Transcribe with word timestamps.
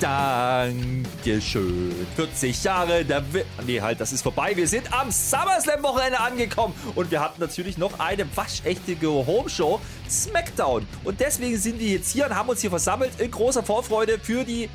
Dankeschön. 0.00 1.94
40 2.16 2.64
Jahre 2.64 3.02
der 3.02 3.22
Wi 3.32 3.44
Nee, 3.66 3.80
halt, 3.80 3.98
das 3.98 4.12
ist 4.12 4.20
vorbei. 4.20 4.54
Wir 4.54 4.68
sind 4.68 4.92
am 4.92 5.10
SummerSlam-Wochenende 5.10 6.20
angekommen. 6.20 6.74
Und 6.94 7.10
wir 7.10 7.20
hatten 7.20 7.40
natürlich 7.40 7.78
noch 7.78 7.98
eine 7.98 8.26
waschechte 8.36 8.94
Home-Show, 9.00 9.80
SmackDown. 10.08 10.86
Und 11.02 11.20
deswegen 11.20 11.56
sind 11.56 11.78
wir 11.78 11.88
jetzt 11.88 12.10
hier 12.12 12.26
und 12.26 12.34
haben 12.34 12.48
uns 12.48 12.60
hier 12.60 12.70
versammelt 12.70 13.18
in 13.18 13.30
großer 13.30 13.62
Vorfreude 13.62 14.18
für 14.18 14.44
die 14.44 14.68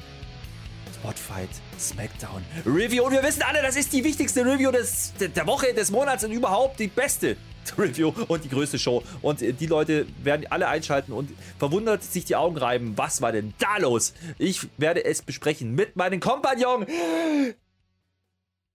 Spotfight 0.96 1.50
SmackDown 1.80 2.44
Review. 2.66 3.04
Und 3.04 3.12
wir 3.12 3.22
wissen 3.22 3.44
alle, 3.44 3.62
das 3.62 3.76
ist 3.76 3.94
die 3.94 4.04
wichtigste 4.04 4.44
Review 4.44 4.72
des, 4.72 5.14
der 5.20 5.46
Woche, 5.46 5.74
des 5.74 5.92
Monats 5.92 6.24
und 6.24 6.32
überhaupt 6.32 6.80
die 6.80 6.88
beste 6.88 7.38
Review 7.78 8.14
und 8.28 8.44
die 8.44 8.50
größte 8.50 8.80
Show. 8.80 9.04
Und 9.22 9.42
äh, 9.42 9.54
die 9.54 9.68
Leute 9.68 10.06
werden 10.24 10.48
alle 10.50 10.68
einschalten 10.68 11.14
und 11.14 11.32
verwundert 11.58 12.04
sich 12.04 12.26
die 12.26 12.36
Augen 12.36 12.58
reiben. 12.58 12.98
Was 12.98 13.22
war 13.22 13.32
denn 13.32 13.54
da 13.60 13.78
los? 13.78 14.14
Ich 14.38 14.68
werde 14.78 15.06
es 15.06 15.22
besprechen 15.22 15.74
mit 15.76 15.96
meinem 15.96 16.20
Kompagnon. 16.20 16.86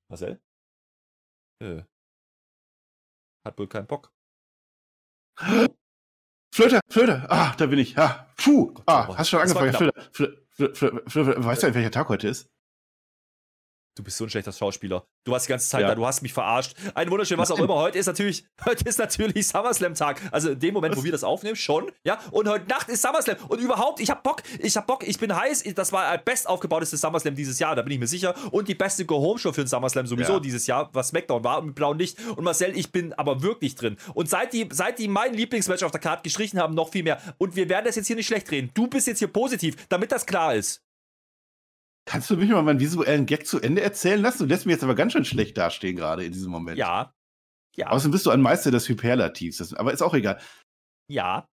Marcel? 0.08 0.41
Äh. 1.60 1.83
Hat 3.44 3.58
wohl 3.58 3.69
keinen 3.69 3.86
Bock. 3.86 4.12
Flöte, 6.53 6.80
Flöte, 6.88 7.27
ah, 7.28 7.55
da 7.56 7.66
bin 7.66 7.78
ich. 7.78 7.98
Ah, 7.98 8.27
puh, 8.36 8.72
ah, 8.86 9.08
oh, 9.10 9.16
hast 9.16 9.28
schon 9.28 9.41
angefangen. 9.41 9.75
Flöte, 9.75 9.92
Flöte, 10.10 10.75
Flöte, 10.75 11.03
Flöte, 11.06 11.44
weißt 11.44 11.62
du, 11.64 11.75
welcher 11.75 11.91
Tag 11.91 12.08
heute 12.08 12.28
ist? 12.28 12.48
Du 13.97 14.02
bist 14.02 14.19
so 14.19 14.25
ein 14.25 14.30
schlechter 14.30 14.52
Schauspieler. 14.52 15.06
Du 15.25 15.33
warst 15.33 15.47
die 15.47 15.50
ganze 15.50 15.70
Zeit 15.70 15.80
Ja. 15.80 15.89
da, 15.89 15.94
du 15.94 16.06
hast 16.06 16.20
mich 16.20 16.34
verarscht. 16.34 16.75
Ein 16.94 17.11
wunderschön, 17.11 17.39
was 17.39 17.50
auch 17.50 17.58
immer. 17.61 17.77
Heute 17.77 17.98
ist 17.98 18.05
natürlich, 18.05 18.44
heute 18.66 18.86
ist 18.86 18.98
natürlich 18.98 19.48
SummerSlam-Tag. 19.48 20.20
Also 20.33 20.50
in 20.50 20.58
dem 20.61 20.75
Moment, 20.75 20.94
wo 20.98 21.03
wir 21.03 21.12
das 21.12 21.25
aufnehmen, 21.25 21.56
schon. 21.56 21.91
Ja. 22.05 22.19
Und 22.30 22.47
heute 22.47 22.66
Nacht 22.69 22.91
ist 22.91 23.00
SummerSlam. 23.00 23.38
Und 23.48 23.58
überhaupt, 23.58 24.00
ich 24.00 24.11
hab 24.11 24.22
Bock, 24.22 24.42
ich 24.58 24.77
hab 24.77 24.86
Bock, 24.86 25.03
ich 25.08 25.19
bin 25.19 25.34
heiß. 25.34 25.64
Das 25.75 25.92
war 25.92 26.08
ein 26.08 26.20
best 26.27 26.47
aufgebautestes 26.47 27.00
SummerSlam 27.00 27.34
dieses 27.34 27.58
Jahr, 27.58 27.75
da 27.75 27.80
bin 27.80 27.92
ich 27.94 27.98
mir 27.98 28.06
sicher. 28.06 28.34
Und 28.53 28.69
die 28.69 28.75
beste 28.75 29.06
Go-Home-Show 29.06 29.53
für 29.53 29.62
den 29.62 29.69
SummerSlam 29.69 30.06
sowieso 30.06 30.34
Ja. 30.34 30.41
dieses 30.41 30.66
Jahr, 30.66 30.91
was 30.92 31.08
SmackDown 31.08 31.42
war 31.42 31.62
mit 31.62 31.75
blauem 31.75 31.97
Licht. 31.98 32.19
Und 32.36 32.44
Marcel, 32.44 32.77
ich 32.77 32.92
bin 32.92 33.14
aber 33.14 33.41
wirklich 33.42 33.77
drin. 33.77 33.97
Und 34.12 34.28
seit 34.28 34.53
die, 34.53 34.69
seit 34.72 34.98
die 34.98 35.08
mein 35.08 35.33
Lieblingsmatch 35.33 35.83
auf 35.84 35.91
der 35.91 36.00
Karte 36.03 36.22
gestrichen 36.22 36.60
haben, 36.60 36.75
noch 36.75 36.91
viel 36.91 37.03
mehr. 37.03 37.19
Und 37.38 37.56
wir 37.56 37.70
werden 37.70 37.86
das 37.86 37.97
jetzt 37.97 38.08
hier 38.08 38.16
nicht 38.16 38.27
schlecht 38.27 38.50
reden. 38.50 38.70
Du 38.75 38.88
bist 38.88 39.06
jetzt 39.06 39.20
hier 39.20 39.28
positiv, 39.28 39.88
damit 39.88 40.12
das 40.12 40.27
klar 40.27 40.55
ist. 40.55 40.83
Kannst 42.06 42.30
du 42.30 42.36
mich 42.36 42.48
mal 42.48 42.62
meinen 42.62 42.80
visuellen 42.80 43.26
Gag 43.26 43.46
zu 43.46 43.60
Ende 43.60 43.82
erzählen 43.82 44.22
lassen? 44.22 44.38
Du 44.40 44.44
lässt 44.46 44.64
mich 44.64 44.72
jetzt 44.74 44.84
aber 44.84 44.94
ganz 44.94 45.12
schön 45.12 45.24
schlecht 45.24 45.58
dastehen 45.58 45.96
gerade 45.96 46.24
in 46.24 46.32
diesem 46.32 46.50
Moment. 46.52 46.78
Ja. 46.78 47.12
Ja. 47.74 47.88
Außerdem 47.88 48.12
bist 48.12 48.24
du 48.26 48.30
ein 48.30 48.40
Meister 48.40 48.70
des 48.70 48.88
Hyperlativs. 48.88 49.58
Das, 49.58 49.74
aber 49.74 49.92
ist 49.92 50.02
auch 50.02 50.14
egal. 50.14 50.40
ja. 51.10 51.46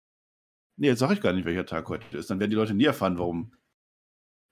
Nee, 0.78 0.86
jetzt 0.89 1.00
sage 1.00 1.12
ich 1.14 1.20
gar 1.20 1.34
nicht, 1.34 1.44
welcher 1.44 1.67
Tag 1.67 1.86
heute 1.91 2.17
ist. 2.17 2.31
Dann 2.31 2.41
werden 2.41 2.50
die 2.50 2.56
Leute 2.56 2.72
nie 2.72 2.86
erfahren, 2.86 3.19
warum. 3.19 3.55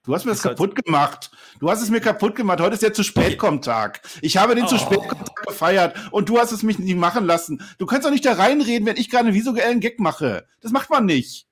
Du 0.05 0.13
hast 0.13 0.23
mir 0.25 0.31
das 0.31 0.45
halt- 0.45 0.55
kaputt 0.57 0.75
gemacht. 0.85 1.31
Du 1.59 1.69
hast 1.69 1.81
es 1.81 1.89
mir 1.89 1.99
kaputt 1.99 2.35
gemacht. 2.35 2.59
Heute 2.61 2.75
ist 2.75 2.83
der 2.83 2.93
zu 2.93 3.03
spät 3.03 3.39
kommt 3.39 3.65
Tag. 3.65 4.01
Ich 4.21 4.37
habe 4.37 4.53
den 4.53 4.67
zu 4.67 4.75
Oh. 4.75 4.77
spät 4.77 4.99
kommt 4.99 5.27
Tag 5.27 5.47
gefeiert 5.47 5.97
und 6.11 6.29
du 6.29 6.37
hast 6.39 6.51
es 6.51 6.61
mich 6.61 6.77
nie 6.77 6.93
machen 6.93 7.25
lassen. 7.25 7.63
Du 7.79 7.85
kannst 7.87 8.05
doch 8.05 8.11
nicht 8.11 8.23
da 8.25 8.33
reinreden, 8.33 8.85
wenn 8.87 8.97
ich 8.97 9.09
gerade 9.09 9.25
einen 9.29 9.33
visuellen 9.35 9.79
Gag 9.79 9.99
mache. 9.99 10.47
Das 10.61 10.71
macht 10.71 10.89
man 10.91 11.05
nicht. 11.05 11.47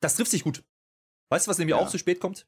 Das 0.00 0.14
trifft 0.14 0.30
sich 0.30 0.44
gut. 0.44 0.62
Weißt 1.30 1.46
du, 1.46 1.50
was 1.50 1.58
nämlich 1.58 1.76
Ja. 1.76 1.82
auch 1.82 1.90
zu 1.90 1.98
spät 1.98 2.20
kommt? 2.20 2.46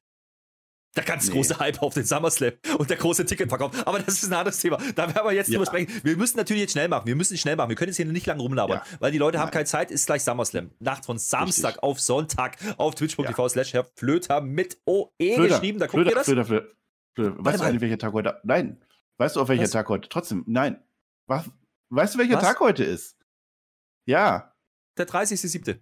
Der 0.96 1.04
ganz 1.04 1.28
Nee. 1.28 1.34
große 1.34 1.58
Hype 1.60 1.80
auf 1.82 1.94
den 1.94 2.04
SummerSlam 2.04 2.52
und 2.78 2.90
der 2.90 2.96
große 2.96 3.24
Ticketverkauf. 3.24 3.86
Aber 3.86 4.00
das 4.00 4.22
ist 4.22 4.24
ein 4.28 4.32
anderes 4.34 4.58
Thema. 4.58 4.76
Da 4.96 5.06
werden 5.14 5.24
wir 5.24 5.32
jetzt 5.32 5.48
Ja. 5.48 5.58
drüber 5.58 5.66
sprechen. 5.66 6.00
Wir 6.02 6.16
müssen 6.16 6.36
natürlich 6.36 6.62
jetzt 6.62 6.72
schnell 6.72 6.88
machen. 6.88 7.06
Wir 7.06 7.14
müssen 7.14 7.36
schnell 7.38 7.54
machen. 7.54 7.68
Wir 7.68 7.76
können 7.76 7.90
jetzt 7.90 7.96
hier 7.96 8.06
nicht 8.06 8.26
lang 8.26 8.40
rumlabern, 8.40 8.78
Ja. 8.78 8.98
weil 8.98 9.12
die 9.12 9.18
Leute 9.18 9.38
haben 9.38 9.46
Nein. 9.46 9.52
keine 9.52 9.64
Zeit. 9.66 9.92
Ist 9.92 10.06
gleich 10.06 10.24
SummerSlam. 10.24 10.72
Nacht 10.80 11.04
von 11.04 11.16
Samstag 11.18 11.68
Richtig. 11.74 11.82
auf 11.84 12.00
Sonntag 12.00 12.56
auf 12.76 12.96
twitch.tv 12.96 13.48
slash 13.48 13.72
Herr 13.72 13.84
Flöter 13.94 14.40
mit 14.40 14.78
OE 14.84 15.10
Flöter, 15.36 15.42
geschrieben. 15.54 15.78
Da 15.78 15.86
guckt 15.86 15.94
Flöter, 15.94 16.10
ihr 16.10 16.14
das? 16.16 16.26
Flöter, 16.26 16.44
Flöter, 16.44 16.66
Flöter. 17.14 17.34
Weißt 17.38 17.58
du 17.58 17.62
mal. 17.62 17.68
eigentlich, 17.68 17.80
welcher 17.82 17.98
Tag 17.98 18.12
heute 18.12 18.40
Nein. 18.42 18.82
Weißt 19.18 19.36
du, 19.36 19.40
auf 19.42 19.48
welcher 19.48 19.64
Was? 19.64 19.70
Tag 19.70 19.88
heute? 19.90 20.08
Trotzdem, 20.08 20.42
nein. 20.48 20.82
Was? 21.26 21.44
Weißt 21.90 22.14
du, 22.14 22.18
welcher 22.18 22.36
Was? 22.36 22.42
Tag 22.42 22.58
heute 22.60 22.82
ist? 22.84 23.16
Ja. 24.06 24.54
Der 24.96 25.06
30.07. 25.06 25.78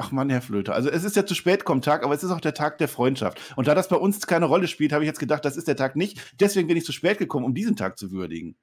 Ach 0.00 0.12
Mann, 0.12 0.30
Herr 0.30 0.42
Flöter. 0.42 0.76
Also 0.76 0.90
es 0.90 1.02
ist 1.02 1.16
ja 1.16 1.26
zu 1.26 1.34
spät 1.34 1.64
kommt 1.64 1.84
Tag, 1.84 2.04
aber 2.04 2.14
es 2.14 2.22
ist 2.22 2.30
auch 2.30 2.40
der 2.40 2.54
Tag 2.54 2.78
der 2.78 2.86
Freundschaft. 2.86 3.40
Und 3.56 3.66
da 3.66 3.74
das 3.74 3.88
bei 3.88 3.96
uns 3.96 4.24
keine 4.28 4.44
Rolle 4.44 4.68
spielt, 4.68 4.92
habe 4.92 5.02
ich 5.02 5.08
jetzt 5.08 5.18
gedacht, 5.18 5.44
das 5.44 5.56
ist 5.56 5.66
der 5.66 5.74
Tag 5.74 5.96
nicht. 5.96 6.36
Deswegen 6.38 6.68
bin 6.68 6.76
ich 6.76 6.84
zu 6.84 6.92
spät 6.92 7.18
gekommen, 7.18 7.44
um 7.44 7.52
diesen 7.52 7.74
Tag 7.74 7.98
zu 7.98 8.12
würdigen. 8.12 8.56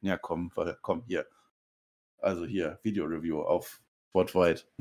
Ja, 0.00 0.16
komm, 0.16 0.50
komm, 0.80 1.02
hier. 1.06 1.26
Also 2.16 2.46
hier, 2.46 2.78
Video-Review 2.82 3.42
auf 3.42 3.82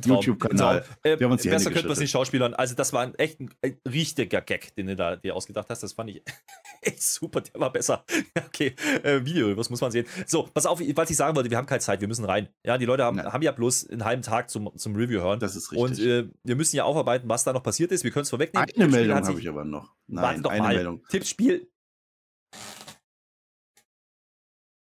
Traum, 0.01 0.15
YouTube-Kanal. 0.15 0.81
Traum. 0.81 0.95
Äh, 1.03 1.19
Wir 1.19 1.25
haben 1.25 1.31
uns 1.33 1.41
die 1.43 1.49
besser 1.49 1.69
könnte 1.71 1.87
man 1.87 1.93
es 1.93 1.99
nicht 1.99 2.11
schauspielern. 2.11 2.53
Also, 2.55 2.75
das 2.75 2.93
war 2.93 3.01
ein 3.03 3.15
echt 3.15 3.39
ein, 3.39 3.49
ein 3.61 3.79
richtiger 3.87 4.41
Gag, 4.41 4.73
den 4.75 4.87
du 4.87 4.95
da 4.95 5.15
dir 5.15 5.35
ausgedacht 5.35 5.69
hast. 5.69 5.83
Das 5.83 5.93
fand 5.93 6.09
ich 6.09 6.23
echt 6.81 7.01
super. 7.03 7.41
Der 7.41 7.59
war 7.61 7.71
besser. 7.71 8.03
Okay, 8.49 8.75
äh, 9.03 9.23
Video, 9.23 9.55
was 9.55 9.69
muss 9.69 9.79
man 9.79 9.91
sehen? 9.91 10.05
So, 10.25 10.43
pass 10.43 10.65
auf, 10.65 10.79
was 10.81 11.09
ich 11.09 11.15
sagen 11.15 11.35
wollte, 11.35 11.49
wir 11.49 11.57
haben 11.57 11.65
keine 11.67 11.79
Zeit, 11.79 12.01
wir 12.01 12.07
müssen 12.09 12.25
rein. 12.25 12.49
Ja, 12.65 12.77
die 12.77 12.85
Leute 12.85 13.03
haben, 13.03 13.17
Nein. 13.17 13.31
haben 13.31 13.41
ja 13.41 13.51
bloß 13.53 13.89
einen 13.89 14.03
halben 14.03 14.21
Tag 14.21 14.49
zum, 14.49 14.75
zum 14.77 14.95
Review 14.95 15.21
hören. 15.21 15.39
Das 15.39 15.55
ist 15.55 15.71
Und 15.71 15.91
richtig. 15.91 16.05
äh, 16.07 16.27
wir 16.43 16.55
müssen 16.57 16.75
ja 16.75 16.83
aufarbeiten, 16.83 17.29
was 17.29 17.43
da 17.45 17.53
noch 17.53 17.63
passiert 17.63 17.91
ist. 17.93 18.03
Wir 18.03 18.11
können 18.11 18.23
es 18.23 18.29
vorwegnehmen. 18.31 18.63
eine 18.63 18.73
Tippspiel 18.73 19.07
Meldung 19.07 19.27
habe 19.27 19.39
ich 19.39 19.47
aber 19.47 19.63
noch. 19.63 19.95
Warte 20.07 20.33
Nein, 20.33 20.43
doch 20.43 20.51
eine 20.51 20.61
mal. 20.61 20.75
Meldung. 20.75 21.05
Tippspiel. 21.07 21.69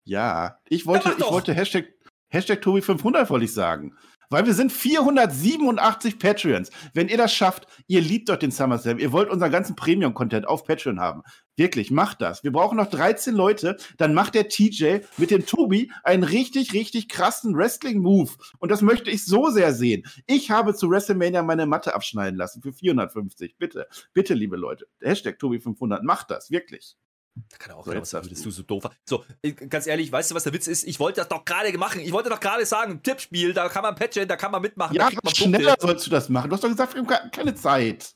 Ja, 0.05 0.59
ich 0.69 0.87
wollte, 0.87 1.09
mach 1.11 1.19
ich 1.19 1.25
wollte 1.25 1.55
Hashtag, 1.55 1.87
Hashtag 2.33 2.63
Tobi500 2.63 3.29
wollte 3.31 3.45
ich 3.45 3.55
sagen. 3.55 3.97
Weil 4.33 4.47
wir 4.47 4.55
sind 4.55 4.73
487 4.73 6.19
Patreons. 6.19 6.71
Wenn 6.95 7.09
ihr 7.09 7.19
das 7.19 7.35
schafft, 7.35 7.67
ihr 7.87 8.01
liebt 8.01 8.31
doch 8.31 8.37
den 8.37 8.51
SummerSlam, 8.51 8.99
ihr 8.99 9.13
wollt 9.13 9.29
unseren 9.29 9.53
ganzen 9.53 9.77
Premium-Content 9.77 10.49
auf 10.49 10.65
Patreon 10.65 11.01
haben. 11.01 11.23
Wirklich, 11.55 11.91
macht 11.91 12.23
das. 12.23 12.43
Wir 12.43 12.51
brauchen 12.51 12.79
noch 12.79 12.89
13 12.89 13.35
Leute, 13.35 13.77
dann 13.99 14.15
macht 14.15 14.35
der 14.35 14.49
TJ 14.49 15.01
mit 15.19 15.31
dem 15.31 15.45
Tobi 15.45 15.93
einen 16.03 16.25
richtig, 16.25 16.73
richtig 16.73 17.11
krassen 17.11 17.55
Wrestling-Move. 17.55 18.31
Und 18.59 18.71
das 18.71 18.81
möchte 18.81 19.11
ich 19.11 19.27
so 19.27 19.51
sehr 19.51 19.75
sehen. 19.75 20.05
Ich 20.27 20.51
habe 20.51 20.75
zu 20.75 20.89
WrestleMania 20.89 21.43
meine 21.43 21.67
Matte 21.67 21.95
abschneiden 21.95 22.39
lassen 22.39 22.63
für 22.63 22.73
450. 22.73 23.57
Bitte, 23.59 23.87
bitte, 24.15 24.33
liebe 24.33 24.57
Leute. 24.57 24.87
Hashtag 25.03 25.37
Tobi500, 25.39 26.05
macht 26.05 26.31
das, 26.31 26.51
wirklich. 26.51 26.97
Da 27.35 27.57
kann 27.57 27.71
er 27.73 27.77
auch 27.79 27.85
So, 27.87 27.93
jetzt 27.93 28.01
was 28.03 28.11
sagen, 28.11 28.29
dass 28.29 28.43
du. 28.43 28.51
so 28.51 28.63
doof. 28.63 28.85
So, 29.09 29.25
äh, 29.43 29.53
ganz 29.53 29.87
ehrlich, 29.87 30.13
weißt 30.13 30.31
du, 30.31 30.35
was 30.35 30.45
der 30.45 30.53
Witz 30.53 30.67
ist? 30.67 30.85
Ich 30.85 31.01
wollte 31.01 31.21
das 31.21 31.29
doch 31.29 31.45
gerade 31.45 31.77
machen. 31.79 32.01
Ich 32.01 32.13
wollte 32.13 32.29
doch 32.29 32.41
gerade 32.41 32.67
sagen, 32.67 33.03
Tippspiel, 33.03 33.55
da 33.55 33.69
kann 33.69 33.83
man 33.83 33.95
patchen, 33.95 34.29
da 34.29 34.37
kann 34.37 34.53
man 34.53 34.61
mitmachen, 34.63 34.95
Ja, 34.95 35.09
man 35.23 35.35
schneller 35.35 35.71
Punkte. 35.71 35.87
sollst 35.87 36.07
du 36.07 36.11
das 36.11 36.29
machen. 36.29 36.51
Du 36.51 36.55
hast 36.55 36.63
doch 36.65 36.69
gesagt, 36.69 36.95
wir 36.95 37.01
haben 37.01 37.07
ke- 37.09 37.31
keine 37.31 37.55
Zeit. 37.55 38.15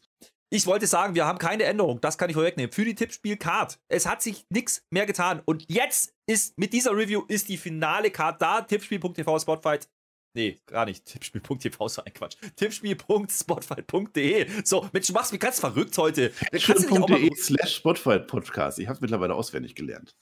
Ich 0.49 0.65
wollte 0.67 0.87
sagen, 0.87 1.15
wir 1.17 1.27
haben 1.27 1.39
keine 1.39 1.65
Änderung, 1.65 2.01
das 2.01 2.19
kann 2.19 2.31
ich 2.31 2.37
vorwegnehmen, 2.37 2.71
für 2.71 2.85
die 2.85 2.95
Tippspiel-Card. 2.95 3.79
Es 3.89 4.07
hat 4.07 4.23
sich 4.23 4.45
nichts 4.49 4.85
mehr 4.91 5.05
getan. 5.05 5.43
Und 5.45 5.65
jetzt 5.69 6.13
ist, 6.27 6.57
mit 6.57 6.73
dieser 6.73 6.93
Review 6.93 7.25
ist 7.27 7.49
die 7.49 7.57
finale 7.57 8.11
Card 8.11 8.41
da. 8.41 8.61
Tippspiel.tv 8.61 9.41
Spotfight. 9.41 9.89
Nee, 10.37 10.61
gar 10.67 10.85
nicht. 10.85 11.07
Tippspiel.tv 11.07 11.87
ist 11.87 11.95
so 11.95 12.05
ein 12.05 12.13
Quatsch. 12.13 12.37
Tippspiel.spotfight.de. 12.57 14.67
So, 14.67 14.87
Mensch, 14.93 15.07
du 15.07 15.15
machst 15.15 15.33
mich 15.33 15.41
ganz 15.41 15.59
verrückt 15.59 15.97
heute. 15.97 16.29
Patreon.de 16.53 17.35
slash 17.35 17.77
Spotfight 17.77 18.27
Podcast. 18.27 18.79
Ich 18.79 18.87
habe 18.87 18.99
mittlerweile 19.01 19.35
auswendig 19.35 19.75
gelernt. 19.75 20.15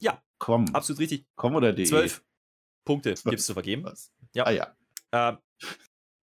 Ja. 0.00 0.22
Komm. 0.38 0.72
Absolut 0.72 1.00
richtig. 1.00 1.26
Komm 1.34 1.56
oder 1.56 1.72
de. 1.72 1.86
Zwölf 1.86 2.22
Punkte 2.84 3.14
Zwölf. 3.14 3.32
gibt's 3.32 3.46
zu 3.46 3.54
vergeben. 3.54 3.82
Was? 3.82 4.12
Ja. 4.32 4.46
Ah 4.46 4.52
ja. 4.52 4.76
Ähm, 5.10 5.38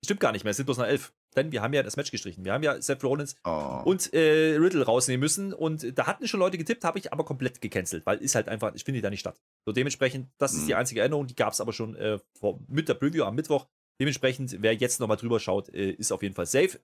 stimmt 0.03 0.21
gar 0.21 0.31
nicht 0.31 0.45
mehr, 0.45 0.51
es 0.51 0.57
sind 0.57 0.65
bloß 0.65 0.77
noch 0.77 0.85
elf. 0.85 1.13
Denn 1.35 1.51
wir 1.51 1.61
haben 1.61 1.73
ja 1.73 1.83
das 1.83 1.97
Match 1.97 2.11
gestrichen. 2.11 2.45
Wir 2.45 2.53
haben 2.53 2.63
ja 2.63 2.81
Seth 2.81 3.03
Rollins 3.03 3.35
Oh. 3.43 3.81
und 3.85 4.13
äh, 4.13 4.55
Riddle 4.57 4.85
rausnehmen 4.85 5.19
müssen. 5.19 5.53
Und 5.53 5.97
da 5.97 6.07
hatten 6.07 6.27
schon 6.27 6.39
Leute 6.39 6.57
getippt, 6.57 6.83
habe 6.83 6.97
ich 6.99 7.11
aber 7.11 7.25
komplett 7.25 7.61
gecancelt, 7.61 8.05
weil 8.05 8.19
ist 8.19 8.35
halt 8.35 8.47
einfach, 8.47 8.73
ich 8.75 8.83
finde 8.83 9.01
da 9.01 9.09
nicht 9.09 9.19
statt. 9.19 9.39
So 9.65 9.71
dementsprechend, 9.73 10.29
das 10.37 10.53
ist 10.53 10.63
Mhm. 10.63 10.67
die 10.67 10.75
einzige 10.75 11.01
Änderung, 11.01 11.27
die 11.27 11.35
gab 11.35 11.53
es 11.53 11.59
aber 11.61 11.73
schon 11.73 11.95
äh, 11.95 12.19
vor, 12.39 12.59
mit 12.67 12.87
der 12.89 12.93
Preview 12.95 13.23
am 13.25 13.35
Mittwoch. 13.35 13.67
Dementsprechend, 13.99 14.61
wer 14.61 14.73
jetzt 14.73 14.99
nochmal 14.99 15.17
drüber 15.17 15.39
schaut, 15.39 15.69
äh, 15.69 15.91
ist 15.91 16.11
auf 16.11 16.21
jeden 16.23 16.35
Fall 16.35 16.45
safe. 16.45 16.79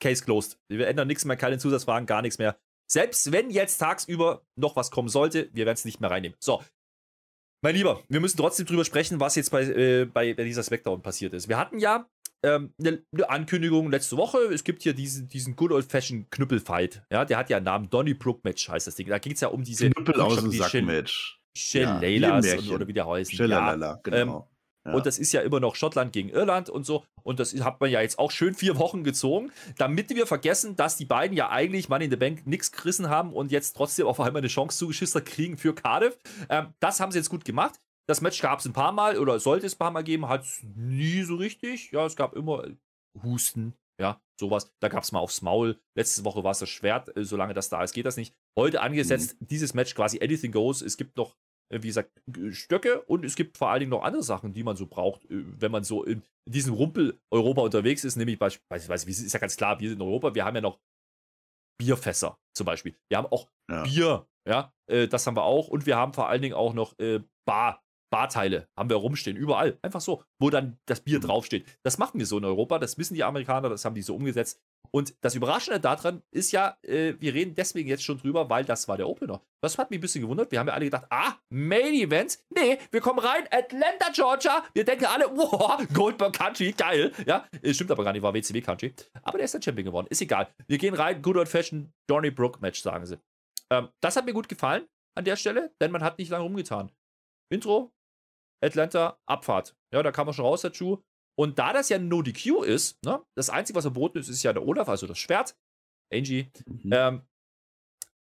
Case 0.00 0.24
closed. 0.24 0.58
Wir 0.68 0.88
ändern 0.88 1.06
nichts 1.08 1.24
mehr, 1.24 1.36
keine 1.36 1.58
Zusatzfragen, 1.58 2.06
gar 2.06 2.22
nichts 2.22 2.38
mehr. 2.38 2.58
Selbst 2.90 3.30
wenn 3.32 3.50
jetzt 3.50 3.78
tagsüber 3.78 4.44
noch 4.56 4.74
was 4.76 4.90
kommen 4.90 5.08
sollte, 5.08 5.48
wir 5.52 5.64
werden 5.66 5.74
es 5.76 5.84
nicht 5.84 6.00
mehr 6.00 6.10
reinnehmen. 6.10 6.36
So. 6.40 6.62
Mein 7.64 7.76
Lieber, 7.76 8.02
wir 8.08 8.18
müssen 8.20 8.36
trotzdem 8.36 8.66
drüber 8.66 8.84
sprechen, 8.84 9.20
was 9.20 9.36
jetzt 9.36 9.50
bei, 9.50 9.62
äh, 9.62 10.04
bei 10.04 10.34
dieser 10.34 10.64
Smackdown 10.64 11.00
passiert 11.00 11.32
ist. 11.32 11.48
Wir 11.48 11.56
hatten 11.58 11.78
ja 11.78 12.08
ähm, 12.42 12.74
eine, 12.78 13.02
eine 13.12 13.30
Ankündigung 13.30 13.90
letzte 13.90 14.16
Woche. 14.16 14.38
Es 14.52 14.64
gibt 14.64 14.82
hier 14.82 14.94
diesen, 14.94 15.28
diesen 15.28 15.56
Good 15.56 15.72
Old 15.72 15.90
Fashioned 15.90 16.30
Knüppelfight. 16.30 17.02
Ja, 17.10 17.24
der 17.24 17.38
hat 17.38 17.50
ja 17.50 17.58
einen 17.58 17.66
Namen. 17.66 17.90
Donnybrook 17.90 18.44
Match 18.44 18.68
heißt 18.68 18.86
das 18.86 18.96
Ding. 18.96 19.08
Da 19.08 19.18
ging 19.18 19.32
es 19.32 19.40
ja 19.40 19.48
um 19.48 19.62
diese 19.62 19.90
Knüppel 19.90 20.20
aus 20.20 20.40
dem 20.40 20.50
Sack 20.50 20.74
Match. 20.82 21.38
Shell 21.56 21.82
Ja, 22.18 22.74
oder 22.74 22.86
wie 22.86 22.92
der 22.92 23.06
heißt. 23.06 23.34
Schellalala, 23.34 24.00
Ja, 24.06 24.12
ähm, 24.12 24.28
genau. 24.28 24.48
Ja. 24.84 24.94
Und 24.94 25.06
das 25.06 25.18
ist 25.18 25.32
ja 25.32 25.42
immer 25.42 25.60
noch 25.60 25.76
Schottland 25.76 26.12
gegen 26.12 26.28
Irland 26.28 26.68
und 26.68 26.84
so. 26.84 27.04
Und 27.22 27.38
das 27.38 27.54
hat 27.60 27.80
man 27.80 27.90
ja 27.90 28.00
jetzt 28.00 28.18
auch 28.18 28.32
schön 28.32 28.54
vier 28.54 28.78
Wochen 28.78 29.04
gezogen, 29.04 29.52
damit 29.78 30.10
wir 30.10 30.26
vergessen, 30.26 30.74
dass 30.74 30.96
die 30.96 31.04
beiden 31.04 31.36
ja 31.36 31.50
eigentlich 31.50 31.88
Money 31.88 32.06
in 32.06 32.10
the 32.10 32.16
Bank 32.16 32.46
nichts 32.46 32.72
gerissen 32.72 33.08
haben 33.08 33.32
und 33.32 33.52
jetzt 33.52 33.76
trotzdem 33.76 34.06
auf 34.06 34.18
einmal 34.18 34.40
eine 34.40 34.48
Chance 34.48 34.78
zugeschistert 34.78 35.26
kriegen 35.26 35.56
für 35.56 35.72
Cardiff. 35.72 36.18
Ähm, 36.48 36.74
das 36.80 36.98
haben 36.98 37.12
sie 37.12 37.18
jetzt 37.18 37.30
gut 37.30 37.44
gemacht. 37.44 37.78
Das 38.08 38.20
Match 38.20 38.40
gab 38.40 38.58
es 38.58 38.66
ein 38.66 38.72
paar 38.72 38.92
Mal 38.92 39.18
oder 39.18 39.38
sollte 39.38 39.66
es 39.66 39.74
ein 39.74 39.78
paar 39.78 39.90
Mal 39.90 40.02
geben, 40.02 40.28
hat 40.28 40.42
es 40.42 40.62
nie 40.62 41.22
so 41.22 41.36
richtig. 41.36 41.92
Ja, 41.92 42.04
es 42.04 42.16
gab 42.16 42.34
immer 42.34 42.66
Husten, 43.22 43.74
ja, 44.00 44.20
sowas. 44.38 44.72
Da 44.80 44.88
gab 44.88 45.04
es 45.04 45.12
mal 45.12 45.20
aufs 45.20 45.42
Maul. 45.42 45.80
Letzte 45.96 46.24
Woche 46.24 46.42
war 46.42 46.50
es 46.50 46.58
das 46.58 46.68
Schwert, 46.68 47.16
äh, 47.16 47.24
solange 47.24 47.54
das 47.54 47.68
da 47.68 47.82
ist, 47.82 47.92
geht 47.92 48.06
das 48.06 48.16
nicht. 48.16 48.34
Heute 48.58 48.80
angesetzt, 48.80 49.40
mhm. 49.40 49.46
dieses 49.46 49.74
Match 49.74 49.94
quasi 49.94 50.20
Anything 50.22 50.52
Goes. 50.52 50.82
Es 50.82 50.96
gibt 50.96 51.16
noch 51.16 51.36
äh, 51.72 51.82
wie 51.82 51.88
gesagt, 51.88 52.10
Stöcke 52.50 53.02
und 53.02 53.24
es 53.24 53.34
gibt 53.34 53.56
vor 53.56 53.70
allen 53.70 53.80
Dingen 53.80 53.90
noch 53.90 54.02
andere 54.02 54.22
Sachen, 54.22 54.52
die 54.52 54.62
man 54.62 54.76
so 54.76 54.86
braucht, 54.86 55.24
äh, 55.24 55.42
wenn 55.60 55.72
man 55.72 55.84
so 55.84 56.04
in 56.04 56.22
diesem 56.48 56.74
Rumpel 56.74 57.18
Europa 57.30 57.62
unterwegs 57.62 58.04
ist, 58.04 58.16
nämlich 58.16 58.38
beispielsweise, 58.38 59.08
ist 59.08 59.32
ja 59.32 59.40
ganz 59.40 59.56
klar, 59.56 59.80
wir 59.80 59.88
sind 59.88 60.00
in 60.00 60.06
Europa, 60.06 60.34
wir 60.34 60.44
haben 60.44 60.54
ja 60.54 60.60
noch 60.60 60.78
Bierfässer 61.80 62.38
zum 62.54 62.66
Beispiel. 62.66 62.94
Wir 63.08 63.18
haben 63.18 63.26
auch 63.26 63.50
ja. 63.70 63.82
Bier, 63.84 64.26
ja, 64.46 64.72
äh, 64.86 65.08
das 65.08 65.26
haben 65.26 65.36
wir 65.36 65.44
auch 65.44 65.68
und 65.68 65.86
wir 65.86 65.96
haben 65.96 66.12
vor 66.12 66.28
allen 66.28 66.42
Dingen 66.42 66.54
auch 66.54 66.74
noch 66.74 66.94
Bar, 67.44 67.82
Barteile 68.12 68.68
haben 68.76 68.90
wir 68.90 68.96
rumstehen, 68.96 69.36
überall. 69.36 69.78
Einfach 69.80 70.02
so, 70.02 70.22
wo 70.38 70.50
dann 70.50 70.78
das 70.86 71.00
Bier 71.00 71.18
mhm. 71.18 71.22
draufsteht. 71.24 71.66
Das 71.82 71.98
machen 71.98 72.20
wir 72.20 72.26
so 72.26 72.38
in 72.38 72.44
Europa, 72.44 72.78
das 72.78 72.98
wissen 72.98 73.14
die 73.14 73.24
Amerikaner, 73.24 73.70
das 73.70 73.84
haben 73.84 73.94
die 73.94 74.02
so 74.02 74.14
umgesetzt. 74.14 74.60
Und 74.90 75.14
das 75.22 75.34
Überraschende 75.34 75.80
daran 75.80 76.22
ist 76.30 76.52
ja, 76.52 76.76
äh, 76.82 77.14
wir 77.18 77.32
reden 77.32 77.54
deswegen 77.54 77.88
jetzt 77.88 78.04
schon 78.04 78.18
drüber, 78.18 78.50
weil 78.50 78.64
das 78.66 78.86
war 78.88 78.98
der 78.98 79.08
Opener. 79.08 79.40
Das 79.62 79.78
hat 79.78 79.90
mich 79.90 79.98
ein 79.98 80.02
bisschen 80.02 80.20
gewundert. 80.20 80.52
Wir 80.52 80.58
haben 80.58 80.66
ja 80.66 80.74
alle 80.74 80.84
gedacht, 80.84 81.06
ah, 81.08 81.36
Main 81.48 81.94
Event. 81.94 82.38
Nee, 82.54 82.78
wir 82.90 83.00
kommen 83.00 83.18
rein, 83.18 83.44
Atlanta, 83.50 84.10
Georgia. 84.12 84.62
Wir 84.74 84.84
denken 84.84 85.06
alle, 85.06 85.24
wow, 85.34 85.80
Goldberg 85.94 86.34
Country, 86.34 86.72
geil. 86.72 87.12
Ja, 87.26 87.46
äh, 87.62 87.72
stimmt 87.72 87.90
aber 87.90 88.04
gar 88.04 88.12
nicht, 88.12 88.22
war 88.22 88.34
WCW 88.34 88.60
Country. 88.60 88.92
Aber 89.22 89.38
der 89.38 89.46
ist 89.46 89.54
der 89.54 89.62
Champion 89.62 89.86
geworden. 89.86 90.06
Ist 90.10 90.20
egal. 90.20 90.48
Wir 90.66 90.76
gehen 90.76 90.94
rein, 90.94 91.22
Good 91.22 91.38
Old 91.38 91.48
Fashioned 91.48 91.88
Johnny 92.10 92.30
Brook 92.30 92.60
Match, 92.60 92.82
sagen 92.82 93.06
sie. 93.06 93.18
Ähm, 93.70 93.88
das 94.02 94.16
hat 94.16 94.26
mir 94.26 94.34
gut 94.34 94.50
gefallen 94.50 94.86
an 95.14 95.24
der 95.24 95.36
Stelle, 95.36 95.72
denn 95.80 95.90
man 95.90 96.02
hat 96.02 96.18
nicht 96.18 96.28
lange 96.30 96.44
rumgetan. 96.44 96.92
Intro, 97.50 97.92
Atlanta, 98.62 99.18
Abfahrt. 99.26 99.76
Ja, 99.92 100.02
da 100.02 100.12
kam 100.12 100.26
man 100.26 100.34
schon 100.34 100.44
raus 100.44 100.62
dazu. 100.62 101.02
Und 101.38 101.58
da 101.58 101.72
das 101.72 101.88
ja 101.88 101.98
No 101.98 102.22
DQ 102.22 102.62
ist, 102.62 103.02
ne, 103.04 103.22
das 103.34 103.50
Einzige, 103.50 103.76
was 103.76 103.84
verboten 103.84 104.18
ist, 104.18 104.28
ist 104.28 104.42
ja 104.42 104.52
der 104.52 104.66
Olaf, 104.66 104.88
also 104.88 105.06
das 105.06 105.18
Schwert. 105.18 105.56
Angie. 106.12 106.50
Mhm. 106.66 106.90
Ähm, 106.92 107.22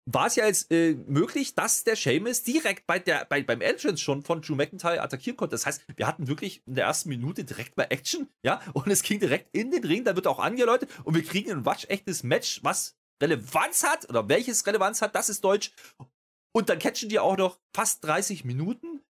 war 0.07 0.27
es 0.27 0.37
ja 0.37 0.47
jetzt 0.47 0.71
äh, 0.73 0.95
möglich, 1.07 1.55
dass 1.55 1.85
der 1.85 1.97
Seamus 1.97 2.43
direkt 2.43 2.87
bei 2.87 2.99
der, 2.99 3.27
bei, 3.27 3.43
beim 3.43 3.61
Entrance 3.61 4.03
schon 4.03 4.23
von 4.23 4.43
Drew 4.43 4.55
McIntyre 4.55 5.01
attackieren 5.01 5.37
konnte. 5.37 5.55
Das 5.55 5.67
heißt, 5.67 5.85
wir 5.97 6.07
hatten 6.07 6.27
wirklich 6.27 6.63
in 6.67 6.75
der 6.75 6.87
ersten 6.87 7.09
Minute 7.09 7.45
direkt 7.45 7.77
mal 7.77 7.87
Action, 7.91 8.29
ja, 8.43 8.61
und 8.73 8.89
es 8.89 9.03
ging 9.03 9.21
direkt 9.21 9.55
in 9.55 9.71
den 9.71 9.85
Ring, 9.85 10.05
da 10.05 10.17
wird 10.17 10.27
auch 10.27 10.39
angeläutet 10.39 10.91
und 11.05 11.15
wir 11.15 11.25
kriegen 11.25 11.51
ein 11.51 11.65
watschechtes 11.65 12.23
Match, 12.23 12.63
was 12.63 12.97
Relevanz 13.23 13.85
hat, 13.85 14.09
oder 14.09 14.29
welches 14.29 14.67
Relevanz 14.67 15.03
hat, 15.03 15.15
das 15.15 15.29
ist 15.29 15.45
Deutsch. 15.45 15.73
Und 16.53 16.69
dann 16.69 16.79
catchen 16.79 17.09
die 17.09 17.19
auch 17.19 17.37
noch 17.37 17.61
fast 17.77 18.03
30 18.05 18.45
Minuten. 18.45 19.03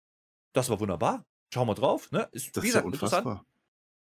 Das 0.55 0.69
war 0.71 0.81
wunderbar. 0.81 1.25
Schauen 1.53 1.69
wir 1.69 1.75
drauf, 1.75 2.11
ne? 2.13 2.29
Ist, 2.33 2.57
das 2.57 2.65
ist 2.65 2.75
ja 2.75 2.83
unfassbar. 2.83 3.45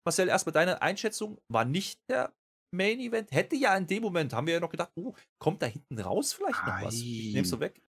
Marcel, 0.04 0.28
erstmal 0.28 0.52
deine 0.52 0.82
Einschätzung, 0.82 1.38
war 1.48 1.64
nicht 1.64 2.00
der 2.10 2.32
Main 2.74 2.98
Event. 3.00 3.30
Hätte 3.30 3.56
ja 3.56 3.76
in 3.76 3.86
dem 3.86 4.02
Moment, 4.02 4.32
haben 4.32 4.46
wir 4.46 4.54
ja 4.54 4.60
noch 4.60 4.70
gedacht, 4.70 4.90
oh, 4.96 5.14
kommt 5.38 5.62
da 5.62 5.66
hinten 5.66 5.98
raus 6.00 6.32
vielleicht 6.32 6.64
noch 6.66 6.82
was? 6.82 6.94
Nimmst 6.94 7.52
du 7.52 7.60
weg? 7.60 7.80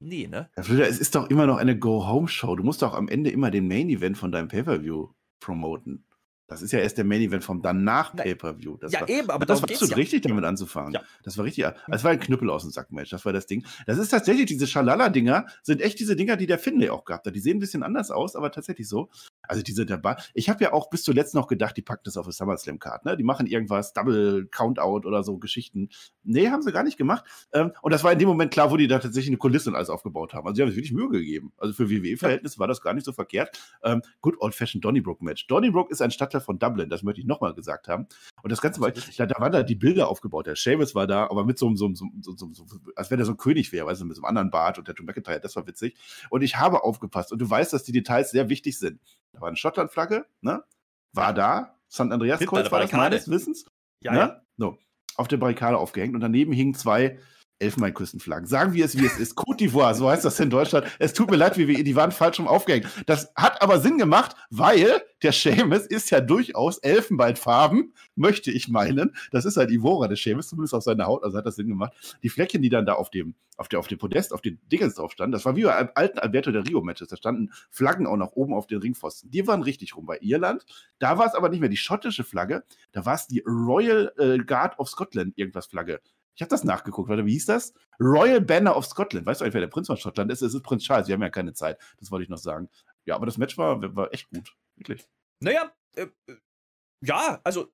Nee, 0.00 0.28
ne? 0.28 0.50
Ja, 0.56 0.62
Flöder, 0.62 0.88
es 0.88 0.98
ist 0.98 1.14
doch 1.14 1.28
immer 1.28 1.46
noch 1.46 1.56
eine 1.56 1.78
Go-Home-Show. 1.78 2.56
Du 2.56 2.62
musst 2.62 2.82
doch 2.82 2.94
am 2.94 3.08
Ende 3.08 3.30
immer 3.30 3.50
den 3.50 3.66
Main 3.66 3.88
Event 3.88 4.16
von 4.16 4.30
deinem 4.30 4.48
Pay-Per-View 4.48 5.12
promoten. 5.40 6.04
Das 6.48 6.62
ist 6.62 6.72
ja 6.72 6.78
erst 6.78 6.96
der 6.96 7.04
Main 7.04 7.20
Event 7.20 7.44
vom 7.44 7.60
danach 7.60 8.16
Pay-Per-View. 8.16 8.78
Ja, 8.88 9.00
war, 9.00 9.08
eben, 9.08 9.30
aber 9.30 9.44
das 9.44 9.60
war 9.60 9.68
absolut 9.68 9.90
ja. 9.90 9.96
richtig, 9.96 10.22
damit 10.22 10.44
anzufangen. 10.44 10.94
Ja. 10.94 11.02
Das 11.22 11.36
war 11.36 11.44
richtig. 11.44 11.66
Das 11.88 12.04
war 12.04 12.10
ein 12.10 12.18
Knüppel 12.20 12.48
aus 12.48 12.62
dem 12.62 12.70
Sack-Match. 12.70 13.10
Das 13.10 13.26
war 13.26 13.34
das 13.34 13.46
Ding. 13.46 13.66
Das 13.86 13.98
ist 13.98 14.08
tatsächlich, 14.08 14.46
diese 14.46 14.66
Schalala-Dinger 14.66 15.46
sind 15.62 15.82
echt 15.82 16.00
diese 16.00 16.16
Dinger, 16.16 16.36
die 16.36 16.46
der 16.46 16.58
Finlay 16.58 16.88
auch 16.88 17.04
gehabt 17.04 17.26
hat. 17.26 17.34
Die 17.34 17.40
sehen 17.40 17.58
ein 17.58 17.60
bisschen 17.60 17.82
anders 17.82 18.10
aus, 18.10 18.34
aber 18.34 18.50
tatsächlich 18.50 18.88
so. 18.88 19.10
Also 19.48 19.62
diese 19.62 19.84
Bar. 19.86 20.22
Ich 20.34 20.48
habe 20.48 20.62
ja 20.62 20.72
auch 20.72 20.90
bis 20.90 21.02
zuletzt 21.02 21.34
noch 21.34 21.46
gedacht, 21.46 21.76
die 21.76 21.82
packen 21.82 22.02
das 22.04 22.16
auf 22.16 22.26
eine 22.26 22.32
SummerSlam-Card. 22.32 23.04
Ne? 23.04 23.16
Die 23.16 23.24
machen 23.24 23.46
irgendwas, 23.46 23.92
Double 23.92 24.46
Countout 24.50 25.06
oder 25.06 25.22
so 25.22 25.38
Geschichten. 25.38 25.88
Nee, 26.22 26.48
haben 26.50 26.62
sie 26.62 26.72
gar 26.72 26.84
nicht 26.84 26.98
gemacht. 26.98 27.24
Ähm, 27.52 27.72
und 27.82 27.92
das 27.92 28.04
war 28.04 28.12
in 28.12 28.18
dem 28.18 28.28
Moment 28.28 28.52
klar, 28.52 28.70
wo 28.70 28.76
die 28.76 28.86
da 28.86 28.98
tatsächlich 28.98 29.30
eine 29.30 29.38
Kulisse 29.38 29.70
und 29.70 29.76
alles 29.76 29.90
aufgebaut 29.90 30.34
haben. 30.34 30.46
Also 30.46 30.56
sie 30.56 30.62
haben 30.62 30.68
sich 30.68 30.76
wirklich 30.76 30.92
Mühe 30.92 31.08
gegeben. 31.08 31.52
Also 31.56 31.72
für 31.74 31.90
WWE-Verhältnisse 31.90 32.58
war 32.58 32.68
das 32.68 32.80
gar 32.80 32.94
nicht 32.94 33.04
so 33.04 33.12
verkehrt. 33.12 33.58
Ähm, 33.82 34.02
good 34.20 34.36
old-fashioned 34.40 34.84
Donnybrook-Match. 34.84 35.46
Donnybrook 35.46 35.90
ist 35.90 36.02
ein 36.02 36.10
Stadtteil 36.10 36.40
von 36.40 36.58
Dublin. 36.58 36.90
Das 36.90 37.02
möchte 37.02 37.20
ich 37.20 37.26
nochmal 37.26 37.54
gesagt 37.54 37.88
haben. 37.88 38.06
Und 38.42 38.52
das 38.52 38.60
Ganze 38.60 38.80
war, 38.80 38.90
da, 38.90 39.26
da 39.26 39.40
waren 39.40 39.52
da 39.52 39.62
die 39.62 39.74
Bilder 39.74 40.08
aufgebaut. 40.08 40.46
Der 40.46 40.56
Seamus 40.56 40.94
war 40.94 41.06
da, 41.06 41.24
aber 41.24 41.44
mit 41.44 41.58
so 41.58 41.66
einem, 41.66 41.76
so, 41.76 41.90
so, 41.94 42.36
so, 42.36 42.52
so 42.52 42.64
als 42.94 43.10
wenn 43.10 43.18
er 43.18 43.24
so 43.24 43.32
ein 43.32 43.36
König 43.36 43.72
wäre, 43.72 43.86
weißt 43.86 44.00
du, 44.00 44.04
mit 44.04 44.16
so 44.16 44.22
einem 44.22 44.28
anderen 44.28 44.50
Bart 44.50 44.78
und 44.78 44.88
der 44.88 44.94
Tom 44.94 45.06
McIntyre, 45.06 45.40
das 45.40 45.56
war 45.56 45.66
witzig. 45.66 45.96
Und 46.30 46.42
ich 46.42 46.56
habe 46.56 46.84
aufgepasst 46.84 47.32
und 47.32 47.38
du 47.38 47.48
weißt, 47.48 47.72
dass 47.72 47.84
die 47.84 47.92
Details 47.92 48.30
sehr 48.30 48.48
wichtig 48.48 48.78
sind. 48.78 49.00
Da 49.32 49.40
war 49.40 49.48
eine 49.48 49.56
Schottland-Flagge, 49.56 50.26
ne? 50.40 50.62
War 51.12 51.32
da. 51.32 51.74
St. 51.90 52.00
Andreas 52.00 52.40
Kreuz 52.40 52.70
war 52.70 52.80
das 52.80 52.92
meines 52.92 53.30
Wissens. 53.30 53.64
Ja, 54.02 54.12
ne? 54.12 54.18
ja. 54.18 54.42
So, 54.58 54.78
auf 55.16 55.28
der 55.28 55.38
Barrikade 55.38 55.78
aufgehängt 55.78 56.14
und 56.14 56.20
daneben 56.20 56.52
hingen 56.52 56.74
zwei 56.74 57.18
Elfenbeinküstenflaggen. 57.58 58.46
Sagen 58.46 58.72
wir 58.72 58.84
es, 58.84 58.96
wie 58.98 59.06
es 59.06 59.18
ist. 59.18 59.36
Côte 59.36 59.58
d'Ivoire, 59.58 59.94
so 59.94 60.08
heißt 60.08 60.24
das 60.24 60.38
in 60.40 60.50
Deutschland. 60.50 60.86
Es 60.98 61.12
tut 61.12 61.30
mir 61.30 61.36
leid, 61.36 61.58
wie 61.58 61.68
wir, 61.68 61.82
die 61.82 61.96
waren 61.96 62.12
falsch 62.12 62.38
rum 62.38 62.48
aufgehängt. 62.48 62.86
Das 63.06 63.32
hat 63.34 63.62
aber 63.62 63.80
Sinn 63.80 63.98
gemacht, 63.98 64.36
weil 64.50 65.02
der 65.22 65.32
Seamus 65.32 65.86
ist 65.86 66.10
ja 66.10 66.20
durchaus 66.20 66.78
Elfenbeinfarben, 66.78 67.92
möchte 68.14 68.50
ich 68.50 68.68
meinen. 68.68 69.16
Das 69.32 69.44
ist 69.44 69.56
halt 69.56 69.70
Ivora, 69.70 70.06
der 70.06 70.16
Seamus, 70.16 70.48
zumindest 70.48 70.74
auf 70.74 70.84
seiner 70.84 71.06
Haut, 71.06 71.24
also 71.24 71.36
hat 71.36 71.46
das 71.46 71.56
Sinn 71.56 71.68
gemacht. 71.68 71.92
Die 72.22 72.28
Fleckchen, 72.28 72.62
die 72.62 72.68
dann 72.68 72.86
da 72.86 72.94
auf 72.94 73.10
dem, 73.10 73.34
auf 73.56 73.68
der, 73.68 73.80
auf 73.80 73.88
dem 73.88 73.98
Podest, 73.98 74.32
auf 74.32 74.40
den 74.40 74.60
Dingens 74.70 74.94
drauf 74.94 75.10
standen, 75.10 75.32
das 75.32 75.44
war 75.44 75.56
wie 75.56 75.64
bei 75.64 75.72
alten 75.94 76.18
Alberto 76.20 76.52
del 76.52 76.62
Rio 76.62 76.80
Matches. 76.82 77.08
Da 77.08 77.16
standen 77.16 77.50
Flaggen 77.70 78.06
auch 78.06 78.16
nach 78.16 78.32
oben 78.32 78.54
auf 78.54 78.68
den 78.68 78.78
Ringpfosten. 78.78 79.30
Die 79.30 79.46
waren 79.46 79.62
richtig 79.62 79.96
rum. 79.96 80.06
Bei 80.06 80.18
Irland, 80.20 80.64
da 81.00 81.18
war 81.18 81.26
es 81.26 81.34
aber 81.34 81.48
nicht 81.48 81.60
mehr 81.60 81.68
die 81.68 81.76
schottische 81.76 82.22
Flagge, 82.22 82.62
da 82.92 83.04
war 83.04 83.14
es 83.14 83.26
die 83.26 83.42
Royal 83.44 84.12
äh, 84.18 84.38
Guard 84.38 84.78
of 84.78 84.88
Scotland, 84.88 85.36
irgendwas 85.36 85.66
Flagge. 85.66 86.00
Ich 86.38 86.42
habe 86.42 86.50
das 86.50 86.62
nachgeguckt, 86.62 87.08
warte, 87.08 87.26
wie 87.26 87.32
hieß 87.32 87.46
das? 87.46 87.74
Royal 88.00 88.40
Banner 88.40 88.76
of 88.76 88.86
Scotland. 88.86 89.26
Weißt 89.26 89.40
du 89.40 89.44
eigentlich, 89.44 89.54
wer 89.54 89.60
der 89.62 89.68
Prinz 89.68 89.88
von 89.88 89.96
Schottland 89.96 90.30
ist? 90.30 90.40
Es 90.40 90.54
ist 90.54 90.62
Prinz 90.62 90.84
Charles. 90.84 91.08
Wir 91.08 91.14
haben 91.14 91.22
ja 91.22 91.30
keine 91.30 91.52
Zeit. 91.52 91.80
Das 91.98 92.12
wollte 92.12 92.22
ich 92.22 92.28
noch 92.28 92.38
sagen. 92.38 92.68
Ja, 93.06 93.16
aber 93.16 93.26
das 93.26 93.38
Match 93.38 93.58
war, 93.58 93.96
war 93.96 94.14
echt 94.14 94.30
gut. 94.30 94.54
Wirklich. 94.76 95.04
Naja, 95.42 95.72
äh, 95.96 96.06
ja, 97.04 97.40
also 97.42 97.72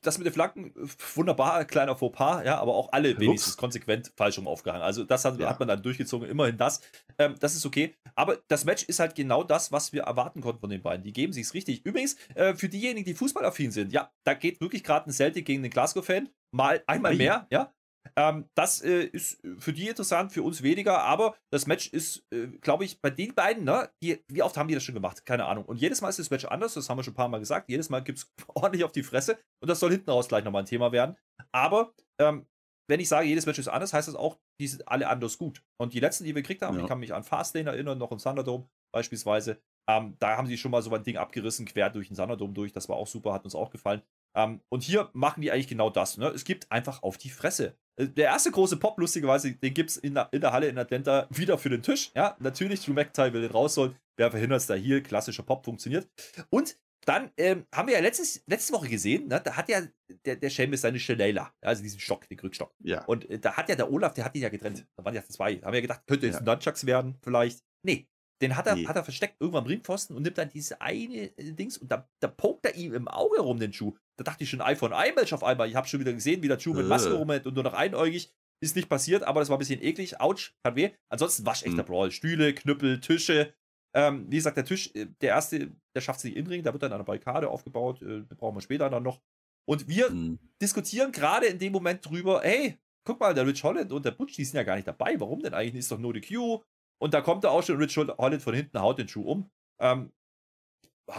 das 0.00 0.16
mit 0.16 0.26
den 0.26 0.32
Flaggen, 0.32 0.72
wunderbar, 1.14 1.66
kleiner 1.66 1.96
Fauxpas, 1.96 2.44
ja, 2.44 2.58
aber 2.58 2.74
auch 2.74 2.92
alle 2.92 3.18
wenigstens 3.20 3.58
konsequent 3.58 4.10
falsch 4.16 4.38
rum 4.38 4.48
aufgehangen. 4.48 4.82
Also 4.82 5.04
das 5.04 5.26
hat, 5.26 5.38
ja. 5.38 5.50
hat, 5.50 5.58
man 5.58 5.68
dann 5.68 5.82
durchgezogen, 5.82 6.28
immerhin 6.28 6.56
das. 6.56 6.80
Ähm, 7.18 7.34
das 7.38 7.54
ist 7.54 7.66
okay. 7.66 7.94
Aber 8.14 8.38
das 8.48 8.64
Match 8.64 8.84
ist 8.84 9.00
halt 9.00 9.14
genau 9.14 9.44
das, 9.44 9.70
was 9.70 9.92
wir 9.92 10.04
erwarten 10.04 10.40
konnten 10.40 10.60
von 10.60 10.70
den 10.70 10.82
beiden. 10.82 11.04
Die 11.04 11.12
geben 11.12 11.34
sich's 11.34 11.52
richtig. 11.52 11.84
Übrigens, 11.84 12.16
äh, 12.34 12.54
für 12.54 12.70
diejenigen, 12.70 13.04
die 13.04 13.14
fußballaffin 13.14 13.70
sind, 13.70 13.92
ja, 13.92 14.10
da 14.24 14.32
geht 14.32 14.62
wirklich 14.62 14.82
gerade 14.82 15.10
ein 15.10 15.12
Celtic 15.12 15.44
gegen 15.44 15.62
den 15.62 15.70
Glasgow-Fan. 15.70 16.30
Mal 16.52 16.82
einmal 16.86 17.14
mehr, 17.14 17.46
ja. 17.50 17.72
Ähm, 18.16 18.48
das 18.54 18.82
äh, 18.82 19.04
ist 19.04 19.40
für 19.58 19.72
die 19.72 19.88
interessant, 19.88 20.32
für 20.32 20.42
uns 20.42 20.62
weniger, 20.62 21.02
aber 21.02 21.36
das 21.52 21.66
Match 21.66 21.88
ist, 21.88 22.24
äh, 22.32 22.46
glaube 22.60 22.84
ich, 22.84 23.00
bei 23.00 23.10
den 23.10 23.34
beiden, 23.34 23.64
ne, 23.64 23.90
die, 24.02 24.22
wie 24.28 24.42
oft 24.42 24.56
haben 24.56 24.68
die 24.68 24.74
das 24.74 24.84
schon 24.84 24.94
gemacht? 24.94 25.24
Keine 25.24 25.46
Ahnung. 25.46 25.64
Und 25.64 25.80
jedes 25.80 26.00
Mal 26.00 26.08
ist 26.08 26.18
das 26.18 26.30
Match 26.30 26.44
anders, 26.44 26.74
das 26.74 26.88
haben 26.88 26.98
wir 26.98 27.04
schon 27.04 27.12
ein 27.12 27.16
paar 27.16 27.28
Mal 27.28 27.38
gesagt. 27.38 27.68
Jedes 27.68 27.90
Mal 27.90 28.00
gibt 28.00 28.18
es 28.18 28.32
ordentlich 28.54 28.84
auf 28.84 28.92
die 28.92 29.02
Fresse 29.02 29.38
und 29.62 29.68
das 29.68 29.80
soll 29.80 29.90
hinten 29.90 30.10
raus 30.10 30.28
gleich 30.28 30.44
nochmal 30.44 30.62
ein 30.62 30.66
Thema 30.66 30.92
werden. 30.92 31.16
Aber 31.52 31.94
ähm, 32.20 32.46
wenn 32.90 33.00
ich 33.00 33.08
sage, 33.08 33.28
jedes 33.28 33.46
Match 33.46 33.58
ist 33.58 33.68
anders, 33.68 33.92
heißt 33.92 34.08
das 34.08 34.14
auch, 34.14 34.38
die 34.60 34.66
sind 34.66 34.88
alle 34.88 35.08
anders 35.08 35.36
gut. 35.36 35.62
Und 35.78 35.92
die 35.92 36.00
letzten, 36.00 36.24
die 36.24 36.34
wir 36.34 36.42
gekriegt 36.42 36.62
haben, 36.62 36.76
ja. 36.76 36.82
ich 36.82 36.88
kann 36.88 36.98
mich 36.98 37.12
an 37.12 37.22
Fastlane 37.22 37.70
erinnern, 37.70 37.98
noch 37.98 38.12
im 38.12 38.18
Thunderdome 38.18 38.68
beispielsweise, 38.94 39.60
ähm, 39.88 40.16
da 40.18 40.36
haben 40.36 40.46
sie 40.46 40.58
schon 40.58 40.70
mal 40.70 40.82
so 40.82 40.94
ein 40.94 41.02
Ding 41.02 41.16
abgerissen, 41.16 41.66
quer 41.66 41.90
durch 41.90 42.08
den 42.08 42.16
Thunderdome 42.16 42.52
durch. 42.52 42.72
Das 42.72 42.88
war 42.88 42.96
auch 42.96 43.06
super, 43.06 43.32
hat 43.32 43.44
uns 43.44 43.54
auch 43.54 43.70
gefallen. 43.70 44.02
Ähm, 44.36 44.60
und 44.70 44.82
hier 44.82 45.10
machen 45.12 45.40
die 45.40 45.50
eigentlich 45.50 45.68
genau 45.68 45.90
das. 45.90 46.18
Ne? 46.18 46.28
Es 46.28 46.44
gibt 46.44 46.70
einfach 46.70 47.02
auf 47.02 47.18
die 47.18 47.30
Fresse. 47.30 47.76
Der 47.98 48.26
erste 48.26 48.50
große 48.50 48.76
Pop, 48.76 48.98
lustigerweise, 48.98 49.52
den 49.52 49.74
gibt 49.74 49.90
es 49.90 49.96
in, 49.96 50.18
in, 50.30 50.40
der 50.40 50.52
Halle 50.52 50.68
in 50.68 50.78
Atlanta 50.78 51.26
wieder 51.30 51.58
für 51.58 51.68
den 51.68 51.82
Tisch. 51.82 52.12
Ja, 52.14 52.36
natürlich, 52.38 52.84
Drew 52.84 52.92
McIntyre 52.92 53.32
will 53.32 53.42
den 53.42 53.50
raus 53.50 53.74
soll. 53.74 53.96
Wer 54.16 54.30
verhindert 54.30 54.60
es 54.60 54.66
da 54.66 54.74
hier? 54.74 55.02
Klassischer 55.02 55.42
Pop 55.42 55.64
funktioniert. 55.64 56.08
Und 56.50 56.78
dann 57.04 57.30
ähm, 57.38 57.66
haben 57.74 57.88
wir 57.88 57.94
ja 57.94 58.00
letztes, 58.00 58.42
letzte 58.46 58.72
Woche 58.74 58.88
gesehen, 58.88 59.28
ne, 59.28 59.40
da 59.42 59.56
hat 59.56 59.68
ja 59.68 59.80
der, 60.26 60.36
der 60.36 60.50
Seamus 60.50 60.82
seine 60.82 60.98
Shillelagh, 60.98 61.50
also 61.62 61.82
diesen 61.82 62.00
Stock, 62.00 62.28
den 62.28 62.36
Krückstock. 62.36 62.74
Ja. 62.80 63.04
Und 63.06 63.28
äh, 63.30 63.38
da 63.38 63.56
hat 63.56 63.68
ja 63.68 63.76
der 63.76 63.90
Olaf, 63.90 64.14
der 64.14 64.24
hat 64.24 64.34
ihn 64.36 64.42
ja 64.42 64.48
getrennt. 64.48 64.86
Da 64.96 65.04
waren 65.04 65.14
ja 65.14 65.24
zwei. 65.24 65.54
Da 65.54 65.66
haben 65.66 65.72
wir 65.72 65.78
ja 65.78 65.82
gedacht, 65.82 66.02
könnte 66.06 66.26
jetzt 66.26 66.40
ja. 66.40 66.42
Nunchucks 66.42 66.84
werden, 66.84 67.16
vielleicht. 67.22 67.64
Nee, 67.82 68.08
den 68.42 68.56
hat 68.56 68.66
er, 68.66 68.76
nee. 68.76 68.86
hat 68.86 68.96
er 68.96 69.04
versteckt 69.04 69.36
irgendwann 69.40 69.64
am 69.64 69.68
Ringpfosten 69.68 70.14
und 70.14 70.22
nimmt 70.22 70.38
dann 70.38 70.50
diese 70.50 70.80
eine 70.80 71.36
äh, 71.38 71.52
Dings 71.52 71.78
und 71.78 71.90
da, 71.90 72.08
da 72.20 72.28
pokt 72.28 72.66
er 72.66 72.74
ihm 72.74 72.94
im 72.94 73.08
Auge 73.08 73.40
rum, 73.40 73.58
den 73.58 73.72
Schuh. 73.72 73.96
Da 74.18 74.24
dachte 74.24 74.44
ich 74.44 74.50
schon, 74.50 74.60
iPhone 74.60 74.92
iMatch 74.92 75.32
auf 75.32 75.44
einmal. 75.44 75.68
Ich 75.68 75.76
habe 75.76 75.86
schon 75.86 76.00
wieder 76.00 76.12
gesehen, 76.12 76.42
wie 76.42 76.48
der 76.48 76.58
Schuh 76.58 76.74
mit 76.74 76.86
äh. 76.86 76.88
Maske 76.88 77.12
rumhält 77.12 77.46
und 77.46 77.54
nur 77.54 77.64
noch 77.64 77.74
einäugig. 77.74 78.32
Ist 78.60 78.74
nicht 78.74 78.88
passiert, 78.88 79.22
aber 79.22 79.40
das 79.40 79.48
war 79.48 79.56
ein 79.56 79.60
bisschen 79.60 79.80
eklig. 79.80 80.20
Autsch, 80.20 80.52
hat 80.64 80.74
weh. 80.74 80.90
Ansonsten 81.08 81.46
waschechter 81.46 81.82
mhm. 81.82 81.86
Brawl. 81.86 82.10
Stühle, 82.10 82.52
Knüppel, 82.52 83.00
Tische. 83.00 83.54
Ähm, 83.94 84.26
wie 84.28 84.36
gesagt, 84.36 84.56
der 84.56 84.64
Tisch, 84.64 84.90
äh, 84.94 85.06
der 85.20 85.30
erste, 85.30 85.72
der 85.94 86.00
schafft 86.00 86.20
sich 86.20 86.36
in 86.36 86.44
den 86.44 86.52
Ring, 86.52 86.62
da 86.62 86.72
wird 86.72 86.82
dann 86.82 86.92
eine 86.92 87.04
Barrikade 87.04 87.48
aufgebaut, 87.48 88.02
äh, 88.02 88.20
brauchen 88.34 88.56
wir 88.56 88.60
später 88.60 88.90
dann 88.90 89.02
noch. 89.02 89.20
Und 89.66 89.88
wir 89.88 90.10
mhm. 90.10 90.38
diskutieren 90.60 91.12
gerade 91.12 91.46
in 91.46 91.58
dem 91.58 91.72
Moment 91.72 92.04
drüber, 92.04 92.40
hey, 92.42 92.78
guck 93.04 93.20
mal, 93.20 93.34
der 93.34 93.46
Rich 93.46 93.62
Holland 93.64 93.92
und 93.92 94.04
der 94.04 94.10
Butch, 94.10 94.34
die 94.34 94.44
sind 94.44 94.56
ja 94.56 94.64
gar 94.64 94.76
nicht 94.76 94.88
dabei. 94.88 95.18
Warum 95.18 95.40
denn 95.40 95.54
eigentlich? 95.54 95.80
Ist 95.80 95.92
doch 95.92 95.98
nur 95.98 96.12
die 96.12 96.20
Q. 96.20 96.62
Und 97.00 97.14
da 97.14 97.20
kommt 97.20 97.44
er 97.44 97.52
auch 97.52 97.62
schon, 97.62 97.76
Rich 97.76 97.96
Holland 97.96 98.42
von 98.42 98.54
hinten 98.54 98.80
haut 98.80 98.98
den 98.98 99.08
Schuh 99.08 99.22
um. 99.22 99.50
Ähm, 99.80 100.12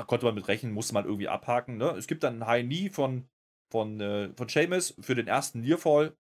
konnte 0.08 0.26
man 0.26 0.36
mit 0.36 0.48
rechnen, 0.48 0.72
musste 0.72 0.94
man 0.94 1.06
irgendwie 1.06 1.28
abhaken. 1.28 1.78
Ne? 1.78 1.90
Es 1.92 2.08
gibt 2.08 2.24
dann 2.24 2.34
einen 2.34 2.48
High 2.48 2.66
Knee 2.66 2.90
von, 2.90 3.28
von, 3.72 4.00
äh, 4.00 4.32
von 4.36 4.48
Seamus 4.48 4.96
für 5.00 5.16
den 5.16 5.28
ersten 5.28 5.62
Nearfall. 5.62 6.16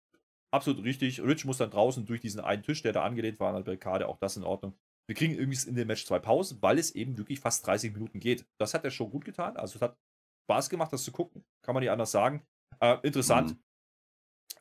Absolut 0.53 0.85
richtig. 0.85 1.21
Rich 1.21 1.45
muss 1.45 1.59
dann 1.59 1.71
draußen 1.71 2.07
durch 2.07 2.21
diesen 2.21 2.41
einen 2.41 2.63
Tisch, 2.63 2.83
der 2.83 2.93
da 2.93 3.03
angelehnt 3.03 3.41
war 3.41 3.49
an 3.49 3.57
der 3.57 3.63
Barrikade, 3.63 4.09
auch 4.09 4.19
das 4.19 4.37
in 4.37 4.45
Ordnung. 4.45 4.75
Wir 5.07 5.15
kriegen 5.15 5.35
irgendwie 5.35 5.69
in 5.69 5.75
dem 5.75 5.89
Match 5.89 6.07
zwei 6.07 6.19
Pausen, 6.19 6.63
weil 6.63 6.79
es 6.79 6.93
eben 6.93 7.19
wirklich 7.19 7.41
fast 7.41 7.67
30 7.67 7.93
Minuten 7.93 8.21
geht. 8.21 8.47
Das 8.59 8.73
hat 8.73 8.85
der 8.85 8.91
Show 8.91 9.09
gut 9.09 9.25
getan. 9.25 9.57
Also 9.57 9.77
es 9.77 9.83
hat 9.83 9.99
Spaß 10.45 10.71
gemacht, 10.71 10.93
das 10.93 11.05
zu 11.05 11.13
gucken. 11.13 11.45
Kann 11.63 11.75
man 11.75 11.83
nicht 11.83 11.91
anders 11.91 12.11
sagen. 12.11 12.43
Äh, 12.81 12.99
interessant 13.03 13.51
mhm. 13.51 13.59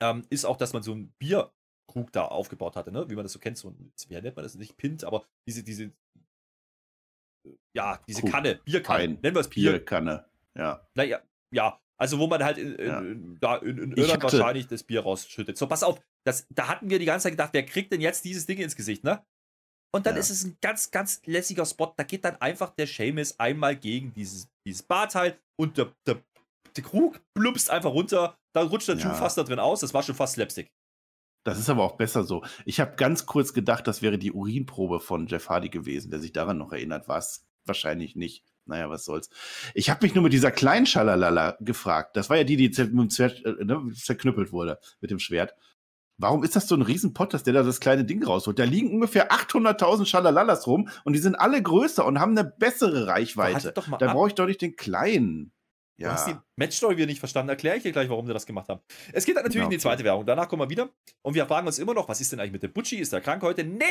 ähm, 0.02 0.26
ist 0.30 0.46
auch, 0.46 0.58
dass 0.58 0.74
man 0.74 0.84
so 0.84 0.94
ein 0.94 1.14
Bierkrug 1.20 2.12
da 2.12 2.26
aufgebaut 2.26 2.76
hatte, 2.76 2.92
ne? 2.92 3.10
wie 3.10 3.16
man 3.16 3.24
das 3.24 3.34
so 3.34 3.40
kennt. 3.40 3.58
So 3.58 3.70
ein, 3.70 3.94
wie 4.08 4.14
nennt 4.16 4.36
man 4.36 4.44
das? 4.44 4.56
Nicht 4.56 4.78
Pint, 4.78 5.04
aber 5.04 5.26
diese, 5.48 5.64
diese, 5.64 5.92
ja, 7.74 8.00
diese 8.08 8.22
Krug. 8.22 8.32
Kanne, 8.32 8.56
Bierkanne. 8.64 9.18
Nennen 9.22 9.36
wir 9.36 9.40
es 9.40 9.50
Bier. 9.50 9.72
Bierkanne, 9.72 10.26
ja. 10.56 10.88
Naja, 10.96 11.22
ja. 11.52 11.80
Also, 11.98 12.20
wo 12.20 12.28
man 12.28 12.44
halt 12.44 12.58
in, 12.58 12.76
in, 12.76 12.88
ja. 12.88 13.02
da 13.40 13.56
in, 13.58 13.78
in 13.78 13.92
Irland 13.94 14.24
wahrscheinlich 14.24 14.68
das 14.68 14.84
Bier 14.84 15.02
rausschüttet. 15.02 15.58
So, 15.58 15.68
pass 15.68 15.84
auf, 15.84 16.02
das, 16.26 16.48
da 16.50 16.68
hatten 16.68 16.90
wir 16.90 17.00
die 17.00 17.06
ganze 17.06 17.24
Zeit 17.24 17.34
gedacht, 17.34 17.52
wer 17.54 17.66
kriegt 17.66 17.94
denn 17.94 18.02
jetzt 18.02 18.26
dieses 18.26 18.46
Ding 18.46 18.58
ins 18.60 18.76
Gesicht, 18.76 19.04
ne? 19.04 19.24
Und 19.96 20.08
dann 20.08 20.16
ja. 20.16 20.20
ist 20.20 20.32
es 20.32 20.44
ein 20.44 20.58
ganz, 20.60 20.90
ganz 20.90 21.22
lässiger 21.26 21.66
Spot. 21.66 21.94
Da 21.96 22.04
geht 22.04 22.26
dann 22.26 22.36
einfach 22.42 22.72
der 22.72 22.88
Seamus 22.88 23.40
einmal 23.40 23.76
gegen 23.76 24.12
dieses, 24.14 24.50
dieses 24.66 24.82
Barteil 24.82 25.38
und 25.56 25.78
der, 25.78 25.94
der, 26.08 26.18
der 26.76 26.84
Krug 26.84 27.22
plumpst 27.36 27.70
einfach 27.70 27.92
runter. 27.92 28.36
Dann 28.54 28.68
rutscht 28.68 28.88
der 28.88 28.96
ja. 28.96 29.02
Schuh 29.02 29.14
fast 29.14 29.38
da 29.38 29.44
drin 29.44 29.60
aus. 29.60 29.82
Das 29.82 29.94
war 29.94 30.02
schon 30.02 30.16
fast 30.16 30.34
Slapstick. 30.34 30.72
Das 31.44 31.60
ist 31.60 31.70
aber 31.70 31.84
auch 31.84 31.98
besser 31.98 32.24
so. 32.24 32.44
Ich 32.66 32.80
habe 32.80 32.96
ganz 32.96 33.26
kurz 33.26 33.54
gedacht, 33.54 33.88
das 33.88 34.02
wäre 34.02 34.18
die 34.18 34.32
Urinprobe 34.32 35.00
von 35.00 35.28
Jeff 35.28 35.50
Hardy 35.50 35.70
gewesen, 35.70 36.10
der 36.10 36.20
sich 36.20 36.32
daran 36.32 36.58
noch 36.58 36.72
erinnert. 36.72 37.08
War 37.08 37.18
es 37.18 37.46
wahrscheinlich 37.66 38.16
nicht. 38.16 38.46
Naja, 38.66 38.90
was 38.90 39.04
soll's. 39.04 39.30
Ich 39.74 39.90
habe 39.90 40.06
mich 40.06 40.16
nur 40.16 40.24
mit 40.24 40.32
dieser 40.32 40.52
kleinen 40.52 40.86
Schalalala 40.86 41.58
gefragt. 41.60 42.16
Das 42.16 42.30
war 42.30 42.38
ja 42.38 42.46
die, 42.46 42.56
die 42.56 42.72
zer 42.72 42.86
äh, 42.86 43.66
ne, 43.66 43.92
zerknüppelt 43.94 44.54
wurde 44.54 44.80
mit 45.02 45.12
dem 45.12 45.20
Schwert. 45.20 45.54
Warum 46.18 46.44
ist 46.44 46.56
das 46.56 46.68
so 46.68 46.76
ein 46.76 46.82
Riesenpott, 46.82 47.34
dass 47.34 47.44
der 47.44 47.54
da 47.54 47.64
das 47.64 47.82
kleine 47.82 48.06
Ding 48.06 48.24
rausholt? 48.24 48.58
Da 48.60 48.64
liegen 48.64 48.94
ungefähr 48.94 49.32
800.000 49.32 50.06
Schalalalas 50.06 50.68
rum 50.68 50.88
und 51.04 51.14
die 51.14 51.20
sind 51.20 51.36
alle 51.36 51.62
größer 51.62 52.06
und 52.06 52.20
haben 52.20 52.38
eine 52.38 52.50
bessere 52.50 53.08
Reichweite. 53.08 53.74
Da 54.00 54.14
brauche 54.14 54.30
ich 54.30 54.36
doch 54.36 54.46
nicht 54.46 54.62
den 54.62 54.76
kleinen. 54.76 55.52
Ja. 55.98 56.10
Du 56.10 56.14
hast 56.16 56.28
die 56.28 56.36
Matchstory 56.56 56.98
wieder 56.98 57.06
nicht 57.06 57.20
verstanden. 57.20 57.50
Erkläre 57.50 57.78
ich 57.78 57.84
dir 57.84 57.92
gleich, 57.92 58.10
warum 58.10 58.26
sie 58.26 58.34
das 58.34 58.46
gemacht 58.46 58.70
haben. 58.70 58.82
Es 59.12 59.26
geht 59.26 59.36
dann 59.36 59.44
natürlich 59.44 59.62
genau. 59.62 59.66
in 59.66 59.72
die 59.72 59.80
zweite 59.80 60.04
Werbung. 60.04 60.26
Danach 60.26 60.50
kommen 60.50 60.62
wir 60.62 60.70
wieder. 60.70 60.90
Und 61.22 61.36
wir 61.36 61.46
fragen 61.46 61.68
uns 61.68 61.80
immer 61.80 61.94
noch, 61.94 62.10
was 62.10 62.20
ist 62.20 62.32
denn 62.32 62.40
eigentlich 62.40 62.54
mit 62.54 62.64
dem 62.64 62.74
Butchi? 62.74 62.98
Ist 62.98 63.14
der 63.14 63.22
krank 63.22 63.42
heute? 63.44 63.64
Nee! 63.64 63.86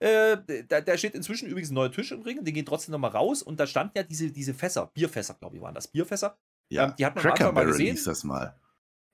Äh, 0.00 0.38
da, 0.68 0.80
da, 0.80 0.96
steht 0.96 1.14
inzwischen 1.14 1.48
übrigens 1.48 1.70
ein 1.70 1.74
neuer 1.74 1.90
Tisch 1.90 2.12
im 2.12 2.22
Ring. 2.22 2.44
Den 2.44 2.54
geht 2.54 2.66
trotzdem 2.66 2.92
nochmal 2.92 3.10
raus. 3.10 3.42
Und 3.42 3.58
da 3.60 3.66
standen 3.66 3.96
ja 3.96 4.02
diese, 4.02 4.30
diese 4.30 4.54
Fässer. 4.54 4.90
Bierfässer, 4.94 5.34
glaube 5.34 5.56
ich, 5.56 5.62
waren 5.62 5.74
das. 5.74 5.88
Bierfässer. 5.88 6.38
Ja, 6.70 6.86
ähm, 6.86 6.94
die 6.98 7.06
hat 7.06 7.14
man 7.14 7.24
am 7.24 7.32
Anfang 7.32 7.54
mal 7.54 7.66
gesehen. 7.66 7.94
Hieß 7.94 8.04
das 8.04 8.24
mal. 8.24 8.58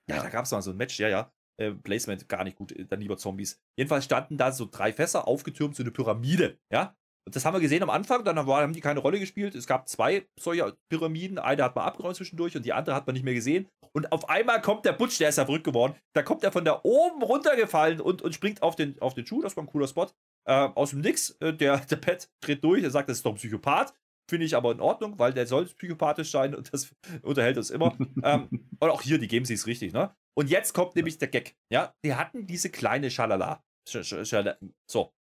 Ja, 0.09 0.17
ja. 0.17 0.23
da 0.23 0.29
gab 0.29 0.45
es 0.45 0.51
mal 0.51 0.61
so 0.61 0.71
ein 0.71 0.77
Match. 0.77 0.99
Ja, 0.99 1.07
ja 1.09 1.31
äh, 1.57 1.71
Placement 1.71 2.27
gar 2.27 2.43
nicht 2.43 2.57
gut, 2.57 2.71
äh, 2.71 2.85
dann 2.85 3.01
lieber 3.01 3.17
Zombies. 3.17 3.61
Jedenfalls 3.77 4.05
standen 4.05 4.37
da 4.37 4.51
so 4.51 4.67
drei 4.69 4.93
Fässer 4.93 5.27
aufgetürmt, 5.27 5.75
so 5.75 5.83
eine 5.83 5.91
Pyramide, 5.91 6.59
ja. 6.71 6.95
Und 7.25 7.35
das 7.35 7.43
haben 7.43 7.55
wir 7.55 7.59
gesehen 7.59 7.81
am 7.81 7.89
Anfang, 7.89 8.23
dann 8.23 8.37
haben 8.37 8.73
die 8.73 8.81
keine 8.81 8.99
Rolle 8.99 9.19
gespielt. 9.19 9.55
Es 9.55 9.65
gab 9.65 9.89
zwei 9.89 10.27
solcher 10.39 10.77
Pyramiden, 10.89 11.39
eine 11.39 11.63
hat 11.63 11.75
man 11.75 11.85
abgeräumt 11.85 12.15
zwischendurch 12.15 12.55
und 12.55 12.65
die 12.65 12.73
andere 12.73 12.95
hat 12.95 13.07
man 13.07 13.15
nicht 13.15 13.23
mehr 13.23 13.33
gesehen. 13.33 13.67
Und 13.93 14.11
auf 14.11 14.29
einmal 14.29 14.61
kommt 14.61 14.85
der 14.85 14.93
Butch, 14.93 15.17
der 15.17 15.29
ist 15.29 15.37
ja 15.37 15.45
verrückt 15.45 15.63
geworden. 15.63 15.95
Da 16.13 16.21
kommt 16.21 16.43
er 16.43 16.51
von 16.51 16.65
da 16.65 16.81
oben 16.83 17.23
runtergefallen 17.23 17.99
und, 17.99 18.21
und 18.21 18.35
springt 18.35 18.61
auf 18.61 18.75
den, 18.75 19.01
auf 19.01 19.15
den 19.15 19.25
Schuh, 19.25 19.41
das 19.41 19.57
war 19.57 19.63
ein 19.63 19.67
cooler 19.67 19.87
Spot. 19.87 20.07
Äh, 20.47 20.69
aus 20.75 20.91
dem 20.91 21.01
Nix, 21.01 21.31
äh, 21.39 21.53
der, 21.53 21.77
der 21.89 21.95
Pet 21.95 22.29
dreht 22.41 22.63
durch, 22.63 22.83
er 22.83 22.91
sagt, 22.91 23.09
das 23.09 23.17
ist 23.17 23.25
doch 23.25 23.31
ein 23.31 23.37
Psychopath. 23.37 23.93
Finde 24.29 24.45
ich 24.45 24.55
aber 24.55 24.71
in 24.71 24.79
Ordnung, 24.79 25.19
weil 25.19 25.33
der 25.33 25.45
soll 25.45 25.65
psychopathisch 25.65 26.31
sein 26.31 26.55
und 26.55 26.73
das 26.73 26.93
unterhält 27.23 27.57
uns 27.57 27.69
immer. 27.69 27.95
ähm, 28.23 28.49
und 28.79 28.89
auch 28.89 29.01
hier, 29.01 29.17
die 29.17 29.27
geben 29.27 29.45
sie 29.45 29.53
es 29.53 29.65
richtig, 29.65 29.93
ne? 29.93 30.15
Und 30.37 30.49
jetzt 30.49 30.73
kommt 30.73 30.95
nämlich 30.95 31.17
der 31.17 31.29
Gag. 31.29 31.55
Ja, 31.71 31.95
die 32.03 32.13
hatten 32.13 32.45
diese 32.45 32.69
kleine 32.69 33.09
Schalala. 33.09 33.63
So. 33.87 35.13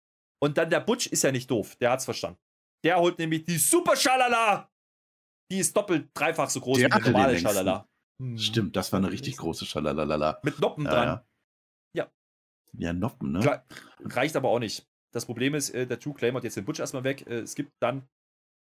Und 0.44 0.58
dann 0.58 0.70
der 0.70 0.82
Butch 0.82 1.08
ist 1.08 1.24
ja 1.24 1.32
nicht 1.32 1.50
doof. 1.50 1.78
Der 1.78 1.92
hat's 1.92 2.04
verstanden. 2.04 2.38
Der 2.84 3.00
holt 3.00 3.18
nämlich 3.18 3.46
die 3.46 3.58
Super 3.58 3.96
Schalala. 3.96 4.70
Die 5.50 5.60
ist 5.60 5.74
doppelt, 5.74 6.10
dreifach 6.14 6.50
so 6.50 6.60
groß 6.60 6.80
der 6.80 6.90
wie 6.90 7.02
die 7.02 7.12
normale 7.12 7.40
Schalala. 7.40 7.88
Hm. 8.22 8.38
Stimmt, 8.38 8.76
das 8.76 8.92
war 8.92 8.98
eine 8.98 9.10
richtig 9.10 9.38
große 9.38 9.66
Schalalala. 9.66 10.42
Mit 10.44 10.60
Noppen 10.60 10.84
ja, 10.84 10.92
dran. 10.92 11.08
Ja. 11.08 11.26
ja. 11.94 12.12
Ja, 12.74 12.92
Noppen, 12.92 13.32
ne? 13.32 13.40
Klar, 13.40 13.66
reicht 14.02 14.36
aber 14.36 14.50
auch 14.50 14.60
nicht. 14.60 14.86
Das 15.14 15.26
Problem 15.26 15.56
ist, 15.56 15.70
äh, 15.70 15.88
der 15.88 15.98
True 15.98 16.14
Claim 16.14 16.36
hat 16.36 16.44
jetzt 16.44 16.58
den 16.58 16.66
Butch 16.66 16.82
erstmal 16.82 17.06
weg. 17.06 17.26
Äh, 17.26 17.40
es 17.40 17.56
gibt 17.56 17.72
dann, 17.82 18.10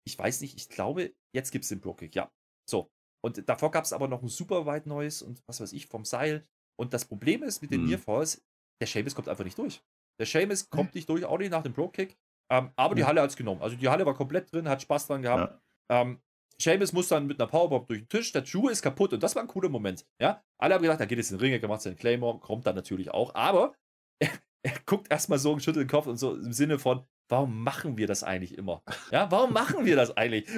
ich 0.07 0.19
weiß 0.19 0.43
nicht, 0.43 0.59
ich 0.59 0.69
glaube, 0.69 1.15
jetzt 1.35 1.51
gibt 1.51 1.63
es 1.63 1.71
den 1.71 1.81
Brokick, 1.81 2.15
ja. 2.15 2.31
So. 2.69 2.91
Und 3.25 3.49
davor 3.49 3.71
gab 3.71 3.85
es 3.85 3.95
aber 3.95 4.07
noch 4.07 4.23
ein 4.23 4.29
super 4.29 4.67
weit 4.67 4.87
neues 4.87 5.23
und 5.23 5.43
was 5.47 5.63
weiß 5.63 5.73
ich 5.73 5.87
vom 5.87 6.05
Seil. 6.05 6.47
Und 6.79 6.93
das 6.93 7.07
Problem 7.07 7.43
ist 7.43 7.63
mit 7.63 7.71
den 7.71 7.81
hm. 7.81 7.89
Nearfalls, 7.89 8.45
der 8.83 8.87
Seamus 8.87 9.15
kommt 9.15 9.31
einfach 9.31 9.45
nicht 9.45 9.57
durch. 9.57 9.83
Der 10.21 10.27
Seamus 10.27 10.63
hm. 10.63 10.71
kommt 10.71 10.95
nicht 10.95 11.09
durch, 11.09 11.25
auch 11.25 11.39
nicht 11.39 11.51
nach 11.51 11.63
dem 11.63 11.73
Pro-Kick. 11.73 12.17
Ähm, 12.51 12.71
aber 12.77 12.95
die 12.95 13.05
Halle 13.05 13.23
hat 13.23 13.31
es 13.31 13.37
genommen. 13.37 13.63
Also 13.63 13.77
die 13.77 13.89
Halle 13.89 14.05
war 14.07 14.15
komplett 14.15 14.53
drin, 14.53 14.69
hat 14.69 14.83
Spaß 14.83 15.07
dran 15.07 15.23
gehabt. 15.23 15.61
Ja. 15.89 16.03
Ähm, 16.03 16.21
Seamus 16.61 16.93
muss 16.93 17.09
dann 17.09 17.27
mit 17.27 17.41
einer 17.41 17.49
Powerbomb 17.49 17.89
durch 17.89 18.01
den 18.01 18.09
Tisch, 18.09 18.33
der 18.33 18.43
Drew 18.43 18.69
ist 18.69 18.83
kaputt 18.83 19.13
und 19.13 19.23
das 19.23 19.35
war 19.35 19.43
ein 19.43 19.49
cooler 19.49 19.69
Moment. 19.69 20.05
Ja, 20.21 20.43
alle 20.59 20.75
haben 20.75 20.83
gedacht, 20.83 21.01
da 21.01 21.07
geht 21.07 21.19
jetzt 21.19 21.31
in 21.31 21.39
den 21.39 21.41
Ring, 21.41 21.61
er 21.61 21.69
macht 21.69 21.81
seinen 21.81 21.97
Claymore, 21.97 22.39
kommt 22.39 22.67
dann 22.67 22.77
natürlich 22.77 23.11
auch, 23.11 23.35
aber 23.35 23.75
er, 24.19 24.29
er 24.63 24.75
guckt 24.85 25.11
erstmal 25.11 25.39
so 25.39 25.53
und 25.53 25.63
schüttelt 25.63 25.85
den 25.85 25.91
Kopf 25.91 26.07
und 26.07 26.19
so 26.19 26.35
im 26.35 26.53
Sinne 26.53 26.79
von, 26.79 27.05
warum 27.31 27.63
machen 27.63 27.97
wir 27.97 28.07
das 28.07 28.23
eigentlich 28.23 28.59
immer? 28.59 28.83
Ja, 29.11 29.31
warum 29.31 29.53
machen 29.53 29.85
wir 29.85 29.97
das 29.97 30.17
eigentlich? 30.17 30.49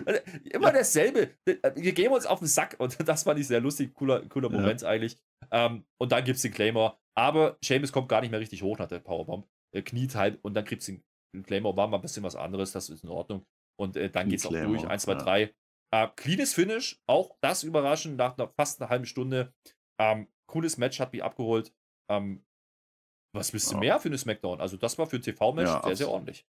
Immer 0.44 0.68
ja. 0.68 0.72
dasselbe. 0.72 1.30
Wir 1.44 1.92
gehen 1.92 2.12
uns 2.12 2.26
auf 2.26 2.38
den 2.38 2.48
Sack 2.48 2.76
und 2.78 2.96
das 3.08 3.22
fand 3.24 3.38
ich 3.38 3.46
sehr 3.46 3.60
lustig, 3.60 3.94
cooler, 3.94 4.26
cooler 4.28 4.50
ja. 4.50 4.58
Moment 4.58 4.84
eigentlich. 4.84 5.18
Ähm, 5.50 5.84
und 5.98 6.12
dann 6.12 6.24
gibt 6.24 6.36
es 6.36 6.42
den 6.42 6.52
Claymore. 6.52 6.96
Aber 7.14 7.58
Seamus 7.62 7.92
kommt 7.92 8.08
gar 8.08 8.22
nicht 8.22 8.30
mehr 8.30 8.40
richtig 8.40 8.62
hoch 8.62 8.78
nach 8.78 8.88
der 8.88 9.00
Powerbomb. 9.00 9.46
Er 9.74 9.82
kniet 9.82 10.14
halt 10.14 10.38
und 10.42 10.54
dann 10.54 10.64
gibt 10.64 10.82
es 10.82 10.86
den, 10.86 11.02
Claymore. 11.44 11.76
War 11.76 11.88
mal 11.88 11.98
ein 11.98 12.02
bisschen 12.02 12.22
was 12.22 12.36
anderes, 12.36 12.72
das 12.72 12.88
ist 12.90 13.04
in 13.04 13.10
Ordnung. 13.10 13.46
Und 13.78 13.96
äh, 13.96 14.10
dann 14.10 14.28
geht 14.28 14.40
es 14.40 14.46
auch 14.46 14.50
durch. 14.50 14.86
1, 14.86 15.02
2, 15.02 15.14
3. 15.14 15.54
Äh, 15.94 16.08
cleanes 16.16 16.54
Finish, 16.54 17.00
auch 17.06 17.36
das 17.42 17.64
überraschend 17.64 18.16
nach 18.16 18.36
einer, 18.38 18.48
fast 18.48 18.80
einer 18.80 18.90
halben 18.90 19.06
Stunde. 19.06 19.52
Ähm, 20.00 20.28
cooles 20.46 20.78
Match 20.78 21.00
hat 21.00 21.12
mich 21.12 21.22
abgeholt. 21.22 21.74
Ähm, 22.10 22.44
was 23.34 23.52
willst 23.52 23.70
du 23.70 23.74
ja. 23.74 23.80
mehr 23.80 24.00
für 24.00 24.08
eine 24.08 24.18
Smackdown? 24.18 24.60
Also, 24.60 24.76
das 24.76 24.98
war 24.98 25.06
für 25.06 25.16
ein 25.16 25.22
TV-Match 25.22 25.68
ja, 25.68 25.82
sehr, 25.84 25.96
sehr 25.96 26.08
ordentlich. 26.10 26.46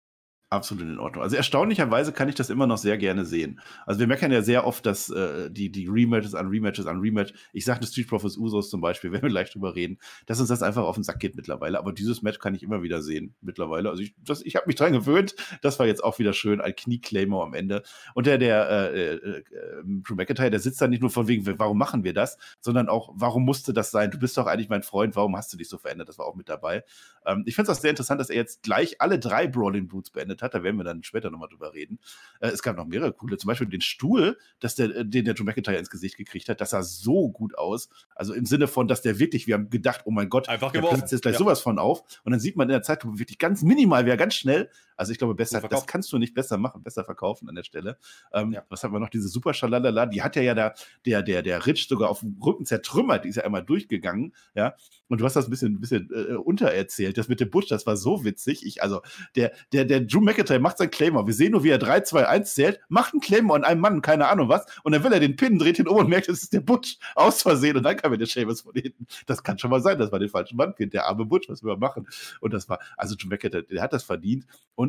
Absolut 0.48 0.84
in 0.84 1.00
Ordnung. 1.00 1.24
Also 1.24 1.34
erstaunlicherweise 1.34 2.12
kann 2.12 2.28
ich 2.28 2.36
das 2.36 2.50
immer 2.50 2.68
noch 2.68 2.78
sehr 2.78 2.96
gerne 2.98 3.24
sehen. 3.24 3.60
Also 3.84 3.98
wir 3.98 4.06
merken 4.06 4.30
ja 4.30 4.42
sehr 4.42 4.64
oft, 4.64 4.86
dass 4.86 5.10
äh, 5.10 5.50
die, 5.50 5.72
die 5.72 5.88
Rematches 5.88 6.36
an 6.36 6.46
Rematches 6.46 6.86
an 6.86 7.00
Rematch, 7.00 7.32
ich 7.52 7.64
sagte 7.64 7.84
Street 7.84 8.06
Profits 8.06 8.36
Usos 8.36 8.70
zum 8.70 8.80
Beispiel, 8.80 9.10
wenn 9.12 9.22
wir 9.22 9.28
gleich 9.28 9.50
drüber 9.50 9.74
reden, 9.74 9.98
dass 10.26 10.38
uns 10.38 10.48
das 10.48 10.62
einfach 10.62 10.84
auf 10.84 10.94
den 10.94 11.02
Sack 11.02 11.18
geht 11.18 11.34
mittlerweile. 11.34 11.80
Aber 11.80 11.92
dieses 11.92 12.22
Match 12.22 12.38
kann 12.38 12.54
ich 12.54 12.62
immer 12.62 12.84
wieder 12.84 13.02
sehen 13.02 13.34
mittlerweile. 13.40 13.90
Also 13.90 14.04
ich, 14.04 14.14
ich 14.44 14.54
habe 14.54 14.68
mich 14.68 14.76
dran 14.76 14.92
gewöhnt. 14.92 15.34
Das 15.62 15.80
war 15.80 15.86
jetzt 15.88 16.04
auch 16.04 16.20
wieder 16.20 16.32
schön, 16.32 16.60
ein 16.60 16.76
Knie-Claimer 16.76 17.42
am 17.42 17.52
Ende. 17.52 17.82
Und 18.14 18.28
der, 18.28 18.38
der 18.38 18.70
äh, 18.70 19.14
äh, 19.14 19.42
Drew 19.84 20.14
McIntyre, 20.14 20.52
der 20.52 20.60
sitzt 20.60 20.80
da 20.80 20.86
nicht 20.86 21.00
nur 21.00 21.10
von 21.10 21.26
wegen, 21.26 21.44
warum 21.58 21.76
machen 21.76 22.04
wir 22.04 22.14
das, 22.14 22.38
sondern 22.60 22.88
auch, 22.88 23.12
warum 23.16 23.44
musste 23.44 23.72
das 23.72 23.90
sein? 23.90 24.12
Du 24.12 24.18
bist 24.20 24.36
doch 24.36 24.46
eigentlich 24.46 24.68
mein 24.68 24.84
Freund, 24.84 25.16
warum 25.16 25.36
hast 25.36 25.52
du 25.52 25.56
dich 25.56 25.68
so 25.68 25.76
verändert? 25.76 26.08
Das 26.08 26.20
war 26.20 26.26
auch 26.26 26.36
mit 26.36 26.48
dabei. 26.48 26.84
Ähm, 27.26 27.42
ich 27.46 27.56
finde 27.56 27.72
es 27.72 27.76
auch 27.76 27.82
sehr 27.82 27.90
interessant, 27.90 28.20
dass 28.20 28.30
er 28.30 28.36
jetzt 28.36 28.62
gleich 28.62 29.00
alle 29.00 29.18
drei 29.18 29.48
Brawling 29.48 29.88
Boots 29.88 30.10
beendet 30.10 30.35
hat. 30.42 30.54
Da 30.54 30.62
werden 30.62 30.76
wir 30.76 30.84
dann 30.84 31.02
später 31.02 31.30
nochmal 31.30 31.48
drüber 31.48 31.74
reden. 31.74 31.98
Äh, 32.40 32.48
es 32.48 32.62
gab 32.62 32.76
noch 32.76 32.86
mehrere 32.86 33.12
coole, 33.12 33.36
zum 33.36 33.48
Beispiel 33.48 33.68
den 33.68 33.80
Stuhl, 33.80 34.38
dass 34.60 34.74
der, 34.74 34.94
äh, 34.94 35.04
den 35.04 35.24
der 35.24 35.34
Drew 35.34 35.44
McIntyre 35.44 35.76
ins 35.76 35.90
Gesicht 35.90 36.16
gekriegt 36.16 36.48
hat. 36.48 36.60
Das 36.60 36.70
sah 36.70 36.82
so 36.82 37.30
gut 37.30 37.56
aus. 37.56 37.88
Also 38.14 38.34
im 38.34 38.46
Sinne 38.46 38.68
von, 38.68 38.88
dass 38.88 39.02
der 39.02 39.18
wirklich, 39.18 39.46
wir 39.46 39.54
haben 39.54 39.70
gedacht, 39.70 40.02
oh 40.04 40.10
mein 40.10 40.28
Gott, 40.28 40.48
Einfach 40.48 40.72
platzt 40.72 41.12
jetzt 41.12 41.22
gleich 41.22 41.34
ja. 41.34 41.38
sowas 41.38 41.60
von 41.60 41.78
auf. 41.78 42.02
Und 42.24 42.32
dann 42.32 42.40
sieht 42.40 42.56
man 42.56 42.68
in 42.68 42.72
der 42.72 42.82
Zeit 42.82 43.04
wirklich 43.04 43.38
ganz 43.38 43.62
minimal, 43.62 44.06
wer 44.06 44.16
ganz 44.16 44.34
schnell. 44.34 44.70
Also 44.96 45.12
ich 45.12 45.18
glaube, 45.18 45.34
besser, 45.34 45.60
das 45.60 45.86
kannst 45.86 46.12
du 46.12 46.18
nicht 46.18 46.34
besser 46.34 46.58
machen, 46.58 46.82
besser 46.82 47.04
verkaufen 47.04 47.48
an 47.48 47.54
der 47.54 47.64
Stelle. 47.64 47.98
Ähm, 48.32 48.52
ja. 48.52 48.64
Was 48.68 48.82
haben 48.82 48.92
wir 48.92 49.00
noch? 49.00 49.10
Diese 49.10 49.28
super 49.28 49.54
Schalalala, 49.54 50.06
die 50.06 50.22
hat 50.22 50.36
ja 50.36 50.42
ja 50.42 50.54
der, 50.54 50.74
der, 51.04 51.22
der, 51.22 51.42
der 51.42 51.66
Rich 51.66 51.88
sogar 51.88 52.10
auf 52.10 52.20
dem 52.20 52.38
Rücken 52.42 52.64
zertrümmert, 52.64 53.24
die 53.24 53.28
ist 53.28 53.36
ja 53.36 53.44
einmal 53.44 53.64
durchgegangen, 53.64 54.34
ja. 54.54 54.74
Und 55.08 55.20
du 55.20 55.24
hast 55.24 55.36
das 55.36 55.46
ein 55.46 55.50
bisschen, 55.50 55.74
ein 55.74 55.80
bisschen 55.80 56.10
äh, 56.12 56.34
untererzählt. 56.34 57.16
Das 57.16 57.28
mit 57.28 57.40
dem 57.40 57.50
Busch, 57.50 57.68
das 57.68 57.86
war 57.86 57.96
so 57.96 58.24
witzig. 58.24 58.66
Ich, 58.66 58.82
also, 58.82 59.02
der, 59.36 59.52
der, 59.72 59.84
der 59.84 60.00
Drew 60.00 60.20
McIntyre 60.20 60.58
macht 60.58 60.78
sein 60.78 60.90
Claymore. 60.90 61.26
Wir 61.26 61.34
sehen 61.34 61.52
nur, 61.52 61.62
wie 61.62 61.70
er 61.70 61.78
3, 61.78 62.00
2, 62.00 62.26
1 62.26 62.54
zählt, 62.54 62.80
macht 62.88 63.12
einen 63.12 63.20
Claymore 63.20 63.58
an 63.58 63.64
einem 63.64 63.80
Mann, 63.80 64.02
keine 64.02 64.28
Ahnung 64.28 64.48
was. 64.48 64.66
Und 64.82 64.92
dann 64.92 65.04
will 65.04 65.12
er 65.12 65.20
den 65.20 65.36
Pin, 65.36 65.58
dreht 65.58 65.78
ihn 65.78 65.88
um 65.88 65.96
und 65.96 66.08
merkt, 66.08 66.28
es 66.28 66.42
ist 66.42 66.52
der 66.52 66.60
Butch 66.60 66.98
aus 67.14 67.42
Versehen. 67.42 67.76
Und 67.76 67.84
dann 67.84 67.96
kam 67.96 68.12
er 68.12 68.18
der 68.18 68.26
Seamus 68.26 68.62
von 68.62 68.72
hinten. 68.74 69.06
Das 69.26 69.42
kann 69.42 69.58
schon 69.58 69.70
mal 69.70 69.80
sein, 69.80 69.98
das 69.98 70.10
war 70.10 70.18
den 70.18 70.28
falschen 70.28 70.56
Mann, 70.56 70.74
der 70.78 71.06
arme 71.06 71.24
Butch, 71.24 71.48
was 71.48 71.62
wir 71.62 71.76
machen. 71.76 72.08
Und 72.40 72.52
das 72.52 72.68
war, 72.68 72.80
also 72.96 73.14
Drew 73.14 73.28
McIntyre, 73.28 73.62
der 73.62 73.82
hat 73.82 73.92
das 73.92 74.02
verdient. 74.02 74.46
Und 74.74 74.85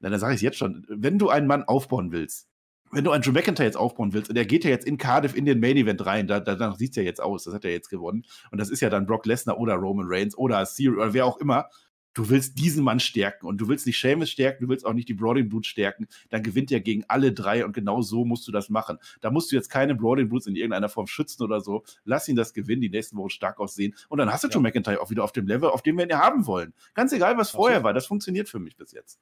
dann 0.00 0.18
sage 0.18 0.34
ich 0.34 0.38
es 0.38 0.42
jetzt 0.42 0.58
schon, 0.58 0.86
wenn 0.88 1.18
du 1.18 1.28
einen 1.28 1.46
Mann 1.46 1.64
aufbauen 1.64 2.12
willst, 2.12 2.48
wenn 2.92 3.04
du 3.04 3.10
einen 3.10 3.22
Drew 3.22 3.32
McIntyre 3.32 3.66
jetzt 3.66 3.76
aufbauen 3.76 4.12
willst, 4.12 4.30
und 4.30 4.36
er 4.36 4.44
geht 4.44 4.64
ja 4.64 4.70
jetzt 4.70 4.86
in 4.86 4.98
Cardiff 4.98 5.34
in 5.34 5.44
den 5.44 5.60
Main 5.60 5.76
Event 5.76 6.06
rein, 6.06 6.26
da, 6.26 6.40
danach 6.40 6.76
sieht 6.76 6.90
es 6.90 6.96
ja 6.96 7.02
jetzt 7.02 7.20
aus, 7.20 7.44
das 7.44 7.54
hat 7.54 7.64
er 7.64 7.72
jetzt 7.72 7.88
gewonnen. 7.88 8.24
Und 8.50 8.58
das 8.58 8.70
ist 8.70 8.80
ja 8.80 8.90
dann 8.90 9.06
Brock 9.06 9.26
Lesnar 9.26 9.58
oder 9.58 9.74
Roman 9.74 10.06
Reigns 10.08 10.36
oder 10.36 10.64
Siri 10.66 10.94
oder 10.94 11.12
wer 11.12 11.26
auch 11.26 11.38
immer. 11.38 11.68
Du 12.14 12.30
willst 12.30 12.58
diesen 12.58 12.82
Mann 12.82 12.98
stärken 12.98 13.46
und 13.46 13.60
du 13.60 13.68
willst 13.68 13.86
nicht 13.86 14.00
Seamus 14.00 14.30
stärken, 14.30 14.64
du 14.64 14.70
willst 14.70 14.86
auch 14.86 14.94
nicht 14.94 15.06
die 15.06 15.12
Brawling 15.12 15.50
Brutes 15.50 15.66
stärken, 15.66 16.06
dann 16.30 16.42
gewinnt 16.42 16.72
er 16.72 16.80
gegen 16.80 17.04
alle 17.08 17.30
drei 17.30 17.62
und 17.62 17.74
genau 17.74 18.00
so 18.00 18.24
musst 18.24 18.48
du 18.48 18.52
das 18.52 18.70
machen. 18.70 18.96
Da 19.20 19.30
musst 19.30 19.52
du 19.52 19.56
jetzt 19.56 19.68
keine 19.68 19.94
Brawling 19.94 20.30
Brutes 20.30 20.46
in 20.46 20.56
irgendeiner 20.56 20.88
Form 20.88 21.08
schützen 21.08 21.42
oder 21.42 21.60
so. 21.60 21.84
Lass 22.04 22.26
ihn 22.26 22.36
das 22.36 22.54
gewinnen, 22.54 22.80
die 22.80 22.88
nächsten 22.88 23.18
Wochen 23.18 23.28
stark 23.28 23.60
aussehen 23.60 23.94
und 24.08 24.16
dann 24.16 24.32
hast 24.32 24.44
du 24.44 24.48
ja. 24.48 24.54
Drew 24.54 24.60
McIntyre 24.60 25.02
auch 25.02 25.10
wieder 25.10 25.24
auf 25.24 25.32
dem 25.32 25.46
Level, 25.46 25.68
auf 25.68 25.82
dem 25.82 25.98
wir 25.98 26.06
ihn 26.06 26.16
haben 26.16 26.46
wollen. 26.46 26.72
Ganz 26.94 27.12
egal, 27.12 27.36
was 27.36 27.50
vorher 27.50 27.84
war, 27.84 27.92
das 27.92 28.06
funktioniert 28.06 28.48
für 28.48 28.60
mich 28.60 28.76
bis 28.78 28.92
jetzt. 28.92 29.20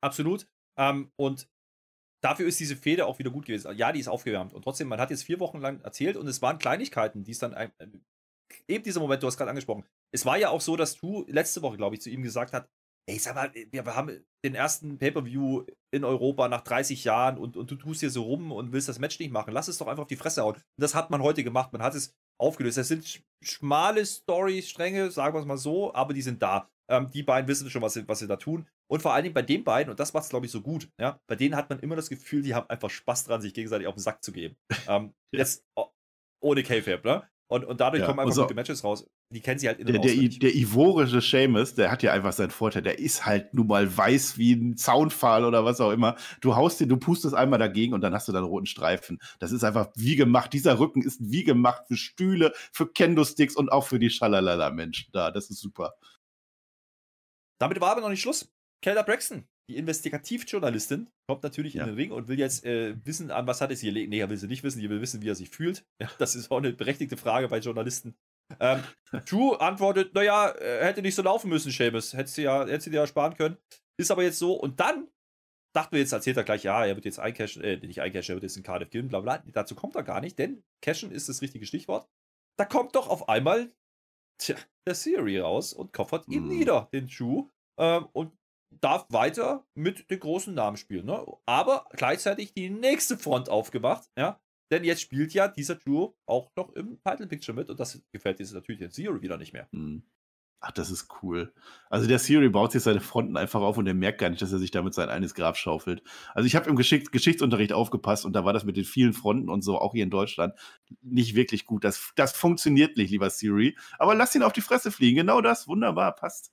Absolut. 0.00 0.46
Ähm, 0.78 1.12
und 1.16 1.48
dafür 2.22 2.46
ist 2.46 2.60
diese 2.60 2.76
Fehde 2.76 3.06
auch 3.06 3.18
wieder 3.18 3.30
gut 3.30 3.46
gewesen. 3.46 3.76
Ja, 3.76 3.92
die 3.92 4.00
ist 4.00 4.08
aufgewärmt. 4.08 4.54
Und 4.54 4.62
trotzdem, 4.62 4.88
man 4.88 5.00
hat 5.00 5.10
jetzt 5.10 5.24
vier 5.24 5.40
Wochen 5.40 5.58
lang 5.58 5.80
erzählt 5.80 6.16
und 6.16 6.26
es 6.26 6.42
waren 6.42 6.58
Kleinigkeiten, 6.58 7.24
die 7.24 7.32
es 7.32 7.38
dann. 7.38 7.54
Ein, 7.54 7.72
eben 8.68 8.84
dieser 8.84 9.00
Moment, 9.00 9.22
du 9.22 9.26
hast 9.26 9.36
gerade 9.36 9.50
angesprochen. 9.50 9.84
Es 10.12 10.24
war 10.26 10.38
ja 10.38 10.50
auch 10.50 10.60
so, 10.60 10.76
dass 10.76 10.96
du 10.96 11.24
letzte 11.28 11.62
Woche, 11.62 11.76
glaube 11.76 11.94
ich, 11.94 12.02
zu 12.02 12.10
ihm 12.10 12.22
gesagt 12.22 12.52
hast: 12.52 12.68
Ey, 13.06 13.18
sag 13.18 13.34
mal, 13.34 13.52
wir 13.54 13.84
haben 13.84 14.24
den 14.44 14.54
ersten 14.54 14.98
Pay-Per-View 14.98 15.64
in 15.90 16.04
Europa 16.04 16.48
nach 16.48 16.62
30 16.62 17.04
Jahren 17.04 17.38
und, 17.38 17.56
und 17.56 17.70
du 17.70 17.76
tust 17.76 18.00
hier 18.00 18.10
so 18.10 18.22
rum 18.22 18.52
und 18.52 18.72
willst 18.72 18.88
das 18.88 18.98
Match 18.98 19.18
nicht 19.18 19.32
machen. 19.32 19.52
Lass 19.52 19.68
es 19.68 19.78
doch 19.78 19.88
einfach 19.88 20.02
auf 20.02 20.08
die 20.08 20.16
Fresse 20.16 20.42
hauen. 20.42 20.54
Und 20.54 20.64
das 20.76 20.94
hat 20.94 21.10
man 21.10 21.22
heute 21.22 21.42
gemacht. 21.42 21.72
Man 21.72 21.82
hat 21.82 21.94
es 21.94 22.14
aufgelöst. 22.40 22.78
Das 22.78 22.88
sind 22.88 23.22
schmale 23.42 24.04
Story-Stränge, 24.04 25.10
sagen 25.10 25.34
wir 25.34 25.40
es 25.40 25.46
mal 25.46 25.56
so, 25.56 25.94
aber 25.94 26.12
die 26.12 26.22
sind 26.22 26.42
da. 26.42 26.68
Ähm, 26.88 27.10
die 27.12 27.22
beiden 27.22 27.48
wissen 27.48 27.70
schon, 27.70 27.82
was 27.82 27.94
sie, 27.94 28.06
was 28.08 28.18
sie 28.18 28.26
da 28.26 28.36
tun. 28.36 28.66
Und 28.90 29.02
vor 29.02 29.14
allen 29.14 29.22
Dingen 29.22 29.34
bei 29.34 29.42
den 29.42 29.62
beiden, 29.62 29.90
und 29.90 30.00
das 30.00 30.12
macht 30.12 30.24
es, 30.24 30.30
glaube 30.30 30.46
ich, 30.46 30.52
so 30.52 30.60
gut, 30.60 30.90
ja, 30.98 31.20
bei 31.28 31.36
denen 31.36 31.54
hat 31.54 31.70
man 31.70 31.78
immer 31.78 31.94
das 31.94 32.08
Gefühl, 32.08 32.42
die 32.42 32.54
haben 32.54 32.68
einfach 32.68 32.90
Spaß 32.90 33.24
dran, 33.24 33.40
sich 33.40 33.54
gegenseitig 33.54 33.86
auf 33.86 33.94
den 33.94 34.00
Sack 34.00 34.24
zu 34.24 34.32
geben. 34.32 34.56
ähm, 34.88 35.14
jetzt 35.32 35.64
ohne 36.40 36.62
K-Fab, 36.62 37.04
ne? 37.04 37.29
Und, 37.50 37.64
und 37.64 37.80
dadurch 37.80 38.02
ja, 38.02 38.06
kommen 38.06 38.20
einfach 38.20 38.32
so, 38.32 38.42
gute 38.42 38.54
Matches 38.54 38.84
raus. 38.84 39.04
Die 39.30 39.40
kennen 39.40 39.58
sie 39.58 39.66
halt 39.66 39.80
in 39.80 39.86
der, 39.88 39.98
der, 39.98 40.14
der 40.14 40.54
ivorische 40.54 41.20
Seamus, 41.20 41.74
der 41.74 41.90
hat 41.90 42.00
ja 42.04 42.12
einfach 42.12 42.32
seinen 42.32 42.50
Vorteil. 42.50 42.82
Der 42.82 43.00
ist 43.00 43.26
halt 43.26 43.54
nun 43.54 43.66
mal 43.66 43.96
weiß 43.96 44.38
wie 44.38 44.52
ein 44.52 44.76
Zaunpfahl 44.76 45.44
oder 45.44 45.64
was 45.64 45.80
auch 45.80 45.90
immer. 45.90 46.14
Du 46.40 46.54
haust 46.54 46.78
dir, 46.78 46.86
du 46.86 46.96
pustest 46.96 47.34
einmal 47.34 47.58
dagegen 47.58 47.92
und 47.92 48.02
dann 48.02 48.14
hast 48.14 48.28
du 48.28 48.32
dann 48.32 48.44
roten 48.44 48.66
Streifen. 48.66 49.18
Das 49.40 49.50
ist 49.50 49.64
einfach 49.64 49.88
wie 49.96 50.14
gemacht. 50.14 50.52
Dieser 50.52 50.78
Rücken 50.78 51.02
ist 51.02 51.18
wie 51.20 51.42
gemacht 51.42 51.82
für 51.88 51.96
Stühle, 51.96 52.52
für 52.72 52.86
Kendo-Sticks 52.86 53.56
und 53.56 53.72
auch 53.72 53.84
für 53.84 53.98
die 53.98 54.10
Schalalala-Menschen 54.10 55.08
da. 55.12 55.32
Das 55.32 55.50
ist 55.50 55.58
super. 55.58 55.94
Damit 57.58 57.80
war 57.80 57.90
aber 57.90 58.02
noch 58.02 58.10
nicht 58.10 58.22
Schluss. 58.22 58.48
Kelda 58.80 59.02
Braxton, 59.02 59.48
die 59.70 59.76
Investigativjournalistin, 59.76 61.08
kommt 61.28 61.44
natürlich 61.44 61.74
ja. 61.74 61.84
in 61.84 61.90
den 61.90 61.94
Ring 61.94 62.10
und 62.10 62.26
will 62.26 62.38
jetzt 62.38 62.64
äh, 62.64 62.96
wissen, 63.04 63.30
an 63.30 63.46
was 63.46 63.60
hat 63.60 63.70
es 63.70 63.80
hier 63.80 63.92
liegt. 63.92 64.10
Nee, 64.10 64.18
er 64.18 64.28
will 64.28 64.36
sie 64.36 64.48
nicht 64.48 64.64
wissen, 64.64 64.80
die 64.80 64.90
will 64.90 65.00
wissen, 65.00 65.22
wie 65.22 65.28
er 65.28 65.36
sich 65.36 65.50
fühlt. 65.50 65.84
Ja, 66.00 66.10
das 66.18 66.34
ist 66.34 66.50
auch 66.50 66.58
eine 66.58 66.72
berechtigte 66.72 67.16
Frage 67.16 67.46
bei 67.48 67.58
Journalisten. 67.58 68.16
Ähm, 68.58 68.82
Drew 69.28 69.52
antwortet, 69.52 70.12
naja, 70.14 70.48
er 70.48 70.86
hätte 70.86 71.02
nicht 71.02 71.14
so 71.14 71.22
laufen 71.22 71.48
müssen, 71.48 71.70
Seamus. 71.70 72.14
Hättest 72.14 72.38
du 72.38 72.42
ja, 72.42 72.66
hättest 72.66 72.86
du 72.86 72.90
dir 72.90 72.96
ja 73.00 73.06
sparen 73.06 73.36
können. 73.36 73.58
Ist 73.96 74.10
aber 74.10 74.24
jetzt 74.24 74.38
so. 74.38 74.54
Und 74.54 74.80
dann 74.80 75.08
dachten 75.72 75.92
wir 75.92 76.00
jetzt, 76.00 76.12
erzählt 76.12 76.36
er 76.36 76.44
gleich, 76.44 76.64
ja, 76.64 76.84
er 76.84 76.96
wird 76.96 77.04
jetzt 77.04 77.20
eincashen, 77.20 77.62
äh, 77.62 77.76
nicht 77.76 78.00
eincashen, 78.00 78.32
er 78.32 78.36
wird 78.36 78.44
jetzt 78.44 78.56
in 78.56 78.64
Cardiff 78.64 78.90
gehen, 78.90 79.08
bla 79.08 79.20
bla. 79.20 79.42
Dazu 79.52 79.76
kommt 79.76 79.94
er 79.94 80.02
gar 80.02 80.20
nicht, 80.20 80.38
denn 80.38 80.64
cashen 80.82 81.12
ist 81.12 81.28
das 81.28 81.42
richtige 81.42 81.66
Stichwort. 81.66 82.08
Da 82.58 82.64
kommt 82.64 82.96
doch 82.96 83.08
auf 83.08 83.28
einmal 83.28 83.70
tja, 84.38 84.56
der 84.86 84.96
Siri 84.96 85.38
raus 85.38 85.72
und 85.72 85.92
koffert 85.92 86.26
ihn 86.28 86.44
mhm. 86.44 86.48
nieder, 86.48 86.88
den 86.92 87.06
Drew 87.06 87.48
ähm, 87.78 88.08
und 88.12 88.32
darf 88.70 89.06
weiter 89.10 89.66
mit 89.74 90.10
den 90.10 90.20
großen 90.20 90.54
Namen 90.54 90.76
spielen. 90.76 91.06
Ne? 91.06 91.24
Aber 91.46 91.86
gleichzeitig 91.92 92.54
die 92.54 92.70
nächste 92.70 93.18
Front 93.18 93.48
aufgemacht, 93.48 94.08
ja. 94.16 94.40
Denn 94.72 94.84
jetzt 94.84 95.00
spielt 95.00 95.34
ja 95.34 95.48
dieser 95.48 95.74
Duo 95.74 96.16
auch 96.26 96.52
noch 96.54 96.70
im 96.74 97.00
Title 97.02 97.26
Picture 97.26 97.56
mit 97.56 97.70
und 97.70 97.80
das 97.80 98.00
gefällt 98.12 98.38
jetzt 98.38 98.54
natürlich 98.54 98.78
den 98.78 98.92
Zero 98.92 99.20
wieder 99.20 99.36
nicht 99.36 99.52
mehr. 99.52 99.68
Mhm. 99.72 100.04
Ach, 100.62 100.72
das 100.72 100.90
ist 100.90 101.08
cool. 101.22 101.54
Also 101.88 102.06
der 102.06 102.18
Siri 102.18 102.50
baut 102.50 102.72
sich 102.72 102.82
seine 102.82 103.00
Fronten 103.00 103.38
einfach 103.38 103.62
auf 103.62 103.78
und 103.78 103.86
er 103.86 103.94
merkt 103.94 104.18
gar 104.18 104.28
nicht, 104.28 104.42
dass 104.42 104.52
er 104.52 104.58
sich 104.58 104.70
damit 104.70 104.92
sein 104.92 105.08
eines 105.08 105.34
Grab 105.34 105.56
schaufelt. 105.56 106.02
Also 106.34 106.46
ich 106.46 106.54
habe 106.54 106.68
im 106.68 106.76
Geschick 106.76 107.10
Geschichtsunterricht 107.12 107.72
aufgepasst 107.72 108.26
und 108.26 108.34
da 108.34 108.44
war 108.44 108.52
das 108.52 108.64
mit 108.64 108.76
den 108.76 108.84
vielen 108.84 109.14
Fronten 109.14 109.48
und 109.48 109.62
so, 109.62 109.78
auch 109.78 109.94
hier 109.94 110.04
in 110.04 110.10
Deutschland, 110.10 110.54
nicht 111.00 111.34
wirklich 111.34 111.64
gut. 111.64 111.82
Das, 111.82 112.12
das 112.14 112.32
funktioniert 112.32 112.98
nicht, 112.98 113.10
lieber 113.10 113.30
Siri. 113.30 113.74
Aber 113.98 114.14
lass 114.14 114.34
ihn 114.34 114.42
auf 114.42 114.52
die 114.52 114.60
Fresse 114.60 114.92
fliegen. 114.92 115.16
Genau 115.16 115.40
das. 115.40 115.66
Wunderbar, 115.66 116.14
passt. 116.14 116.52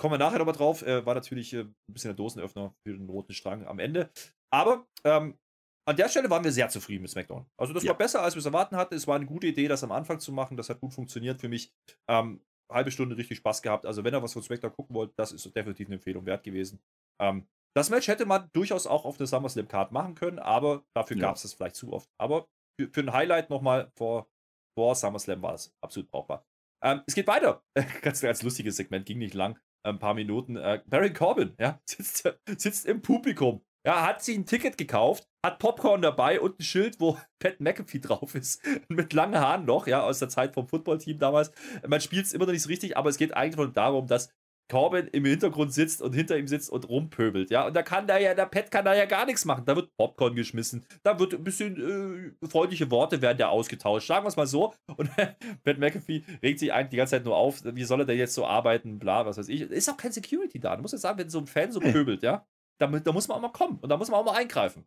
Kommen 0.00 0.14
wir 0.14 0.18
nachher 0.18 0.38
nochmal 0.38 0.54
drauf. 0.54 0.80
Äh, 0.80 1.04
war 1.04 1.14
natürlich 1.14 1.52
äh, 1.52 1.60
ein 1.60 1.74
bisschen 1.88 2.08
der 2.08 2.16
Dosenöffner 2.16 2.74
für 2.82 2.94
den 2.94 3.06
roten 3.10 3.34
Strang 3.34 3.66
am 3.66 3.78
Ende. 3.78 4.10
Aber 4.50 4.86
ähm, 5.04 5.38
an 5.86 5.96
der 5.96 6.08
Stelle 6.08 6.30
waren 6.30 6.42
wir 6.42 6.52
sehr 6.52 6.70
zufrieden 6.70 7.02
mit 7.02 7.10
SmackDown. 7.10 7.44
Also 7.58 7.74
das 7.74 7.82
ja. 7.82 7.90
war 7.90 7.98
besser, 7.98 8.22
als 8.22 8.34
wir 8.34 8.38
es 8.38 8.46
erwarten 8.46 8.76
hatten. 8.76 8.94
Es 8.94 9.06
war 9.06 9.16
eine 9.16 9.26
gute 9.26 9.48
Idee, 9.48 9.68
das 9.68 9.84
am 9.84 9.92
Anfang 9.92 10.18
zu 10.18 10.32
machen. 10.32 10.56
Das 10.56 10.70
hat 10.70 10.80
gut 10.80 10.94
funktioniert 10.94 11.38
für 11.38 11.50
mich. 11.50 11.70
Ähm, 12.08 12.42
halbe 12.72 12.90
Stunde 12.90 13.14
richtig 13.18 13.36
Spaß 13.38 13.60
gehabt. 13.60 13.84
Also 13.84 14.02
wenn 14.02 14.14
ihr 14.14 14.22
was 14.22 14.32
von 14.32 14.42
SmackDown 14.42 14.72
gucken 14.72 14.96
wollt, 14.96 15.12
das 15.18 15.32
ist 15.32 15.44
definitiv 15.54 15.88
eine 15.88 15.96
Empfehlung 15.96 16.24
wert 16.24 16.44
gewesen. 16.44 16.80
Ähm, 17.20 17.46
das 17.76 17.90
Match 17.90 18.08
hätte 18.08 18.24
man 18.24 18.48
durchaus 18.54 18.86
auch 18.86 19.04
auf 19.04 19.18
der 19.18 19.26
SummerSlam 19.26 19.68
Card 19.68 19.92
machen 19.92 20.14
können, 20.14 20.38
aber 20.38 20.82
dafür 20.96 21.18
ja. 21.18 21.26
gab 21.26 21.36
es 21.36 21.44
es 21.44 21.52
vielleicht 21.52 21.76
zu 21.76 21.92
oft. 21.92 22.08
Aber 22.18 22.48
für, 22.80 22.88
für 22.88 23.00
ein 23.00 23.12
Highlight 23.12 23.50
nochmal 23.50 23.92
vor, 23.98 24.30
vor 24.74 24.94
SummerSlam 24.94 25.42
war 25.42 25.52
es 25.52 25.76
absolut 25.82 26.10
brauchbar. 26.10 26.46
Ähm, 26.82 27.02
es 27.06 27.14
geht 27.14 27.26
weiter. 27.26 27.62
ganz, 28.00 28.22
ganz 28.22 28.42
lustiges 28.42 28.76
Segment, 28.76 29.04
ging 29.04 29.18
nicht 29.18 29.34
lang 29.34 29.60
ein 29.82 29.98
paar 29.98 30.14
Minuten. 30.14 30.56
Äh, 30.56 30.82
Baron 30.86 31.12
Corbin, 31.14 31.54
ja, 31.58 31.80
sitzt, 31.86 32.32
sitzt 32.56 32.86
im 32.86 33.02
Publikum. 33.02 33.62
Ja, 33.86 34.06
hat 34.06 34.22
sich 34.22 34.36
ein 34.36 34.44
Ticket 34.44 34.76
gekauft, 34.76 35.26
hat 35.44 35.58
Popcorn 35.58 36.02
dabei 36.02 36.38
und 36.38 36.58
ein 36.58 36.62
Schild, 36.62 37.00
wo 37.00 37.16
Pat 37.38 37.60
McAfee 37.60 38.00
drauf 38.00 38.34
ist. 38.34 38.62
Mit 38.88 39.12
langen 39.14 39.40
Haaren 39.40 39.64
noch, 39.64 39.86
ja, 39.86 40.02
aus 40.02 40.18
der 40.18 40.28
Zeit 40.28 40.52
vom 40.52 40.68
Footballteam 40.68 41.18
damals. 41.18 41.50
Man 41.86 42.00
spielt 42.00 42.26
es 42.26 42.34
immer 42.34 42.44
noch 42.44 42.52
nicht 42.52 42.62
so 42.62 42.68
richtig, 42.68 42.96
aber 42.96 43.08
es 43.08 43.16
geht 43.16 43.34
eigentlich 43.34 43.72
darum, 43.72 44.06
dass 44.06 44.30
Corbin 44.70 45.08
im 45.08 45.24
Hintergrund 45.24 45.74
sitzt 45.74 46.00
und 46.00 46.14
hinter 46.14 46.38
ihm 46.38 46.46
sitzt 46.46 46.70
und 46.70 46.88
rumpöbelt, 46.88 47.50
ja. 47.50 47.66
Und 47.66 47.74
da 47.74 47.82
kann 47.82 48.06
da 48.06 48.18
ja, 48.18 48.34
der 48.34 48.46
Pat 48.46 48.70
kann 48.70 48.84
da 48.84 48.94
ja 48.94 49.04
gar 49.04 49.26
nichts 49.26 49.44
machen. 49.44 49.64
Da 49.66 49.76
wird 49.76 49.94
Popcorn 49.96 50.34
geschmissen, 50.34 50.86
da 51.02 51.18
wird 51.18 51.34
ein 51.34 51.44
bisschen 51.44 52.32
äh, 52.42 52.46
freundliche 52.46 52.90
Worte 52.90 53.20
werden 53.20 53.38
ja 53.38 53.48
ausgetauscht, 53.48 54.06
sagen 54.06 54.24
wir 54.24 54.28
es 54.28 54.36
mal 54.36 54.46
so. 54.46 54.72
Und 54.96 55.10
Pat 55.64 55.78
McAfee 55.78 56.22
regt 56.42 56.60
sich 56.60 56.72
eigentlich 56.72 56.90
die 56.90 56.96
ganze 56.96 57.16
Zeit 57.16 57.24
nur 57.24 57.36
auf, 57.36 57.62
wie 57.64 57.84
soll 57.84 58.00
er 58.00 58.06
denn 58.06 58.18
jetzt 58.18 58.34
so 58.34 58.46
arbeiten, 58.46 58.98
bla, 58.98 59.26
was 59.26 59.36
weiß 59.36 59.48
ich. 59.48 59.62
Ist 59.62 59.90
auch 59.90 59.96
kein 59.96 60.12
Security 60.12 60.60
da. 60.60 60.76
Du 60.76 60.82
musst 60.82 60.92
ja 60.92 60.98
sagen, 60.98 61.18
wenn 61.18 61.28
so 61.28 61.38
ein 61.38 61.46
Fan 61.46 61.72
so 61.72 61.80
pöbelt, 61.80 62.22
ja, 62.22 62.46
da, 62.78 62.86
da 62.86 63.12
muss 63.12 63.28
man 63.28 63.36
auch 63.36 63.42
mal 63.42 63.52
kommen 63.52 63.78
und 63.80 63.88
da 63.88 63.96
muss 63.96 64.10
man 64.10 64.20
auch 64.20 64.24
mal 64.24 64.36
eingreifen. 64.36 64.86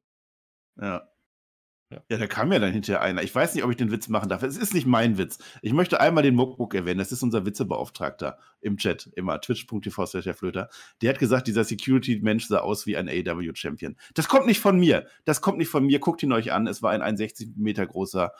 Ja. 0.79 1.12
Ja. 1.93 2.01
ja, 2.09 2.17
da 2.17 2.27
kam 2.27 2.51
ja 2.51 2.59
dann 2.59 2.71
hinterher 2.71 3.01
einer. 3.01 3.21
Ich 3.21 3.33
weiß 3.33 3.53
nicht, 3.53 3.63
ob 3.63 3.71
ich 3.71 3.77
den 3.77 3.91
Witz 3.91 4.07
machen 4.09 4.29
darf. 4.29 4.41
Es 4.43 4.57
ist 4.57 4.73
nicht 4.73 4.87
mein 4.87 5.17
Witz. 5.17 5.37
Ich 5.61 5.73
möchte 5.73 5.99
einmal 5.99 6.23
den 6.23 6.35
Muckbook 6.35 6.73
erwähnen. 6.73 6.97
Das 6.97 7.11
ist 7.11 7.21
unser 7.21 7.45
Witzebeauftragter 7.45 8.39
im 8.61 8.77
Chat, 8.77 9.11
immer 9.15 9.39
twitch.tv 9.39 10.05
Flöter. 10.33 10.69
Der 11.01 11.11
hat 11.11 11.19
gesagt, 11.19 11.47
dieser 11.47 11.63
Security-Mensch 11.63 12.47
sah 12.47 12.59
aus 12.59 12.87
wie 12.87 12.97
ein 12.97 13.07
AW-Champion. 13.07 13.95
Das 14.13 14.27
kommt 14.27 14.47
nicht 14.47 14.59
von 14.59 14.79
mir. 14.79 15.05
Das 15.25 15.41
kommt 15.41 15.57
nicht 15.57 15.69
von 15.69 15.85
mir. 15.85 15.99
Guckt 15.99 16.23
ihn 16.23 16.31
euch 16.31 16.51
an. 16.51 16.67
Es 16.67 16.81
war 16.81 16.91
ein 16.91 17.01
61 17.01 17.49
Meter 17.55 17.85
großer 17.85 18.31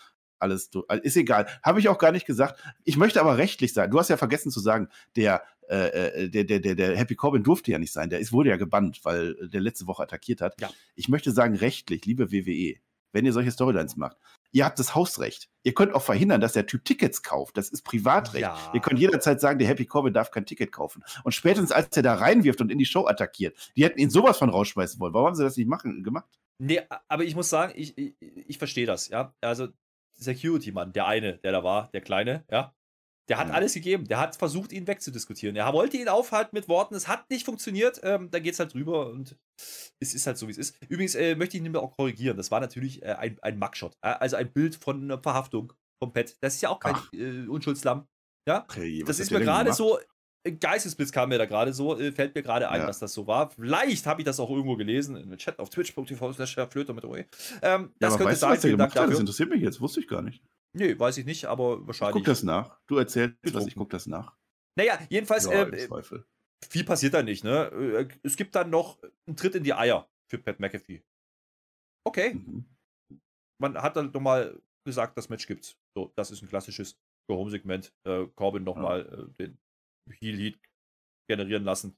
alles 0.44 0.70
ist 1.04 1.16
egal. 1.16 1.48
Habe 1.64 1.80
ich 1.80 1.88
auch 1.88 1.98
gar 1.98 2.12
nicht 2.12 2.26
gesagt. 2.26 2.62
Ich 2.84 2.98
möchte 2.98 3.22
aber 3.22 3.38
rechtlich 3.38 3.74
sein. 3.74 3.90
Du 3.90 3.98
hast 3.98 4.10
ja 4.10 4.18
vergessen 4.18 4.52
zu 4.52 4.60
sagen, 4.60 4.90
der, 5.16 5.42
äh, 5.70 6.24
äh, 6.24 6.30
der, 6.30 6.44
der, 6.44 6.60
der, 6.60 6.76
der 6.76 6.98
Happy 6.98 7.16
Corbin 7.16 7.44
durfte 7.44 7.72
ja 7.72 7.80
nicht 7.80 7.94
sein. 7.94 8.10
Der 8.10 8.20
ist, 8.20 8.34
wurde 8.34 8.50
ja 8.50 8.58
gebannt, 8.58 9.00
weil 9.04 9.36
der 9.48 9.62
letzte 9.62 9.88
Woche 9.88 10.04
attackiert 10.04 10.42
hat. 10.42 10.60
Ja. 10.60 10.70
Ich 10.96 11.08
möchte 11.08 11.32
sagen, 11.32 11.56
rechtlich, 11.56 12.06
liebe 12.06 12.32
WWE, 12.32 12.76
wenn 13.14 13.26
ihr 13.26 13.32
solche 13.32 13.52
Storylines 13.52 13.96
macht. 13.96 14.18
Ihr 14.52 14.66
habt 14.66 14.78
das 14.78 14.94
Hausrecht. 14.94 15.50
Ihr 15.64 15.74
könnt 15.74 15.94
auch 15.94 16.02
verhindern, 16.02 16.42
dass 16.42 16.54
der 16.54 16.66
Typ 16.66 16.84
Tickets 16.84 17.24
kauft. 17.24 17.58
Das 17.58 17.70
ist 17.70 17.84
Privatrecht. 17.84 18.42
Ja. 18.42 18.58
Ihr 18.74 18.82
könnt 18.82 19.00
jederzeit 19.00 19.40
sagen, 19.40 19.60
der 19.60 19.68
Happy 19.68 19.86
Corbin 19.86 20.14
darf 20.14 20.32
kein 20.32 20.46
Ticket 20.46 20.72
kaufen. 20.72 21.04
Und 21.24 21.32
spätestens, 21.32 21.72
als 21.72 21.96
er 21.96 22.04
da 22.04 22.16
reinwirft 22.16 22.60
und 22.62 22.72
in 22.72 22.78
die 22.78 22.86
Show 22.86 23.08
attackiert, 23.08 23.72
die 23.76 23.84
hätten 23.84 24.00
ihn 24.00 24.10
sowas 24.10 24.38
von 24.38 24.50
rausschmeißen 24.50 25.00
wollen. 25.00 25.14
Warum 25.14 25.28
haben 25.28 25.36
sie 25.36 25.44
das 25.44 25.58
nicht 25.58 25.68
machen, 25.68 26.04
gemacht? 26.04 26.28
Nee, 26.60 26.82
aber 27.08 27.24
ich 27.24 27.36
muss 27.36 27.50
sagen, 27.50 27.74
ich, 27.76 27.98
ich, 27.98 28.16
ich 28.20 28.58
verstehe 28.58 28.86
das, 28.86 29.10
ja. 29.10 29.34
Also, 29.42 29.70
Security-Mann, 30.16 30.94
der 30.94 31.08
eine, 31.08 31.38
der 31.38 31.52
da 31.52 31.64
war, 31.64 31.90
der 31.92 32.02
Kleine, 32.02 32.46
ja, 32.52 32.76
der 33.30 33.38
hat 33.38 33.48
mhm. 33.48 33.54
alles 33.54 33.74
gegeben. 33.74 34.08
Der 34.08 34.20
hat 34.20 34.36
versucht, 34.36 34.72
ihn 34.74 34.86
wegzudiskutieren. 34.88 35.56
Er 35.56 35.72
wollte 35.72 35.98
ihn 35.98 36.10
aufhalten 36.10 36.56
mit 36.56 36.68
Worten. 36.68 36.96
Es 36.96 37.08
hat 37.08 37.30
nicht 37.30 37.46
funktioniert. 37.46 38.02
Ähm, 38.04 38.30
da 38.32 38.40
geht 38.40 38.54
es 38.54 38.60
halt 38.60 38.74
drüber 38.74 39.08
und 39.08 39.38
es 40.00 40.14
ist 40.14 40.28
halt 40.28 40.38
so, 40.38 40.48
wie 40.48 40.52
es 40.52 40.58
ist. 40.58 40.78
Übrigens 40.90 41.16
äh, 41.16 41.36
möchte 41.36 41.58
ich 41.58 41.64
ihn 41.64 41.76
auch 41.76 41.96
korrigieren. 41.96 42.36
Das 42.36 42.52
war 42.52 42.60
natürlich 42.60 43.02
äh, 43.02 43.14
ein, 43.14 43.38
ein 43.42 43.58
Mugshot. 43.58 43.96
Äh, 44.02 44.10
also 44.10 44.36
ein 44.36 44.52
Bild 44.52 44.76
von 44.76 45.04
einer 45.04 45.22
Verhaftung 45.22 45.74
vom 46.02 46.12
Pet. 46.12 46.38
Das 46.42 46.56
ist 46.56 46.62
ja 46.62 46.70
auch 46.70 46.80
kein 46.80 46.96
äh, 47.14 47.48
Unschuldslamm. 47.48 48.08
Ja, 48.48 48.64
okay, 48.64 49.04
das 49.06 49.20
ist 49.20 49.32
mir 49.32 49.40
gerade 49.40 49.74
so. 49.74 50.00
Ein 50.46 50.60
Geistesblitz 50.60 51.14
kam 51.14 51.30
mir 51.30 51.38
da 51.38 51.46
gerade 51.46 51.72
so, 51.72 51.98
äh, 51.98 52.12
fällt 52.12 52.36
mir 52.36 52.44
gerade 52.44 52.68
ein, 52.68 52.82
ja. 52.82 52.88
dass 52.88 53.00
das 53.00 53.14
so 53.14 53.26
war. 53.28 53.52
Vielleicht 53.52 54.06
habe 54.06 54.20
ich 54.20 54.26
das 54.26 54.42
auch 54.42 54.50
irgendwo 54.50 54.76
gelesen, 54.76 55.16
im 55.16 55.38
Chat 55.38 55.58
auf 55.58 55.70
twitch.tv 55.70 56.34
slash 56.34 56.58
Flöter 56.70 56.94
mit 56.94 57.06
OE. 57.06 57.24
Ähm, 57.62 57.94
das 58.00 58.12
ja, 58.12 58.18
könnte 58.18 58.26
weißt 58.26 58.42
sein. 58.42 58.50
Du, 58.50 58.56
was 58.56 58.62
der 58.62 58.72
gemacht 58.72 59.00
hat? 59.00 59.10
Das 59.10 59.20
interessiert 59.20 59.50
mich 59.50 59.62
jetzt, 59.62 59.80
wusste 59.80 60.02
ich 60.02 60.08
gar 60.10 60.22
nicht. 60.22 60.44
Nee, 60.76 60.98
weiß 60.98 61.18
ich 61.18 61.26
nicht, 61.26 61.46
aber 61.46 61.86
wahrscheinlich. 61.86 62.16
Ich 62.16 62.22
guck 62.22 62.26
das 62.26 62.44
nach. 62.44 62.80
Du 62.88 62.98
erzählst 62.98 63.38
was, 63.54 63.68
ich 63.68 63.76
guck 63.76 63.90
das 63.90 64.08
nach. 64.08 64.36
Naja, 64.76 65.00
jedenfalls, 65.10 65.46
ja, 65.46 65.64
äh, 65.64 65.88
viel 66.68 66.84
passiert 66.84 67.14
da 67.14 67.22
nicht, 67.22 67.44
ne? 67.44 67.68
Äh, 67.72 68.08
es 68.24 68.36
gibt 68.36 68.56
dann 68.56 68.70
noch 68.70 69.02
einen 69.28 69.36
Tritt 69.36 69.56
in 69.56 69.64
die 69.64 69.74
Eier 69.74 70.10
für 70.30 70.40
Pat 70.40 70.60
McAfee. 70.60 71.04
okay. 72.08 72.34
Mhm. 72.34 72.66
Man 73.62 73.78
hat 73.78 73.96
dann 73.96 74.12
nochmal 74.12 74.60
gesagt, 74.86 75.18
das 75.18 75.30
Match 75.30 75.48
gibt's. 75.48 75.78
So, 75.96 76.12
das 76.16 76.32
ist 76.32 76.42
ein 76.42 76.50
klassisches 76.50 76.98
Go-Home-Segment. 77.30 77.94
Äh, 78.06 78.26
Corbin 78.36 78.64
nochmal 78.64 79.08
ja. 79.10 79.24
äh, 79.24 79.28
den 79.40 79.58
Heal-Heat 80.20 80.60
generieren 81.30 81.64
lassen. 81.64 81.96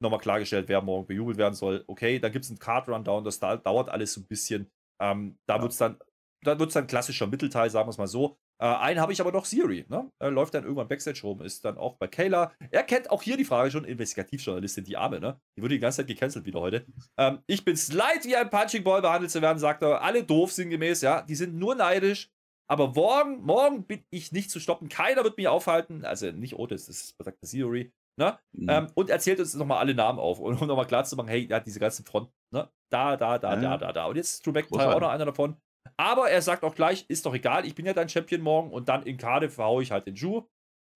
Nochmal 0.00 0.20
klargestellt, 0.20 0.68
wer 0.68 0.80
morgen 0.82 1.06
bejubelt 1.06 1.38
werden 1.38 1.54
soll. 1.54 1.82
Okay, 1.88 2.20
dann 2.20 2.30
gibt 2.30 2.44
es 2.44 2.50
einen 2.50 2.60
Card-Rundown, 2.60 3.24
das 3.24 3.40
da, 3.40 3.56
dauert 3.56 3.88
alles 3.88 4.12
so 4.12 4.20
ein 4.20 4.26
bisschen. 4.26 4.70
Ähm, 5.02 5.38
da 5.48 5.56
ja. 5.56 5.62
wird 5.62 5.72
es 5.72 5.78
dann, 5.78 5.98
da 6.42 6.58
wird's 6.58 6.74
dann 6.74 6.86
klassischer 6.86 7.26
Mittelteil, 7.26 7.70
sagen 7.70 7.86
wir 7.86 7.90
es 7.90 7.98
mal 7.98 8.06
so. 8.06 8.38
Äh, 8.60 8.66
einen 8.66 9.00
habe 9.00 9.12
ich 9.12 9.20
aber 9.20 9.32
noch 9.32 9.44
Siri, 9.44 9.84
ne? 9.88 10.10
Er 10.18 10.30
läuft 10.30 10.54
dann 10.54 10.64
irgendwann 10.64 10.88
Backstage 10.88 11.20
rum, 11.22 11.42
ist 11.42 11.64
dann 11.64 11.78
auch 11.78 11.96
bei 11.96 12.08
Kayla. 12.08 12.52
Er 12.70 12.82
kennt 12.82 13.10
auch 13.10 13.22
hier 13.22 13.36
die 13.36 13.44
Frage 13.44 13.70
schon, 13.70 13.84
Investigativjournalistin, 13.84 14.84
die 14.84 14.96
Arme, 14.96 15.20
ne? 15.20 15.40
Die 15.56 15.62
wurde 15.62 15.74
die 15.74 15.80
ganze 15.80 15.98
Zeit 15.98 16.08
gecancelt 16.08 16.44
wieder 16.44 16.60
heute. 16.60 16.86
Ähm, 17.16 17.40
ich 17.46 17.64
bin's 17.64 17.92
leid, 17.92 18.24
wie 18.24 18.36
ein 18.36 18.50
Punching 18.50 18.84
Ball 18.84 19.02
behandelt 19.02 19.30
zu 19.30 19.42
werden, 19.42 19.58
sagt 19.58 19.82
er. 19.82 20.02
Alle 20.02 20.24
doof 20.24 20.52
sinngemäß, 20.52 21.02
ja. 21.02 21.22
Die 21.22 21.34
sind 21.36 21.54
nur 21.54 21.74
neidisch. 21.74 22.30
Aber 22.70 22.88
morgen, 22.88 23.40
morgen 23.42 23.84
bin 23.84 24.04
ich 24.10 24.32
nicht 24.32 24.50
zu 24.50 24.60
stoppen. 24.60 24.88
Keiner 24.88 25.24
wird 25.24 25.38
mich 25.38 25.48
aufhalten. 25.48 26.04
Also 26.04 26.30
nicht 26.32 26.54
Otis, 26.54 26.86
das 26.86 26.96
ist 26.96 27.14
sagt 27.18 27.38
Siri. 27.42 27.92
Ne? 28.18 28.36
Mhm. 28.52 28.68
Ähm, 28.68 28.86
und 28.94 29.10
erzählt 29.10 29.38
uns 29.38 29.54
nochmal 29.54 29.78
alle 29.78 29.94
Namen 29.94 30.18
auf, 30.18 30.40
um 30.40 30.52
nochmal 30.66 30.86
klar 30.86 31.04
zu 31.04 31.14
machen, 31.16 31.28
hey, 31.28 31.46
ja, 31.48 31.60
diese 31.60 31.78
ganzen 31.78 32.04
Fronten, 32.04 32.32
ne? 32.52 32.68
Da, 32.90 33.16
da, 33.16 33.38
da, 33.38 33.54
ja. 33.54 33.60
da, 33.60 33.76
da, 33.78 33.92
da. 33.92 34.06
Und 34.06 34.16
jetzt 34.16 34.34
ist 34.34 34.46
Drew 34.46 34.50
McIntyre 34.50 34.96
auch 34.96 35.00
noch 35.00 35.10
einer 35.10 35.26
davon. 35.26 35.56
Aber 35.96 36.30
er 36.30 36.42
sagt 36.42 36.64
auch 36.64 36.74
gleich, 36.74 37.04
ist 37.08 37.26
doch 37.26 37.34
egal, 37.34 37.66
ich 37.66 37.74
bin 37.74 37.86
ja 37.86 37.92
dein 37.92 38.08
Champion 38.08 38.40
morgen 38.40 38.70
und 38.70 38.88
dann 38.88 39.02
in 39.04 39.16
Cardiff 39.16 39.54
verhaue 39.54 39.82
ich 39.82 39.90
halt 39.90 40.06
den 40.06 40.14
Ju. 40.14 40.46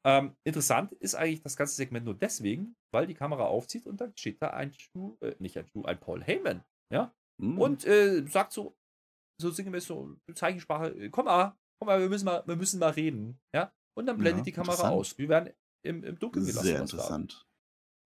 Ähm, 0.05 0.35
interessant 0.45 0.93
ist 0.95 1.15
eigentlich 1.15 1.43
das 1.43 1.57
ganze 1.57 1.77
Segment 1.77 2.05
nur 2.05 2.15
deswegen, 2.15 2.75
weil 2.93 3.07
die 3.07 3.15
Kamera 3.15 3.45
aufzieht 3.45 3.87
und 3.87 4.01
dann 4.01 4.13
steht 4.17 4.43
da 4.43 4.51
ein 4.51 4.73
Ju, 4.73 5.17
äh, 5.21 5.37
nicht 5.39 5.57
ein 5.57 5.67
Ju, 5.73 5.85
ein 5.85 6.01
Paul 6.01 6.23
Heyman, 6.23 6.65
ja, 6.93 7.15
mhm. 7.41 7.59
und 7.59 7.87
äh, 7.87 8.27
sagt 8.27 8.53
so, 8.53 8.77
so 9.41 9.51
sinngemäß 9.51 9.87
so 9.87 10.17
Zeichensprache, 10.35 10.89
äh, 10.89 11.09
komm 11.11 11.27
mal, 11.27 11.57
komm 11.79 11.87
mal, 11.87 12.01
wir 12.01 12.09
müssen 12.09 12.25
mal, 12.25 12.43
wir 12.47 12.57
müssen 12.57 12.81
mal 12.81 12.91
reden, 12.91 13.39
ja, 13.55 13.73
und 13.97 14.07
dann 14.07 14.19
blendet 14.19 14.41
ja, 14.41 14.45
die 14.45 14.53
Kamera 14.53 14.89
aus. 14.89 15.17
Wir 15.19 15.29
werden 15.29 15.53
im, 15.85 16.03
im 16.03 16.19
Dunkeln 16.19 16.47
gelassen. 16.47 16.67
Sehr 16.67 16.81
interessant. 16.81 17.47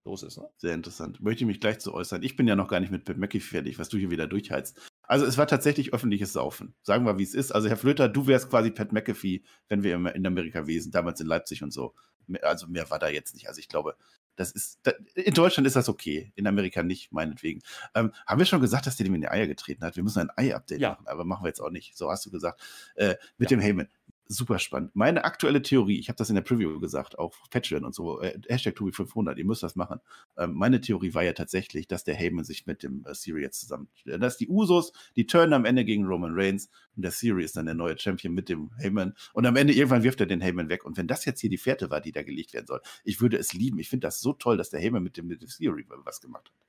Los 0.07 0.23
ist, 0.23 0.39
ne? 0.39 0.49
Sehr 0.57 0.75
interessant. 0.75 1.21
Möchte 1.21 1.43
ich 1.43 1.47
mich 1.47 1.61
gleich 1.61 1.81
zu 1.81 1.93
äußern. 1.93 2.23
Ich 2.23 2.37
bin 2.37 2.47
ja 2.47 2.57
noch 2.57 2.69
gar 2.69 2.81
nicht 2.81 2.91
mit 2.91 3.05
Pat 3.05 3.17
McAfee 3.17 3.41
fertig, 3.41 3.79
was 3.79 3.89
du 3.89 3.99
hier 3.99 4.11
wieder 4.11 4.27
durchheizt. 4.27 4.89
Also 5.07 5.27
es 5.27 5.39
war 5.39 5.47
tatsächlich 5.47 5.93
öffentliches 5.93 6.33
Saufen. 6.33 6.75
Sagen 6.83 7.05
wir, 7.05 7.19
wie 7.19 7.23
es 7.23 7.35
ist. 7.35 7.53
Also 7.53 7.69
Herr 7.69 7.77
Flöter, 7.77 8.09
du 8.09 8.27
wärst 8.27 8.51
quasi 8.51 8.71
Pat 8.71 8.93
McAfee, 8.93 9.43
wenn 9.69 9.83
wir 9.83 9.95
in 10.15 10.27
Amerika 10.27 10.67
wesen, 10.67 10.93
damals 10.93 11.21
in 11.21 11.27
Leipzig 11.27 11.63
und 11.63 11.73
so. 11.73 11.95
Also 12.43 12.67
mehr 12.67 12.91
war 12.91 12.99
da 12.99 13.09
jetzt 13.09 13.35
nicht. 13.35 13.49
Also 13.49 13.61
ich 13.61 13.69
glaube, 13.69 13.97
das 14.37 14.51
ist, 14.51 14.79
in 15.15 15.33
Deutschland 15.33 15.67
ist 15.67 15.77
das 15.77 15.89
okay, 15.89 16.33
in 16.35 16.47
Amerika 16.47 16.83
nicht, 16.83 17.11
meinetwegen. 17.11 17.63
Ähm, 17.95 18.13
haben 18.27 18.39
wir 18.39 18.47
schon 18.47 18.61
gesagt, 18.61 18.87
dass 18.87 18.97
der 18.97 19.05
dem 19.05 19.15
in 19.15 19.23
die 19.23 19.29
Eier 19.29 19.47
getreten 19.47 19.85
hat? 19.85 19.97
Wir 19.97 20.03
müssen 20.03 20.21
ein 20.21 20.31
Ei-Update 20.37 20.81
ja. 20.81 20.91
machen, 20.91 21.07
aber 21.07 21.25
machen 21.25 21.45
wir 21.45 21.49
jetzt 21.49 21.61
auch 21.61 21.71
nicht. 21.71 21.97
So 21.97 22.11
hast 22.11 22.27
du 22.27 22.31
gesagt. 22.31 22.61
Äh, 22.97 23.17
mit 23.39 23.51
ja. 23.51 23.57
dem 23.57 23.61
Heyman 23.61 23.89
super 24.29 24.59
spannend. 24.59 24.95
Meine 24.95 25.25
aktuelle 25.25 25.63
Theorie, 25.63 25.99
ich 25.99 26.09
habe 26.09 26.17
das 26.17 26.29
in 26.29 26.35
der 26.35 26.43
Preview 26.43 26.81
gesagt, 26.81 27.19
auch 27.19 27.35
Patreon 27.51 27.85
und 27.85 27.95
so, 27.95 28.21
äh, 28.21 28.39
Hashtag 28.49 28.77
Tobi500, 28.77 29.37
ihr 29.37 29.45
müsst 29.45 29.63
das 29.63 29.77
machen. 29.77 30.01
Ähm, 30.37 30.55
meine 30.55 30.81
Theorie 30.81 31.15
war 31.15 31.23
ja 31.23 31.33
tatsächlich, 31.33 31.87
dass 31.89 32.05
der 32.05 32.15
Heyman 32.15 32.45
sich 32.45 32.67
mit 32.67 32.83
dem 32.83 33.05
äh, 33.07 33.15
Siri 33.15 33.43
jetzt 33.43 33.61
zusammen, 33.61 33.89
äh, 34.05 34.19
dass 34.19 34.37
die 34.37 34.49
Usos, 34.49 34.93
die 35.17 35.27
turnen 35.27 35.53
am 35.53 35.65
Ende 35.65 35.85
gegen 35.85 36.05
Roman 36.07 36.33
Reigns 36.35 36.71
und 36.97 37.03
der 37.03 37.13
Siri 37.13 37.45
ist 37.45 37.57
dann 37.57 37.67
der 37.67 37.75
neue 37.75 37.99
Champion 37.99 38.35
mit 38.35 38.49
dem 38.49 38.71
Heyman 38.79 39.15
und 39.33 39.47
am 39.47 39.57
Ende 39.57 39.73
irgendwann 39.73 40.03
wirft 40.03 40.21
er 40.21 40.27
den 40.27 40.41
Heyman 40.41 40.69
weg 40.69 40.85
und 40.85 40.97
wenn 40.97 41.07
das 41.07 41.25
jetzt 41.25 41.41
hier 41.41 41.51
die 41.51 41.59
Fährte 41.59 41.91
war, 41.91 42.01
die 42.01 42.13
da 42.13 42.23
gelegt 42.23 42.55
werden 42.55 42.67
soll, 42.67 42.81
ich 43.05 43.21
würde 43.21 43.37
es 43.37 43.53
lieben. 43.53 43.79
Ich 43.79 43.89
finde 43.89 44.07
das 44.07 44.21
so 44.21 44.33
toll, 44.33 44.57
dass 44.57 44.71
der 44.71 44.81
Heyman 44.81 45.03
mit 45.03 45.17
dem, 45.17 45.27
mit 45.27 45.43
dem 45.43 45.49
Siri 45.49 45.87
was 45.89 46.21
gemacht 46.21 46.47
hat. 46.47 46.67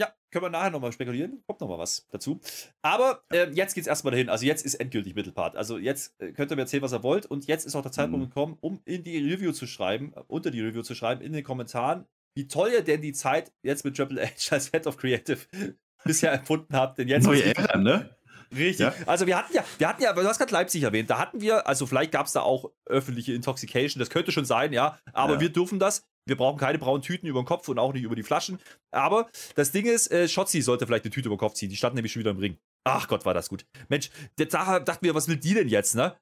Ja, 0.00 0.14
können 0.30 0.46
wir 0.46 0.50
nachher 0.50 0.70
nochmal 0.70 0.92
spekulieren. 0.92 1.42
Kommt 1.46 1.60
nochmal 1.60 1.78
was 1.78 2.08
dazu. 2.08 2.40
Aber 2.80 3.22
äh, 3.30 3.50
jetzt 3.50 3.76
es 3.76 3.86
erstmal 3.86 4.12
dahin. 4.12 4.30
Also 4.30 4.46
jetzt 4.46 4.64
ist 4.64 4.76
endgültig 4.76 5.14
Mittelpart. 5.14 5.56
Also 5.56 5.76
jetzt 5.76 6.18
äh, 6.22 6.32
könnt 6.32 6.50
ihr 6.50 6.56
mir 6.56 6.62
erzählen, 6.62 6.82
was 6.82 6.94
ihr 6.94 7.02
wollt. 7.02 7.26
Und 7.26 7.46
jetzt 7.46 7.66
ist 7.66 7.76
auch 7.76 7.82
der 7.82 7.92
Zeitpunkt 7.92 8.24
mhm. 8.24 8.28
gekommen, 8.30 8.56
um 8.62 8.80
in 8.86 9.04
die 9.04 9.18
Review 9.18 9.52
zu 9.52 9.66
schreiben, 9.66 10.14
äh, 10.16 10.22
unter 10.26 10.50
die 10.50 10.62
Review 10.62 10.80
zu 10.80 10.94
schreiben, 10.94 11.20
in 11.20 11.34
den 11.34 11.44
Kommentaren, 11.44 12.06
wie 12.34 12.48
toll 12.48 12.70
ihr 12.72 12.82
denn 12.82 13.02
die 13.02 13.12
Zeit 13.12 13.52
jetzt 13.62 13.84
mit 13.84 13.94
Triple 13.94 14.24
H 14.24 14.54
als 14.54 14.70
Head 14.70 14.86
of 14.86 14.96
Creative 14.96 15.38
bisher 16.04 16.32
empfunden 16.32 16.74
habt. 16.74 16.96
Denn 16.96 17.08
jetzt 17.08 17.26
Neue 17.26 17.44
Ära, 17.44 17.76
ne? 17.76 18.08
Richtig. 18.54 18.80
Ja. 18.80 18.94
Also 19.06 19.26
wir 19.26 19.36
hatten 19.36 19.52
ja, 19.54 19.64
wir 19.78 19.88
hatten 19.88 20.02
ja, 20.02 20.12
du 20.12 20.24
hast 20.24 20.38
gerade 20.38 20.52
Leipzig 20.52 20.82
erwähnt, 20.82 21.08
da 21.10 21.18
hatten 21.18 21.40
wir, 21.40 21.66
also 21.66 21.86
vielleicht 21.86 22.12
gab 22.12 22.26
es 22.26 22.32
da 22.32 22.42
auch 22.42 22.70
öffentliche 22.86 23.32
Intoxication, 23.32 24.00
das 24.00 24.10
könnte 24.10 24.32
schon 24.32 24.44
sein, 24.44 24.72
ja, 24.72 24.98
aber 25.12 25.34
ja. 25.34 25.40
wir 25.40 25.48
dürfen 25.50 25.78
das. 25.78 26.04
Wir 26.26 26.36
brauchen 26.36 26.58
keine 26.58 26.78
braunen 26.78 27.02
Tüten 27.02 27.26
über 27.26 27.40
den 27.40 27.46
Kopf 27.46 27.68
und 27.68 27.78
auch 27.78 27.92
nicht 27.92 28.04
über 28.04 28.14
die 28.14 28.22
Flaschen. 28.22 28.60
Aber 28.92 29.30
das 29.56 29.72
Ding 29.72 29.86
ist, 29.86 30.12
äh, 30.12 30.28
Shotzi 30.28 30.60
sollte 30.60 30.86
vielleicht 30.86 31.04
eine 31.04 31.10
Tüte 31.10 31.28
über 31.28 31.36
den 31.36 31.40
Kopf 31.40 31.54
ziehen. 31.54 31.70
Die 31.70 31.76
standen 31.76 31.96
nämlich 31.96 32.12
schon 32.12 32.20
wieder 32.20 32.30
im 32.30 32.38
Ring. 32.38 32.58
Ach 32.84 33.08
Gott, 33.08 33.24
war 33.24 33.34
das 33.34 33.48
gut. 33.48 33.66
Mensch, 33.88 34.10
da 34.36 34.80
dachten 34.80 35.04
wir, 35.04 35.14
was 35.14 35.28
will 35.28 35.36
die 35.36 35.54
denn 35.54 35.68
jetzt, 35.68 35.94
ne? 35.94 36.16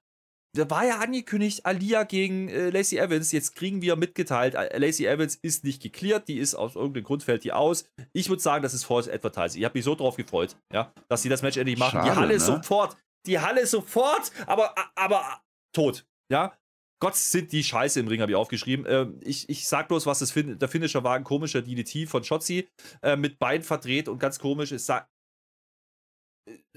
Da 0.59 0.69
war 0.71 0.85
ja 0.85 0.99
angekündigt, 0.99 1.65
Alia 1.65 2.03
gegen 2.03 2.49
äh, 2.49 2.71
Lacey 2.71 2.99
Evans. 2.99 3.31
Jetzt 3.31 3.55
kriegen 3.55 3.81
wir 3.81 3.95
mitgeteilt, 3.95 4.55
äh, 4.57 4.77
Lacey 4.77 5.07
Evans 5.07 5.37
ist 5.37 5.63
nicht 5.63 5.81
geklärt, 5.81 6.27
die 6.27 6.39
ist 6.39 6.57
aus 6.57 6.75
irgendeinem 6.75 7.05
Grund 7.05 7.23
fällt 7.23 7.45
die 7.45 7.53
aus. 7.53 7.85
Ich 8.13 8.29
würde 8.29 8.43
sagen, 8.43 8.63
das 8.63 8.75
ist 8.75 8.85
False 8.85 9.13
Advertising. 9.13 9.61
Ich 9.61 9.65
habe 9.65 9.79
mich 9.79 9.85
so 9.85 9.95
drauf 9.95 10.17
gefreut, 10.17 10.57
ja, 10.73 10.93
dass 11.09 11.23
sie 11.23 11.29
das 11.29 11.43
Match 11.43 11.57
endlich 11.57 11.79
machen. 11.79 12.01
Schade, 12.01 12.11
die 12.11 12.17
Halle 12.17 12.35
ne? 12.35 12.41
sofort, 12.41 12.97
die 13.27 13.39
Halle 13.39 13.67
sofort, 13.67 14.33
aber, 14.47 14.75
aber 14.97 15.41
tot, 15.73 16.05
ja. 16.31 16.53
Gott 17.01 17.15
sind 17.15 17.53
die 17.53 17.63
Scheiße 17.63 18.01
im 18.01 18.09
Ring, 18.09 18.21
habe 18.21 18.33
ich 18.33 18.37
aufgeschrieben. 18.37 18.85
Ähm, 18.89 19.21
ich, 19.23 19.49
ich 19.49 19.69
sag 19.69 19.87
bloß, 19.87 20.07
was 20.07 20.19
das 20.19 20.33
fin 20.33 20.59
der 20.59 20.69
Finisher 20.69 21.05
war, 21.05 21.15
ein 21.15 21.23
komischer 21.23 21.63
DDT 21.63 22.09
von 22.09 22.25
Shotzi, 22.25 22.69
äh, 23.03 23.15
mit 23.15 23.39
Bein 23.39 23.63
verdreht 23.63 24.09
und 24.09 24.19
ganz 24.19 24.41
komisch. 24.41 24.73
Es 24.73 24.87
sah, 24.87 25.09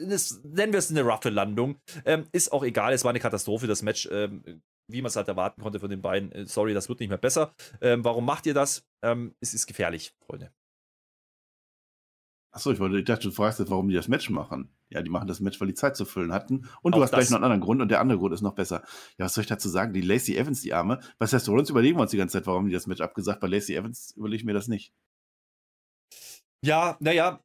das, 0.07 0.41
nennen 0.43 0.73
wir 0.73 0.79
es 0.79 0.91
eine 0.91 1.03
roughe 1.03 1.29
Landung. 1.29 1.79
Ähm, 2.05 2.27
ist 2.31 2.51
auch 2.51 2.63
egal, 2.63 2.93
es 2.93 3.03
war 3.03 3.09
eine 3.09 3.19
Katastrophe, 3.19 3.67
das 3.67 3.81
Match, 3.81 4.07
ähm, 4.11 4.61
wie 4.87 5.01
man 5.01 5.09
es 5.09 5.15
halt 5.15 5.27
erwarten 5.27 5.61
konnte 5.61 5.79
von 5.79 5.89
den 5.89 6.01
beiden. 6.01 6.31
Äh, 6.31 6.47
sorry, 6.47 6.73
das 6.73 6.89
wird 6.89 6.99
nicht 6.99 7.09
mehr 7.09 7.17
besser. 7.17 7.53
Ähm, 7.81 8.03
warum 8.03 8.25
macht 8.25 8.45
ihr 8.45 8.53
das? 8.53 8.85
Ähm, 9.01 9.35
es 9.39 9.53
ist 9.53 9.67
gefährlich, 9.67 10.13
Freunde. 10.25 10.51
Achso, 12.53 12.71
ich, 12.71 12.79
wollte, 12.79 12.99
ich 12.99 13.05
dachte, 13.05 13.29
du 13.29 13.31
fragst 13.33 13.59
jetzt, 13.59 13.71
warum 13.71 13.87
die 13.87 13.95
das 13.95 14.09
Match 14.09 14.29
machen. 14.29 14.69
Ja, 14.89 15.01
die 15.01 15.09
machen 15.09 15.27
das 15.27 15.39
Match, 15.39 15.59
weil 15.61 15.69
die 15.69 15.73
Zeit 15.73 15.95
zu 15.95 16.03
füllen 16.03 16.33
hatten. 16.33 16.67
Und 16.81 16.93
du 16.93 16.99
Auch 16.99 17.03
hast 17.03 17.13
gleich 17.13 17.29
noch 17.29 17.37
einen 17.37 17.45
anderen 17.45 17.61
Grund 17.61 17.81
und 17.81 17.89
der 17.89 18.01
andere 18.01 18.19
Grund 18.19 18.33
ist 18.33 18.41
noch 18.41 18.55
besser. 18.55 18.83
Ja, 19.17 19.23
was 19.23 19.33
soll 19.33 19.43
ich 19.43 19.47
dazu 19.47 19.69
sagen? 19.69 19.93
Die 19.93 20.01
Lacey 20.01 20.35
Evans, 20.35 20.61
die 20.61 20.73
Arme. 20.73 20.99
Was 21.17 21.31
heißt, 21.31 21.47
uns 21.47 21.69
überlegen 21.69 21.97
wir 21.97 22.01
uns 22.01 22.11
die 22.11 22.17
ganze 22.17 22.37
Zeit, 22.37 22.47
warum 22.47 22.67
die 22.67 22.73
das 22.73 22.87
Match 22.87 22.99
abgesagt. 22.99 23.39
Bei 23.39 23.47
Lacey 23.47 23.73
Evans 23.73 24.11
überlege 24.17 24.41
ich 24.41 24.45
mir 24.45 24.53
das 24.53 24.67
nicht. 24.67 24.93
Ja, 26.61 26.97
naja, 26.99 27.41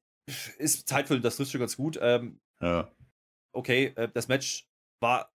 ist 0.59 0.89
zeitfüllend, 0.89 1.25
das 1.25 1.37
trifft 1.37 1.53
schon 1.53 1.61
ganz 1.61 1.77
gut. 1.77 1.99
Ähm, 2.03 2.41
ja. 2.63 2.91
Okay, 3.53 3.93
äh, 3.97 4.09
das 4.13 4.29
Match 4.29 4.69
war 5.01 5.33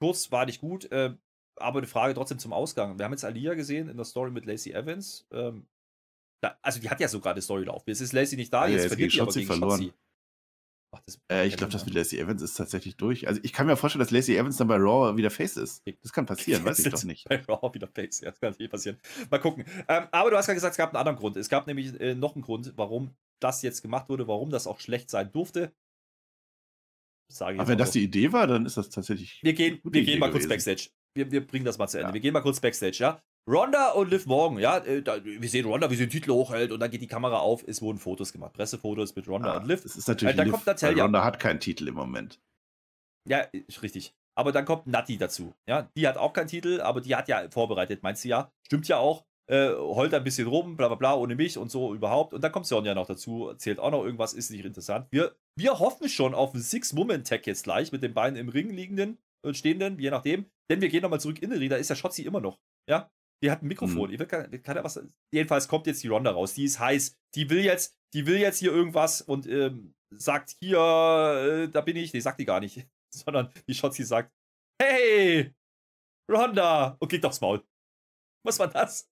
kurz, 0.00 0.30
war 0.32 0.46
nicht 0.46 0.60
gut, 0.60 0.90
äh, 0.90 1.14
aber 1.56 1.78
eine 1.78 1.86
Frage 1.86 2.14
trotzdem 2.14 2.38
zum 2.38 2.52
Ausgang. 2.52 2.98
Wir 2.98 3.04
haben 3.04 3.12
jetzt 3.12 3.24
Alia 3.24 3.54
gesehen 3.54 3.88
in 3.88 3.96
der 3.96 4.04
Story 4.04 4.30
mit 4.30 4.46
Lacey 4.46 4.72
Evans. 4.72 5.26
Ähm, 5.30 5.66
also 6.60 6.80
die 6.80 6.90
hat 6.90 7.00
ja 7.00 7.08
sogar 7.08 7.32
eine 7.32 7.42
Story 7.42 7.64
laufen. 7.64 7.84
Jetzt 7.86 8.00
ist 8.00 8.12
Lacey 8.12 8.36
nicht 8.36 8.52
da, 8.52 8.62
ah, 8.62 8.66
jetzt, 8.66 8.76
ja, 8.76 8.82
jetzt 8.82 8.88
verliert 8.88 9.12
die 9.12 9.20
aber 9.20 9.32
gegen 9.32 9.46
verloren. 9.46 9.82
Shotzi. 9.82 9.92
Ach, 10.94 11.00
äh, 11.30 11.46
ich 11.46 11.56
glaube, 11.56 11.72
das 11.72 11.86
mit 11.86 11.94
Lacey 11.94 12.18
Evans 12.18 12.42
ist 12.42 12.54
tatsächlich 12.54 12.96
durch. 12.96 13.26
Also 13.26 13.40
ich 13.42 13.52
kann 13.54 13.66
mir 13.66 13.76
vorstellen, 13.76 14.00
dass 14.00 14.10
Lacey 14.10 14.36
Evans 14.36 14.58
dann 14.58 14.68
bei 14.68 14.76
Raw 14.76 15.16
wieder 15.16 15.30
Face 15.30 15.56
ist. 15.56 15.82
Das 16.02 16.12
kann 16.12 16.26
passieren, 16.26 16.64
weiß 16.64 16.80
ich 16.80 16.92
doch 16.92 17.04
nicht. 17.04 17.26
Bei 17.28 17.40
Raw 17.48 17.72
wieder 17.72 17.88
Face, 17.88 18.20
ja, 18.20 18.30
das 18.30 18.40
kann 18.40 18.54
nicht 18.58 18.70
passieren. 18.70 18.98
Mal 19.30 19.38
gucken. 19.38 19.64
Ähm, 19.88 20.08
aber 20.10 20.30
du 20.30 20.36
hast 20.36 20.46
gerade 20.46 20.56
gesagt, 20.56 20.72
es 20.72 20.76
gab 20.76 20.90
einen 20.90 20.98
anderen 20.98 21.16
Grund. 21.16 21.36
Es 21.36 21.48
gab 21.48 21.66
nämlich 21.66 21.98
äh, 21.98 22.14
noch 22.14 22.34
einen 22.34 22.42
Grund, 22.42 22.74
warum 22.76 23.14
das 23.40 23.62
jetzt 23.62 23.80
gemacht 23.80 24.08
wurde, 24.08 24.28
warum 24.28 24.50
das 24.50 24.66
auch 24.66 24.80
schlecht 24.80 25.08
sein 25.08 25.32
durfte. 25.32 25.72
Sage 27.32 27.54
ich 27.54 27.60
aber 27.60 27.68
wenn 27.68 27.78
das 27.78 27.90
die 27.92 28.02
Idee 28.02 28.32
war, 28.32 28.46
dann 28.46 28.66
ist 28.66 28.76
das 28.76 28.90
tatsächlich. 28.90 29.40
Wir 29.42 29.54
gehen, 29.54 29.80
wir 29.82 30.02
gehen 30.02 30.18
mal 30.18 30.30
kurz 30.30 30.46
Backstage. 30.46 30.88
Wir, 31.14 31.30
wir 31.30 31.46
bringen 31.46 31.64
das 31.64 31.78
mal 31.78 31.88
zu 31.88 31.98
Ende. 31.98 32.10
Ja. 32.10 32.14
Wir 32.14 32.20
gehen 32.20 32.32
mal 32.32 32.40
kurz 32.40 32.60
Backstage, 32.60 32.98
ja? 32.98 33.22
Ronda 33.48 33.90
und 33.90 34.10
Liv 34.10 34.26
Morgan, 34.26 34.58
ja, 34.60 34.78
äh, 34.78 35.02
da, 35.02 35.22
wir 35.24 35.48
sehen 35.48 35.66
Ronda, 35.66 35.90
wie 35.90 35.96
sie 35.96 36.06
den 36.06 36.10
Titel 36.10 36.30
hochhält 36.30 36.70
und 36.70 36.78
dann 36.78 36.90
geht 36.90 37.02
die 37.02 37.08
Kamera 37.08 37.38
auf, 37.38 37.64
es 37.66 37.82
wurden 37.82 37.98
Fotos 37.98 38.32
gemacht, 38.32 38.52
Pressefotos 38.52 39.16
mit 39.16 39.26
Ronda 39.26 39.54
ah, 39.54 39.56
und 39.56 39.66
Liv. 39.66 39.82
Das 39.82 39.96
ist 39.96 40.06
natürlich 40.06 40.34
äh, 40.34 40.36
dann 40.36 40.46
Liv, 40.46 40.54
kommt 40.54 40.66
Natalia. 40.66 41.04
Ronda 41.04 41.24
hat 41.24 41.40
keinen 41.40 41.58
Titel 41.58 41.88
im 41.88 41.94
Moment. 41.94 42.40
Ja, 43.28 43.38
ist 43.52 43.82
richtig. 43.82 44.14
Aber 44.34 44.52
dann 44.52 44.64
kommt 44.64 44.86
Nati 44.86 45.18
dazu, 45.18 45.54
ja, 45.68 45.90
die 45.96 46.06
hat 46.06 46.16
auch 46.16 46.32
keinen 46.32 46.46
Titel, 46.46 46.80
aber 46.80 47.00
die 47.00 47.14
hat 47.16 47.28
ja 47.28 47.50
vorbereitet, 47.50 48.02
meinst 48.02 48.24
du 48.24 48.28
ja? 48.28 48.52
Stimmt 48.64 48.88
ja 48.88 48.98
auch. 48.98 49.24
Äh, 49.50 49.74
heult 49.74 50.14
ein 50.14 50.24
bisschen 50.24 50.46
rum, 50.46 50.76
bla 50.76 50.88
bla 50.88 50.96
bla, 50.96 51.14
ohne 51.14 51.34
mich 51.34 51.58
und 51.58 51.70
so 51.70 51.94
überhaupt. 51.94 52.32
Und 52.32 52.42
dann 52.42 52.52
kommt 52.52 52.66
Sonja 52.66 52.94
noch 52.94 53.06
dazu, 53.06 53.48
erzählt 53.48 53.80
auch 53.80 53.90
noch 53.90 54.04
irgendwas, 54.04 54.34
ist 54.34 54.50
nicht 54.50 54.64
interessant. 54.64 55.08
Wir, 55.10 55.34
wir 55.58 55.78
hoffen 55.78 56.08
schon 56.08 56.34
auf 56.34 56.54
einen 56.54 56.62
Six-Woman-Tag 56.62 57.46
jetzt 57.46 57.64
gleich 57.64 57.90
mit 57.92 58.02
den 58.02 58.14
beiden 58.14 58.38
im 58.38 58.48
Ring 58.48 58.70
liegenden 58.70 59.18
und 59.44 59.56
stehenden, 59.56 59.98
je 59.98 60.10
nachdem. 60.10 60.46
Denn 60.70 60.80
wir 60.80 60.88
gehen 60.88 61.02
nochmal 61.02 61.20
zurück 61.20 61.42
in 61.42 61.50
den 61.50 61.58
Ring, 61.58 61.70
da 61.70 61.76
ist 61.76 61.90
ja 61.90 61.96
Schotzi 61.96 62.22
immer 62.22 62.40
noch. 62.40 62.60
Ja, 62.88 63.10
die 63.42 63.50
hat 63.50 63.62
ein 63.62 63.66
Mikrofon. 63.66 64.08
Mhm. 64.08 64.14
Ich 64.14 64.20
will 64.20 64.26
keine, 64.26 64.58
keine 64.60 64.84
was. 64.84 65.00
Jedenfalls 65.32 65.66
kommt 65.66 65.86
jetzt 65.88 66.02
die 66.02 66.08
Ronda 66.08 66.30
raus. 66.30 66.54
Die 66.54 66.64
ist 66.64 66.78
heiß. 66.78 67.18
Die 67.34 67.50
will 67.50 67.64
jetzt, 67.64 67.96
die 68.14 68.26
will 68.26 68.38
jetzt 68.38 68.58
hier 68.58 68.72
irgendwas 68.72 69.20
und 69.20 69.46
ähm, 69.46 69.94
sagt 70.14 70.56
hier, 70.62 70.78
äh, 70.78 71.68
da 71.68 71.80
bin 71.80 71.96
ich. 71.96 72.12
Nee, 72.12 72.20
sagt 72.20 72.38
die 72.38 72.44
gar 72.44 72.60
nicht. 72.60 72.86
Sondern 73.14 73.52
die 73.66 73.74
Shotzi 73.74 74.04
sagt, 74.04 74.32
hey, 74.80 75.52
Ronda! 76.30 76.96
Und 77.00 77.08
geht 77.08 77.24
aufs 77.26 77.40
Maul. 77.40 77.62
Was 78.44 78.58
war 78.58 78.68
das? 78.68 79.11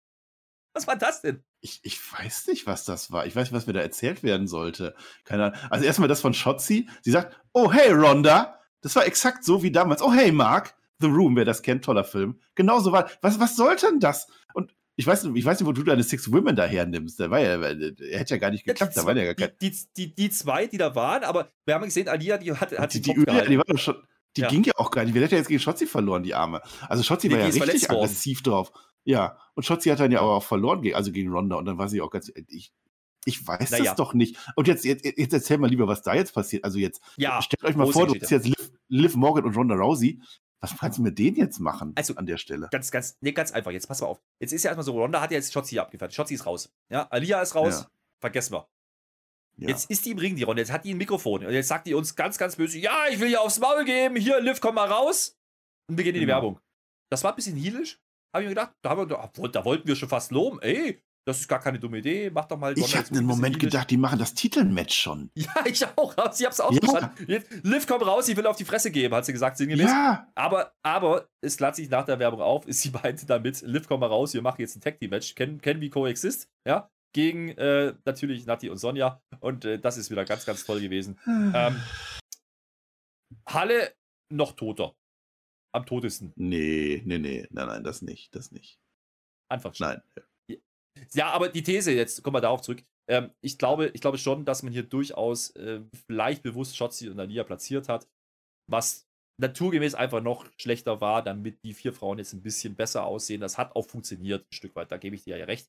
Was 0.72 0.86
war 0.86 0.96
das 0.96 1.20
denn? 1.22 1.42
Ich, 1.60 1.80
ich 1.82 2.00
weiß 2.12 2.46
nicht, 2.46 2.66
was 2.66 2.84
das 2.84 3.10
war. 3.10 3.26
Ich 3.26 3.34
weiß 3.34 3.50
nicht, 3.50 3.56
was 3.56 3.66
mir 3.66 3.72
da 3.72 3.80
erzählt 3.80 4.22
werden 4.22 4.46
sollte. 4.46 4.94
Keine 5.24 5.46
Ahnung. 5.46 5.58
Also 5.68 5.84
erstmal 5.84 6.08
das 6.08 6.20
von 6.20 6.34
Shotzi. 6.34 6.88
Sie 7.02 7.10
sagt, 7.10 7.36
oh 7.52 7.72
hey 7.72 7.92
Rhonda. 7.92 8.60
Das 8.80 8.96
war 8.96 9.06
exakt 9.06 9.44
so 9.44 9.62
wie 9.62 9.72
damals. 9.72 10.02
Oh 10.02 10.12
hey 10.12 10.32
Mark. 10.32 10.74
The 11.00 11.06
Room, 11.06 11.34
wer 11.36 11.46
das 11.46 11.62
kennt, 11.62 11.84
toller 11.84 12.04
Film. 12.04 12.40
Genauso 12.54 12.92
war. 12.92 13.10
Was, 13.22 13.40
was 13.40 13.56
sollte 13.56 13.86
denn 13.86 14.00
das? 14.00 14.28
Und 14.52 14.74
ich 14.96 15.06
weiß, 15.06 15.24
ich 15.34 15.44
weiß 15.44 15.58
nicht, 15.58 15.66
wo 15.66 15.72
du 15.72 15.82
deine 15.82 16.02
Six 16.02 16.30
Women 16.30 16.54
daher 16.56 16.84
nimmst. 16.84 17.18
Der 17.18 17.30
war 17.30 17.40
ja, 17.40 17.58
hätte 17.58 18.34
ja 18.34 18.36
gar 18.36 18.50
nicht 18.50 18.64
geklappt. 18.64 18.94
Ja, 18.94 19.02
da 19.02 19.08
waren 19.08 19.16
ja 19.16 19.24
gar 19.24 19.34
kein 19.34 19.56
die, 19.60 19.74
die, 19.96 20.14
die, 20.14 20.30
zwei, 20.30 20.66
die 20.66 20.76
da 20.76 20.94
waren, 20.94 21.24
aber 21.24 21.50
wir 21.64 21.74
haben 21.74 21.84
gesehen, 21.84 22.06
Alia, 22.06 22.36
die 22.36 22.52
hat, 22.52 22.78
hat 22.78 22.92
die, 22.92 23.00
die, 23.00 23.14
die, 23.14 23.24
die 23.24 23.56
war 23.56 23.64
doch 23.66 23.78
schon. 23.78 23.96
Die 24.36 24.42
ja. 24.42 24.48
ging 24.48 24.62
ja 24.62 24.74
auch 24.76 24.90
gar 24.90 25.04
nicht. 25.04 25.14
Wer 25.14 25.22
hätte 25.22 25.34
ja 25.34 25.38
jetzt 25.38 25.48
gegen 25.48 25.58
Schotzi 25.58 25.86
verloren, 25.86 26.22
die 26.22 26.34
Arme? 26.34 26.60
Also 26.88 27.02
Schotzi 27.02 27.28
nee, 27.28 27.34
war 27.34 27.40
ja 27.40 27.46
richtig 27.46 27.90
aggressiv 27.90 28.42
drauf. 28.42 28.70
Ja, 29.04 29.38
und 29.54 29.64
Schotzi 29.64 29.88
hat 29.88 30.00
dann 30.00 30.12
ja 30.12 30.20
auch 30.20 30.42
verloren, 30.42 30.86
also 30.94 31.12
gegen 31.12 31.30
Ronda. 31.30 31.56
Und 31.56 31.64
dann 31.64 31.78
war 31.78 31.88
sie 31.88 32.00
auch 32.00 32.10
ganz. 32.10 32.30
Ich, 32.48 32.72
ich 33.24 33.46
weiß 33.46 33.70
naja. 33.70 33.84
das 33.84 33.96
doch 33.96 34.14
nicht. 34.14 34.36
Und 34.56 34.68
jetzt, 34.68 34.84
jetzt, 34.84 35.04
jetzt 35.04 35.32
erzähl 35.32 35.58
mal 35.58 35.68
lieber, 35.68 35.86
was 35.86 36.02
da 36.02 36.14
jetzt 36.14 36.32
passiert. 36.32 36.64
Also 36.64 36.78
jetzt, 36.78 37.02
ja, 37.16 37.40
stellt 37.42 37.64
euch 37.64 37.76
mal 37.76 37.90
vor, 37.90 38.06
du 38.06 38.14
bist 38.14 38.30
jetzt 38.30 38.46
Liv, 38.46 38.72
Liv 38.88 39.14
Morgan 39.16 39.44
und 39.44 39.56
Ronda 39.56 39.74
Rousey. 39.74 40.20
Was 40.60 40.76
kannst 40.76 40.98
du 40.98 41.02
mit 41.02 41.18
denen 41.18 41.36
jetzt 41.36 41.58
machen 41.58 41.92
also, 41.96 42.14
an 42.16 42.26
der 42.26 42.36
Stelle? 42.36 42.68
Ganz, 42.70 42.90
ganz, 42.90 43.16
nee, 43.22 43.32
ganz 43.32 43.50
einfach. 43.50 43.70
Jetzt 43.70 43.88
pass 43.88 44.02
mal 44.02 44.08
auf. 44.08 44.20
Jetzt 44.40 44.52
ist 44.52 44.62
ja 44.62 44.70
erstmal 44.70 44.84
so, 44.84 44.92
Ronda 44.92 45.20
hat 45.20 45.30
ja 45.30 45.38
jetzt 45.38 45.52
Shotzi 45.52 45.78
abgefertigt. 45.78 46.16
Shotzi 46.16 46.34
ist 46.34 46.44
raus. 46.44 46.70
Ja, 46.90 47.08
Alia 47.10 47.40
ist 47.40 47.54
raus. 47.54 47.80
Ja. 47.80 47.90
Vergessen 48.20 48.52
wir. 48.52 48.68
Ja. 49.56 49.68
Jetzt 49.68 49.90
ist 49.90 50.04
die 50.04 50.10
im 50.10 50.18
Ring, 50.18 50.36
die 50.36 50.42
Ronda. 50.42 50.60
Jetzt 50.60 50.72
hat 50.72 50.84
die 50.84 50.92
ein 50.92 50.98
Mikrofon. 50.98 51.46
Und 51.46 51.52
jetzt 51.52 51.68
sagt 51.68 51.86
die 51.86 51.94
uns 51.94 52.14
ganz, 52.14 52.36
ganz 52.36 52.56
böse: 52.56 52.78
Ja, 52.78 53.06
ich 53.10 53.20
will 53.20 53.28
hier 53.28 53.40
aufs 53.40 53.58
Maul 53.58 53.84
geben. 53.84 54.16
Hier, 54.16 54.40
Liv, 54.40 54.60
komm 54.60 54.74
mal 54.74 54.88
raus. 54.88 55.38
Und 55.88 55.96
beginnt 55.96 56.14
genau. 56.14 56.24
die 56.24 56.28
Werbung. 56.28 56.60
Das 57.08 57.24
war 57.24 57.32
ein 57.32 57.36
bisschen 57.36 57.56
heelisch. 57.56 57.98
Habe 58.32 58.44
ich 58.44 58.48
mir 58.48 58.54
gedacht. 58.54 58.72
Da, 58.82 58.96
wir, 58.96 59.06
da, 59.06 59.64
wollten 59.64 59.88
wir 59.88 59.96
schon 59.96 60.08
fast 60.08 60.30
loben. 60.30 60.60
Ey, 60.62 61.02
das 61.26 61.40
ist 61.40 61.48
gar 61.48 61.60
keine 61.60 61.78
dumme 61.78 61.98
Idee. 61.98 62.30
Mach 62.30 62.46
doch 62.46 62.58
mal. 62.58 62.76
Ich 62.78 62.96
habe 62.96 63.08
einen 63.10 63.26
Moment 63.26 63.58
gedacht, 63.58 63.90
die 63.90 63.96
machen 63.96 64.18
das 64.18 64.34
Titelmatch 64.34 64.94
schon. 64.94 65.30
Ja, 65.36 65.64
ich 65.64 65.84
auch. 65.96 66.14
Sie 66.32 66.44
haben 66.44 66.52
es 66.52 66.60
auch 66.60 66.72
ja. 66.72 66.80
verstanden. 66.80 67.44
Liv, 67.62 67.86
komm 67.86 68.02
raus, 68.02 68.28
ich 68.28 68.36
will 68.36 68.46
auf 68.46 68.56
die 68.56 68.64
Fresse 68.64 68.90
geben, 68.90 69.14
hat 69.14 69.24
sie 69.24 69.32
gesagt, 69.32 69.56
sinngemäß. 69.56 69.90
Ja. 69.90 70.28
Aber, 70.34 70.72
aber 70.82 71.28
es 71.40 71.56
klärt 71.56 71.76
sich 71.76 71.90
nach 71.90 72.04
der 72.04 72.18
Werbung 72.18 72.40
auf, 72.40 72.66
ist 72.66 72.80
sie 72.82 72.90
meinte 72.90 73.26
damit, 73.26 73.62
Liv, 73.62 73.86
komm 73.86 74.00
mal 74.00 74.06
raus, 74.06 74.34
wir 74.34 74.42
machen 74.42 74.60
jetzt 74.60 74.76
ein 74.76 74.80
Tag 74.80 74.98
Team 74.98 75.10
Match. 75.10 75.34
Kennen, 75.34 75.60
kennen 75.60 75.80
wie 75.80 75.90
Coexist, 75.90 76.48
ja? 76.66 76.90
Gegen 77.12 77.48
äh, 77.50 77.94
natürlich 78.04 78.46
Nati 78.46 78.70
und 78.70 78.78
Sonja. 78.78 79.20
Und 79.40 79.64
äh, 79.64 79.78
das 79.78 79.96
ist 79.96 80.10
wieder 80.10 80.24
ganz, 80.24 80.46
ganz 80.46 80.64
toll 80.64 80.80
gewesen. 80.80 81.18
ähm, 81.26 81.80
Halle 83.46 83.92
noch 84.32 84.52
toter. 84.52 84.94
Am 85.72 85.86
totesten. 85.86 86.32
Nee, 86.36 87.02
nee, 87.04 87.18
nee. 87.18 87.46
Nein, 87.50 87.66
nein, 87.68 87.84
das 87.84 88.02
nicht. 88.02 88.34
Das 88.34 88.50
nicht. 88.50 88.80
Einfach 89.48 89.74
Nein. 89.78 90.02
Ja, 91.14 91.30
aber 91.30 91.48
die 91.48 91.62
These, 91.62 91.92
jetzt 91.92 92.22
kommen 92.22 92.36
wir 92.36 92.40
darauf 92.40 92.62
zurück. 92.62 92.84
Ähm, 93.08 93.30
ich, 93.40 93.58
glaube, 93.58 93.90
ich 93.94 94.00
glaube 94.00 94.18
schon, 94.18 94.44
dass 94.44 94.62
man 94.62 94.72
hier 94.72 94.82
durchaus 94.82 95.50
äh, 95.56 95.82
vielleicht 96.06 96.42
bewusst 96.42 96.76
Shotzi 96.76 97.08
und 97.08 97.18
Alia 97.18 97.44
platziert 97.44 97.88
hat, 97.88 98.08
was 98.70 99.08
naturgemäß 99.40 99.94
einfach 99.94 100.20
noch 100.20 100.46
schlechter 100.58 101.00
war, 101.00 101.22
damit 101.22 101.64
die 101.64 101.74
vier 101.74 101.92
Frauen 101.92 102.18
jetzt 102.18 102.32
ein 102.32 102.42
bisschen 102.42 102.74
besser 102.74 103.04
aussehen. 103.04 103.40
Das 103.40 103.56
hat 103.56 103.74
auch 103.74 103.86
funktioniert, 103.86 104.42
ein 104.42 104.54
Stück 104.54 104.76
weit, 104.76 104.92
da 104.92 104.98
gebe 104.98 105.16
ich 105.16 105.24
dir 105.24 105.38
ja 105.38 105.46
recht. 105.46 105.68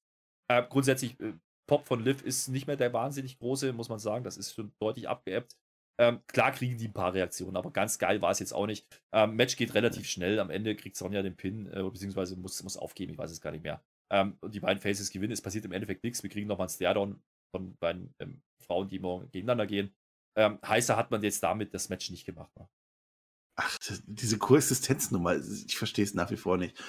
Äh, 0.52 0.64
grundsätzlich, 0.68 1.20
äh, 1.20 1.34
Pop 1.68 1.88
von 1.88 2.04
Liv 2.04 2.22
ist 2.24 2.50
nicht 2.50 2.68
mehr 2.68 2.76
der 2.76 2.92
wahnsinnig 2.92 3.40
große, 3.40 3.72
muss 3.72 3.88
man 3.88 4.00
sagen. 4.00 4.26
Das 4.26 4.36
ist 4.36 4.54
schon 4.54 4.74
deutlich 4.82 5.08
abgeebbt. 5.08 5.56
Ähm, 6.02 6.20
klar 6.26 6.52
kriegen 6.52 6.80
die 6.80 6.88
ein 6.88 6.94
paar 6.94 7.14
Reaktionen, 7.14 7.56
aber 7.56 7.70
ganz 7.70 8.00
geil 8.00 8.24
war 8.24 8.32
es 8.32 8.40
jetzt 8.40 8.54
auch 8.54 8.66
nicht. 8.66 8.88
Ähm, 9.12 9.36
Match 9.36 9.56
geht 9.56 9.76
relativ 9.76 10.10
schnell. 10.10 10.40
Am 10.40 10.50
Ende 10.50 10.76
kriegt 10.76 10.96
Sonja 10.98 11.22
den 11.22 11.36
Pin, 11.36 11.68
äh, 11.68 11.84
beziehungsweise 11.84 12.36
muss, 12.36 12.64
muss 12.64 12.76
aufgeben, 12.76 13.12
ich 13.12 13.20
weiß 13.20 13.30
es 13.30 13.40
gar 13.40 13.52
nicht 13.52 13.64
mehr. 13.64 13.84
Ähm, 14.12 14.36
und 14.42 14.56
die 14.56 14.60
beiden 14.60 14.82
Faces 14.82 15.12
gewinnen. 15.12 15.32
Es 15.32 15.44
passiert 15.44 15.64
im 15.64 15.72
Endeffekt 15.72 16.04
nichts. 16.04 16.24
Wir 16.24 16.32
kriegen 16.32 16.48
nochmal 16.48 16.66
einen 16.66 16.74
Stairdown 16.74 17.22
von 17.56 17.78
beiden 17.78 18.16
ähm, 18.18 18.42
Frauen, 18.66 18.90
die 18.90 18.98
morgen 18.98 19.30
gegeneinander 19.30 19.68
gehen. 19.68 19.94
Ähm, 20.36 20.58
heißer 20.66 20.98
hat 20.98 21.12
man 21.12 21.22
jetzt 21.22 21.44
damit 21.44 21.72
das 21.72 21.90
Match 21.90 22.10
nicht 22.10 22.26
gemacht. 22.26 22.52
Ne? 22.58 22.68
Ach, 23.58 23.78
diese 24.08 24.40
Koexistenznummer, 24.40 25.36
ich 25.38 25.78
verstehe 25.78 26.06
es 26.06 26.16
nach 26.16 26.32
wie 26.32 26.38
vor 26.38 26.58
nicht. 26.58 26.82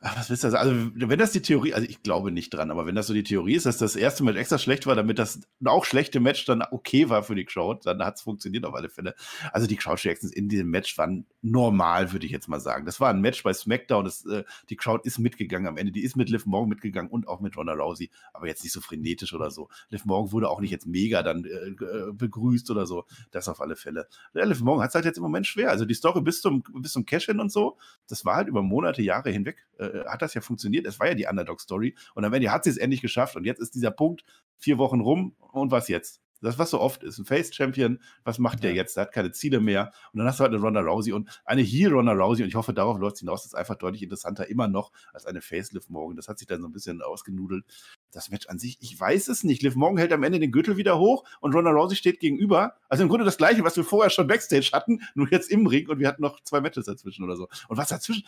Was 0.00 0.30
willst 0.30 0.44
du 0.44 0.50
sagen? 0.50 0.68
Also, 0.94 1.10
wenn 1.10 1.18
das 1.18 1.32
die 1.32 1.42
Theorie, 1.42 1.74
also 1.74 1.88
ich 1.88 2.04
glaube 2.04 2.30
nicht 2.30 2.50
dran, 2.50 2.70
aber 2.70 2.86
wenn 2.86 2.94
das 2.94 3.08
so 3.08 3.14
die 3.14 3.24
Theorie 3.24 3.54
ist, 3.54 3.66
dass 3.66 3.78
das 3.78 3.96
erste 3.96 4.22
Match 4.22 4.36
extra 4.36 4.56
schlecht 4.56 4.86
war, 4.86 4.94
damit 4.94 5.18
das 5.18 5.40
auch 5.64 5.84
schlechte 5.84 6.20
Match 6.20 6.44
dann 6.44 6.62
okay 6.70 7.08
war 7.08 7.24
für 7.24 7.34
die 7.34 7.44
Crowd, 7.44 7.80
dann 7.82 8.04
hat 8.04 8.14
es 8.14 8.22
funktioniert 8.22 8.64
auf 8.64 8.74
alle 8.74 8.90
Fälle. 8.90 9.16
Also 9.52 9.66
die 9.66 9.74
Crowd-Reactions 9.74 10.32
in 10.32 10.48
diesem 10.48 10.70
Match 10.70 10.96
waren 10.98 11.26
normal, 11.42 12.12
würde 12.12 12.26
ich 12.26 12.32
jetzt 12.32 12.46
mal 12.46 12.60
sagen. 12.60 12.86
Das 12.86 13.00
war 13.00 13.10
ein 13.10 13.20
Match 13.20 13.42
bei 13.42 13.52
SmackDown, 13.52 14.04
das, 14.04 14.24
äh, 14.26 14.44
die 14.70 14.76
Crowd 14.76 15.02
ist 15.04 15.18
mitgegangen 15.18 15.66
am 15.66 15.76
Ende, 15.76 15.90
die 15.90 16.04
ist 16.04 16.14
mit 16.14 16.30
Liv 16.30 16.46
Morgan 16.46 16.68
mitgegangen 16.68 17.10
und 17.10 17.26
auch 17.26 17.40
mit 17.40 17.56
Ronda 17.56 17.72
Rousey, 17.72 18.10
aber 18.32 18.46
jetzt 18.46 18.62
nicht 18.62 18.72
so 18.72 18.80
frenetisch 18.80 19.34
oder 19.34 19.50
so. 19.50 19.68
Liv 19.90 20.04
Morgan 20.04 20.30
wurde 20.30 20.48
auch 20.48 20.60
nicht 20.60 20.70
jetzt 20.70 20.86
mega 20.86 21.24
dann 21.24 21.44
äh, 21.44 21.48
äh 21.48 22.12
begrüßt 22.12 22.70
oder 22.70 22.86
so, 22.86 23.04
das 23.32 23.48
auf 23.48 23.60
alle 23.60 23.74
Fälle. 23.74 24.06
Ja, 24.32 24.44
Liv 24.44 24.60
Morgan 24.60 24.84
hat 24.84 24.90
es 24.90 24.94
halt 24.94 25.06
jetzt 25.06 25.16
im 25.16 25.24
Moment 25.24 25.48
schwer. 25.48 25.70
Also 25.70 25.84
die 25.84 25.94
Story 25.94 26.20
bis 26.20 26.40
zum, 26.40 26.62
bis 26.62 26.92
zum 26.92 27.04
Cash-In 27.04 27.40
und 27.40 27.50
so, 27.50 27.78
das 28.06 28.24
war 28.24 28.36
halt 28.36 28.46
über 28.46 28.62
Monate, 28.62 29.02
Jahre 29.02 29.30
hinweg 29.30 29.66
äh, 29.78 29.87
äh, 29.94 30.04
hat 30.06 30.22
das 30.22 30.34
ja 30.34 30.40
funktioniert. 30.40 30.86
Es 30.86 31.00
war 31.00 31.08
ja 31.08 31.14
die 31.14 31.26
Underdog-Story. 31.26 31.94
Und 32.14 32.24
am 32.24 32.32
Ende 32.32 32.50
hat 32.50 32.64
sie 32.64 32.70
es 32.70 32.76
endlich 32.76 33.00
geschafft. 33.00 33.36
Und 33.36 33.44
jetzt 33.44 33.60
ist 33.60 33.74
dieser 33.74 33.90
Punkt 33.90 34.24
vier 34.56 34.78
Wochen 34.78 35.00
rum. 35.00 35.34
Und 35.52 35.70
was 35.70 35.88
jetzt? 35.88 36.20
Das, 36.40 36.58
was 36.58 36.70
so 36.70 36.80
oft 36.80 37.02
ist. 37.02 37.18
Ein 37.18 37.24
Face-Champion, 37.24 38.00
was 38.24 38.38
macht 38.38 38.62
der 38.62 38.72
jetzt? 38.72 38.96
Der 38.96 39.02
hat 39.02 39.12
keine 39.12 39.32
Ziele 39.32 39.60
mehr. 39.60 39.92
Und 40.12 40.18
dann 40.18 40.26
hast 40.26 40.38
du 40.38 40.44
halt 40.44 40.52
eine 40.52 40.62
Ronda 40.62 40.80
Rousey 40.80 41.12
und 41.12 41.28
eine 41.44 41.62
Heel 41.62 41.92
Ronda 41.92 42.12
Rousey. 42.12 42.42
Und 42.42 42.48
ich 42.48 42.54
hoffe, 42.54 42.72
darauf 42.72 42.98
läuft 42.98 43.16
es 43.16 43.20
hinaus. 43.20 43.42
Das 43.42 43.52
ist 43.52 43.58
einfach 43.58 43.74
deutlich 43.76 44.02
interessanter 44.02 44.48
immer 44.48 44.68
noch 44.68 44.92
als 45.12 45.26
eine 45.26 45.40
Facelift 45.40 45.90
morgen. 45.90 46.16
Das 46.16 46.28
hat 46.28 46.38
sich 46.38 46.46
dann 46.46 46.60
so 46.60 46.68
ein 46.68 46.72
bisschen 46.72 47.02
ausgenudelt. 47.02 47.64
Das 48.12 48.30
Match 48.30 48.46
an 48.48 48.58
sich, 48.58 48.78
ich 48.80 48.98
weiß 48.98 49.28
es 49.28 49.42
nicht. 49.42 49.62
Liv 49.62 49.74
Morgan 49.74 49.98
hält 49.98 50.12
am 50.12 50.22
Ende 50.22 50.38
den 50.38 50.52
Gürtel 50.52 50.76
wieder 50.76 50.98
hoch 50.98 51.24
und 51.40 51.54
Ronda 51.54 51.70
Rousey 51.70 51.96
steht 51.96 52.20
gegenüber. 52.20 52.74
Also 52.88 53.02
im 53.02 53.08
Grunde 53.08 53.24
das 53.24 53.36
Gleiche, 53.36 53.64
was 53.64 53.76
wir 53.76 53.84
vorher 53.84 54.10
schon 54.10 54.26
Backstage 54.26 54.70
hatten, 54.72 55.00
nur 55.14 55.28
jetzt 55.30 55.50
im 55.50 55.66
Ring 55.66 55.88
und 55.88 55.98
wir 55.98 56.06
hatten 56.06 56.22
noch 56.22 56.40
zwei 56.44 56.60
Matches 56.60 56.86
dazwischen 56.86 57.24
oder 57.24 57.36
so. 57.36 57.48
Und 57.68 57.76
was 57.76 57.88
dazwischen, 57.88 58.24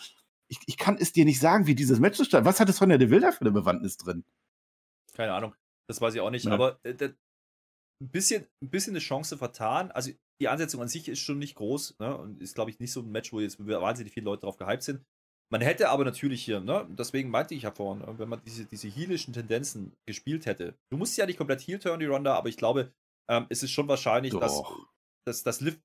ich, 0.50 0.58
ich 0.66 0.76
kann 0.76 0.96
es 0.98 1.12
dir 1.12 1.24
nicht 1.24 1.40
sagen, 1.40 1.66
wie 1.66 1.74
dieses 1.74 2.00
Match 2.00 2.16
zustande. 2.16 2.44
Was 2.44 2.60
hat 2.60 2.68
es 2.68 2.78
von 2.78 2.88
der 2.88 2.98
De 2.98 3.10
Wilder 3.10 3.32
für 3.32 3.42
eine 3.42 3.52
Bewandtnis 3.52 3.96
drin? 3.96 4.24
Keine 5.14 5.32
Ahnung. 5.32 5.54
Das 5.88 6.00
weiß 6.00 6.14
ich 6.14 6.20
auch 6.20 6.30
nicht. 6.30 6.44
Ja. 6.44 6.52
Aber 6.52 6.80
äh, 6.82 6.94
ein, 7.00 8.08
bisschen, 8.10 8.46
ein 8.60 8.68
bisschen 8.68 8.92
eine 8.92 9.00
Chance 9.00 9.38
vertan. 9.38 9.90
Also 9.92 10.10
die 10.40 10.48
Ansetzung 10.48 10.82
an 10.82 10.88
sich 10.88 11.08
ist 11.08 11.20
schon 11.20 11.38
nicht 11.38 11.54
groß. 11.54 11.98
Ne? 12.00 12.16
Und 12.16 12.42
ist, 12.42 12.56
glaube 12.56 12.70
ich, 12.70 12.80
nicht 12.80 12.92
so 12.92 13.00
ein 13.00 13.12
Match, 13.12 13.32
wo 13.32 13.40
jetzt 13.40 13.64
wahnsinnig 13.64 14.12
viele 14.12 14.24
Leute 14.24 14.42
drauf 14.42 14.56
gehypt 14.56 14.82
sind. 14.82 15.04
Man 15.52 15.60
hätte 15.60 15.88
aber 15.88 16.04
natürlich 16.04 16.44
hier, 16.44 16.60
ne, 16.60 16.86
deswegen 16.90 17.28
meinte 17.28 17.56
ich 17.56 17.64
ja 17.64 17.72
vorhin, 17.72 18.04
wenn 18.18 18.28
man 18.28 18.40
diese, 18.44 18.66
diese 18.66 18.86
heelischen 18.86 19.34
Tendenzen 19.34 19.96
gespielt 20.06 20.46
hätte. 20.46 20.78
Du 20.90 20.96
musst 20.96 21.16
ja 21.16 21.26
nicht 21.26 21.38
komplett 21.38 21.60
heel 21.60 21.80
turn, 21.80 21.98
die 21.98 22.06
Ronda, 22.06 22.36
aber 22.36 22.48
ich 22.48 22.56
glaube, 22.56 22.92
ähm, 23.28 23.46
es 23.48 23.64
ist 23.64 23.72
schon 23.72 23.88
wahrscheinlich, 23.88 24.32
dass, 24.32 24.62
dass, 25.26 25.42
dass 25.42 25.60
Liv 25.60 25.80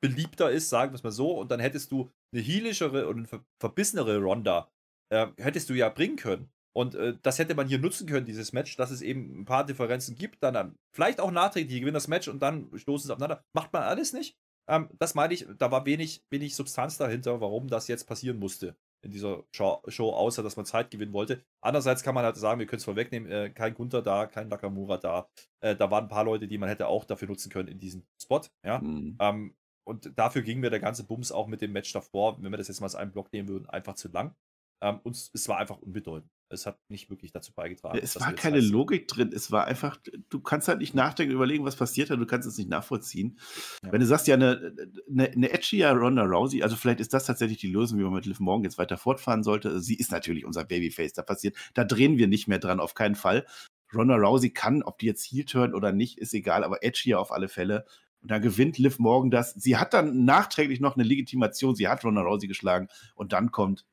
beliebter 0.00 0.50
ist, 0.50 0.68
sagen 0.68 0.92
wir 0.92 0.96
es 0.96 1.02
mal 1.02 1.10
so, 1.10 1.38
und 1.38 1.50
dann 1.50 1.60
hättest 1.60 1.92
du 1.92 2.10
eine 2.32 2.42
healischere 2.42 3.08
und 3.08 3.18
eine 3.18 3.42
verbissenere 3.58 4.18
Ronda, 4.18 4.70
äh, 5.12 5.26
hättest 5.36 5.70
du 5.70 5.74
ja 5.74 5.88
bringen 5.88 6.16
können. 6.16 6.50
Und 6.72 6.94
äh, 6.94 7.16
das 7.22 7.38
hätte 7.38 7.54
man 7.54 7.66
hier 7.66 7.78
nutzen 7.78 8.06
können, 8.06 8.26
dieses 8.26 8.52
Match, 8.52 8.76
dass 8.76 8.90
es 8.90 9.02
eben 9.02 9.40
ein 9.40 9.44
paar 9.44 9.66
Differenzen 9.66 10.16
gibt, 10.16 10.42
dann, 10.42 10.54
dann 10.54 10.76
vielleicht 10.94 11.20
auch 11.20 11.30
nachträglich, 11.30 11.74
die 11.74 11.80
gewinnen 11.80 11.94
das 11.94 12.08
Match 12.08 12.28
und 12.28 12.40
dann 12.40 12.70
stoßen 12.76 13.08
sie 13.08 13.12
aufeinander. 13.12 13.42
Macht 13.52 13.72
man 13.72 13.82
alles 13.82 14.12
nicht. 14.12 14.36
Ähm, 14.68 14.88
das 14.98 15.14
meine 15.14 15.34
ich, 15.34 15.46
da 15.58 15.70
war 15.70 15.84
wenig, 15.84 16.24
wenig 16.30 16.54
Substanz 16.54 16.96
dahinter, 16.96 17.40
warum 17.40 17.68
das 17.68 17.88
jetzt 17.88 18.04
passieren 18.04 18.38
musste 18.38 18.76
in 19.02 19.10
dieser 19.10 19.44
Show, 19.54 19.82
Show, 19.88 20.10
außer 20.10 20.42
dass 20.42 20.56
man 20.56 20.66
Zeit 20.66 20.90
gewinnen 20.90 21.12
wollte. 21.12 21.42
Andererseits 21.60 22.02
kann 22.02 22.14
man 22.14 22.24
halt 22.24 22.36
sagen, 22.36 22.60
wir 22.60 22.66
können 22.66 22.78
es 22.78 22.84
vorwegnehmen, 22.84 23.30
äh, 23.30 23.50
kein 23.50 23.74
Gunther 23.74 24.02
da, 24.02 24.26
kein 24.26 24.48
Nakamura 24.48 24.98
da. 24.98 25.28
Äh, 25.60 25.74
da 25.74 25.90
waren 25.90 26.04
ein 26.04 26.08
paar 26.08 26.24
Leute, 26.24 26.46
die 26.46 26.58
man 26.58 26.68
hätte 26.68 26.86
auch 26.86 27.04
dafür 27.04 27.28
nutzen 27.28 27.50
können 27.50 27.68
in 27.68 27.78
diesem 27.78 28.06
Spot. 28.22 28.42
Ja? 28.64 28.78
Mhm. 28.78 29.16
Ähm, 29.18 29.54
und 29.90 30.16
dafür 30.16 30.42
ging 30.42 30.60
mir 30.60 30.70
der 30.70 30.80
ganze 30.80 31.04
Bums 31.04 31.32
auch 31.32 31.48
mit 31.48 31.60
dem 31.60 31.72
Match 31.72 31.92
davor, 31.92 32.40
wenn 32.40 32.52
wir 32.52 32.56
das 32.56 32.68
jetzt 32.68 32.80
mal 32.80 32.86
als 32.86 32.94
einen 32.94 33.10
Block 33.10 33.32
nehmen 33.32 33.48
würden, 33.48 33.68
einfach 33.68 33.94
zu 33.94 34.08
lang. 34.08 34.34
Ähm, 34.82 35.00
und 35.02 35.14
es 35.14 35.48
war 35.48 35.58
einfach 35.58 35.78
unbedeutend. 35.78 36.30
Es 36.48 36.64
hat 36.64 36.78
nicht 36.88 37.10
wirklich 37.10 37.32
dazu 37.32 37.52
beigetragen. 37.52 37.96
Ja, 37.96 38.02
es 38.02 38.18
war 38.18 38.32
keine 38.32 38.56
heißt. 38.56 38.70
Logik 38.70 39.08
drin. 39.08 39.30
Es 39.32 39.52
war 39.52 39.66
einfach, 39.66 39.98
du 40.30 40.40
kannst 40.40 40.68
halt 40.68 40.78
nicht 40.78 40.94
nachdenken, 40.94 41.34
überlegen, 41.34 41.64
was 41.64 41.76
passiert 41.76 42.08
hat. 42.10 42.18
Du 42.18 42.26
kannst 42.26 42.48
es 42.48 42.56
nicht 42.56 42.70
nachvollziehen. 42.70 43.38
Ja. 43.84 43.92
Wenn 43.92 44.00
du 44.00 44.06
sagst, 44.06 44.26
ja, 44.26 44.34
eine, 44.34 44.74
eine, 45.08 45.30
eine 45.30 45.50
edgier 45.52 45.90
Ronda 45.90 46.22
Rousey, 46.22 46.62
also 46.62 46.76
vielleicht 46.76 47.00
ist 47.00 47.12
das 47.12 47.26
tatsächlich 47.26 47.58
die 47.58 47.68
Lösung, 47.70 47.98
wie 47.98 48.04
man 48.04 48.14
mit 48.14 48.26
Liv 48.26 48.40
Morgan 48.40 48.64
jetzt 48.64 48.78
weiter 48.78 48.96
fortfahren 48.96 49.42
sollte. 49.42 49.80
Sie 49.80 49.96
ist 49.96 50.12
natürlich 50.12 50.44
unser 50.44 50.64
Babyface. 50.64 51.12
Da 51.12 51.22
passiert, 51.22 51.56
da 51.74 51.84
drehen 51.84 52.16
wir 52.16 52.26
nicht 52.26 52.48
mehr 52.48 52.58
dran, 52.58 52.80
auf 52.80 52.94
keinen 52.94 53.16
Fall. 53.16 53.44
Ronda 53.92 54.16
Rousey 54.16 54.50
kann, 54.50 54.82
ob 54.82 54.98
die 54.98 55.06
jetzt 55.06 55.24
Heel 55.24 55.44
turn 55.44 55.74
oder 55.74 55.92
nicht, 55.92 56.18
ist 56.18 56.32
egal, 56.32 56.64
aber 56.64 56.82
edgier 56.82 57.20
auf 57.20 57.32
alle 57.32 57.48
Fälle. 57.48 57.84
Und 58.22 58.30
da 58.30 58.38
gewinnt 58.38 58.78
Liv 58.78 58.98
Morgan 58.98 59.30
das. 59.30 59.52
Sie 59.54 59.76
hat 59.76 59.94
dann 59.94 60.24
nachträglich 60.24 60.80
noch 60.80 60.96
eine 60.96 61.04
Legitimation. 61.04 61.74
Sie 61.74 61.88
hat 61.88 62.04
Ronda 62.04 62.22
Rousey 62.22 62.48
geschlagen. 62.48 62.88
Und 63.14 63.32
dann 63.32 63.50
kommt 63.50 63.86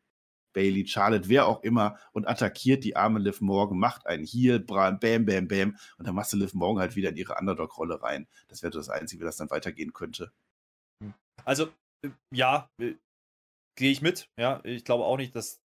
Bailey, 0.53 0.87
Charlotte, 0.87 1.29
wer 1.29 1.47
auch 1.47 1.61
immer 1.61 1.97
und 2.13 2.27
attackiert 2.27 2.83
die 2.83 2.95
arme 2.95 3.19
Liv 3.19 3.41
Morgan, 3.41 3.77
macht 3.77 4.07
einen 4.07 4.25
Heel, 4.25 4.59
bam, 4.59 4.99
bam, 4.99 5.25
bam. 5.47 5.77
Und 5.97 6.07
dann 6.07 6.15
machst 6.15 6.33
du 6.33 6.37
Liv 6.37 6.53
Morgan 6.53 6.81
halt 6.81 6.95
wieder 6.95 7.09
in 7.09 7.17
ihre 7.17 7.35
Underdog-Rolle 7.35 8.01
rein. 8.01 8.27
Das 8.47 8.63
wäre 8.63 8.71
das 8.71 8.89
Einzige, 8.89 9.21
wie 9.21 9.25
das 9.25 9.37
dann 9.37 9.49
weitergehen 9.49 9.93
könnte. 9.93 10.31
Hm. 11.03 11.13
Also, 11.45 11.67
äh, 12.03 12.09
ja, 12.33 12.69
äh, 12.81 12.95
gehe 13.77 13.91
ich 13.91 14.01
mit. 14.01 14.29
Ja, 14.39 14.61
ich 14.63 14.83
glaube 14.83 15.05
auch 15.05 15.17
nicht, 15.17 15.35
dass 15.35 15.59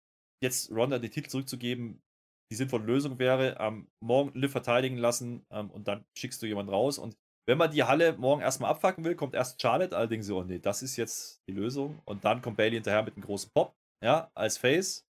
jetzt 0.43 0.73
Ronda 0.73 0.99
den 0.99 1.11
Titel 1.11 1.29
zurückzugeben 1.29 2.01
die 2.51 2.57
sinnvolle 2.57 2.85
Lösung 2.85 3.19
wäre, 3.19 3.57
ähm, 3.61 3.87
morgen 4.03 4.37
Liv 4.39 4.51
verteidigen 4.51 4.97
lassen 4.97 5.47
ähm, 5.51 5.71
und 5.71 5.87
dann 5.87 6.05
schickst 6.19 6.43
du 6.43 6.47
jemanden 6.47 6.73
raus. 6.73 6.99
Und 6.99 7.17
wenn 7.47 7.59
man 7.59 7.71
die 7.71 7.85
Halle 7.85 8.13
morgen 8.17 8.43
erstmal 8.43 8.71
abfacken 8.71 9.05
will, 9.05 9.15
kommt 9.15 9.35
erst 9.35 9.61
Charlotte, 9.61 9.97
allerdings 9.97 10.27
so, 10.27 10.39
oh 10.39 10.45
nee, 10.45 10.59
das 10.59 10.83
ist 10.83 10.97
jetzt 10.97 11.41
die 11.49 11.53
Lösung. 11.53 12.01
Und 12.05 12.25
dann 12.25 12.43
kommt 12.43 12.57
Bailey 12.57 12.77
hinterher 12.77 13.03
mit 13.03 13.15
einem 13.15 13.25
großen 13.25 13.51
Pop, 13.55 13.75
ja, 14.05 14.31
als 14.35 14.59
Face 14.59 15.05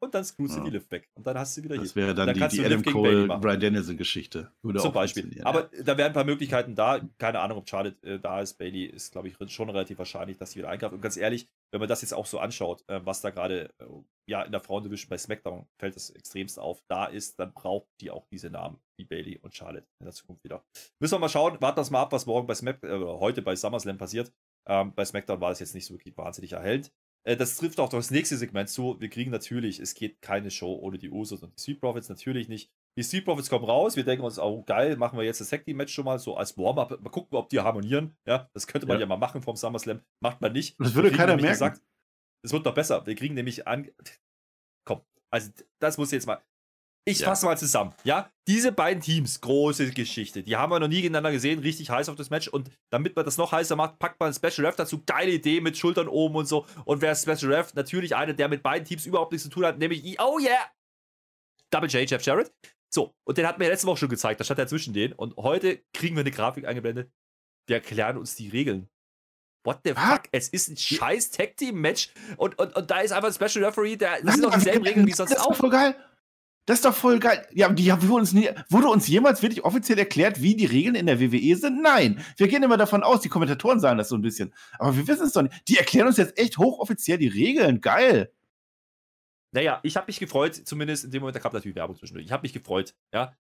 und 0.00 0.14
dann 0.14 0.24
screwst 0.24 0.54
du 0.54 0.58
Ja. 0.58 0.64
die 0.64 0.70
Lift 0.70 0.90
weg. 0.92 1.08
Und 1.14 1.26
dann 1.26 1.36
hast 1.36 1.56
du 1.56 1.60
sie 1.60 1.64
wieder 1.64 1.76
Das 1.76 1.92
hier. 1.92 2.02
wäre 2.02 2.14
dann, 2.14 2.26
Dann 2.28 2.36
die, 2.36 2.56
die 2.56 2.56
du 2.58 2.66
Adam 2.66 2.82
Cole. 2.84 3.26
Brian 3.40 3.60
Danielson-Geschichte. 3.60 4.52
Würde 4.62 4.78
Zum 4.78 4.92
Beispiel. 4.92 5.40
Aber 5.42 5.74
ja. 5.74 5.82
da 5.82 5.98
wären 5.98 6.08
ein 6.08 6.12
paar 6.12 6.24
Möglichkeiten 6.24 6.74
da. 6.76 7.00
Keine 7.18 7.40
Ahnung, 7.40 7.58
ob 7.58 7.68
Charlotte 7.68 7.96
äh, 8.06 8.18
da 8.20 8.40
ist. 8.40 8.58
Bailey 8.58 8.84
ist, 8.84 9.10
glaube 9.12 9.28
ich, 9.28 9.36
schon 9.52 9.68
relativ 9.70 9.98
wahrscheinlich, 9.98 10.38
dass 10.38 10.52
sie 10.52 10.60
wieder 10.60 10.68
eingreift. 10.68 10.94
Und 10.94 11.00
ganz 11.00 11.16
ehrlich, 11.16 11.48
wenn 11.72 11.80
man 11.80 11.88
das 11.88 12.02
jetzt 12.02 12.14
auch 12.14 12.26
so 12.26 12.38
anschaut, 12.38 12.82
äh, 12.88 13.04
was 13.04 13.20
da 13.20 13.30
gerade 13.30 13.70
äh, 13.78 13.86
ja, 14.28 14.42
in 14.42 14.52
der 14.52 14.60
Frauendivision 14.60 15.08
bei 15.08 15.18
SmackDown 15.18 15.66
fällt 15.78 15.96
das 15.96 16.10
extremst 16.10 16.58
auf, 16.58 16.82
da 16.88 17.06
ist, 17.06 17.38
dann 17.38 17.52
braucht 17.54 17.88
die 18.00 18.10
auch 18.10 18.26
diese 18.30 18.50
Namen, 18.50 18.78
wie 18.98 19.04
Bailey 19.04 19.38
und 19.38 19.54
Charlotte 19.54 19.86
in 20.00 20.06
der 20.06 20.14
Zukunft 20.14 20.44
wieder. 20.44 20.64
Müssen 21.00 21.14
wir 21.14 21.18
mal 21.18 21.28
schauen. 21.28 21.60
Warten 21.60 21.76
wir 21.76 21.80
das 21.80 21.90
mal 21.90 22.02
ab, 22.02 22.12
was 22.12 22.26
morgen 22.26 22.46
bei 22.46 22.54
Smack, 22.54 22.82
äh, 22.82 22.98
heute 22.98 23.42
bei 23.42 23.56
SummerSlam 23.56 23.98
passiert. 23.98 24.32
Ähm, 24.68 24.94
bei 24.94 25.04
SmackDown 25.04 25.40
war 25.40 25.50
das 25.50 25.60
jetzt 25.60 25.74
nicht 25.74 25.86
so 25.86 25.94
wirklich 25.94 26.16
wahnsinnig 26.16 26.52
erhellend. 26.52 26.92
Äh, 27.24 27.36
das 27.36 27.56
trifft 27.56 27.80
auch 27.80 27.88
das 27.88 28.10
nächste 28.10 28.36
Segment 28.36 28.68
zu. 28.68 29.00
Wir 29.00 29.08
kriegen 29.08 29.30
natürlich, 29.30 29.80
es 29.80 29.94
geht 29.94 30.20
keine 30.20 30.50
Show 30.50 30.74
ohne 30.74 30.98
die 30.98 31.10
Usos 31.10 31.42
und 31.42 31.56
die 31.56 31.62
Street 31.62 31.80
Profits, 31.80 32.08
natürlich 32.08 32.48
nicht. 32.48 32.70
Die 32.98 33.04
Street 33.04 33.24
Profits 33.24 33.48
kommen 33.48 33.64
raus. 33.64 33.94
Wir 33.94 34.02
denken 34.04 34.24
uns, 34.24 34.40
oh 34.40 34.64
geil, 34.64 34.96
machen 34.96 35.16
wir 35.16 35.24
jetzt 35.24 35.40
das 35.40 35.48
Tag 35.50 35.64
Team 35.64 35.76
Match 35.76 35.94
schon 35.94 36.04
mal 36.04 36.18
so 36.18 36.36
als 36.36 36.58
Warm-up. 36.58 37.00
Mal 37.00 37.10
gucken, 37.10 37.38
ob 37.38 37.48
die 37.48 37.60
harmonieren. 37.60 38.16
Ja, 38.26 38.50
das 38.54 38.66
könnte 38.66 38.88
man 38.88 38.96
ja, 38.96 39.02
Ja. 39.02 39.06
mal 39.06 39.16
machen 39.18 39.40
vom 39.40 39.54
SummerSlam. 39.54 40.00
Macht 40.20 40.40
man 40.40 40.52
nicht. 40.52 40.74
Das 40.80 40.94
würde 40.94 41.12
keiner 41.12 41.36
merken. 41.36 41.78
es 42.44 42.52
wird 42.52 42.64
noch 42.64 42.74
besser. 42.74 43.06
Wir 43.06 43.14
kriegen 43.14 43.34
nämlich 43.34 43.68
an. 43.68 43.88
Komm, 44.84 45.02
also 45.32 45.50
das 45.80 45.96
muss 45.96 46.10
jetzt 46.10 46.26
mal. 46.26 46.42
Ich 47.06 47.20
Ja. 47.20 47.26
fasse 47.28 47.46
mal 47.46 47.56
zusammen. 47.56 47.94
Ja, 48.04 48.30
diese 48.48 48.72
beiden 48.72 49.00
Teams, 49.00 49.40
große 49.40 49.92
Geschichte. 49.92 50.42
Die 50.42 50.56
haben 50.56 50.70
wir 50.72 50.80
noch 50.80 50.88
nie 50.88 50.96
gegeneinander 50.96 51.30
gesehen. 51.30 51.60
Richtig 51.60 51.88
heiß 51.90 52.08
auf 52.08 52.16
das 52.16 52.30
Match. 52.30 52.48
Und 52.48 52.68
damit 52.92 53.14
man 53.16 53.24
das 53.24 53.38
noch 53.38 53.52
heißer 53.52 53.76
macht, 53.76 53.98
packt 54.00 54.18
man 54.20 54.34
Special 54.34 54.66
Ref 54.66 54.74
dazu. 54.76 55.02
Geile 55.06 55.30
Idee 55.30 55.60
mit 55.60 55.78
Schultern 55.78 56.08
oben 56.08 56.34
und 56.34 56.46
so. 56.46 56.66
Und 56.84 57.00
wer 57.00 57.14
Special 57.14 57.52
Ref? 57.54 57.74
Natürlich 57.74 58.16
einer, 58.16 58.34
der 58.34 58.48
mit 58.48 58.62
beiden 58.64 58.84
Teams 58.86 59.06
überhaupt 59.06 59.30
nichts 59.30 59.44
zu 59.44 59.50
tun 59.50 59.64
hat, 59.64 59.78
nämlich, 59.78 60.04
I- 60.04 60.16
oh 60.18 60.38
yeah! 60.40 60.58
Double 61.70 61.88
J, 61.88 62.10
Jeff 62.10 62.22
Jarrett. 62.22 62.52
So, 62.90 63.14
und 63.24 63.38
den 63.38 63.46
hatten 63.46 63.60
wir 63.60 63.68
letzte 63.68 63.86
Woche 63.86 63.98
schon 63.98 64.08
gezeigt. 64.08 64.40
Da 64.40 64.44
stand 64.44 64.58
er 64.58 64.66
zwischen 64.66 64.94
denen. 64.94 65.12
Und 65.12 65.36
heute 65.36 65.82
kriegen 65.92 66.16
wir 66.16 66.20
eine 66.20 66.30
Grafik 66.30 66.66
eingeblendet. 66.66 67.10
Wir 67.66 67.76
erklären 67.76 68.16
uns 68.16 68.34
die 68.34 68.48
Regeln. 68.48 68.88
What 69.64 69.80
the 69.84 69.92
fuck? 69.92 70.22
Es 70.32 70.48
ist 70.48 70.68
ein 70.68 70.76
scheiß 70.76 71.30
Tag 71.30 71.56
Team 71.56 71.80
Match 71.80 72.10
und, 72.36 72.58
und, 72.58 72.74
und 72.74 72.90
da 72.90 73.00
ist 73.00 73.12
einfach 73.12 73.28
ein 73.28 73.34
Special 73.34 73.64
Referee, 73.66 73.96
der, 73.96 74.22
das 74.22 74.34
sind 74.34 74.44
doch 74.44 74.54
dieselben 74.54 74.86
Regeln 74.86 75.06
wie 75.06 75.10
das 75.10 75.18
sonst 75.18 75.32
ist 75.32 75.38
doch 75.40 75.50
auch. 75.50 75.56
voll 75.56 75.70
geil. 75.70 75.94
Das 76.64 76.78
ist 76.78 76.84
doch 76.84 76.94
voll 76.94 77.18
geil. 77.18 77.46
Ja, 77.52 77.68
die 77.70 77.90
haben 77.90 78.10
uns, 78.10 78.32
nie, 78.32 78.50
wurde 78.68 78.88
uns 78.88 79.08
jemals 79.08 79.42
wirklich 79.42 79.64
offiziell 79.64 79.98
erklärt, 79.98 80.42
wie 80.42 80.54
die 80.54 80.66
Regeln 80.66 80.94
in 80.94 81.06
der 81.06 81.18
WWE 81.18 81.56
sind? 81.56 81.82
Nein. 81.82 82.22
Wir 82.36 82.46
gehen 82.48 82.62
immer 82.62 82.76
davon 82.76 83.02
aus, 83.02 83.20
die 83.20 83.30
Kommentatoren 83.30 83.80
sagen 83.80 83.96
das 83.98 84.10
so 84.10 84.16
ein 84.16 84.22
bisschen. 84.22 84.54
Aber 84.78 84.94
wir 84.94 85.08
wissen 85.08 85.26
es 85.26 85.32
doch 85.32 85.42
nicht. 85.42 85.66
Die 85.66 85.78
erklären 85.78 86.06
uns 86.06 86.18
jetzt 86.18 86.38
echt 86.38 86.58
hochoffiziell 86.58 87.16
die 87.16 87.28
Regeln. 87.28 87.80
Geil. 87.80 88.32
Naja, 89.54 89.80
ich 89.82 89.96
habe 89.96 90.06
mich 90.06 90.18
gefreut, 90.18 90.54
zumindest 90.54 91.04
in 91.04 91.10
dem 91.10 91.20
Moment, 91.20 91.36
da 91.36 91.40
kam 91.40 91.52
natürlich 91.52 91.76
Werbung 91.76 91.96
zwischendurch. 91.96 92.26
Ich 92.26 92.32
habe 92.32 92.42
mich 92.42 92.52
gefreut, 92.52 92.94
ja. 93.14 93.34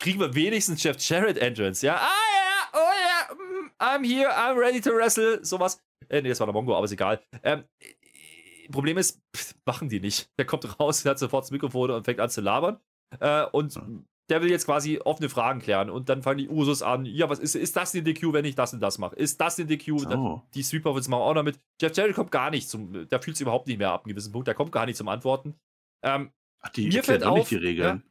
Kriegen 0.00 0.18
wir 0.18 0.34
wenigstens 0.34 0.82
Jeff 0.82 0.98
Jarrett 0.98 1.38
Entrance, 1.38 1.86
ja. 1.86 1.96
Ah 1.96 2.08
ja, 2.08 2.68
oh 2.72 2.78
ja, 2.78 3.34
mm, 3.34 3.70
I'm 3.78 4.04
here, 4.04 4.30
I'm 4.30 4.58
ready 4.58 4.80
to 4.80 4.90
wrestle, 4.90 5.44
sowas. 5.44 5.80
Äh, 6.08 6.22
nee, 6.22 6.28
das 6.28 6.40
war 6.40 6.46
der 6.46 6.54
Mongo, 6.54 6.74
aber 6.74 6.84
ist 6.84 6.92
egal. 6.92 7.22
Ähm, 7.44 7.64
äh, 7.78 8.68
Problem 8.70 8.98
ist, 8.98 9.20
pff, 9.36 9.54
machen 9.64 9.88
die 9.88 10.00
nicht. 10.00 10.30
Der 10.38 10.46
kommt 10.46 10.80
raus, 10.80 11.04
hat 11.04 11.18
sofort 11.18 11.44
das 11.44 11.50
Mikrofon 11.50 11.90
und 11.90 12.04
fängt 12.04 12.20
an 12.20 12.30
zu 12.30 12.40
labern. 12.40 12.80
Äh, 13.20 13.44
und 13.52 13.78
der 14.30 14.40
will 14.42 14.50
jetzt 14.50 14.66
quasi 14.66 14.98
offene 14.98 15.28
Fragen 15.28 15.60
klären. 15.60 15.90
Und 15.90 16.08
dann 16.08 16.22
fangen 16.22 16.38
die 16.38 16.48
Usos 16.48 16.82
an, 16.82 17.04
ja, 17.04 17.28
was 17.28 17.38
ist, 17.38 17.54
ist 17.54 17.76
das 17.76 17.94
eine 17.94 18.02
DQ, 18.02 18.32
wenn 18.32 18.44
ich 18.44 18.54
das 18.54 18.72
und 18.72 18.80
das 18.80 18.98
mache? 18.98 19.16
Ist 19.16 19.40
das 19.40 19.58
eine 19.58 19.66
DQ? 19.66 20.04
Dann, 20.08 20.18
Oh. 20.18 20.42
die 20.54 20.62
Sweep 20.62 20.82
Profits 20.84 21.08
machen 21.08 21.22
auch 21.22 21.34
noch 21.34 21.42
mit. 21.42 21.60
Jeff 21.80 21.96
Jarrett 21.96 22.14
kommt 22.14 22.30
gar 22.30 22.50
nicht 22.50 22.68
zum, 22.68 23.08
der 23.08 23.20
fühlt 23.20 23.36
sich 23.36 23.42
überhaupt 23.42 23.66
nicht 23.66 23.78
mehr 23.78 23.90
ab, 23.92 24.04
einem 24.04 24.14
gewissen 24.14 24.32
Punkt, 24.32 24.46
der 24.48 24.54
kommt 24.54 24.72
gar 24.72 24.86
nicht 24.86 24.96
zum 24.96 25.08
Antworten. 25.08 25.54
Ähm, 26.04 26.30
Ach, 26.60 26.68
die 26.70 26.88
Mir 26.88 27.02
fällt 27.02 27.24
auch 27.24 27.32
auf, 27.32 27.38
nicht 27.38 27.50
die 27.50 27.56
Regeln. 27.56 28.04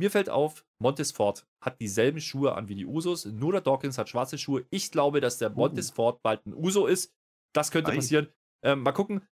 mir 0.00 0.10
fällt 0.10 0.28
auf, 0.28 0.64
Montes 0.80 1.12
Ford 1.12 1.46
hat 1.64 1.80
dieselben 1.80 2.20
Schuhe 2.20 2.54
an 2.54 2.68
wie 2.68 2.74
die 2.74 2.86
Usos, 2.86 3.24
nur 3.24 3.52
der 3.52 3.60
Dawkins 3.60 3.96
hat 3.98 4.08
schwarze 4.08 4.38
Schuhe. 4.38 4.66
Ich 4.70 4.90
glaube, 4.90 5.20
dass 5.20 5.38
der 5.38 5.50
Montes 5.50 5.90
Ford 5.90 6.20
bald 6.22 6.44
ein 6.46 6.54
Uso 6.54 6.86
ist. 6.86 7.12
Das 7.54 7.70
könnte 7.70 7.92
Ei. 7.92 7.96
passieren. 7.96 8.28
Ähm, 8.64 8.82
mal 8.82 8.92
gucken. 8.92 9.26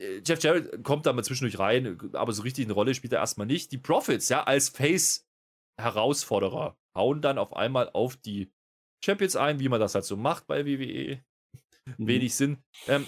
Äh, 0.00 0.22
Jeff 0.26 0.42
Jarrett 0.42 0.82
kommt 0.82 1.04
da 1.06 1.12
mal 1.12 1.22
zwischendurch 1.24 1.58
rein, 1.58 1.98
aber 2.14 2.32
so 2.32 2.42
richtig 2.42 2.64
eine 2.64 2.72
Rolle 2.72 2.94
spielt 2.94 3.12
er 3.12 3.20
erstmal 3.20 3.46
nicht. 3.46 3.70
Die 3.72 3.78
Profits, 3.78 4.28
ja, 4.30 4.42
als 4.44 4.70
Face-Herausforderer, 5.78 6.76
hauen 6.96 7.22
dann 7.22 7.38
auf 7.38 7.54
einmal 7.54 7.90
auf 7.90 8.16
die 8.16 8.52
Champions 9.04 9.36
ein, 9.36 9.60
wie 9.60 9.68
man 9.68 9.80
das 9.80 9.94
halt 9.94 10.04
so 10.04 10.16
macht 10.16 10.46
bei 10.46 10.64
WWE. 10.66 11.22
Mhm. 11.98 12.06
Wenig 12.06 12.34
Sinn. 12.34 12.62
Ähm, 12.86 13.06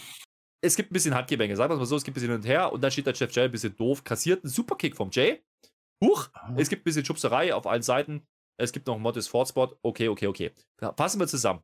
es 0.62 0.76
gibt 0.76 0.90
ein 0.90 0.94
bisschen 0.94 1.14
Handgemenge, 1.14 1.56
sagen 1.56 1.70
wir 1.70 1.74
es 1.74 1.80
mal 1.80 1.86
so, 1.86 1.96
es 1.96 2.04
gibt 2.04 2.14
ein 2.16 2.20
bisschen 2.20 2.30
hin 2.30 2.40
und 2.40 2.46
her 2.46 2.72
und 2.72 2.80
dann 2.80 2.90
steht 2.90 3.06
der 3.06 3.14
Jeff 3.14 3.32
Jarrett 3.32 3.50
ein 3.50 3.52
bisschen 3.52 3.76
doof, 3.76 4.02
kassiert 4.02 4.42
einen 4.42 4.50
Superkick 4.50 4.96
vom 4.96 5.10
Jay. 5.12 5.44
Huch, 6.02 6.28
Ah. 6.32 6.52
es 6.56 6.68
gibt 6.68 6.82
ein 6.82 6.84
bisschen 6.84 7.04
Schubserei 7.04 7.54
auf 7.54 7.66
allen 7.66 7.82
Seiten. 7.82 8.26
Es 8.58 8.72
gibt 8.72 8.86
noch 8.86 8.94
einen 8.94 9.02
Modest 9.02 9.28
Ford 9.28 9.48
Spot. 9.48 9.76
Okay, 9.82 10.08
okay, 10.08 10.26
okay. 10.26 10.52
Fassen 10.96 11.20
wir 11.20 11.26
zusammen. 11.26 11.62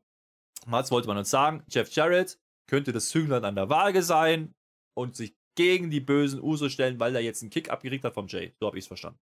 Mal 0.67 0.87
wollte 0.91 1.07
man 1.07 1.17
uns 1.17 1.29
sagen, 1.29 1.63
Jeff 1.69 1.91
Jarrett 1.91 2.39
könnte 2.69 2.91
das 2.91 3.09
Zünglein 3.09 3.43
an 3.43 3.55
der 3.55 3.69
Waage 3.69 4.03
sein 4.03 4.53
und 4.95 5.15
sich 5.15 5.35
gegen 5.57 5.89
die 5.89 5.99
bösen 5.99 6.41
Uso 6.41 6.69
stellen, 6.69 6.99
weil 6.99 7.15
er 7.15 7.21
jetzt 7.21 7.41
einen 7.41 7.49
Kick 7.49 7.69
abgekriegt 7.69 8.03
hat 8.05 8.13
vom 8.13 8.27
Jay. 8.27 8.53
So 8.59 8.67
habe 8.67 8.77
ich 8.77 8.83
es 8.83 8.87
verstanden. 8.87 9.19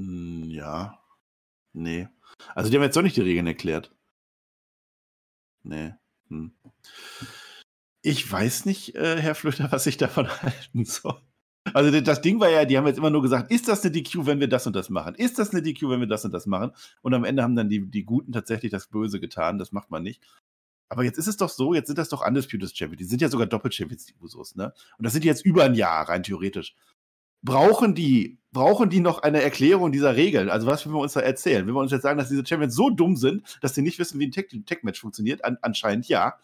Hm, 0.00 0.50
Ja. 0.50 0.98
Nee. 1.72 2.08
Also 2.54 2.70
die 2.70 2.76
haben 2.76 2.82
jetzt 2.82 2.96
doch 2.96 3.02
nicht 3.02 3.16
die 3.16 3.20
Regeln 3.20 3.46
erklärt. 3.46 3.94
Nee. 5.62 5.94
Hm. 6.28 6.52
Ich 8.02 8.30
weiß 8.30 8.64
nicht, 8.64 8.94
äh, 8.96 9.20
Herr 9.20 9.34
Flöter, 9.34 9.70
was 9.72 9.86
ich 9.86 9.96
davon 9.96 10.28
halten 10.42 10.84
soll. 10.84 11.20
Also 11.74 12.00
das 12.00 12.22
Ding 12.22 12.40
war 12.40 12.48
ja, 12.48 12.64
die 12.64 12.78
haben 12.78 12.86
jetzt 12.86 12.96
immer 12.96 13.10
nur 13.10 13.22
gesagt, 13.22 13.52
ist 13.52 13.68
das 13.68 13.82
eine 13.82 13.92
DQ, 13.92 14.26
wenn 14.26 14.40
wir 14.40 14.48
das 14.48 14.66
und 14.66 14.74
das 14.74 14.88
machen? 14.88 15.14
Ist 15.14 15.38
das 15.38 15.50
eine 15.50 15.62
DQ, 15.62 15.90
wenn 15.90 16.00
wir 16.00 16.06
das 16.08 16.24
und 16.24 16.32
das 16.32 16.46
machen? 16.46 16.72
Und 17.02 17.14
am 17.14 17.24
Ende 17.24 17.42
haben 17.42 17.54
dann 17.54 17.68
die, 17.68 17.86
die 17.90 18.04
Guten 18.04 18.32
tatsächlich 18.32 18.72
das 18.72 18.88
Böse 18.88 19.20
getan. 19.20 19.58
Das 19.58 19.70
macht 19.70 19.90
man 19.90 20.02
nicht. 20.02 20.22
Aber 20.88 21.04
jetzt 21.04 21.18
ist 21.18 21.28
es 21.28 21.36
doch 21.36 21.50
so, 21.50 21.74
jetzt 21.74 21.86
sind 21.86 21.98
das 21.98 22.08
doch 22.08 22.26
Undisputed 22.26 22.76
Champions. 22.76 22.98
Die 22.98 23.04
sind 23.04 23.20
ja 23.20 23.28
sogar 23.28 23.46
Doppel-Champions, 23.46 24.06
die 24.06 24.14
Usos, 24.20 24.56
ne? 24.56 24.72
Und 24.98 25.04
das 25.04 25.12
sind 25.12 25.24
jetzt 25.24 25.44
über 25.44 25.64
ein 25.64 25.74
Jahr, 25.74 26.08
rein 26.08 26.22
theoretisch 26.24 26.74
brauchen 27.42 27.94
die, 27.94 28.38
brauchen 28.52 28.90
die 28.90 29.00
noch 29.00 29.22
eine 29.22 29.42
Erklärung 29.42 29.92
dieser 29.92 30.16
Regeln? 30.16 30.50
Also, 30.50 30.66
was 30.66 30.84
will 30.86 30.92
wir 30.94 31.00
uns 31.00 31.12
da 31.14 31.20
erzählen? 31.20 31.66
Will 31.66 31.74
wir 31.74 31.80
uns 31.80 31.92
jetzt 31.92 32.02
sagen, 32.02 32.18
dass 32.18 32.28
diese 32.28 32.44
Champions 32.46 32.74
so 32.74 32.90
dumm 32.90 33.16
sind, 33.16 33.58
dass 33.62 33.74
sie 33.74 33.82
nicht 33.82 33.98
wissen, 33.98 34.18
wie 34.20 34.26
ein 34.26 34.32
Tech- 34.32 34.48
Tech-Match 34.66 35.00
funktioniert? 35.00 35.44
An, 35.44 35.58
anscheinend 35.62 36.08
ja. 36.08 36.34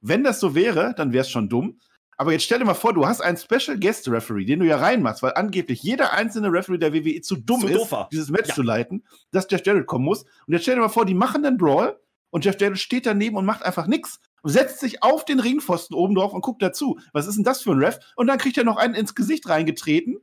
Wenn 0.00 0.24
das 0.24 0.40
so 0.40 0.54
wäre, 0.54 0.94
dann 0.96 1.12
wäre 1.12 1.22
es 1.22 1.30
schon 1.30 1.48
dumm. 1.48 1.78
Aber 2.18 2.32
jetzt 2.32 2.44
stell 2.44 2.58
dir 2.58 2.64
mal 2.64 2.74
vor, 2.74 2.94
du 2.94 3.06
hast 3.06 3.20
einen 3.20 3.36
Special 3.36 3.78
Guest 3.78 4.08
Referee, 4.08 4.46
den 4.46 4.60
du 4.60 4.66
ja 4.66 4.78
reinmachst, 4.78 5.22
weil 5.22 5.34
angeblich 5.34 5.82
jeder 5.82 6.12
einzelne 6.14 6.50
Referee 6.50 6.78
der 6.78 6.94
WWE 6.94 7.20
zu 7.20 7.36
dumm 7.36 7.60
Zu 7.60 7.66
ist, 7.68 7.74
doof 7.76 7.92
war. 7.92 8.08
dieses 8.10 8.30
Match 8.30 8.48
Ja. 8.48 8.54
zu 8.54 8.62
leiten, 8.62 9.04
dass 9.32 9.46
Jeff 9.50 9.64
Jarrett 9.66 9.86
kommen 9.86 10.04
muss. 10.06 10.22
Und 10.46 10.54
jetzt 10.54 10.62
stell 10.62 10.76
dir 10.76 10.80
mal 10.80 10.88
vor, 10.88 11.04
die 11.04 11.12
machen 11.14 11.42
den 11.42 11.58
Brawl 11.58 12.00
und 12.30 12.44
Jeff 12.44 12.58
Jarrett 12.58 12.78
steht 12.78 13.04
daneben 13.04 13.36
und 13.36 13.44
macht 13.44 13.62
einfach 13.64 13.86
nichts 13.86 14.18
setzt 14.48 14.80
sich 14.80 15.02
auf 15.02 15.24
den 15.24 15.40
Ringpfosten 15.40 15.94
oben 15.96 16.14
drauf 16.14 16.32
und 16.32 16.40
guckt 16.42 16.62
dazu. 16.62 16.98
Was 17.12 17.26
ist 17.26 17.36
denn 17.36 17.44
das 17.44 17.62
für 17.62 17.72
ein 17.72 17.82
Ref? 17.82 17.98
Und 18.16 18.26
dann 18.26 18.38
kriegt 18.38 18.56
er 18.58 18.64
noch 18.64 18.76
einen 18.76 18.94
ins 18.94 19.14
Gesicht 19.14 19.48
reingetreten. 19.48 20.18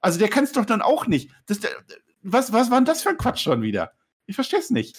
Also 0.00 0.18
der 0.18 0.28
kann 0.28 0.44
es 0.44 0.52
doch 0.52 0.64
dann 0.66 0.82
auch 0.82 1.06
nicht. 1.06 1.30
Das, 1.46 1.60
der, 1.60 1.70
was, 2.22 2.52
was 2.52 2.70
war 2.70 2.78
denn 2.78 2.84
das 2.84 3.02
für 3.02 3.10
ein 3.10 3.16
Quatsch 3.18 3.40
schon 3.42 3.62
wieder? 3.62 3.92
Ich 4.26 4.34
verstehe 4.34 4.58
es 4.60 4.70
nicht. 4.70 4.96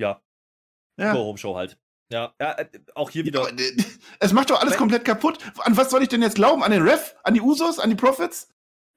Ja. 0.00 0.22
Ja. 0.98 1.12
Go-Home-Show 1.12 1.56
halt. 1.56 1.78
Ja, 2.10 2.34
ja 2.40 2.52
äh, 2.58 2.66
auch 2.94 3.10
hier 3.10 3.24
wieder. 3.24 3.48
äh, 3.50 3.76
es 4.20 4.32
macht 4.32 4.50
doch 4.50 4.60
alles 4.60 4.72
Wenn- 4.74 4.78
komplett 4.78 5.04
kaputt. 5.04 5.38
An 5.58 5.76
was 5.76 5.90
soll 5.90 6.02
ich 6.02 6.08
denn 6.08 6.22
jetzt 6.22 6.36
glauben? 6.36 6.62
An 6.62 6.70
den 6.70 6.82
Ref? 6.82 7.14
An 7.22 7.34
die 7.34 7.40
Usos? 7.40 7.78
An 7.78 7.90
die 7.90 7.96
Profits? 7.96 8.48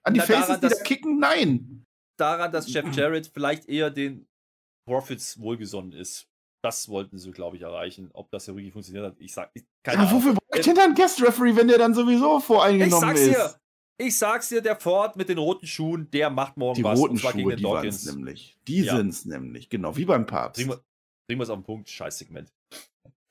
An 0.03 0.14
die 0.14 0.20
Faces, 0.20 0.47
daran, 0.47 0.62
die 0.62 0.68
da 0.70 0.84
kicken? 0.84 1.20
Nein. 1.20 1.86
daran, 2.18 2.51
dass 2.51 2.72
Jeff 2.72 2.86
Jarrett 2.95 3.30
vielleicht 3.34 3.68
eher 3.68 3.89
den 3.89 4.28
Profits 4.88 5.39
wohlgesonnen 5.39 5.91
ist. 5.91 6.28
Das 6.64 6.89
wollten 6.89 7.18
sie, 7.18 7.32
glaube 7.32 7.55
ich, 7.57 7.64
erreichen. 7.64 8.09
Ob 8.14 8.30
das 8.32 8.45
ja 8.47 8.55
wirklich 8.55 8.72
funktioniert 8.74 9.05
hat, 9.05 9.16
ich 9.20 9.34
sag, 9.34 9.49
ich, 9.55 9.64
keine 9.84 9.99
Aber 9.99 10.09
Ahnung. 10.09 10.22
wofür 10.22 10.34
brauche 10.34 10.59
ich 10.59 10.66
denn 10.66 10.78
einen 10.78 10.93
Guest 10.95 11.22
Referee, 11.22 11.55
wenn 11.55 11.68
der 11.68 11.78
dann 11.80 11.93
sowieso 11.93 12.38
Ich 12.38 12.43
voreingenommen 12.43 13.09
sag's 13.09 13.20
ist? 13.22 13.30
dir, 13.30 13.55
ich 13.97 14.18
sag's 14.18 14.49
dir, 14.49 14.62
der 14.62 14.76
Ford 14.76 15.16
mit 15.16 15.30
den 15.30 15.38
roten 15.39 15.66
Schuhen, 15.68 16.09
der 16.12 16.30
macht 16.30 16.57
morgen 16.57 16.76
Die 16.78 16.84
was. 16.84 16.99
roten 16.99 17.14
und 17.14 17.20
zwar 17.20 17.32
Schuhe, 17.32 17.38
gegen 17.39 17.49
den 17.49 17.57
die 17.57 17.64
Dawkins. 17.64 18.05
nämlich. 18.05 18.57
Die 18.68 18.82
Ja. 18.82 18.95
sind's 18.95 19.26
nämlich, 19.26 19.70
genau, 19.70 19.97
wie 19.97 20.05
beim 20.05 20.26
Papst. 20.28 20.57
Bringen 20.59 20.70
wir, 20.72 20.84
bringen 21.28 21.39
wir 21.39 21.43
es 21.43 21.49
auf 21.49 21.57
den 21.59 21.64
Punkt, 21.64 21.89
Scheißsegment. 21.89 22.51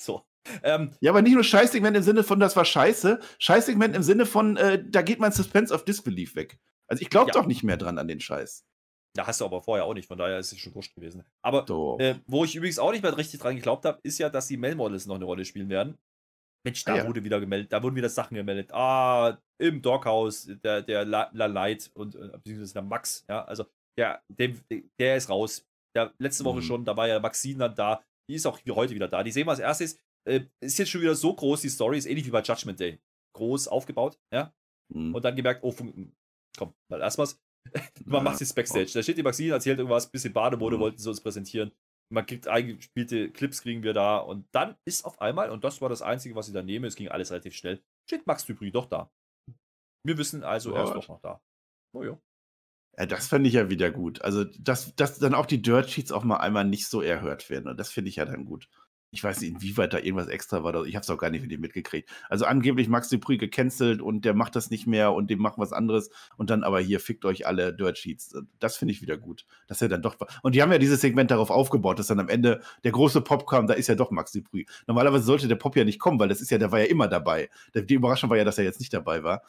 So. 0.01 0.25
Ähm, 0.63 0.93
Ja, 1.01 1.13
aber 1.13 1.23
nicht 1.23 1.35
nur 1.35 1.45
Scheißsegment 1.45 1.97
im 1.97 2.03
Sinne 2.03 2.25
von, 2.25 2.41
das 2.41 2.57
war 2.57 2.65
scheiße, 2.65 3.21
Scheißsegment 3.39 3.95
im 3.95 4.03
Sinne 4.03 4.27
von, 4.27 4.57
äh, 4.57 4.83
da 4.89 5.03
geht 5.03 5.21
mein 5.21 5.33
Suspense 5.33 5.73
of 5.73 5.85
Disbelief 5.85 6.35
weg. 6.35 6.59
Also 6.89 7.03
ich 7.03 7.11
glaube 7.11 7.29
Ja. 7.29 7.35
doch 7.35 7.47
nicht 7.47 7.63
mehr 7.63 7.77
dran 7.77 7.99
an 7.99 8.09
den 8.09 8.21
Scheiß. 8.21 8.65
Da 9.15 9.27
hast 9.27 9.41
du 9.41 9.45
aber 9.45 9.61
vorher 9.63 9.85
auch 9.85 9.95
nicht, 9.95 10.07
von 10.07 10.19
daher 10.19 10.39
ist 10.39 10.53
es 10.53 10.59
schon 10.59 10.75
wurscht 10.75 10.95
gewesen. 10.95 11.25
Aber 11.43 11.65
äh, 12.01 12.17
wo 12.27 12.45
ich 12.45 12.55
übrigens 12.55 12.79
auch 12.79 12.93
nicht 12.93 13.03
mehr 13.03 13.17
richtig 13.17 13.41
dran 13.41 13.57
geglaubt 13.57 13.85
habe, 13.85 13.99
ist 14.03 14.19
ja, 14.19 14.29
dass 14.31 14.47
die 14.47 14.57
Male 14.57 14.77
Models 14.77 15.07
noch 15.07 15.17
eine 15.17 15.25
Rolle 15.25 15.45
spielen 15.45 15.69
werden. 15.69 15.99
Mensch, 16.65 16.85
da 16.85 16.93
Ah, 16.93 16.97
ja. 16.99 17.07
wurde 17.09 17.25
wieder 17.25 17.41
gemeldet, 17.41 17.73
da 17.73 17.83
wurden 17.83 17.97
wieder 17.97 18.11
Sachen 18.11 18.35
gemeldet. 18.37 18.71
Ah, 18.73 19.39
im 19.59 19.81
Doghouse, 19.83 20.51
der, 20.63 20.83
der 20.83 21.05
La, 21.05 21.31
La 21.33 21.47
Light 21.47 21.91
und 21.95 22.15
äh, 22.15 22.29
beziehungsweise 22.37 22.75
der 22.75 22.83
Max, 22.83 23.25
ja, 23.29 23.45
also 23.45 23.65
der, 23.99 24.23
dem, 24.29 24.61
der 24.99 25.17
ist 25.17 25.29
raus. 25.31 25.67
Der, 25.97 26.13
letzte 26.19 26.45
Woche 26.45 26.59
Mhm. 26.59 26.63
schon, 26.63 26.85
da 26.85 26.97
war 26.97 27.09
ja 27.09 27.19
Maxine 27.19 27.59
dann 27.59 27.75
da. 27.75 28.05
Die 28.29 28.35
ist 28.35 28.47
auch 28.47 28.61
heute 28.69 28.95
wieder 28.95 29.09
da. 29.09 29.23
Die 29.25 29.33
sehen 29.33 29.47
wir 29.47 29.51
als 29.53 29.59
erstes. 29.61 29.99
Äh, 30.29 30.43
ist 30.61 30.79
jetzt 30.79 30.91
schon 30.91 31.01
wieder 31.01 31.15
so 31.15 31.35
groß, 31.35 31.63
die 31.63 31.69
Story 31.71 31.99
ist 31.99 32.07
ähnlich 32.07 32.27
wie 32.27 32.31
bei 32.31 32.43
Judgment 32.43 32.79
Day. 32.79 33.01
Groß 33.35 33.67
aufgebaut, 33.69 34.19
ja. 34.33 34.53
Hm. 34.93 35.15
Und 35.15 35.25
dann 35.25 35.35
gemerkt, 35.35 35.65
oh, 35.65 35.75
komm, 36.59 36.75
mal 36.91 37.01
erstmals. 37.01 37.41
Man 38.05 38.25
macht 38.25 38.41
jetzt 38.41 38.55
Backstage. 38.55 38.91
Da 38.95 39.03
steht 39.03 39.19
die 39.19 39.23
Maxine, 39.23 39.53
erzählt 39.55 39.79
irgendwas, 39.79 40.11
bisschen 40.11 40.33
Bademode, 40.33 40.77
Mhm. 40.77 40.81
wollten 40.81 40.99
sie 40.99 41.09
uns 41.09 41.21
präsentieren. 41.21 41.73
Man 42.13 42.27
kriegt 42.27 42.49
eingespielte 42.49 43.31
Clips, 43.31 43.63
kriegen 43.63 43.83
wir 43.83 43.93
da. 43.93 44.19
Und 44.19 44.47
dann 44.53 44.77
ist 44.85 45.05
auf 45.05 45.21
einmal, 45.21 45.51
und 45.51 45.63
das 45.63 45.81
war 45.81 45.89
das 45.89 46.03
Einzige, 46.03 46.35
was 46.35 46.49
ich 46.49 46.55
da 46.55 46.63
nehme, 46.63 46.87
es 46.89 46.97
ging 46.97 47.09
alles 47.09 47.31
relativ 47.31 47.55
schnell, 47.55 47.81
steht 48.09 48.27
Max 48.27 48.45
Dupri 48.47 48.71
doch 48.73 48.87
da. 48.87 49.11
Wir 50.05 50.19
wissen 50.19 50.43
also, 50.43 50.73
er 50.73 50.85
ist 50.85 50.95
doch 50.95 51.09
noch 51.09 51.21
da. 51.21 51.41
Oh 51.95 52.03
ja. 52.03 52.19
Ja, 52.99 53.07
das 53.07 53.29
fände 53.29 53.49
ich 53.49 53.55
ja 53.55 53.71
wieder 53.71 53.91
gut. 53.91 54.23
Also, 54.23 54.45
dass, 54.45 54.95
dass 54.97 55.19
dann 55.19 55.35
auch 55.35 55.47
die 55.47 55.63
Dirt 55.63 55.89
Sheets 55.91 56.11
auch 56.11 56.25
mal 56.25 56.39
einmal 56.39 56.65
nicht 56.65 56.89
so 56.89 57.01
erhört 57.01 57.49
werden. 57.49 57.69
Und 57.69 57.79
das 57.79 57.93
finde 57.93 58.09
ich 58.09 58.17
ja 58.17 58.25
dann 58.25 58.45
gut. 58.45 58.69
Ich 59.13 59.25
weiß 59.25 59.41
nicht, 59.41 59.55
inwieweit 59.55 59.93
da 59.93 59.99
irgendwas 59.99 60.29
extra 60.29 60.63
war. 60.63 60.87
Ich 60.87 60.95
habe 60.95 61.03
es 61.03 61.11
auch 61.11 61.19
gar 61.19 61.31
nicht 61.31 61.43
wirklich 61.43 61.59
mitgekriegt. 61.59 62.09
Also 62.29 62.45
angeblich 62.45 62.89
Max 62.89 63.09
Dupree 63.09 63.39
gecancelt 63.39 64.01
und 64.01 64.25
der 64.25 64.35
macht 64.35 64.55
das 64.55 64.71
nicht 64.71 64.87
mehr 64.87 65.13
und 65.13 65.31
dem 65.31 65.41
machen 65.41 65.61
was 65.61 65.73
anderes. 65.73 66.11
Und 66.37 66.51
dann 66.51 66.63
aber 66.63 66.81
hier 66.81 67.01
fickt 67.01 67.25
euch 67.25 67.45
alle 67.45 67.75
Dirt 67.75 67.99
Sheets. 67.99 68.37
Das 68.61 68.77
finde 68.77 68.93
ich 68.93 69.03
wieder 69.03 69.17
gut. 69.17 69.47
Dass 69.67 69.83
er 69.83 69.89
dann 69.89 70.03
doch. 70.03 70.17
Und 70.43 70.55
die 70.55 70.63
haben 70.63 70.71
ja 70.71 70.79
dieses 70.79 71.01
Segment 71.01 71.33
darauf 71.33 71.51
aufgebaut, 71.51 71.99
dass 71.99 72.07
dann 72.07 72.21
am 72.21 72.29
Ende 72.29 72.61
der 72.85 72.93
große 72.93 73.21
Pop 73.21 73.49
kam, 73.49 73.67
da 73.67 73.75
ist 73.75 73.89
ja 73.89 73.97
doch 73.97 74.13
Max 74.13 74.31
Dupree. 74.31 74.65
Normalerweise 74.87 75.25
sollte 75.25 75.49
der 75.49 75.57
Pop 75.57 75.75
ja 75.77 75.85
nicht 75.85 75.99
kommen, 75.99 76.21
weil 76.21 76.29
das 76.29 76.41
ist 76.41 76.51
ja, 76.51 76.59
der 76.59 76.71
war 76.71 76.79
ja 76.79 76.87
immer 76.87 77.09
dabei. 77.09 77.51
Die 77.75 77.95
Überraschung 77.95 78.31
war 78.31 78.37
ja, 78.37 78.45
dass 78.45 78.59
er 78.59 78.65
jetzt 78.65 78.79
nicht 78.79 78.95
dabei 78.95 79.25
war. 79.25 79.43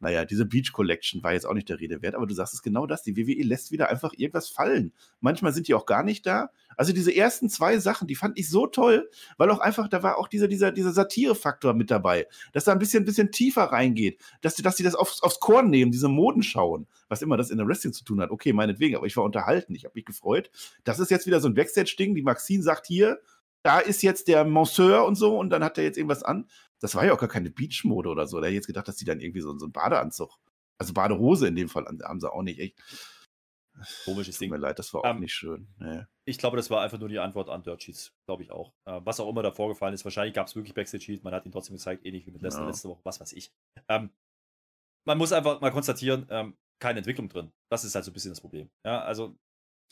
Naja, 0.00 0.24
diese 0.24 0.46
Beach 0.46 0.72
Collection 0.72 1.22
war 1.24 1.32
jetzt 1.32 1.44
auch 1.44 1.54
nicht 1.54 1.68
der 1.68 1.80
Rede 1.80 2.02
wert, 2.02 2.14
aber 2.14 2.26
du 2.26 2.34
sagst 2.34 2.54
es 2.54 2.62
genau 2.62 2.86
das. 2.86 3.02
Die 3.02 3.16
WWE 3.16 3.42
lässt 3.42 3.72
wieder 3.72 3.88
einfach 3.88 4.12
irgendwas 4.16 4.48
fallen. 4.48 4.92
Manchmal 5.20 5.52
sind 5.52 5.66
die 5.66 5.74
auch 5.74 5.86
gar 5.86 6.04
nicht 6.04 6.24
da. 6.24 6.50
Also 6.76 6.92
diese 6.92 7.12
ersten 7.14 7.48
zwei 7.48 7.78
Sachen, 7.80 8.06
die 8.06 8.14
fand 8.14 8.38
ich 8.38 8.48
so 8.48 8.68
toll, 8.68 9.10
weil 9.38 9.50
auch 9.50 9.58
einfach, 9.58 9.88
da 9.88 10.04
war 10.04 10.18
auch 10.18 10.28
dieser, 10.28 10.46
dieser, 10.46 10.70
dieser 10.70 10.92
Satire-Faktor 10.92 11.74
mit 11.74 11.90
dabei, 11.90 12.28
dass 12.52 12.62
da 12.64 12.70
ein 12.72 12.78
bisschen, 12.78 13.04
bisschen 13.04 13.32
tiefer 13.32 13.64
reingeht, 13.64 14.20
dass, 14.40 14.54
die- 14.54 14.62
dass 14.62 14.76
die 14.76 14.84
das 14.84 14.94
aufs, 14.94 15.20
aufs 15.22 15.40
Korn 15.40 15.68
nehmen, 15.70 15.90
diese 15.90 16.08
Moden 16.08 16.44
schauen, 16.44 16.86
was 17.08 17.20
immer 17.22 17.36
das 17.36 17.50
in 17.50 17.58
der 17.58 17.66
Wrestling 17.66 17.92
zu 17.92 18.04
tun 18.04 18.20
hat. 18.20 18.30
Okay, 18.30 18.52
meinetwegen, 18.52 18.94
aber 18.94 19.06
ich 19.06 19.16
war 19.16 19.24
unterhalten, 19.24 19.74
ich 19.74 19.84
habe 19.84 19.94
mich 19.96 20.04
gefreut. 20.04 20.50
Das 20.84 21.00
ist 21.00 21.10
jetzt 21.10 21.26
wieder 21.26 21.40
so 21.40 21.48
ein 21.48 21.54
Backstage-Ding, 21.54 22.14
die 22.14 22.22
Maxine 22.22 22.62
sagt 22.62 22.86
hier, 22.86 23.18
da 23.64 23.80
ist 23.80 24.02
jetzt 24.02 24.28
der 24.28 24.44
Monsieur 24.44 25.04
und 25.04 25.16
so 25.16 25.36
und 25.36 25.50
dann 25.50 25.64
hat 25.64 25.76
er 25.78 25.84
jetzt 25.84 25.98
irgendwas 25.98 26.22
an. 26.22 26.46
Das 26.80 26.94
war 26.94 27.04
ja 27.04 27.12
auch 27.12 27.18
gar 27.18 27.28
keine 27.28 27.50
Beachmode 27.50 28.08
oder 28.08 28.26
so. 28.26 28.38
Da 28.38 28.46
hätte 28.46 28.52
ich 28.52 28.56
jetzt 28.58 28.66
gedacht, 28.66 28.86
dass 28.88 28.96
die 28.96 29.04
dann 29.04 29.20
irgendwie 29.20 29.40
so, 29.40 29.56
so 29.58 29.66
einen 29.66 29.72
Badeanzug, 29.72 30.30
also 30.78 30.92
Badehose 30.92 31.48
in 31.48 31.56
dem 31.56 31.68
Fall, 31.68 31.84
haben 32.04 32.20
sie 32.20 32.32
auch 32.32 32.42
nicht. 32.42 32.60
Echt. 32.60 32.78
Komisches 34.04 34.36
Tut 34.36 34.42
Ding. 34.42 34.50
mir 34.50 34.56
leid, 34.56 34.78
das 34.78 34.92
war 34.92 35.02
auch 35.02 35.10
Ähm, 35.10 35.20
nicht 35.20 35.32
schön. 35.34 35.68
Nee. 35.78 36.02
Ich 36.24 36.38
glaube, 36.38 36.56
das 36.56 36.68
war 36.68 36.82
einfach 36.82 36.98
nur 36.98 37.08
die 37.08 37.20
Antwort 37.20 37.48
an 37.48 37.62
Dirt 37.62 37.82
Sheets, 37.82 38.12
glaube 38.26 38.42
ich 38.42 38.50
auch. 38.50 38.72
Äh, 38.86 39.00
was 39.04 39.20
auch 39.20 39.28
immer 39.28 39.42
da 39.42 39.52
vorgefallen 39.52 39.94
ist, 39.94 40.04
wahrscheinlich 40.04 40.34
gab 40.34 40.48
es 40.48 40.56
wirklich 40.56 40.74
Backstage 40.74 41.02
Sheet, 41.04 41.22
man 41.24 41.32
hat 41.32 41.46
ihn 41.46 41.52
trotzdem 41.52 41.76
gezeigt, 41.76 42.04
ähnlich 42.04 42.26
wie 42.26 42.32
mit 42.32 42.42
Lesnar 42.42 42.62
Ja. 42.64 42.68
letzte 42.70 42.88
Woche, 42.88 43.00
was 43.04 43.20
weiß 43.20 43.32
ich. 43.34 43.52
Ähm, 43.88 44.10
man 45.06 45.16
muss 45.16 45.32
einfach 45.32 45.60
mal 45.60 45.70
konstatieren, 45.70 46.26
ähm, 46.30 46.56
keine 46.80 46.98
Entwicklung 46.98 47.28
drin. 47.28 47.52
Das 47.70 47.84
ist 47.84 47.94
halt 47.94 48.04
so 48.04 48.10
ein 48.10 48.14
bisschen 48.14 48.32
das 48.32 48.40
Problem. 48.40 48.68
Ja, 48.84 49.00
also 49.02 49.36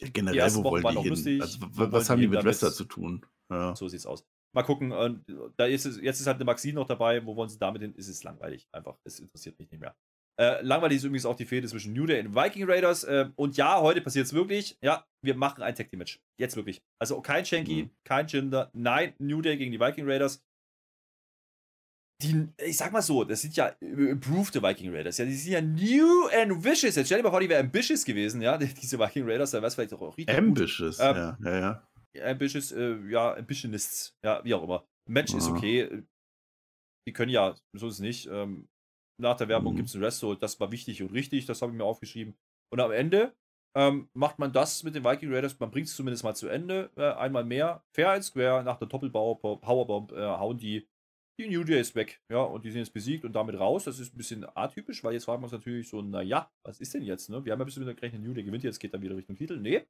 Ja, 0.01 0.09
generell, 0.13 0.55
wo 0.57 0.65
wollen 0.65 0.85
die 0.97 1.03
hin? 1.03 1.09
lustig. 1.11 1.41
Also, 1.43 1.59
was 1.61 2.11
haben 2.11 2.21
die 2.21 2.29
mit? 2.29 2.45
Wrestler 2.45 2.73
zu 2.73 2.85
tun? 2.85 3.25
Ja. 3.51 3.77
so 3.77 3.87
sieht's 3.87 4.07
aus. 4.07 4.27
Mal 4.55 4.63
gucken, 4.63 4.93
äh, 4.93 5.15
da 5.57 5.67
ist 5.67 5.85
es, 5.87 6.01
jetzt 6.01 6.21
ist 6.21 6.27
halt 6.27 6.37
eine 6.37 6.45
Maxine 6.47 6.75
noch 6.75 6.87
dabei, 6.87 7.25
wo 7.27 7.37
wollen 7.37 7.49
sie 7.49 7.59
damit 7.59 7.83
hin? 7.83 7.95
Ist 7.95 8.09
es 8.09 8.23
langweilig, 8.25 8.67
einfach. 8.73 8.99
Es 9.05 9.19
interessiert 9.21 9.59
mich 9.59 9.71
nicht 9.71 9.81
mehr. 9.81 9.95
Äh, 10.39 10.61
langweilig 10.63 10.99
ist 10.99 11.05
übrigens 11.05 11.25
auch 11.27 11.37
die 11.37 11.47
Fehde 11.47 11.67
zwischen 11.67 11.95
New 11.95 12.05
Day 12.07 12.21
und 12.27 12.35
Viking 12.35 12.65
Raiders. 12.69 13.05
Äh, 13.05 13.31
und 13.37 13.57
ja, 13.57 13.81
heute 13.81 14.01
passiert 14.03 14.27
es 14.27 14.33
wirklich. 14.35 14.77
Ja, 14.83 15.07
wir 15.23 15.35
machen 15.35 15.63
ein 15.63 15.75
Tag 15.75 15.89
Team 15.91 15.99
Match. 15.99 16.21
Jetzt 16.39 16.57
wirklich. 16.57 16.83
Also 16.99 17.21
kein 17.23 17.45
Shanky, 17.47 17.85
Mhm. 17.85 17.91
kein 18.05 18.27
Jinder. 18.27 18.71
Nein, 18.75 19.15
New 19.19 19.41
Day 19.41 19.57
gegen 19.57 19.73
die 19.73 19.81
Viking 19.81 20.07
Raiders. 20.09 20.43
Die, 22.23 22.49
ich 22.65 22.79
sag 22.79 22.93
mal 22.93 23.03
so, 23.03 23.25
das 23.25 23.43
sind 23.43 23.57
ja 23.57 23.69
improved 23.81 24.55
Viking 24.63 24.91
Raiders. 24.95 25.19
Ja, 25.19 25.27
die 25.27 25.35
sind 25.35 25.53
ja 25.53 25.61
new 25.61 26.27
and 26.29 26.65
vicious. 26.65 26.97
Jetzt 26.97 27.07
stell 27.07 27.19
dir 27.19 27.25
mal 27.25 27.31
vor, 27.31 27.41
die 27.41 27.49
wären 27.49 27.67
ambitious 27.67 28.05
gewesen, 28.07 28.41
ja, 28.41 28.57
die- 28.57 28.67
diese 28.83 28.99
Viking 28.99 29.29
Raiders, 29.29 29.51
dann 29.51 29.61
wäre 29.61 29.69
es 29.69 29.75
vielleicht 29.75 29.93
auch 29.93 30.17
richtig. 30.17 30.35
Ambitious, 30.37 30.99
Ähm, 30.99 31.17
ja, 31.17 31.39
ja, 31.45 31.59
ja. 31.61 31.89
Ambitious, 32.23 32.73
äh, 32.73 32.97
ja, 33.09 33.35
Ambitionists, 33.35 34.17
ja, 34.25 34.43
wie 34.45 34.55
auch 34.55 34.63
immer. 34.63 34.87
Match 35.09 35.35
ist 35.35 35.49
Aha. 35.49 35.57
okay. 35.57 36.03
Die 37.07 37.13
können 37.13 37.31
ja, 37.31 37.55
so 37.73 37.89
ist 37.89 37.95
es 37.95 38.01
nicht. 38.01 38.27
Ähm, 38.27 38.69
nach 39.21 39.37
der 39.37 39.49
Werbung 39.49 39.73
Mhm. 39.73 39.77
gibt 39.79 39.89
es 39.89 39.95
ein 39.95 40.03
Resto, 40.05 40.35
das 40.35 40.59
war 40.61 40.73
wichtig 40.73 41.03
und 41.03 41.13
richtig, 41.13 41.47
das 41.47 41.63
habe 41.63 41.73
ich 41.73 41.79
mir 41.79 41.85
aufgeschrieben. 41.85 42.35
Und 42.73 42.81
am 42.81 42.91
Ende 42.91 43.35
ähm, 43.77 44.09
macht 44.15 44.39
man 44.39 44.53
das 44.53 44.83
mit 44.83 44.95
den 44.95 45.05
Viking 45.05 45.33
Raiders, 45.33 45.59
man 45.61 45.71
bringt 45.71 45.87
es 45.87 45.97
zumindest 45.97 46.25
mal 46.25 46.35
zu 46.35 46.49
Ende, 46.49 46.91
äh, 46.97 47.13
einmal 47.13 47.45
mehr. 47.45 47.85
Fair 47.95 48.11
and 48.11 48.25
square, 48.25 48.63
nach 48.65 48.79
der 48.79 48.89
Doppelbau, 48.89 49.35
Powerbomb, 49.35 50.13
äh, 50.13 50.17
hauen 50.25 50.59
die 50.59 50.89
die 51.39 51.49
New 51.49 51.65
Day 51.65 51.79
ist 51.79 51.95
weg, 51.95 52.23
ja, 52.31 52.41
und 52.41 52.65
die 52.65 52.71
sind 52.71 52.79
jetzt 52.79 52.95
besiegt 52.95 53.27
und 53.27 53.35
damit 53.35 53.59
raus. 53.61 53.85
Das 53.85 53.99
ist 53.99 54.15
ein 54.15 54.17
bisschen 54.17 54.47
atypisch, 54.57 55.05
weil 55.05 55.13
jetzt 55.13 55.27
fragen 55.27 55.43
wir 55.43 55.45
uns 55.45 55.53
natürlich 55.53 55.87
so, 55.87 56.01
naja, 56.01 56.51
was 56.65 56.81
ist 56.81 56.95
denn 56.95 57.03
jetzt, 57.03 57.29
ne? 57.29 57.45
Wir 57.45 57.53
haben 57.53 57.61
ja 57.61 57.65
ein 57.65 57.67
bisschen 57.67 57.85
mit 57.85 57.95
gerechnet, 57.99 58.23
New 58.23 58.33
Day 58.33 58.43
gewinnt 58.43 58.65
jetzt, 58.65 58.79
geht 58.81 58.95
dann 58.95 59.03
wieder 59.03 59.17
Richtung 59.17 59.37
Titel. 59.37 59.59
Nee, 59.61 59.87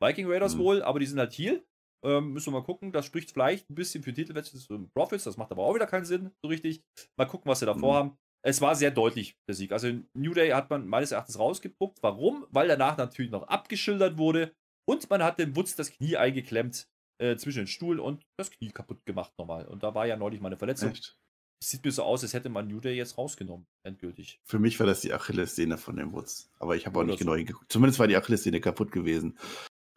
Viking 0.00 0.30
Raiders 0.30 0.54
Mhm. 0.54 0.58
wohl, 0.60 0.82
aber 0.82 0.98
die 1.00 1.06
sind 1.06 1.18
halt 1.18 1.32
Heal. 1.36 1.64
Ähm, 2.04 2.32
müssen 2.32 2.52
wir 2.52 2.60
mal 2.60 2.64
gucken. 2.64 2.92
Das 2.92 3.06
spricht 3.06 3.32
vielleicht 3.32 3.68
ein 3.70 3.74
bisschen 3.74 4.04
für 4.04 4.14
Titelwechsel 4.14 4.60
und 4.76 4.92
Profits. 4.94 5.24
Das 5.24 5.36
macht 5.36 5.50
aber 5.50 5.64
auch 5.64 5.74
wieder 5.74 5.86
keinen 5.86 6.04
Sinn, 6.04 6.30
so 6.42 6.48
richtig. 6.48 6.82
Mal 7.16 7.24
gucken, 7.26 7.50
was 7.50 7.58
sie 7.60 7.66
da 7.66 7.74
Mhm. 7.74 7.80
vorhaben. 7.80 8.18
Es 8.44 8.60
war 8.60 8.76
sehr 8.76 8.92
deutlich, 8.92 9.36
der 9.48 9.56
Sieg. 9.56 9.72
Also 9.72 9.88
New 10.14 10.32
Day 10.32 10.50
hat 10.50 10.70
man 10.70 10.86
meines 10.86 11.10
Erachtens 11.10 11.38
rausgepuckt. 11.40 11.98
Warum? 12.02 12.46
Weil 12.50 12.68
danach 12.68 12.96
natürlich 12.96 13.32
noch 13.32 13.42
abgeschildert 13.48 14.16
wurde 14.16 14.52
und 14.88 15.10
man 15.10 15.24
hat 15.24 15.40
dem 15.40 15.56
Wutz 15.56 15.74
das 15.74 15.90
Knie 15.90 16.16
eingeklemmt 16.16 16.86
äh, 17.20 17.36
zwischen 17.36 17.58
den 17.62 17.66
Stuhl 17.66 17.98
und 17.98 18.24
das 18.38 18.52
Knie 18.52 18.70
kaputt 18.70 19.04
gemacht 19.04 19.32
nochmal. 19.38 19.66
Und 19.66 19.82
da 19.82 19.92
war 19.96 20.06
ja 20.06 20.16
neulich 20.16 20.40
mal 20.40 20.50
eine 20.50 20.56
Verletzung. 20.56 20.92
Echt? 20.92 21.18
Sieht 21.60 21.84
mir 21.84 21.90
so 21.90 22.04
aus, 22.04 22.22
als 22.22 22.32
hätte 22.32 22.48
man 22.48 22.68
New 22.68 22.78
Day 22.78 22.94
jetzt 22.96 23.18
rausgenommen, 23.18 23.66
endgültig. 23.84 24.40
Für 24.44 24.60
mich 24.60 24.78
war 24.78 24.86
das 24.86 25.00
die 25.00 25.12
Achillessehne 25.12 25.76
von 25.76 25.96
dem 25.96 26.12
Wutz. 26.12 26.48
Aber 26.60 26.76
ich 26.76 26.86
habe 26.86 26.96
auch 26.96 27.00
Oder 27.02 27.08
nicht 27.10 27.18
so. 27.18 27.24
genau 27.24 27.34
hingeguckt. 27.34 27.72
Zumindest 27.72 27.98
war 27.98 28.06
die 28.06 28.16
Achillessehne 28.16 28.60
kaputt 28.60 28.92
gewesen. 28.92 29.36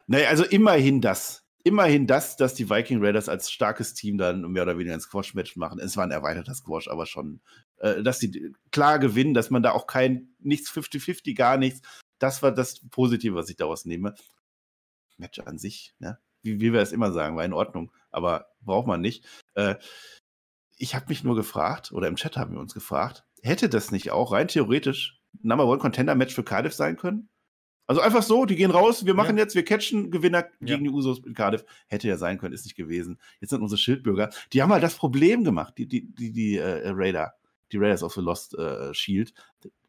Naja, 0.06 0.28
also 0.28 0.44
immerhin 0.44 1.00
das. 1.00 1.44
Immerhin 1.64 2.08
das, 2.08 2.36
dass 2.36 2.54
die 2.54 2.68
Viking 2.68 3.04
Raiders 3.04 3.28
als 3.28 3.50
starkes 3.50 3.94
Team 3.94 4.18
dann 4.18 4.50
mehr 4.50 4.64
oder 4.64 4.78
weniger 4.78 4.94
ein 4.94 5.00
Squash-Match 5.00 5.56
machen. 5.56 5.78
Es 5.78 5.96
war 5.96 6.04
ein 6.04 6.10
erweiterter 6.10 6.54
Squash, 6.54 6.88
aber 6.88 7.06
schon. 7.06 7.40
Äh, 7.76 8.02
dass 8.02 8.18
sie 8.18 8.52
klar 8.72 8.98
gewinnen, 8.98 9.34
dass 9.34 9.50
man 9.50 9.62
da 9.62 9.72
auch 9.72 9.86
kein, 9.86 10.34
nichts 10.40 10.70
50-50, 10.70 11.36
gar 11.36 11.56
nichts. 11.56 11.82
Das 12.18 12.42
war 12.42 12.52
das 12.52 12.80
Positive, 12.90 13.34
was 13.34 13.48
ich 13.48 13.56
daraus 13.56 13.84
nehme. 13.84 14.14
Match 15.18 15.38
an 15.40 15.58
sich, 15.58 15.94
ne? 16.00 16.18
wie, 16.42 16.60
wie 16.60 16.72
wir 16.72 16.80
es 16.80 16.92
immer 16.92 17.12
sagen, 17.12 17.36
war 17.36 17.44
in 17.44 17.52
Ordnung, 17.52 17.92
aber 18.10 18.48
braucht 18.60 18.86
man 18.86 19.00
nicht. 19.00 19.24
Äh, 19.54 19.76
ich 20.76 20.94
habe 20.94 21.06
mich 21.08 21.24
nur 21.24 21.36
gefragt, 21.36 21.92
oder 21.92 22.08
im 22.08 22.16
Chat 22.16 22.36
haben 22.36 22.52
wir 22.52 22.60
uns 22.60 22.74
gefragt, 22.74 23.24
hätte 23.42 23.68
das 23.68 23.92
nicht 23.92 24.10
auch 24.10 24.32
rein 24.32 24.48
theoretisch 24.48 25.20
Number 25.40 25.66
One 25.66 25.78
Contender 25.78 26.14
Match 26.14 26.34
für 26.34 26.44
Cardiff 26.44 26.74
sein 26.74 26.96
können? 26.96 27.28
Also 27.86 28.00
einfach 28.00 28.22
so, 28.22 28.44
die 28.46 28.56
gehen 28.56 28.70
raus, 28.70 29.04
wir 29.06 29.14
machen 29.14 29.36
jetzt, 29.36 29.54
wir 29.54 29.64
catchen 29.64 30.10
Gewinner 30.10 30.46
gegen 30.60 30.84
die 30.84 30.90
Usos 30.90 31.18
in 31.26 31.34
Cardiff. 31.34 31.64
Hätte 31.88 32.08
ja 32.08 32.16
sein 32.16 32.38
können, 32.38 32.54
ist 32.54 32.64
nicht 32.64 32.76
gewesen. 32.76 33.18
Jetzt 33.40 33.50
sind 33.50 33.60
unsere 33.60 33.78
Schildbürger, 33.78 34.30
die 34.52 34.62
haben 34.62 34.72
halt 34.72 34.82
das 34.82 34.94
Problem 34.94 35.44
gemacht, 35.44 35.74
die, 35.78 35.86
die, 35.86 36.06
die, 36.06 36.32
die 36.32 36.56
äh, 36.56 36.88
Raider, 36.90 37.34
die 37.72 37.78
Raiders 37.78 38.02
of 38.02 38.14
the 38.14 38.20
Lost 38.20 38.54
äh, 38.54 38.94
Shield, 38.94 39.34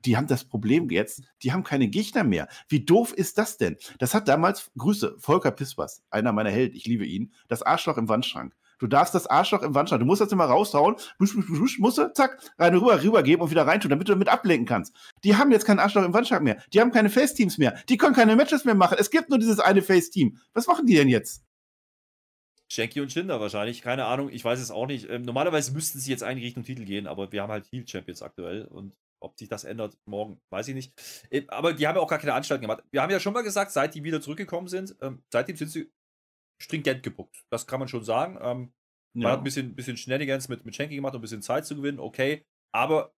die 0.06 0.18
haben 0.18 0.28
das 0.28 0.44
Problem 0.44 0.90
jetzt, 0.90 1.24
die 1.44 1.54
haben 1.54 1.64
keine 1.64 1.88
Gegner 1.88 2.24
mehr. 2.24 2.48
Wie 2.68 2.84
doof 2.84 3.14
ist 3.14 3.38
das 3.38 3.58
denn? 3.58 3.78
Das 4.00 4.14
hat 4.14 4.28
damals, 4.28 4.72
Grüße, 4.78 5.16
Volker 5.18 5.52
Pispers, 5.52 6.04
einer 6.10 6.34
meiner 6.34 6.52
Helden, 6.52 6.76
ich 6.76 6.86
liebe 6.86 7.06
ihn, 7.06 7.32
das 7.48 7.62
Arschloch 7.62 7.98
im 7.98 8.10
Wandschrank. 8.10 8.56
Du 8.80 8.88
darfst 8.88 9.16
das 9.16 9.28
Arschloch 9.28 9.62
im 9.62 9.76
Wandschrank, 9.76 10.00
du 10.00 10.06
musst 10.06 10.22
das 10.22 10.32
immer 10.32 10.46
raushauen, 10.46 10.96
busch, 11.18 11.36
busch, 11.36 11.48
busch, 11.48 11.80
musst 11.80 11.98
du, 11.98 12.12
zack, 12.14 12.40
rein 12.58 12.76
rüber, 12.76 13.02
rübergeben 13.02 13.44
und 13.44 13.52
wieder 13.52 13.66
reintun, 13.68 13.90
damit 13.90 14.08
du 14.08 14.14
damit 14.14 14.30
ablenken 14.30 14.66
kannst. 14.66 14.96
Die 15.24 15.36
haben 15.36 15.52
jetzt 15.52 15.66
kein 15.66 15.80
Arschloch 15.80 16.04
im 16.04 16.14
Wandschrank 16.14 16.44
mehr. 16.44 16.62
Die 16.74 16.82
haben 16.82 16.92
keine 16.92 17.10
Face-Teams 17.10 17.58
mehr. 17.58 17.78
Die 17.90 17.98
können 17.98 18.16
keine 18.16 18.36
Matches 18.36 18.66
mehr 18.66 18.76
machen. 18.76 18.98
Es 19.00 19.10
gibt 19.10 19.30
nur 19.30 19.40
dieses 19.40 19.60
eine 19.60 19.82
Face-Team. 19.82 20.38
Was 20.54 20.68
machen 20.68 20.86
die 20.86 20.96
denn 20.96 21.10
jetzt? 21.10 21.44
Shanky 22.74 23.02
und 23.02 23.14
Jinder 23.14 23.40
wahrscheinlich, 23.40 23.82
keine 23.82 24.06
Ahnung, 24.06 24.30
ich 24.30 24.44
weiß 24.44 24.60
es 24.60 24.72
auch 24.72 24.88
nicht. 24.88 25.08
Ähm, 25.10 25.22
normalerweise 25.22 25.74
müssten 25.74 26.00
sie 26.00 26.10
jetzt 26.10 26.24
eigentlich 26.24 26.46
Richtung 26.46 26.64
Titel 26.64 26.86
gehen, 26.86 27.06
aber 27.06 27.32
wir 27.32 27.44
haben 27.44 27.52
halt 27.52 27.72
Heal 27.72 27.88
Champions 27.88 28.24
aktuell 28.24 28.66
und 28.66 28.96
ob 29.20 29.38
sich 29.38 29.48
das 29.48 29.64
ändert 29.64 29.96
morgen, 30.06 30.42
weiß 30.50 30.68
ich 30.70 30.76
nicht. 30.76 30.94
Ähm, 31.30 31.46
aber 31.50 31.74
die 31.74 31.88
haben 31.88 31.96
ja 31.96 32.02
auch 32.02 32.10
gar 32.10 32.20
keine 32.20 32.34
Anstalten 32.34 32.64
gemacht. 32.64 32.84
Wir 32.92 33.02
haben 33.02 33.12
ja 33.12 33.20
schon 33.20 33.34
mal 33.34 33.44
gesagt, 33.44 33.72
seit 33.72 33.94
die 33.94 34.04
wieder 34.04 34.22
zurückgekommen 34.22 34.68
sind, 34.68 34.96
ähm, 35.02 35.24
seitdem 35.32 35.56
sind 35.56 35.70
sie 35.70 35.92
stringent 36.62 37.04
gebuckt. 37.04 37.44
Das 37.50 37.68
kann 37.68 37.80
man 37.80 37.88
schon 37.88 38.04
sagen. 38.04 38.38
Ähm, 38.42 38.74
man 39.16 39.32
hat 39.32 39.40
ein 39.40 39.44
bisschen, 39.44 39.76
bisschen 39.76 39.98
Shenanigans 39.98 40.50
mit, 40.50 40.66
mit 40.66 40.76
Shanky 40.76 40.96
gemacht, 40.96 41.14
um 41.14 41.20
ein 41.20 41.22
bisschen 41.22 41.42
Zeit 41.42 41.66
zu 41.66 41.76
gewinnen, 41.76 42.00
okay. 42.00 42.46
Aber 42.74 43.14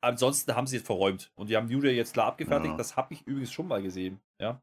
ansonsten 0.00 0.54
haben 0.54 0.66
sie 0.66 0.76
es 0.76 0.82
verräumt. 0.82 1.32
Und 1.34 1.50
die 1.50 1.56
haben 1.56 1.66
New 1.66 1.80
Day 1.80 1.96
jetzt 1.96 2.12
klar 2.12 2.26
abgefertigt. 2.26 2.72
Ja. 2.72 2.76
Das 2.76 2.96
habe 2.96 3.14
ich 3.14 3.26
übrigens 3.26 3.52
schon 3.52 3.66
mal 3.66 3.82
gesehen, 3.82 4.20
ja. 4.40 4.62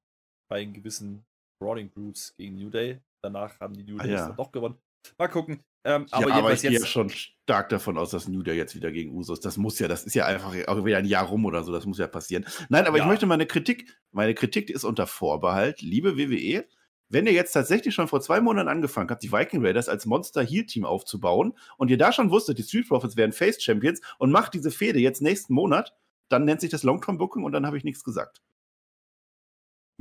Bei 0.49 0.61
einem 0.61 0.73
gewissen 0.73 1.25
Brawling 1.61 1.89
Brutes 1.89 2.35
gegen 2.37 2.55
New 2.55 2.69
Day. 2.69 3.01
Danach 3.21 3.59
haben 3.59 3.73
die 3.73 3.83
New 3.83 3.97
Ah, 3.99 4.03
Days 4.03 4.19
ja. 4.19 4.27
dann 4.27 4.37
doch 4.37 4.51
gewonnen. 4.51 4.77
Mal 5.17 5.27
gucken. 5.27 5.63
Ähm, 5.85 6.05
aber, 6.11 6.29
ja, 6.29 6.35
aber 6.35 6.53
ich 6.53 6.61
gehe 6.61 6.71
ja 6.71 6.85
schon 6.85 7.09
stark 7.09 7.69
davon 7.69 7.97
aus, 7.97 8.11
dass 8.11 8.27
New 8.27 8.43
Day 8.43 8.57
jetzt 8.57 8.75
wieder 8.75 8.91
gegen 8.91 9.15
Usos. 9.15 9.39
Das 9.39 9.57
muss 9.57 9.79
ja, 9.79 9.87
das 9.87 10.03
ist 10.03 10.15
ja 10.15 10.25
einfach 10.25 10.53
auch 10.67 10.83
wieder 10.83 10.97
ein 10.97 11.05
Jahr 11.05 11.25
rum 11.25 11.45
oder 11.45 11.63
so, 11.63 11.71
das 11.71 11.85
muss 11.85 11.97
ja 11.97 12.07
passieren. 12.07 12.45
Nein, 12.69 12.85
aber 12.87 12.97
ja. 12.97 13.03
ich 13.03 13.09
möchte 13.09 13.25
meine 13.25 13.45
Kritik, 13.45 13.97
meine 14.11 14.33
Kritik 14.33 14.69
ist 14.69 14.83
unter 14.83 15.07
Vorbehalt, 15.07 15.81
liebe 15.81 16.17
WWE, 16.17 16.67
wenn 17.09 17.25
ihr 17.25 17.33
jetzt 17.33 17.53
tatsächlich 17.53 17.93
schon 17.95 18.07
vor 18.07 18.21
zwei 18.21 18.41
Monaten 18.41 18.67
angefangen 18.67 19.09
habt, 19.09 19.23
die 19.23 19.31
Viking 19.31 19.65
Raiders 19.65 19.89
als 19.89 20.05
Monster 20.05 20.43
Heal 20.43 20.65
Team 20.65 20.85
aufzubauen 20.85 21.57
und 21.77 21.89
ihr 21.89 21.97
da 21.97 22.11
schon 22.11 22.31
wusstet, 22.31 22.57
die 22.57 22.63
Street 22.63 22.87
Profits 22.87 23.15
wären 23.15 23.31
Face 23.31 23.61
Champions 23.61 24.01
und 24.17 24.31
macht 24.31 24.53
diese 24.53 24.71
Fehde 24.71 24.99
jetzt 24.99 25.21
nächsten 25.21 25.53
Monat, 25.53 25.95
dann 26.29 26.45
nennt 26.45 26.61
sich 26.61 26.69
das 26.69 26.83
Long-Term 26.83 27.17
Booking 27.17 27.43
und 27.43 27.53
dann 27.53 27.65
habe 27.65 27.77
ich 27.77 27.83
nichts 27.83 28.03
gesagt. 28.03 28.41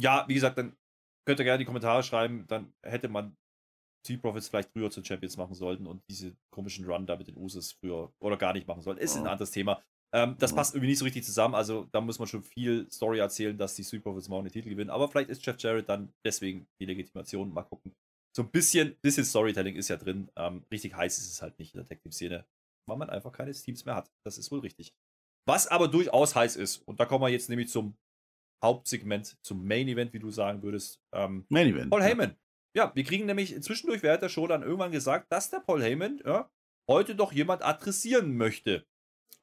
Ja, 0.01 0.25
wie 0.29 0.35
gesagt, 0.35 0.59
dann 0.59 0.77
könnt 1.27 1.41
ihr 1.41 1.45
gerne 1.45 1.57
in 1.57 1.61
die 1.61 1.67
Kommentare 1.67 2.03
schreiben, 2.03 2.47
dann 2.49 2.73
hätte 2.83 3.09
man 3.09 3.37
Street 4.05 4.23
Profits 4.23 4.49
vielleicht 4.49 4.71
früher 4.71 4.91
zu 4.91 5.03
Champions 5.03 5.37
machen 5.37 5.55
sollten 5.55 5.87
und 5.87 6.03
diese 6.09 6.37
komischen 6.51 6.85
Run 6.85 7.07
da 7.07 7.17
mit 7.17 7.29
den 7.29 7.37
Usos 7.37 7.73
früher 7.73 8.13
oder 8.21 8.37
gar 8.37 8.53
nicht 8.53 8.69
machen 8.69 8.83
sollten. 8.83 9.01
Ist 9.01 9.17
oh. 9.17 9.21
ein 9.21 9.27
anderes 9.27 9.51
Thema. 9.51 9.83
Ähm, 10.17 10.35
das 10.39 10.55
passt 10.55 10.75
irgendwie 10.75 10.89
nicht 10.89 10.99
so 10.99 11.05
richtig 11.05 11.25
zusammen. 11.25 11.55
Also 11.55 11.89
da 11.93 12.01
muss 12.01 12.19
man 12.19 12.27
schon 12.27 12.43
viel 12.43 12.91
Story 12.91 13.19
erzählen, 13.19 13.59
dass 13.59 13.75
die 13.75 13.85
Street 13.85 14.03
Profits 14.03 14.31
morgen 14.31 14.45
den 14.45 14.53
Titel 14.53 14.71
gewinnen. 14.71 14.89
Aber 14.89 15.09
vielleicht 15.09 15.29
ist 15.29 15.45
Jeff 15.45 15.57
Jarrett 15.59 15.91
dann 15.91 16.11
deswegen 16.25 16.67
die 16.81 16.87
Legitimation. 16.87 17.53
Mal 17.53 17.65
gucken. 17.65 17.93
So 18.35 18.43
ein 18.43 18.51
bisschen, 18.51 18.97
bisschen 19.03 19.27
Storytelling 19.27 19.77
ist 19.77 19.89
ja 19.89 19.99
drin. 19.99 20.31
Ähm, 20.37 20.65
richtig 20.73 20.95
heiß 20.95 21.19
ist 21.19 21.31
es 21.31 21.43
halt 21.43 21.59
nicht 21.59 21.75
in 21.75 21.81
der 21.81 21.87
Tech 21.87 22.01
Team 22.01 22.13
Szene, 22.13 22.47
weil 22.89 22.97
man 22.97 23.11
einfach 23.11 23.31
keine 23.31 23.53
Teams 23.53 23.85
mehr 23.85 23.95
hat. 23.95 24.11
Das 24.25 24.39
ist 24.39 24.51
wohl 24.51 24.61
richtig. 24.61 24.95
Was 25.47 25.67
aber 25.67 25.87
durchaus 25.87 26.35
heiß 26.35 26.57
ist, 26.57 26.79
und 26.89 26.99
da 26.99 27.05
kommen 27.05 27.23
wir 27.23 27.29
jetzt 27.29 27.51
nämlich 27.51 27.69
zum 27.69 27.95
Hauptsegment, 28.65 29.37
zum 29.43 29.67
Main 29.67 29.87
Event, 29.87 30.15
wie 30.15 30.19
du 30.19 30.31
sagen 30.31 30.63
würdest. 30.63 30.99
Ähm, 31.15 31.45
Main 31.51 31.69
Event. 31.69 31.91
Paul 31.91 32.03
Heyman. 32.03 32.37
Ja. 32.75 32.87
ja, 32.87 32.97
wir 32.97 33.05
kriegen 33.05 33.27
nämlich 33.27 33.61
zwischendurch 33.63 34.03
während 34.03 34.23
der 34.23 34.31
Show 34.31 34.47
dann 34.47 34.63
irgendwann 34.63 34.93
gesagt, 34.93 35.31
dass 35.31 35.51
der 35.51 35.61
Paul 35.61 35.83
Heyman 35.83 36.23
ja, 36.25 36.51
heute 36.89 37.15
doch 37.15 37.33
jemand 37.33 37.63
adressieren 37.63 38.37
möchte. 38.37 38.87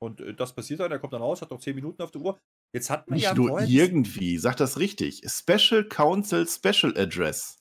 Und 0.04 0.22
äh, 0.22 0.34
das 0.34 0.54
passiert 0.54 0.82
dann, 0.82 0.92
er 0.92 1.00
kommt 1.00 1.14
dann 1.14 1.22
raus, 1.22 1.42
hat 1.42 1.52
noch 1.52 1.60
10 1.60 1.76
Minuten 1.76 2.02
auf 2.02 2.12
der 2.12 2.22
Uhr. 2.22 2.40
Jetzt 2.76 2.90
hat 2.90 3.08
man 3.08 3.16
Nicht 3.16 3.24
ja 3.24 3.34
nur 3.34 3.62
irgendwie, 3.62 4.38
sag 4.38 4.58
das 4.58 4.78
richtig. 4.78 5.22
Special 5.26 5.88
Council 5.88 6.48
Special 6.48 6.98
Address. 6.98 7.58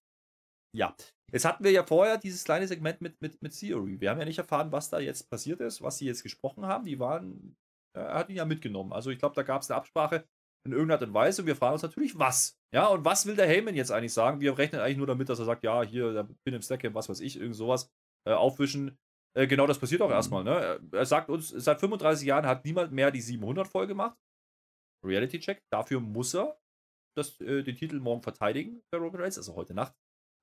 Ja, 0.76 0.96
jetzt 1.30 1.44
hatten 1.44 1.62
wir 1.62 1.70
ja 1.70 1.84
vorher 1.84 2.18
dieses 2.18 2.44
kleine 2.44 2.66
Segment 2.66 3.00
mit, 3.00 3.20
mit, 3.20 3.40
mit 3.42 3.58
Theory. 3.58 4.00
Wir 4.00 4.10
haben 4.10 4.18
ja 4.18 4.24
nicht 4.24 4.38
erfahren, 4.38 4.72
was 4.72 4.90
da 4.90 4.98
jetzt 4.98 5.30
passiert 5.30 5.60
ist, 5.60 5.82
was 5.82 5.98
sie 5.98 6.06
jetzt 6.06 6.22
gesprochen 6.22 6.66
haben. 6.66 6.84
Die 6.84 6.98
waren, 6.98 7.56
er 7.94 8.14
hat 8.14 8.30
ihn 8.30 8.36
ja 8.36 8.44
mitgenommen. 8.44 8.92
Also 8.92 9.10
ich 9.10 9.18
glaube, 9.18 9.34
da 9.34 9.42
gab 9.42 9.62
es 9.62 9.70
eine 9.70 9.76
Absprache 9.76 10.24
in 10.64 10.72
irgendeiner 10.72 11.00
Art 11.00 11.08
und 11.08 11.14
Weise 11.14 11.42
und 11.42 11.46
wir 11.46 11.56
fragen 11.56 11.74
uns 11.74 11.82
natürlich, 11.82 12.18
was? 12.18 12.56
Ja, 12.72 12.86
und 12.86 13.04
was 13.04 13.26
will 13.26 13.36
der 13.36 13.48
Heyman 13.48 13.74
jetzt 13.74 13.90
eigentlich 13.90 14.12
sagen? 14.12 14.40
Wir 14.40 14.56
rechnen 14.56 14.80
eigentlich 14.80 14.96
nur 14.96 15.06
damit, 15.06 15.28
dass 15.28 15.38
er 15.38 15.44
sagt, 15.44 15.64
ja, 15.64 15.82
hier, 15.82 16.28
bin 16.44 16.54
im 16.54 16.62
Stack, 16.62 16.82
was 16.94 17.08
weiß 17.08 17.20
ich, 17.20 17.38
irgend 17.38 17.56
sowas 17.56 17.90
äh, 18.26 18.32
aufwischen. 18.32 18.96
Äh, 19.34 19.46
genau 19.46 19.66
das 19.66 19.78
passiert 19.78 20.02
auch 20.02 20.08
mhm. 20.08 20.14
erstmal. 20.14 20.44
Ne? 20.44 20.80
Er 20.92 21.06
sagt 21.06 21.30
uns, 21.30 21.48
seit 21.48 21.80
35 21.80 22.26
Jahren 22.26 22.46
hat 22.46 22.64
niemand 22.64 22.92
mehr 22.92 23.10
die 23.10 23.20
700 23.20 23.66
voll 23.66 23.86
gemacht. 23.86 24.16
Reality 25.04 25.40
Check. 25.40 25.62
Dafür 25.72 26.00
muss 26.00 26.34
er 26.34 26.58
das, 27.16 27.40
äh, 27.40 27.62
den 27.62 27.76
Titel 27.76 27.98
morgen 28.00 28.22
verteidigen 28.22 28.82
bei 28.90 28.98
Roman 28.98 29.22
Reigns, 29.22 29.38
also 29.38 29.54
heute 29.54 29.74
Nacht. 29.74 29.94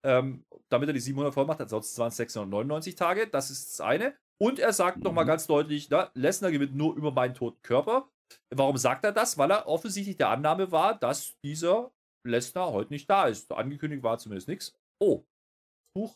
Ähm, 0.05 0.45
damit 0.69 0.89
er 0.89 0.93
die 0.93 0.99
700 0.99 1.33
voll 1.33 1.45
macht, 1.45 1.59
ansonsten 1.59 1.99
waren 1.99 2.07
es 2.07 2.17
699 2.17 2.95
Tage. 2.95 3.27
Das 3.27 3.49
ist 3.51 3.71
das 3.71 3.81
eine. 3.81 4.17
Und 4.41 4.59
er 4.59 4.73
sagt 4.73 4.97
mhm. 4.97 5.03
nochmal 5.03 5.25
ganz 5.25 5.47
deutlich, 5.47 5.89
na, 5.89 6.09
Lesnar 6.13 6.51
gewinnt 6.51 6.75
nur 6.75 6.95
über 6.95 7.11
meinen 7.11 7.33
toten 7.33 7.61
Körper. 7.61 8.09
Warum 8.53 8.77
sagt 8.77 9.03
er 9.03 9.11
das? 9.11 9.37
Weil 9.37 9.51
er 9.51 9.67
offensichtlich 9.67 10.17
der 10.17 10.29
Annahme 10.29 10.71
war, 10.71 10.97
dass 10.97 11.37
dieser 11.43 11.91
Lesnar 12.25 12.71
heute 12.71 12.93
nicht 12.93 13.09
da 13.09 13.27
ist. 13.27 13.51
Angekündigt 13.51 14.03
war 14.03 14.17
zumindest 14.17 14.47
nichts. 14.47 14.77
Oh, 15.01 15.25
Huch, 15.97 16.15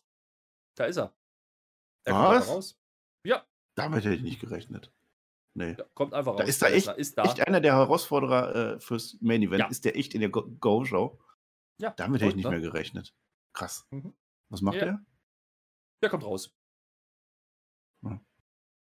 da 0.78 0.86
ist 0.86 0.98
er. 0.98 1.14
Er 2.06 2.14
Was? 2.14 2.48
raus. 2.48 2.80
Ja. 3.26 3.46
Damit 3.76 4.04
hätte 4.04 4.16
ich 4.16 4.22
nicht 4.22 4.40
gerechnet. 4.40 4.92
Nee. 5.56 5.76
Ja, 5.78 5.86
kommt 5.94 6.14
einfach 6.14 6.34
raus. 6.34 6.40
Da 6.40 6.46
ist 6.46 6.62
da 6.62 6.68
echt, 6.68 6.88
ist 6.88 7.18
da. 7.18 7.24
echt 7.24 7.46
einer 7.48 7.62
der 7.62 7.74
Herausforderer 7.74 8.56
äh, 8.76 8.80
fürs 8.80 9.18
Main 9.22 9.42
Event. 9.44 9.60
Ja. 9.60 9.68
Ist 9.68 9.86
der 9.86 9.96
echt 9.96 10.14
in 10.16 10.22
der 10.22 10.30
Go-Show? 10.30 11.20
Ja. 11.78 11.92
Damit 11.92 12.22
hätte 12.22 12.30
ich 12.32 12.36
nicht 12.36 12.46
ne? 12.46 12.52
mehr 12.52 12.60
gerechnet. 12.60 13.14
Krass. 13.54 13.88
Mhm. 13.92 14.14
Was 14.50 14.62
macht 14.62 14.78
ja. 14.78 14.86
der? 14.86 15.06
Der 16.02 16.10
kommt 16.10 16.24
raus. 16.24 16.56
Hm. 18.04 18.20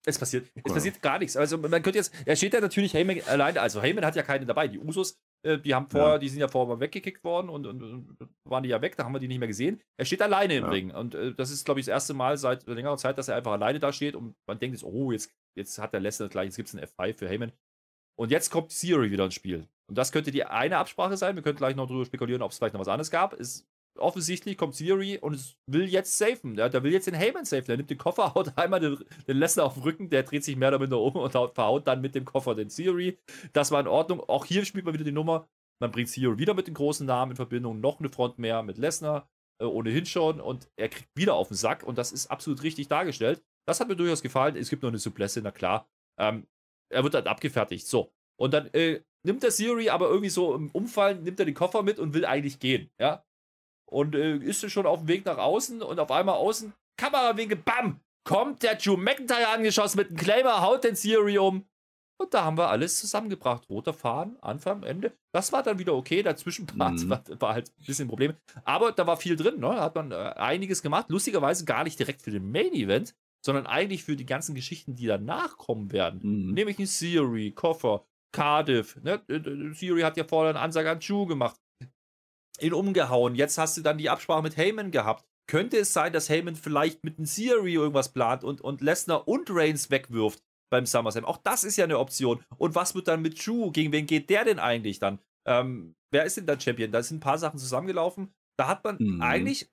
Es 0.05 0.18
passiert, 0.18 0.49
okay. 0.49 0.62
es 0.66 0.74
passiert 0.74 1.01
gar 1.01 1.20
nichts. 1.20 1.38
Also 1.38 1.57
man 1.57 1.84
könnte 1.84 1.99
jetzt, 1.99 2.14
er 2.26 2.36
steht 2.36 2.53
ja 2.53 2.62
natürlich 2.62 2.93
Heyman 2.93 3.22
alleine, 3.28 3.62
also 3.62 3.82
Heyman 3.82 4.05
hat 4.05 4.16
ja 4.16 4.24
keine 4.24 4.45
dabei. 4.45 4.68
Die 4.68 4.80
Usos, 4.80 5.20
äh, 5.43 5.57
die 5.59 5.73
haben 5.73 5.87
vorher, 5.87 6.13
ja. 6.13 6.17
die 6.17 6.29
sind 6.29 6.39
ja 6.39 6.47
vorher 6.47 6.75
mal 6.75 6.79
weggekickt 6.79 7.23
worden 7.23 7.49
und, 7.49 7.65
und, 7.65 7.81
und, 7.81 8.29
waren 8.43 8.63
die 8.63 8.69
ja 8.69 8.81
weg, 8.81 8.95
da 8.95 9.03
haben 9.03 9.13
wir 9.13 9.19
die 9.19 9.27
nicht 9.27 9.39
mehr 9.39 9.47
gesehen. 9.47 9.81
Er 9.97 10.05
steht 10.05 10.21
alleine 10.21 10.55
im 10.55 10.65
ja. 10.65 10.69
Ring 10.69 10.91
und 10.91 11.15
äh, 11.15 11.33
das 11.33 11.51
ist, 11.51 11.65
glaube 11.65 11.79
ich, 11.79 11.85
das 11.85 11.93
erste 11.93 12.13
Mal 12.13 12.37
seit 12.37 12.67
längerer 12.67 12.97
Zeit, 12.97 13.17
dass 13.17 13.27
er 13.27 13.35
einfach 13.35 13.53
alleine 13.53 13.79
da 13.79 13.91
steht 13.91 14.15
und 14.15 14.35
man 14.47 14.59
denkt 14.59 14.75
jetzt, 14.75 14.83
oh, 14.83 15.11
jetzt, 15.11 15.31
jetzt 15.55 15.77
hat 15.79 15.93
der 15.93 15.99
Lesnar 15.99 16.29
gleich, 16.29 16.45
jetzt 16.45 16.57
gibt 16.57 16.69
es 16.69 16.75
einen 16.75 16.85
F5 16.85 17.17
für 17.17 17.29
Heyman. 17.29 17.51
Und 18.19 18.29
jetzt 18.29 18.51
kommt 18.51 18.77
Theory 18.77 19.09
wieder 19.09 19.25
ins 19.25 19.33
Spiel. 19.33 19.67
Und 19.87 19.97
das 19.97 20.11
könnte 20.11 20.31
die 20.31 20.43
eine 20.43 20.77
Absprache 20.77 21.17
sein. 21.17 21.35
Wir 21.35 21.43
könnten 21.43 21.57
gleich 21.57 21.75
noch 21.75 21.87
darüber 21.87 22.05
spekulieren, 22.05 22.41
ob 22.41 22.51
es 22.51 22.57
vielleicht 22.57 22.73
noch 22.73 22.81
was 22.81 22.87
anderes 22.87 23.09
gab. 23.09 23.33
Ist 23.33 23.67
offensichtlich 23.97 24.57
kommt 24.57 24.77
Theory 24.77 25.17
und 25.17 25.57
will 25.67 25.87
jetzt 25.87 26.17
safen. 26.17 26.55
Der, 26.55 26.69
der 26.69 26.83
will 26.83 26.91
jetzt 26.91 27.07
den 27.07 27.13
Heyman 27.13 27.45
safen. 27.45 27.67
Der 27.67 27.77
nimmt 27.77 27.89
den 27.89 27.97
Koffer, 27.97 28.33
haut 28.35 28.57
einmal 28.57 28.79
den, 28.79 28.97
den 29.27 29.37
Lesnar 29.37 29.65
auf 29.65 29.75
den 29.75 29.83
Rücken, 29.83 30.09
der 30.09 30.23
dreht 30.23 30.43
sich 30.43 30.55
mehr 30.55 30.69
oder 30.69 30.79
minder 30.79 30.99
um 30.99 31.15
und 31.15 31.35
haut, 31.35 31.55
verhaut 31.55 31.87
dann 31.87 32.01
mit 32.01 32.15
dem 32.15 32.25
Koffer 32.25 32.55
den 32.55 32.69
Theory. 32.69 33.17
Das 33.53 33.71
war 33.71 33.79
in 33.79 33.87
Ordnung. 33.87 34.21
Auch 34.21 34.45
hier 34.45 34.65
spielt 34.65 34.85
man 34.85 34.93
wieder 34.93 35.03
die 35.03 35.11
Nummer. 35.11 35.47
Man 35.79 35.91
bringt 35.91 36.11
Theory 36.11 36.37
wieder 36.37 36.53
mit 36.53 36.67
den 36.67 36.73
großen 36.73 37.05
Namen 37.05 37.31
in 37.31 37.35
Verbindung. 37.35 37.79
Noch 37.79 37.99
eine 37.99 38.09
Front 38.09 38.37
mehr 38.39 38.63
mit 38.63 38.77
Lesnar, 38.77 39.29
äh, 39.59 39.65
ohnehin 39.65 40.05
schon. 40.05 40.39
Und 40.39 40.69
er 40.75 40.89
kriegt 40.89 41.09
wieder 41.15 41.35
auf 41.35 41.49
den 41.49 41.57
Sack 41.57 41.83
und 41.83 41.97
das 41.97 42.11
ist 42.11 42.27
absolut 42.27 42.63
richtig 42.63 42.87
dargestellt. 42.87 43.43
Das 43.67 43.79
hat 43.79 43.87
mir 43.87 43.95
durchaus 43.95 44.21
gefallen. 44.21 44.55
Es 44.55 44.69
gibt 44.69 44.83
noch 44.83 44.89
eine 44.89 44.99
Supplesse, 44.99 45.41
na 45.41 45.51
klar. 45.51 45.89
Ähm, 46.19 46.47
er 46.89 47.03
wird 47.03 47.13
dann 47.13 47.27
abgefertigt. 47.27 47.87
So. 47.87 48.11
Und 48.39 48.53
dann 48.53 48.67
äh, 48.73 49.01
nimmt 49.23 49.43
der 49.43 49.51
Theory 49.51 49.89
aber 49.89 50.09
irgendwie 50.09 50.29
so 50.29 50.55
im 50.55 50.71
Umfallen, 50.71 51.23
nimmt 51.23 51.39
er 51.39 51.45
den 51.45 51.53
Koffer 51.53 51.83
mit 51.83 51.99
und 51.99 52.13
will 52.13 52.25
eigentlich 52.25 52.59
gehen. 52.59 52.89
Ja, 52.99 53.23
und 53.91 54.15
äh, 54.15 54.37
ist 54.37 54.69
schon 54.71 54.85
auf 54.85 54.99
dem 54.99 55.07
Weg 55.07 55.25
nach 55.25 55.37
außen 55.37 55.81
und 55.81 55.99
auf 55.99 56.11
einmal 56.11 56.35
außen, 56.35 56.73
Kamerawinkel, 56.97 57.57
bam, 57.57 57.99
kommt 58.23 58.63
der 58.63 58.75
Drew 58.75 58.97
McIntyre 58.97 59.49
angeschossen 59.49 59.97
mit 59.97 60.09
einem 60.09 60.17
Claimer, 60.17 60.61
haut 60.61 60.83
den 60.83 60.95
Theory 60.95 61.37
um. 61.37 61.65
Und 62.17 62.35
da 62.35 62.43
haben 62.45 62.57
wir 62.57 62.69
alles 62.69 62.99
zusammengebracht. 62.99 63.67
Roter 63.67 63.93
Faden, 63.93 64.37
Anfang, 64.41 64.83
Ende. 64.83 65.11
Das 65.33 65.51
war 65.51 65.63
dann 65.63 65.79
wieder 65.79 65.95
okay. 65.95 66.21
Dazwischen 66.21 66.67
mhm. 66.71 67.09
war, 67.09 67.23
war, 67.39 67.53
halt 67.55 67.69
ein 67.69 67.85
bisschen 67.85 68.05
ein 68.05 68.09
Problem. 68.09 68.35
Aber 68.63 68.91
da 68.91 69.07
war 69.07 69.17
viel 69.17 69.35
drin. 69.35 69.55
Ne? 69.55 69.61
Da 69.61 69.81
hat 69.81 69.95
man 69.95 70.11
äh, 70.11 70.15
einiges 70.15 70.83
gemacht. 70.83 71.07
Lustigerweise 71.09 71.65
gar 71.65 71.83
nicht 71.83 71.97
direkt 71.97 72.21
für 72.21 72.29
den 72.29 72.51
Main 72.51 72.73
Event, 72.73 73.15
sondern 73.43 73.65
eigentlich 73.65 74.03
für 74.03 74.15
die 74.15 74.27
ganzen 74.27 74.53
Geschichten, 74.53 74.95
die 74.95 75.07
danach 75.07 75.57
kommen 75.57 75.91
werden. 75.91 76.19
Mhm. 76.21 76.53
Nämlich 76.53 76.77
ein 76.77 76.85
Theory, 76.85 77.53
Koffer, 77.53 78.05
Cardiff. 78.31 78.97
Ne? 79.01 79.19
Äh, 79.27 79.37
äh, 79.37 79.73
Theory 79.73 80.01
hat 80.01 80.15
ja 80.15 80.23
vorher 80.23 80.51
eine 80.51 80.59
Ansage 80.59 80.91
an 80.91 80.99
Drew 80.99 81.25
gemacht 81.25 81.59
ihn 82.62 82.74
umgehauen. 82.74 83.36
Jetzt 83.36 83.57
hast 83.57 83.78
du 83.78 83.82
dann 83.82 83.97
die 83.97 84.09
Absprache 84.09 84.43
mit 84.43 84.57
Heyman 84.57 84.91
gehabt. 84.91 85.26
Könnte 85.47 85.78
es 85.78 85.93
sein, 85.93 86.14
dass 86.14 86.30
Heyman 86.30 86.55
vielleicht 86.55 87.03
mit 87.03 87.18
einem 87.18 87.28
Theory 87.28 87.74
irgendwas 87.74 88.14
plant 88.14 88.43
und, 88.43 88.62
und 88.62 88.82
Lesnar 88.82 89.28
und 89.28 89.49
Reigns 89.49 89.89
wegwirft 89.89 90.41
beim 90.72 90.86
SummerSlam? 90.86 91.26
Auch 91.26 91.38
das 91.38 91.64
ist 91.64 91.78
ja 91.78 91.84
eine 91.84 91.99
Option. 91.99 92.43
Und 92.57 92.76
was 92.76 92.95
wird 92.95 93.07
dann 93.07 93.22
mit 93.22 93.45
Drew? 93.45 93.72
Gegen 93.72 93.91
wen 93.91 94.05
geht 94.05 94.30
der 94.30 94.45
denn 94.45 94.59
eigentlich 94.59 94.99
dann? 94.99 95.20
Ähm, 95.45 95.95
wer 96.12 96.24
ist 96.26 96.38
denn 96.38 96.45
der 96.45 96.59
Champion? 96.59 96.91
Da 96.91 97.03
sind 97.03 97.18
ein 97.18 97.22
paar 97.22 97.38
Sachen 97.38 97.59
zusammengelaufen. 97.59 98.34
Da 98.57 98.68
hat 98.68 98.84
man 98.84 98.97
mhm. 98.99 99.22
eigentlich 99.22 99.70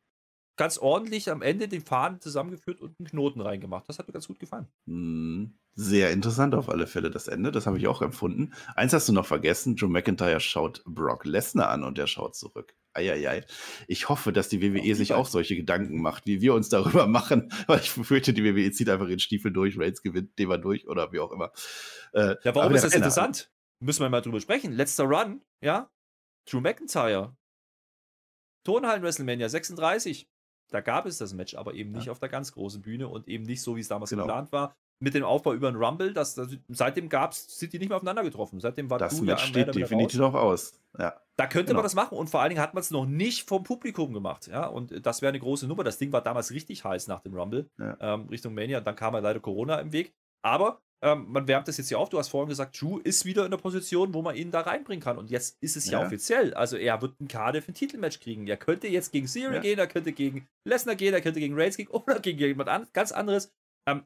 ganz 0.59 0.79
ordentlich 0.79 1.31
am 1.31 1.43
Ende 1.43 1.69
den 1.69 1.83
Faden 1.83 2.21
zusammengeführt 2.21 2.81
und 2.81 2.99
einen 2.99 3.09
Knoten 3.09 3.41
reingemacht. 3.41 3.89
Das 3.89 3.99
hat 3.99 4.09
mir 4.09 4.13
ganz 4.13 4.27
gut 4.27 4.41
gefallen. 4.41 4.67
Mhm. 4.87 5.59
Sehr 5.81 6.11
interessant 6.11 6.57
auf 6.57 6.69
alle 6.69 6.89
Fälle 6.89 7.09
das 7.09 7.29
Ende, 7.29 7.53
das 7.53 7.69
habe 7.69 7.79
ich 7.79 7.87
auch 7.87 8.03
empfunden. 8.03 8.53
Eins 8.75 8.93
hast 8.93 9.09
du 9.09 9.13
noch 9.13 9.27
vergessen, 9.27 9.77
Joe 9.77 9.89
McIntyre 9.89 10.41
schaut 10.41 10.83
Brock 10.85 11.25
Lesnar 11.25 11.69
an 11.69 11.85
und 11.85 12.01
er 12.01 12.09
schaut 12.09 12.35
zurück. 12.35 12.75
Eieiei. 12.95 13.45
Ich 13.87 14.09
hoffe, 14.09 14.33
dass 14.33 14.49
die 14.49 14.61
WWE 14.61 14.97
sich 14.97 15.13
auch 15.13 15.27
solche 15.29 15.55
Gedanken 15.55 16.03
macht, 16.03 16.27
wie 16.27 16.41
wir 16.41 16.55
uns 16.55 16.69
darüber 16.69 17.07
machen, 17.07 17.53
weil 17.69 17.79
ich 17.79 17.95
befürchte, 17.95 18.33
die 18.33 18.43
WWE 18.43 18.73
zieht 18.73 18.89
einfach 18.89 19.07
ihren 19.07 19.21
Stiefel 19.21 19.53
durch, 19.53 19.79
Reigns 19.79 20.03
gewinnt, 20.03 20.37
den 20.41 20.49
wir 20.49 20.59
durch 20.59 20.89
oder 20.89 21.13
wie 21.13 21.21
auch 21.21 21.31
immer. 21.31 21.53
Äh, 22.13 22.35
ja, 22.43 22.53
warum 22.57 22.75
ist 22.75 22.83
das 22.83 22.97
interessant? 22.97 23.49
Müssen 23.79 24.01
wir 24.01 24.11
mal 24.11 24.21
drüber 24.21 24.41
sprechen. 24.41 24.73
Letzter 24.73 25.05
Run, 25.05 25.43
ja? 25.61 25.93
Drew 26.51 26.61
McIntyre. 26.61 27.37
Tonhallen 28.65 29.05
WrestleMania 29.05 29.49
36. 29.49 30.29
Da 30.73 30.81
gab 30.81 31.07
es 31.07 31.19
das 31.19 31.35
Match, 31.35 31.55
aber 31.55 31.75
eben 31.75 31.93
nicht 31.93 32.07
ja. 32.07 32.13
auf 32.13 32.19
der 32.19 32.31
ganz 32.31 32.51
großen 32.51 32.83
Bühne 32.83 33.07
und 33.07 33.29
eben 33.29 33.45
nicht 33.45 33.63
so, 33.63 33.77
wie 33.77 33.81
es 33.81 33.87
damals 33.87 34.11
genau. 34.11 34.25
geplant 34.25 34.51
war 34.51 34.75
mit 35.01 35.15
dem 35.15 35.25
Aufbau 35.25 35.55
über 35.55 35.71
den 35.71 35.77
Rumble, 35.77 36.13
das, 36.13 36.35
das 36.35 36.49
seitdem 36.69 37.09
gab's, 37.09 37.59
sind 37.59 37.73
die 37.73 37.79
nicht 37.79 37.89
mehr 37.89 37.97
aufeinander 37.97 38.23
getroffen. 38.23 38.61
Seitdem 38.61 38.91
war 38.91 38.99
das 38.99 39.21
Match 39.21 39.47
steht 39.47 39.75
definitiv 39.75 40.19
noch 40.19 40.35
aus. 40.35 40.73
Ja. 40.99 41.15
Da 41.37 41.47
könnte 41.47 41.67
genau. 41.67 41.79
man 41.79 41.85
das 41.85 41.95
machen 41.95 42.19
und 42.19 42.29
vor 42.29 42.41
allen 42.41 42.51
Dingen 42.51 42.61
hat 42.61 42.75
man 42.75 42.81
es 42.81 42.91
noch 42.91 43.07
nicht 43.07 43.49
vom 43.49 43.63
Publikum 43.63 44.13
gemacht. 44.13 44.49
Ja, 44.49 44.67
und 44.67 45.07
das 45.07 45.23
wäre 45.23 45.29
eine 45.29 45.39
große 45.39 45.69
Nummer. 45.69 45.85
Das 45.85 45.99
Ding 45.99 46.13
war 46.13 46.21
damals 46.21 46.51
richtig 46.51 46.85
heiß 46.85 47.07
nach 47.07 47.21
dem 47.21 47.35
Rumble 47.35 47.71
ja. 47.79 47.97
ähm, 48.01 48.29
Richtung 48.29 48.55
Mania. 48.55 48.81
Dann 48.81 48.97
kam 48.97 49.15
ja 49.15 49.21
leider 49.21 49.39
Corona 49.39 49.79
im 49.79 49.93
Weg. 49.93 50.13
Aber 50.43 50.81
ähm, 51.01 51.27
man 51.29 51.47
wärmt 51.47 51.69
das 51.69 51.77
jetzt 51.77 51.89
hier 51.89 51.99
auf. 51.99 52.09
Du 52.09 52.19
hast 52.19 52.29
vorhin 52.29 52.49
gesagt, 52.49 52.81
Drew 52.81 52.99
ist 52.99 53.25
wieder 53.25 53.45
in 53.45 53.51
der 53.53 53.59
Position, 53.59 54.15
wo 54.15 54.23
man 54.23 54.35
ihn 54.35 54.51
da 54.51 54.63
reinbringen 54.63 55.03
kann. 55.03 55.17
Und 55.17 55.31
jetzt 55.31 55.57
ist 55.61 55.77
es 55.77 55.87
ja, 55.87 56.01
ja 56.01 56.07
offiziell. 56.07 56.55
Also 56.55 56.77
er 56.77 57.01
wird 57.01 57.21
ein 57.21 57.29
Cardiff 57.29 57.69
ein 57.69 57.75
Titelmatch 57.75 58.19
kriegen. 58.21 58.47
Er 58.49 58.57
könnte 58.57 58.89
jetzt 58.89 59.13
gegen 59.13 59.27
Theory 59.27 59.57
ja. 59.57 59.61
gehen, 59.61 59.79
er 59.79 59.87
könnte 59.87 60.13
gegen 60.13 60.49
Lesnar 60.65 60.97
gehen, 60.97 61.15
er 61.15 61.21
könnte 61.21 61.41
gegen 61.41 61.55
Reigns 61.55 61.77
gehen 61.77 61.89
oder 61.93 62.19
gegen 62.19 62.39
jemand 62.39 62.69
an, 62.69 62.89
ganz 62.93 63.13
anderes. 63.13 63.53
Ähm, 63.89 64.03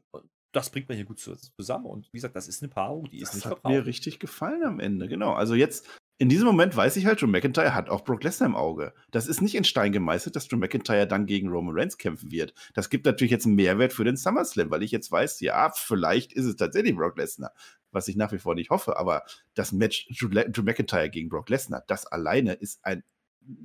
das 0.53 0.69
bringt 0.69 0.87
man 0.87 0.95
hier 0.95 1.05
gut 1.05 1.19
zusammen. 1.19 1.85
Und 1.85 2.07
wie 2.13 2.17
gesagt, 2.17 2.35
das 2.35 2.47
ist 2.47 2.63
eine 2.63 2.69
Paarung, 2.69 3.09
die 3.09 3.19
das 3.19 3.29
ist 3.29 3.35
nicht 3.35 3.41
verbraucht. 3.43 3.65
Das 3.65 3.71
hat 3.71 3.77
mir 3.77 3.85
richtig 3.85 4.19
gefallen 4.19 4.63
am 4.63 4.79
Ende, 4.79 5.07
genau. 5.07 5.33
Also 5.33 5.55
jetzt 5.55 5.87
in 6.19 6.29
diesem 6.29 6.45
Moment 6.45 6.75
weiß 6.75 6.95
ich 6.95 7.07
halt, 7.07 7.21
Drew 7.21 7.27
McIntyre 7.27 7.73
hat 7.73 7.89
auch 7.89 8.03
Brock 8.03 8.23
Lesnar 8.23 8.47
im 8.47 8.55
Auge. 8.55 8.93
Das 9.11 9.27
ist 9.27 9.41
nicht 9.41 9.55
in 9.55 9.63
Stein 9.63 9.91
gemeißelt, 9.91 10.35
dass 10.35 10.47
Drew 10.47 10.57
McIntyre 10.57 11.07
dann 11.07 11.25
gegen 11.25 11.49
Roman 11.49 11.75
Reigns 11.75 11.97
kämpfen 11.97 12.31
wird. 12.31 12.53
Das 12.75 12.89
gibt 12.89 13.05
natürlich 13.05 13.31
jetzt 13.31 13.47
einen 13.47 13.55
Mehrwert 13.55 13.93
für 13.93 14.03
den 14.03 14.15
SummerSlam, 14.15 14.69
weil 14.69 14.83
ich 14.83 14.91
jetzt 14.91 15.11
weiß, 15.11 15.41
ja, 15.41 15.71
vielleicht 15.71 16.31
ist 16.31 16.45
es 16.45 16.55
tatsächlich 16.55 16.95
Brock 16.95 17.17
Lesnar, 17.17 17.51
was 17.91 18.07
ich 18.07 18.15
nach 18.15 18.31
wie 18.31 18.37
vor 18.37 18.53
nicht 18.53 18.69
hoffe, 18.69 18.95
aber 18.95 19.23
das 19.55 19.71
Match 19.71 20.07
Drew, 20.17 20.29
Drew 20.29 20.63
McIntyre 20.63 21.09
gegen 21.09 21.29
Brock 21.29 21.49
Lesnar, 21.49 21.83
das 21.87 22.05
alleine 22.05 22.53
ist 22.53 22.79
ein 22.85 23.03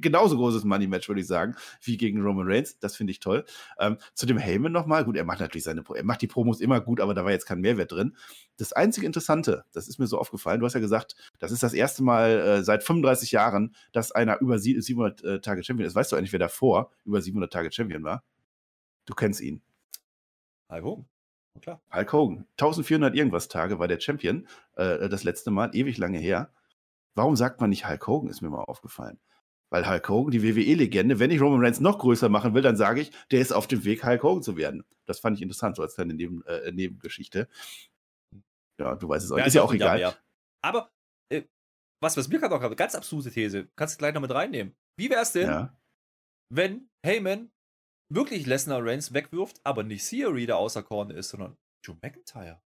genauso 0.00 0.36
großes 0.36 0.64
Money-Match, 0.64 1.08
würde 1.08 1.20
ich 1.20 1.26
sagen, 1.26 1.54
wie 1.82 1.96
gegen 1.96 2.22
Roman 2.22 2.46
Reigns. 2.46 2.78
Das 2.78 2.96
finde 2.96 3.10
ich 3.12 3.20
toll. 3.20 3.44
Ähm, 3.78 3.98
zu 4.14 4.26
dem 4.26 4.38
Heyman 4.38 4.72
nochmal. 4.72 5.04
Gut, 5.04 5.16
er 5.16 5.24
macht 5.24 5.40
natürlich 5.40 5.64
seine, 5.64 5.84
er 5.94 6.04
macht 6.04 6.22
die 6.22 6.26
Promos 6.26 6.60
immer 6.60 6.80
gut, 6.80 7.00
aber 7.00 7.14
da 7.14 7.24
war 7.24 7.30
jetzt 7.30 7.46
kein 7.46 7.60
Mehrwert 7.60 7.92
drin. 7.92 8.16
Das 8.56 8.72
einzige 8.72 9.06
Interessante, 9.06 9.64
das 9.72 9.88
ist 9.88 9.98
mir 9.98 10.06
so 10.06 10.18
aufgefallen, 10.18 10.60
du 10.60 10.66
hast 10.66 10.74
ja 10.74 10.80
gesagt, 10.80 11.14
das 11.38 11.52
ist 11.52 11.62
das 11.62 11.74
erste 11.74 12.02
Mal 12.02 12.30
äh, 12.30 12.62
seit 12.62 12.82
35 12.82 13.32
Jahren, 13.32 13.74
dass 13.92 14.12
einer 14.12 14.40
über 14.40 14.58
700 14.58 15.24
äh, 15.24 15.40
Tage 15.40 15.62
Champion 15.62 15.86
ist. 15.86 15.94
Weißt 15.94 16.10
du 16.12 16.16
eigentlich, 16.16 16.32
wer 16.32 16.40
davor 16.40 16.90
über 17.04 17.20
700 17.20 17.52
Tage 17.52 17.72
Champion 17.72 18.04
war? 18.04 18.24
Du 19.06 19.14
kennst 19.14 19.40
ihn. 19.40 19.62
Hulk 20.70 20.84
Hogan. 20.84 21.06
Klar. 21.62 21.80
Hulk 21.92 22.12
Hogan. 22.12 22.46
1400 22.52 23.14
irgendwas 23.14 23.48
Tage 23.48 23.78
war 23.78 23.88
der 23.88 24.00
Champion. 24.00 24.46
Äh, 24.76 25.08
das 25.08 25.24
letzte 25.24 25.50
Mal, 25.50 25.74
ewig 25.74 25.98
lange 25.98 26.18
her. 26.18 26.52
Warum 27.14 27.36
sagt 27.36 27.60
man 27.60 27.70
nicht 27.70 27.88
Hulk 27.88 28.06
Hogan, 28.06 28.30
ist 28.30 28.42
mir 28.42 28.50
mal 28.50 28.64
aufgefallen. 28.64 29.18
Weil 29.70 29.88
Hulk 29.88 30.08
Hogan, 30.08 30.30
die 30.30 30.42
WWE-Legende, 30.42 31.18
wenn 31.18 31.30
ich 31.30 31.40
Roman 31.40 31.60
Reigns 31.60 31.80
noch 31.80 31.98
größer 31.98 32.28
machen 32.28 32.54
will, 32.54 32.62
dann 32.62 32.76
sage 32.76 33.02
ich, 33.02 33.10
der 33.30 33.40
ist 33.40 33.52
auf 33.52 33.66
dem 33.66 33.84
Weg, 33.84 34.04
Hulk 34.04 34.22
Hogan 34.22 34.42
zu 34.42 34.56
werden. 34.56 34.84
Das 35.04 35.20
fand 35.20 35.36
ich 35.36 35.42
interessant, 35.42 35.76
so 35.76 35.82
als 35.82 35.94
kleine 35.94 36.14
Neben, 36.14 36.44
äh, 36.46 36.72
Nebengeschichte. 36.72 37.48
Ja, 38.80 38.94
du 38.94 39.08
weißt 39.08 39.24
es 39.24 39.32
auch. 39.32 39.38
Ja, 39.38 39.44
ist 39.44 39.54
ja 39.54 39.62
auch 39.62 39.74
egal. 39.74 40.00
Ja. 40.00 40.16
Aber 40.62 40.90
äh, 41.30 41.42
was, 42.00 42.16
was 42.16 42.28
mir 42.28 42.38
gerade 42.38 42.54
auch 42.54 42.76
ganz 42.76 42.94
abstruse 42.94 43.30
These, 43.30 43.68
kannst 43.76 43.96
du 43.96 43.98
gleich 43.98 44.14
noch 44.14 44.22
mit 44.22 44.30
reinnehmen. 44.30 44.74
Wie 44.98 45.10
wäre 45.10 45.22
es 45.22 45.32
denn, 45.32 45.48
ja. 45.48 45.76
wenn 46.52 46.88
Heyman 47.04 47.50
wirklich 48.12 48.46
Lesnar 48.46 48.84
Reigns 48.84 49.12
wegwirft, 49.12 49.60
aber 49.64 49.82
nicht 49.82 50.08
Theory 50.08 50.46
der 50.46 50.56
auserkorene 50.56 51.14
ist, 51.14 51.30
sondern 51.30 51.56
Joe 51.84 51.96
McIntyre? 52.00 52.62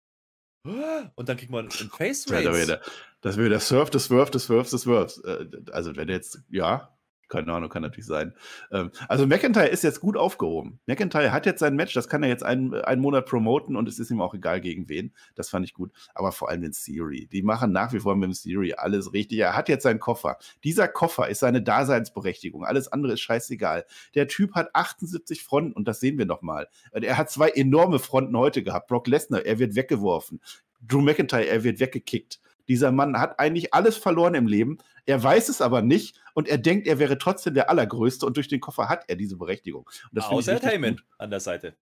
Und 0.64 1.30
dann 1.30 1.38
kriegt 1.38 1.52
man 1.52 1.70
einen 1.70 1.90
Face 1.90 2.30
Race. 2.30 2.80
Das 3.22 3.38
wäre 3.38 3.50
der 3.50 3.60
Surf, 3.60 3.90
das 3.90 4.06
Swerve, 4.06 4.32
das 4.32 4.44
Swerve, 4.44 4.70
das 4.70 4.82
Swerve. 4.82 5.64
Also, 5.72 5.96
wenn 5.96 6.10
jetzt, 6.10 6.42
ja, 6.50 6.94
keine 7.30 7.54
Ahnung, 7.54 7.70
kann 7.70 7.82
natürlich 7.82 8.06
sein. 8.06 8.34
Ähm, 8.72 8.92
also 9.08 9.26
McIntyre 9.26 9.68
ist 9.68 9.84
jetzt 9.84 10.02
gut 10.02 10.18
aufgehoben. 10.18 10.80
McIntyre 10.88 11.32
hat 11.32 11.46
jetzt 11.46 11.60
sein 11.60 11.76
Match, 11.76 11.94
das 11.94 12.10
kann 12.10 12.24
er 12.24 12.30
jetzt 12.30 12.44
einen, 12.44 12.74
einen 12.74 13.02
Monat 13.02 13.26
promoten 13.26 13.76
und 13.76 13.88
es 13.88 14.00
ist 14.00 14.12
ihm 14.12 14.22
auch 14.22 14.34
egal 14.34 14.60
gegen 14.62 14.90
wen. 14.90 15.14
Das 15.36 15.50
fand 15.50 15.66
ich 15.66 15.74
gut. 15.74 15.92
Aber 16.14 16.32
vor 16.32 16.50
allem 16.50 16.62
den 16.62 16.72
Theory. 16.72 17.28
Die 17.32 17.44
machen 17.44 17.72
nach 17.72 17.94
wie 17.94 18.00
vor 18.00 18.16
mit 18.16 18.30
dem 18.30 18.34
Theory 18.34 18.74
alles 18.74 19.14
richtig. 19.14 19.40
Er 19.40 19.56
hat 19.56 19.70
jetzt 19.70 19.84
seinen 19.84 20.00
Koffer. 20.00 20.38
Dieser 20.64 20.88
Koffer 20.88 21.30
ist 21.30 21.40
seine 21.40 21.62
Daseinsberechtigung. 21.62 22.66
Alles 22.66 22.92
andere 22.92 23.14
ist 23.14 23.22
scheißegal. 23.22 23.86
Der 24.16 24.28
Typ 24.28 24.56
hat 24.56 24.74
78 24.74 25.44
Fronten 25.44 25.74
und 25.74 25.88
das 25.88 26.00
sehen 26.00 26.18
wir 26.18 26.26
nochmal. 26.26 26.68
Er 26.92 27.18
hat 27.18 27.30
zwei 27.30 27.50
enorme 27.50 28.00
Fronten 28.00 28.36
heute 28.38 28.64
gehabt. 28.64 28.88
Brock 28.88 29.08
Lesnar, 29.08 29.46
er 29.46 29.60
wird 29.60 29.76
weggeworfen. 29.76 30.42
Drew 30.82 31.02
McIntyre, 31.02 31.48
er 31.48 31.64
wird 31.64 31.80
weggekickt. 31.80 32.40
Dieser 32.70 32.92
Mann 32.92 33.20
hat 33.20 33.40
eigentlich 33.40 33.74
alles 33.74 33.98
verloren 33.98 34.36
im 34.36 34.48
Leben. 34.48 34.78
Er 35.06 35.22
weiß 35.22 35.50
es 35.50 35.60
aber 35.60 35.82
nicht 35.82 36.22
und 36.34 36.48
er 36.48 36.60
denkt, 36.60 36.88
er 36.88 37.00
wäre 37.00 37.18
trotzdem 37.18 37.56
der 37.56 37.70
Allergrößte 37.70 38.26
und 38.26 38.38
durch 38.38 38.48
den 38.48 38.62
Koffer 38.62 38.88
hat 38.88 39.04
er 39.08 39.16
diese 39.16 39.36
Berechtigung. 39.36 39.90
Außer 40.16 40.60
Heyman 40.62 41.02
an 41.18 41.32
der 41.32 41.40
Seite. 41.40 41.76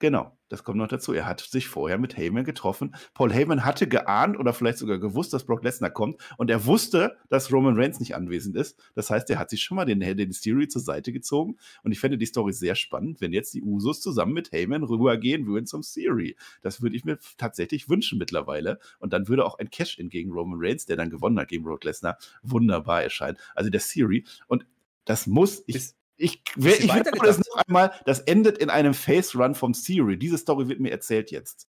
Genau, 0.00 0.36
das 0.48 0.64
kommt 0.64 0.78
noch 0.78 0.88
dazu. 0.88 1.12
Er 1.12 1.24
hat 1.24 1.40
sich 1.40 1.68
vorher 1.68 1.98
mit 1.98 2.16
Heyman 2.16 2.44
getroffen. 2.44 2.96
Paul 3.14 3.32
Heyman 3.32 3.64
hatte 3.64 3.86
geahnt 3.86 4.36
oder 4.36 4.52
vielleicht 4.52 4.78
sogar 4.78 4.98
gewusst, 4.98 5.32
dass 5.32 5.44
Brock 5.46 5.62
Lesnar 5.62 5.90
kommt 5.90 6.20
und 6.36 6.50
er 6.50 6.66
wusste, 6.66 7.16
dass 7.28 7.52
Roman 7.52 7.76
Reigns 7.76 8.00
nicht 8.00 8.14
anwesend 8.16 8.56
ist. 8.56 8.78
Das 8.96 9.10
heißt, 9.10 9.30
er 9.30 9.38
hat 9.38 9.50
sich 9.50 9.62
schon 9.62 9.76
mal 9.76 9.84
den, 9.84 10.00
den 10.00 10.30
Theory 10.32 10.66
zur 10.66 10.82
Seite 10.82 11.12
gezogen 11.12 11.56
und 11.84 11.92
ich 11.92 12.00
fände 12.00 12.18
die 12.18 12.26
Story 12.26 12.52
sehr 12.52 12.74
spannend, 12.74 13.20
wenn 13.20 13.32
jetzt 13.32 13.54
die 13.54 13.62
Usos 13.62 14.00
zusammen 14.00 14.32
mit 14.32 14.50
Heyman 14.50 14.82
rübergehen 14.82 15.46
würden 15.46 15.66
zum 15.66 15.82
Theory. 15.82 16.36
Das 16.60 16.82
würde 16.82 16.96
ich 16.96 17.04
mir 17.04 17.18
tatsächlich 17.38 17.88
wünschen 17.88 18.18
mittlerweile 18.18 18.80
und 18.98 19.12
dann 19.12 19.28
würde 19.28 19.44
auch 19.44 19.58
ein 19.58 19.70
Cash-In 19.70 20.08
gegen 20.08 20.32
Roman 20.32 20.58
Reigns, 20.60 20.86
der 20.86 20.96
dann 20.96 21.08
gewonnen 21.08 21.38
hat 21.38 21.48
gegen 21.48 21.62
Brock 21.62 21.84
Lesnar, 21.84 22.18
wunderbar 22.42 23.04
erscheinen. 23.04 23.38
Also 23.54 23.70
der 23.70 23.80
Theory 23.80 24.24
und 24.48 24.66
das 25.04 25.26
muss, 25.26 25.62
ich, 25.66 25.94
ich, 26.16 26.42
wer, 26.56 26.78
ich 26.78 26.90
es 26.94 27.38
noch 27.38 27.43
einmal, 27.56 27.92
das 28.04 28.20
endet 28.20 28.58
in 28.58 28.70
einem 28.70 28.94
Face-Run 28.94 29.54
vom 29.54 29.72
Theory. 29.72 30.18
Diese 30.18 30.38
Story 30.38 30.68
wird 30.68 30.80
mir 30.80 30.90
erzählt 30.90 31.30
jetzt. 31.30 31.68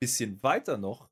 Bisschen 0.00 0.42
weiter 0.42 0.78
noch 0.78 1.08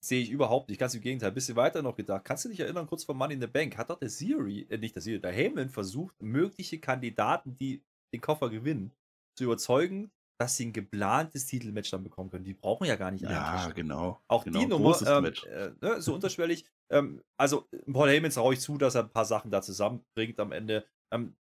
sehe 0.00 0.22
ich 0.22 0.30
überhaupt 0.30 0.68
nicht. 0.68 0.78
Ganz 0.78 0.94
im 0.94 1.00
Gegenteil, 1.00 1.32
bisschen 1.32 1.56
weiter 1.56 1.82
noch 1.82 1.96
gedacht. 1.96 2.24
Kannst 2.24 2.44
du 2.44 2.48
dich 2.48 2.60
erinnern, 2.60 2.86
kurz 2.86 3.04
vor 3.04 3.14
Money 3.14 3.34
in 3.34 3.40
the 3.40 3.46
Bank 3.46 3.76
hat 3.76 3.90
doch 3.90 3.98
der 3.98 4.08
Theory, 4.08 4.66
äh, 4.70 4.78
nicht 4.78 4.94
der 4.94 5.02
Theory, 5.02 5.20
der 5.20 5.32
Heyman 5.32 5.70
versucht, 5.70 6.20
mögliche 6.22 6.78
Kandidaten, 6.78 7.56
die 7.56 7.82
den 8.12 8.20
Koffer 8.20 8.48
gewinnen, 8.48 8.92
zu 9.36 9.44
überzeugen, 9.44 10.10
dass 10.40 10.56
sie 10.56 10.66
ein 10.66 10.72
geplantes 10.72 11.46
Titelmatch 11.46 11.90
dann 11.90 12.04
bekommen 12.04 12.30
können. 12.30 12.44
Die 12.44 12.54
brauchen 12.54 12.86
ja 12.86 12.96
gar 12.96 13.10
nicht 13.10 13.26
eigentlich. 13.26 13.36
Ja, 13.36 13.70
genau. 13.70 14.20
Auch 14.28 14.44
genau, 14.44 14.60
die 14.60 14.66
Nummer, 14.66 14.96
ähm, 15.04 15.24
äh, 15.24 15.70
ne, 15.80 16.00
so 16.00 16.14
unterschwellig. 16.14 16.64
Ähm, 16.90 17.22
also, 17.36 17.68
Paul 17.92 18.08
Heyman 18.08 18.30
traue 18.30 18.54
ich 18.54 18.60
zu, 18.60 18.78
dass 18.78 18.94
er 18.94 19.02
ein 19.02 19.10
paar 19.10 19.24
Sachen 19.24 19.50
da 19.50 19.62
zusammenbringt 19.62 20.38
am 20.38 20.52
Ende. 20.52 20.86
Ähm, 21.12 21.34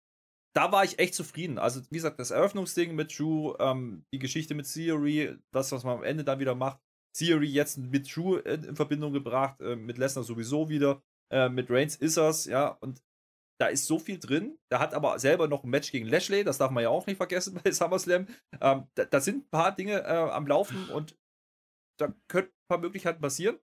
da 0.55 0.71
war 0.71 0.85
ich 0.85 0.99
echt 0.99 1.13
zufrieden. 1.15 1.59
Also, 1.59 1.81
wie 1.89 1.95
gesagt, 1.95 2.19
das 2.19 2.31
Eröffnungsding 2.31 2.95
mit 2.95 3.17
Drew, 3.17 3.53
ähm, 3.59 4.05
die 4.13 4.19
Geschichte 4.19 4.55
mit 4.55 4.71
Theory, 4.71 5.37
das, 5.51 5.71
was 5.71 5.83
man 5.83 5.97
am 5.97 6.03
Ende 6.03 6.23
dann 6.23 6.39
wieder 6.39 6.55
macht. 6.55 6.79
Theory 7.13 7.47
jetzt 7.47 7.77
mit 7.77 8.13
Drew 8.13 8.37
in, 8.37 8.63
in 8.63 8.75
Verbindung 8.75 9.11
gebracht, 9.11 9.59
äh, 9.61 9.75
mit 9.75 9.97
Lesnar 9.97 10.23
sowieso 10.23 10.69
wieder, 10.69 11.01
äh, 11.31 11.49
mit 11.49 11.69
Reigns 11.69 11.95
ist 11.95 12.17
er's, 12.17 12.45
ja, 12.45 12.69
und 12.69 13.01
da 13.59 13.67
ist 13.67 13.85
so 13.85 13.99
viel 13.99 14.19
drin. 14.19 14.57
Da 14.69 14.79
hat 14.79 14.93
aber 14.93 15.17
selber 15.19 15.47
noch 15.47 15.63
ein 15.63 15.69
Match 15.69 15.91
gegen 15.91 16.07
Lashley, 16.07 16.43
das 16.43 16.57
darf 16.57 16.71
man 16.71 16.83
ja 16.83 16.89
auch 16.89 17.05
nicht 17.05 17.17
vergessen 17.17 17.59
bei 17.63 17.71
SummerSlam. 17.71 18.27
Ähm, 18.61 18.87
da, 18.95 19.05
da, 19.05 19.19
sind 19.19 19.45
ein 19.45 19.49
paar 19.49 19.75
Dinge 19.75 20.03
äh, 20.03 20.31
am 20.31 20.47
Laufen 20.47 20.89
und 20.89 21.17
da 21.99 22.13
könnten 22.27 22.51
ein 22.51 22.67
paar 22.69 22.79
Möglichkeiten 22.79 23.21
passieren. 23.21 23.59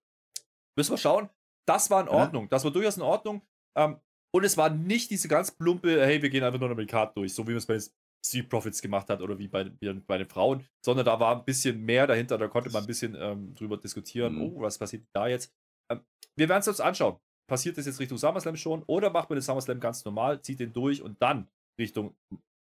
Müssen 0.76 0.92
wir 0.92 0.98
schauen. 0.98 1.30
Das 1.66 1.90
war 1.90 2.02
in 2.02 2.08
Ordnung. 2.08 2.48
Das 2.48 2.64
war 2.64 2.70
durchaus 2.70 2.96
in 2.96 3.02
Ordnung. 3.02 3.42
Ähm, 3.76 4.00
und 4.34 4.44
es 4.44 4.56
war 4.56 4.70
nicht 4.70 5.10
diese 5.10 5.28
ganz 5.28 5.50
plumpe, 5.50 6.04
hey, 6.04 6.22
wir 6.22 6.30
gehen 6.30 6.42
einfach 6.42 6.58
nur 6.58 6.70
noch 6.70 6.76
mit 6.76 6.88
Karte 6.88 7.14
durch, 7.14 7.34
so 7.34 7.46
wie 7.46 7.50
man 7.50 7.58
es 7.58 7.66
bei 7.66 7.74
den 7.74 7.84
Street 8.24 8.48
Profits 8.48 8.80
gemacht 8.80 9.08
hat 9.08 9.20
oder 9.20 9.38
wie 9.38 9.48
bei, 9.48 9.70
wie 9.80 9.92
bei 9.92 10.18
den 10.18 10.28
Frauen, 10.28 10.64
sondern 10.84 11.04
da 11.04 11.18
war 11.18 11.36
ein 11.36 11.44
bisschen 11.44 11.82
mehr 11.84 12.06
dahinter, 12.06 12.38
da 12.38 12.48
konnte 12.48 12.70
man 12.70 12.84
ein 12.84 12.86
bisschen 12.86 13.16
ähm, 13.18 13.54
drüber 13.54 13.76
diskutieren, 13.76 14.36
mhm. 14.36 14.42
oh, 14.42 14.60
was 14.60 14.78
passiert 14.78 15.04
da 15.12 15.26
jetzt. 15.26 15.52
Ähm, 15.90 16.00
wir 16.36 16.48
werden 16.48 16.60
es 16.60 16.68
uns 16.68 16.80
anschauen. 16.80 17.18
Passiert 17.48 17.76
das 17.76 17.86
jetzt 17.86 18.00
Richtung 18.00 18.16
SummerSlam 18.16 18.56
schon 18.56 18.82
oder 18.84 19.10
macht 19.10 19.28
man 19.28 19.36
den 19.36 19.42
SummerSlam 19.42 19.80
ganz 19.80 20.04
normal, 20.04 20.40
zieht 20.40 20.60
den 20.60 20.72
durch 20.72 21.02
und 21.02 21.20
dann 21.20 21.48
Richtung, 21.78 22.14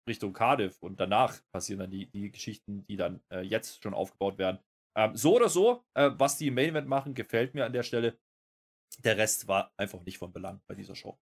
Richtung 0.08 0.34
Cardiff 0.34 0.78
und 0.84 1.00
danach 1.00 1.40
passieren 1.52 1.80
dann 1.80 1.90
die, 1.90 2.08
die 2.08 2.32
Geschichten, 2.32 2.86
die 2.88 2.98
dann 2.98 3.22
äh, 3.34 3.42
jetzt 3.42 3.82
schon 3.82 3.94
aufgebaut 3.94 4.38
werden. 4.38 4.60
Ähm, 4.98 5.16
so 5.16 5.36
oder 5.36 5.50
so, 5.50 5.84
äh, 5.96 6.12
was 6.16 6.38
die 6.38 6.48
im 6.48 6.56
Main 6.56 6.70
Event 6.70 6.88
machen, 6.88 7.14
gefällt 7.14 7.54
mir 7.54 7.66
an 7.66 7.74
der 7.74 7.84
Stelle. 7.84 8.18
Der 9.04 9.18
Rest 9.18 9.48
war 9.48 9.72
einfach 9.78 10.04
nicht 10.04 10.18
von 10.18 10.32
Belang 10.32 10.62
bei 10.68 10.76
dieser 10.76 10.96
Show. 10.96 11.18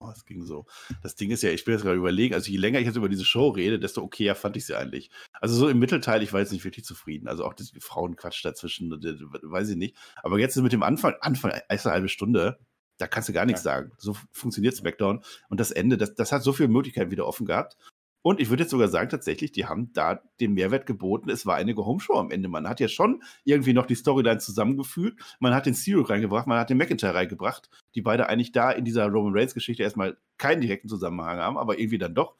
Oh, 0.00 0.10
es 0.14 0.24
ging 0.24 0.44
so. 0.44 0.64
Das 1.02 1.16
Ding 1.16 1.30
ist 1.30 1.42
ja, 1.42 1.50
ich 1.50 1.66
will 1.66 1.74
jetzt 1.74 1.82
gerade 1.82 1.96
überlegen, 1.96 2.34
also 2.34 2.50
je 2.50 2.56
länger 2.56 2.78
ich 2.78 2.86
jetzt 2.86 2.96
über 2.96 3.08
diese 3.08 3.24
Show 3.24 3.48
rede, 3.48 3.80
desto 3.80 4.02
okayer 4.02 4.36
fand 4.36 4.56
ich 4.56 4.64
sie 4.64 4.76
eigentlich. 4.76 5.10
Also 5.40 5.56
so 5.56 5.68
im 5.68 5.80
Mittelteil, 5.80 6.22
ich 6.22 6.32
war 6.32 6.38
jetzt 6.38 6.52
nicht 6.52 6.64
wirklich 6.64 6.84
zufrieden. 6.84 7.26
Also 7.26 7.44
auch 7.44 7.54
das 7.54 7.72
Frauenquatsch 7.80 8.44
dazwischen, 8.44 8.90
weiß 8.90 9.70
ich 9.70 9.76
nicht. 9.76 9.96
Aber 10.22 10.38
jetzt 10.38 10.56
mit 10.56 10.72
dem 10.72 10.84
Anfang, 10.84 11.14
Anfang, 11.20 11.52
erst 11.68 11.86
eine 11.86 11.94
halbe 11.94 12.08
Stunde, 12.08 12.60
da 12.98 13.08
kannst 13.08 13.28
du 13.28 13.32
gar 13.32 13.44
nichts 13.44 13.64
ja. 13.64 13.72
sagen. 13.72 13.92
So 13.98 14.16
funktioniert 14.30 14.76
SmackDown. 14.76 15.24
Und 15.48 15.58
das 15.58 15.72
Ende, 15.72 15.96
das, 15.96 16.14
das 16.14 16.30
hat 16.30 16.44
so 16.44 16.52
viele 16.52 16.68
Möglichkeiten 16.68 17.10
wieder 17.10 17.26
offen 17.26 17.46
gehabt. 17.46 17.76
Und 18.22 18.40
ich 18.40 18.50
würde 18.50 18.64
jetzt 18.64 18.70
sogar 18.70 18.88
sagen, 18.88 19.08
tatsächlich, 19.08 19.52
die 19.52 19.66
haben 19.66 19.92
da 19.92 20.20
den 20.40 20.52
Mehrwert 20.54 20.86
geboten. 20.86 21.30
Es 21.30 21.46
war 21.46 21.56
eine 21.56 21.74
Home-Show 21.74 22.14
am 22.14 22.30
Ende. 22.30 22.48
Man 22.48 22.68
hat 22.68 22.80
ja 22.80 22.88
schon 22.88 23.22
irgendwie 23.44 23.72
noch 23.72 23.86
die 23.86 23.94
Storyline 23.94 24.38
zusammengefügt. 24.38 25.36
Man 25.40 25.54
hat 25.54 25.66
den 25.66 25.74
Cyril 25.74 26.04
reingebracht, 26.04 26.46
man 26.46 26.58
hat 26.58 26.70
den 26.70 26.78
McIntyre 26.78 27.14
reingebracht, 27.14 27.70
die 27.94 28.02
beide 28.02 28.28
eigentlich 28.28 28.52
da 28.52 28.70
in 28.70 28.84
dieser 28.84 29.06
Roman 29.08 29.34
Reigns-Geschichte 29.34 29.82
erstmal 29.82 30.18
keinen 30.36 30.60
direkten 30.60 30.88
Zusammenhang 30.88 31.38
haben, 31.38 31.58
aber 31.58 31.78
irgendwie 31.78 31.98
dann 31.98 32.14
doch. 32.14 32.36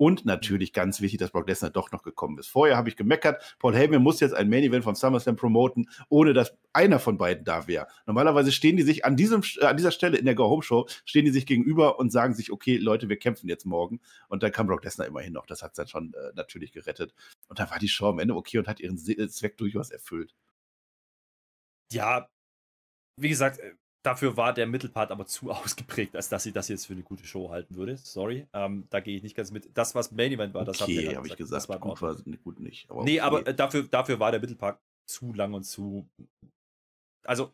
Und 0.00 0.24
natürlich 0.24 0.72
ganz 0.72 1.02
wichtig, 1.02 1.20
dass 1.20 1.30
Brock 1.30 1.46
Lesnar 1.46 1.70
doch 1.70 1.92
noch 1.92 2.02
gekommen 2.02 2.38
ist. 2.38 2.46
Vorher 2.46 2.78
habe 2.78 2.88
ich 2.88 2.96
gemeckert, 2.96 3.56
Paul 3.58 3.76
Heyman 3.76 4.02
muss 4.02 4.18
jetzt 4.20 4.32
ein 4.32 4.48
Main 4.48 4.62
Event 4.62 4.82
vom 4.82 4.94
SummerSlam 4.94 5.36
promoten, 5.36 5.90
ohne 6.08 6.32
dass 6.32 6.56
einer 6.72 6.98
von 6.98 7.18
beiden 7.18 7.44
da 7.44 7.66
wäre. 7.66 7.86
Normalerweise 8.06 8.50
stehen 8.50 8.78
die 8.78 8.82
sich 8.82 9.04
an, 9.04 9.14
diesem, 9.14 9.42
äh, 9.60 9.66
an 9.66 9.76
dieser 9.76 9.90
Stelle 9.90 10.16
in 10.16 10.24
der 10.24 10.34
Go 10.34 10.48
Home 10.48 10.62
Show, 10.62 10.86
stehen 11.04 11.26
die 11.26 11.30
sich 11.30 11.44
gegenüber 11.44 11.98
und 11.98 12.10
sagen 12.10 12.32
sich, 12.32 12.50
okay, 12.50 12.78
Leute, 12.78 13.10
wir 13.10 13.18
kämpfen 13.18 13.46
jetzt 13.46 13.66
morgen. 13.66 14.00
Und 14.28 14.42
dann 14.42 14.52
kam 14.52 14.68
Brock 14.68 14.84
Lesnar 14.84 15.06
immerhin 15.06 15.34
noch. 15.34 15.44
Das 15.44 15.62
hat 15.62 15.72
es 15.72 15.76
dann 15.76 15.88
schon 15.88 16.14
äh, 16.14 16.32
natürlich 16.34 16.72
gerettet. 16.72 17.12
Und 17.48 17.58
dann 17.58 17.68
war 17.68 17.78
die 17.78 17.88
Show 17.88 18.06
am 18.06 18.20
Ende 18.20 18.34
okay 18.34 18.56
und 18.56 18.68
hat 18.68 18.80
ihren 18.80 18.96
Zweck 18.96 19.58
durchaus 19.58 19.90
erfüllt. 19.90 20.34
Ja, 21.92 22.26
wie 23.16 23.28
gesagt, 23.28 23.58
äh, 23.58 23.74
dafür 24.02 24.36
war 24.36 24.52
der 24.52 24.66
Mittelpart 24.66 25.10
aber 25.10 25.26
zu 25.26 25.50
ausgeprägt, 25.50 26.16
als 26.16 26.28
dass 26.28 26.42
sie 26.42 26.52
das 26.52 26.68
jetzt 26.68 26.86
für 26.86 26.92
eine 26.92 27.02
gute 27.02 27.24
Show 27.24 27.50
halten 27.50 27.76
würde. 27.76 27.96
Sorry, 27.96 28.46
ähm, 28.52 28.86
da 28.90 29.00
gehe 29.00 29.16
ich 29.16 29.22
nicht 29.22 29.36
ganz 29.36 29.50
mit. 29.50 29.70
Das, 29.76 29.94
was 29.94 30.12
Main 30.12 30.32
Event 30.32 30.54
war, 30.54 30.64
das 30.64 30.80
okay, 30.80 31.06
habe 31.08 31.16
hab 31.16 31.26
ich 31.26 31.36
gesagt. 31.36 31.62
Das 31.62 31.68
war 31.68 31.78
gut, 31.78 32.00
war 32.02 32.14
gut 32.42 32.60
nicht. 32.60 32.90
Aber 32.90 33.04
nee, 33.04 33.20
okay. 33.20 33.20
aber 33.20 33.46
äh, 33.46 33.54
dafür, 33.54 33.84
dafür 33.84 34.20
war 34.20 34.30
der 34.30 34.40
Mittelpart 34.40 34.80
zu 35.06 35.32
lang 35.32 35.54
und 35.54 35.64
zu. 35.64 36.08
Also, 37.24 37.52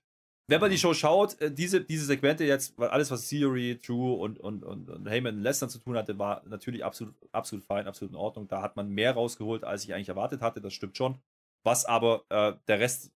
wenn 0.49 0.61
man 0.61 0.70
die 0.70 0.78
Show 0.78 0.94
schaut, 0.94 1.40
äh, 1.40 1.51
diese, 1.51 1.80
diese 1.80 2.05
Segmente 2.05 2.44
jetzt, 2.44 2.78
alles, 2.78 3.11
was 3.11 3.28
Theory, 3.28 3.80
Drew 3.84 4.14
und, 4.14 4.38
und, 4.38 4.62
und, 4.62 4.88
und 4.88 5.09
Heyman 5.09 5.36
und 5.36 5.42
Lesnar 5.42 5.68
zu 5.68 5.78
tun 5.78 5.97
hatte, 5.97 6.18
war 6.18 6.42
natürlich 6.47 6.84
absolut, 6.84 7.14
absolut 7.32 7.64
fein, 7.64 7.88
absolut 7.88 8.12
in 8.12 8.16
Ordnung. 8.16 8.47
Da 8.47 8.62
hat 8.62 8.76
man 8.76 8.88
mehr 8.88 9.12
rausgeholt, 9.12 9.64
als 9.64 9.84
ich 9.84 9.92
eigentlich 9.92 10.09
erwartet 10.09 10.42
hatte, 10.42 10.61
das 10.61 10.72
stimmt 10.72 10.97
schon. 10.97 11.18
Was 11.64 11.84
aber 11.84 12.24
äh, 12.28 12.53
der 12.68 12.78
Rest 12.78 13.11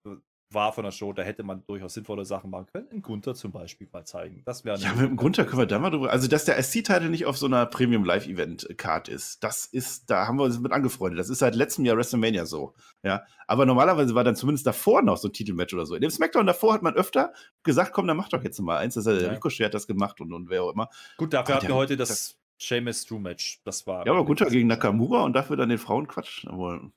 war 0.52 0.72
von 0.72 0.84
der 0.84 0.90
Show, 0.90 1.12
da 1.12 1.22
hätte 1.22 1.42
man 1.42 1.64
durchaus 1.66 1.94
sinnvolle 1.94 2.24
Sachen 2.24 2.50
machen 2.50 2.66
können. 2.72 2.88
In 2.90 3.02
Gunther 3.02 3.34
zum 3.34 3.52
Beispiel 3.52 3.88
mal 3.92 4.04
zeigen. 4.04 4.42
Das 4.44 4.64
wäre 4.64 4.78
ja, 4.78 4.92
mit 4.94 5.08
dem 5.08 5.16
Gunther 5.16 5.44
können 5.44 5.62
wir 5.62 5.66
da 5.66 5.78
mal 5.78 5.90
drüber. 5.90 6.10
Also, 6.10 6.28
dass 6.28 6.44
der 6.44 6.60
SC-Titel 6.62 7.08
nicht 7.08 7.26
auf 7.26 7.38
so 7.38 7.46
einer 7.46 7.66
Premium 7.66 8.04
Live-Event-Card 8.04 9.08
ist, 9.08 9.42
das 9.44 9.66
ist, 9.66 10.10
da 10.10 10.26
haben 10.26 10.38
wir 10.38 10.44
uns 10.44 10.58
mit 10.58 10.72
angefreundet. 10.72 11.20
Das 11.20 11.28
ist 11.28 11.38
seit 11.38 11.54
letztem 11.54 11.84
Jahr 11.84 11.96
WrestleMania 11.96 12.46
so. 12.46 12.74
Ja, 13.02 13.24
aber 13.46 13.66
normalerweise 13.66 14.14
war 14.14 14.24
dann 14.24 14.36
zumindest 14.36 14.66
davor 14.66 15.02
noch 15.02 15.16
so 15.16 15.28
ein 15.28 15.32
Titelmatch 15.32 15.74
oder 15.74 15.86
so. 15.86 15.94
In 15.94 16.02
dem 16.02 16.10
Smackdown 16.10 16.46
davor 16.46 16.74
hat 16.74 16.82
man 16.82 16.94
öfter 16.94 17.32
gesagt, 17.62 17.92
komm, 17.92 18.06
dann 18.06 18.16
mach 18.16 18.28
doch 18.28 18.42
jetzt 18.42 18.60
mal 18.60 18.78
eins. 18.78 18.94
Das 18.94 19.06
hat 19.06 19.20
ja. 19.20 19.30
Ricochet 19.30 19.66
hat 19.66 19.74
das 19.74 19.86
gemacht 19.86 20.20
und, 20.20 20.32
und 20.32 20.50
wer 20.50 20.62
auch 20.64 20.72
immer. 20.72 20.88
Gut, 21.16 21.32
dafür 21.32 21.56
hatten 21.56 21.68
wir 21.68 21.74
heute 21.74 21.96
das 21.96 22.36
Sheamus 22.58 23.06
Drew 23.06 23.18
Match. 23.18 23.60
Das 23.64 23.86
war. 23.86 24.06
Ja, 24.06 24.12
aber 24.12 24.24
Gunther 24.24 24.46
gegen 24.46 24.68
Nakamura 24.68 25.22
und 25.22 25.32
dafür 25.32 25.56
dann 25.56 25.68
den 25.68 25.78
Frauenquatsch. 25.78 26.46
Aber 26.46 26.90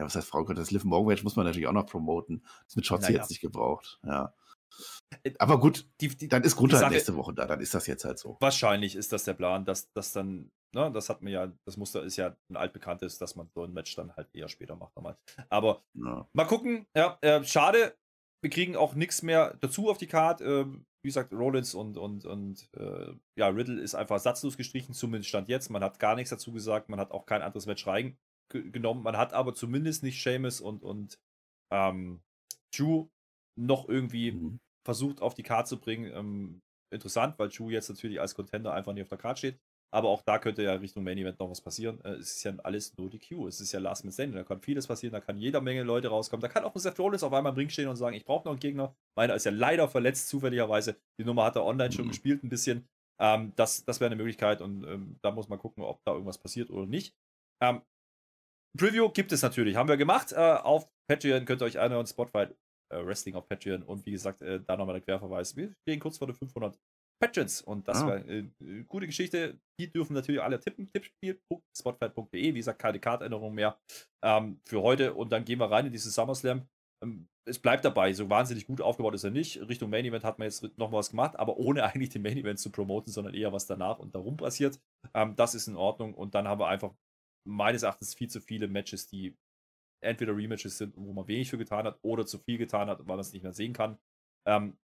ja, 0.00 0.06
was 0.06 0.16
heißt 0.16 0.28
Frauenkörper? 0.28 0.58
Das 0.58 0.70
Liv 0.70 0.84
Morgan 0.84 1.18
muss 1.22 1.36
man 1.36 1.44
natürlich 1.44 1.68
auch 1.68 1.74
noch 1.74 1.84
promoten. 1.84 2.42
Das 2.64 2.74
mit 2.74 2.86
Shotzi 2.86 3.12
naja. 3.12 3.18
jetzt 3.18 3.28
nicht 3.28 3.42
gebraucht. 3.42 4.00
Ja. 4.02 4.34
Äh, 5.22 5.34
Aber 5.38 5.60
gut, 5.60 5.86
die, 6.00 6.08
die, 6.08 6.28
dann 6.28 6.42
ist 6.42 6.56
Gunther 6.56 6.80
halt 6.80 6.92
nächste 6.92 7.16
Woche 7.16 7.34
da, 7.34 7.46
dann 7.46 7.60
ist 7.60 7.74
das 7.74 7.86
jetzt 7.86 8.06
halt 8.06 8.18
so. 8.18 8.38
Wahrscheinlich 8.40 8.96
ist 8.96 9.12
das 9.12 9.24
der 9.24 9.34
Plan, 9.34 9.66
dass 9.66 9.92
das 9.92 10.12
dann, 10.12 10.50
ne, 10.72 10.90
das 10.90 11.10
hat 11.10 11.20
man 11.20 11.32
ja, 11.32 11.52
das 11.66 11.76
Muster 11.76 12.02
ist 12.02 12.16
ja 12.16 12.34
ein 12.48 12.56
altbekanntes, 12.56 13.18
dass 13.18 13.36
man 13.36 13.50
so 13.54 13.62
ein 13.62 13.74
Match 13.74 13.94
dann 13.94 14.16
halt 14.16 14.34
eher 14.34 14.48
später 14.48 14.74
macht 14.74 14.96
nochmal. 14.96 15.18
Aber 15.50 15.82
ja. 15.92 16.26
mal 16.32 16.46
gucken, 16.46 16.86
ja, 16.96 17.18
äh, 17.20 17.44
schade, 17.44 17.94
wir 18.40 18.48
kriegen 18.48 18.76
auch 18.76 18.94
nichts 18.94 19.20
mehr 19.20 19.58
dazu 19.60 19.90
auf 19.90 19.98
die 19.98 20.06
Karte. 20.06 20.44
Äh, 20.44 20.64
wie 21.02 21.08
gesagt, 21.08 21.32
Rollins 21.32 21.74
und, 21.74 21.98
und, 21.98 22.24
und 22.24 22.68
äh, 22.74 23.12
ja, 23.36 23.48
Riddle 23.48 23.80
ist 23.80 23.94
einfach 23.94 24.18
satzlos 24.18 24.56
gestrichen, 24.56 24.94
zumindest 24.94 25.28
stand 25.28 25.48
jetzt. 25.48 25.70
Man 25.70 25.82
hat 25.82 25.98
gar 25.98 26.14
nichts 26.14 26.30
dazu 26.30 26.52
gesagt, 26.52 26.88
man 26.88 27.00
hat 27.00 27.10
auch 27.10 27.26
kein 27.26 27.42
anderes 27.42 27.66
Match 27.66 27.86
rein, 27.86 28.18
genommen. 28.50 29.02
Man 29.02 29.16
hat 29.16 29.32
aber 29.32 29.54
zumindest 29.54 30.02
nicht 30.02 30.22
Seamus 30.22 30.60
und, 30.60 30.82
und 30.82 31.18
ähm, 31.72 32.20
Drew 32.74 33.08
noch 33.58 33.88
irgendwie 33.88 34.32
mhm. 34.32 34.60
versucht 34.84 35.22
auf 35.22 35.34
die 35.34 35.42
Karte 35.42 35.68
zu 35.68 35.78
bringen. 35.78 36.10
Ähm, 36.12 36.62
interessant, 36.92 37.38
weil 37.38 37.48
Drew 37.48 37.70
jetzt 37.70 37.88
natürlich 37.88 38.20
als 38.20 38.34
Contender 38.34 38.72
einfach 38.72 38.92
nicht 38.92 39.02
auf 39.02 39.08
der 39.08 39.18
Karte 39.18 39.38
steht. 39.38 39.60
Aber 39.92 40.08
auch 40.08 40.22
da 40.22 40.38
könnte 40.38 40.62
ja 40.62 40.74
Richtung 40.74 41.02
Main 41.02 41.18
Event 41.18 41.40
noch 41.40 41.50
was 41.50 41.60
passieren. 41.60 42.00
Äh, 42.04 42.12
es 42.12 42.36
ist 42.36 42.44
ja 42.44 42.54
alles 42.62 42.96
nur 42.96 43.10
die 43.10 43.18
Q. 43.18 43.48
Es 43.48 43.60
ist 43.60 43.72
ja 43.72 43.80
Last 43.80 44.04
Man 44.04 44.12
Standing. 44.12 44.36
Da 44.36 44.44
kann 44.44 44.60
vieles 44.60 44.86
passieren. 44.86 45.12
Da 45.12 45.20
kann 45.20 45.36
jeder 45.36 45.60
Menge 45.60 45.82
Leute 45.82 46.08
rauskommen. 46.08 46.40
Da 46.42 46.48
kann 46.48 46.64
auch 46.64 46.74
ein 46.74 46.78
Seth 46.78 46.98
Rollins 46.98 47.24
auf 47.24 47.32
einmal 47.32 47.52
im 47.52 47.56
Ring 47.56 47.70
stehen 47.70 47.88
und 47.88 47.96
sagen, 47.96 48.14
ich 48.14 48.24
brauche 48.24 48.44
noch 48.44 48.52
einen 48.52 48.60
Gegner. 48.60 48.94
Meiner 49.16 49.34
ist 49.34 49.44
ja 49.44 49.50
leider 49.50 49.88
verletzt, 49.88 50.28
zufälligerweise. 50.28 50.96
Die 51.18 51.24
Nummer 51.24 51.44
hat 51.44 51.56
er 51.56 51.64
online 51.64 51.90
schon 51.90 52.04
mhm. 52.04 52.10
gespielt, 52.10 52.44
ein 52.44 52.48
bisschen. 52.48 52.88
Ähm, 53.20 53.52
das 53.56 53.84
das 53.84 54.00
wäre 54.00 54.06
eine 54.06 54.16
Möglichkeit 54.16 54.62
und 54.62 54.84
ähm, 54.84 55.18
da 55.22 55.30
muss 55.30 55.48
man 55.48 55.58
gucken, 55.58 55.82
ob 55.84 56.02
da 56.04 56.12
irgendwas 56.12 56.38
passiert 56.38 56.70
oder 56.70 56.86
nicht. 56.86 57.14
Ähm, 57.60 57.82
Preview 58.78 59.08
gibt 59.10 59.32
es 59.32 59.42
natürlich. 59.42 59.76
Haben 59.76 59.88
wir 59.88 59.96
gemacht. 59.96 60.32
Äh, 60.32 60.36
auf 60.36 60.88
Patreon 61.08 61.44
könnt 61.44 61.62
ihr 61.62 61.66
euch 61.66 61.78
anhören. 61.78 62.06
Spotify 62.06 62.46
äh, 62.92 63.04
Wrestling 63.04 63.34
auf 63.34 63.48
Patreon. 63.48 63.82
Und 63.82 64.06
wie 64.06 64.12
gesagt, 64.12 64.42
äh, 64.42 64.60
da 64.60 64.76
nochmal 64.76 64.94
der 64.94 65.02
Querverweis. 65.02 65.56
Wir 65.56 65.72
stehen 65.82 66.00
kurz 66.00 66.18
vor 66.18 66.26
den 66.26 66.36
500 66.36 66.78
Patrons. 67.22 67.62
Und 67.62 67.86
das 67.88 68.02
ah. 68.02 68.06
wäre 68.06 68.18
eine 68.18 68.50
äh, 68.60 68.84
gute 68.84 69.06
Geschichte. 69.06 69.60
Die 69.78 69.90
dürfen 69.90 70.14
natürlich 70.14 70.40
alle 70.40 70.60
tippen. 70.60 70.90
Tippspiel.spotify.de. 70.92 72.54
Wie 72.54 72.58
gesagt, 72.58 72.80
keine 72.80 73.00
Kartänderung 73.00 73.54
mehr 73.54 73.78
ähm, 74.24 74.60
für 74.66 74.82
heute. 74.82 75.14
Und 75.14 75.30
dann 75.32 75.44
gehen 75.44 75.58
wir 75.58 75.70
rein 75.70 75.86
in 75.86 75.92
dieses 75.92 76.14
SummerSlam. 76.14 76.66
Ähm, 77.02 77.28
es 77.48 77.58
bleibt 77.58 77.84
dabei, 77.84 78.12
so 78.12 78.28
wahnsinnig 78.30 78.66
gut 78.66 78.80
aufgebaut 78.80 79.14
ist 79.14 79.24
er 79.24 79.30
nicht. 79.30 79.60
Richtung 79.68 79.90
Main 79.90 80.04
Event 80.04 80.24
hat 80.24 80.38
man 80.38 80.46
jetzt 80.46 80.62
noch 80.78 80.92
was 80.92 81.10
gemacht, 81.10 81.36
aber 81.36 81.56
ohne 81.56 81.82
eigentlich 81.84 82.10
den 82.10 82.22
Main 82.22 82.36
Event 82.36 82.60
zu 82.60 82.70
promoten, 82.70 83.12
sondern 83.12 83.34
eher 83.34 83.52
was 83.52 83.66
danach 83.66 83.98
und 83.98 84.14
darum 84.14 84.36
passiert. 84.36 84.78
Ähm, 85.14 85.34
das 85.36 85.54
ist 85.54 85.66
in 85.66 85.76
Ordnung. 85.76 86.14
Und 86.14 86.34
dann 86.34 86.46
haben 86.46 86.60
wir 86.60 86.68
einfach 86.68 86.94
meines 87.46 87.82
Erachtens 87.82 88.14
viel 88.14 88.28
zu 88.28 88.40
viele 88.40 88.68
Matches, 88.68 89.06
die 89.08 89.36
entweder 90.02 90.36
Rematches 90.36 90.78
sind, 90.78 90.96
wo 90.96 91.12
man 91.12 91.28
wenig 91.28 91.50
für 91.50 91.58
getan 91.58 91.86
hat, 91.86 91.98
oder 92.02 92.26
zu 92.26 92.38
viel 92.38 92.58
getan 92.58 92.88
hat, 92.88 93.00
weil 93.00 93.06
man 93.06 93.20
es 93.20 93.32
nicht 93.32 93.42
mehr 93.42 93.52
sehen 93.52 93.72
kann. 93.72 93.98
Ähm, 94.46 94.78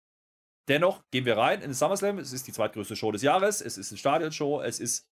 dennoch 0.68 1.02
gehen 1.10 1.24
wir 1.24 1.36
rein 1.36 1.60
in 1.60 1.68
den 1.68 1.74
SummerSlam. 1.74 2.18
Es 2.18 2.32
ist 2.32 2.46
die 2.46 2.52
zweitgrößte 2.52 2.96
Show 2.96 3.12
des 3.12 3.22
Jahres. 3.22 3.60
Es 3.60 3.76
ist 3.78 3.90
eine 3.90 3.98
Stadionshow. 3.98 4.62
Es 4.62 4.80
ist 4.80 5.08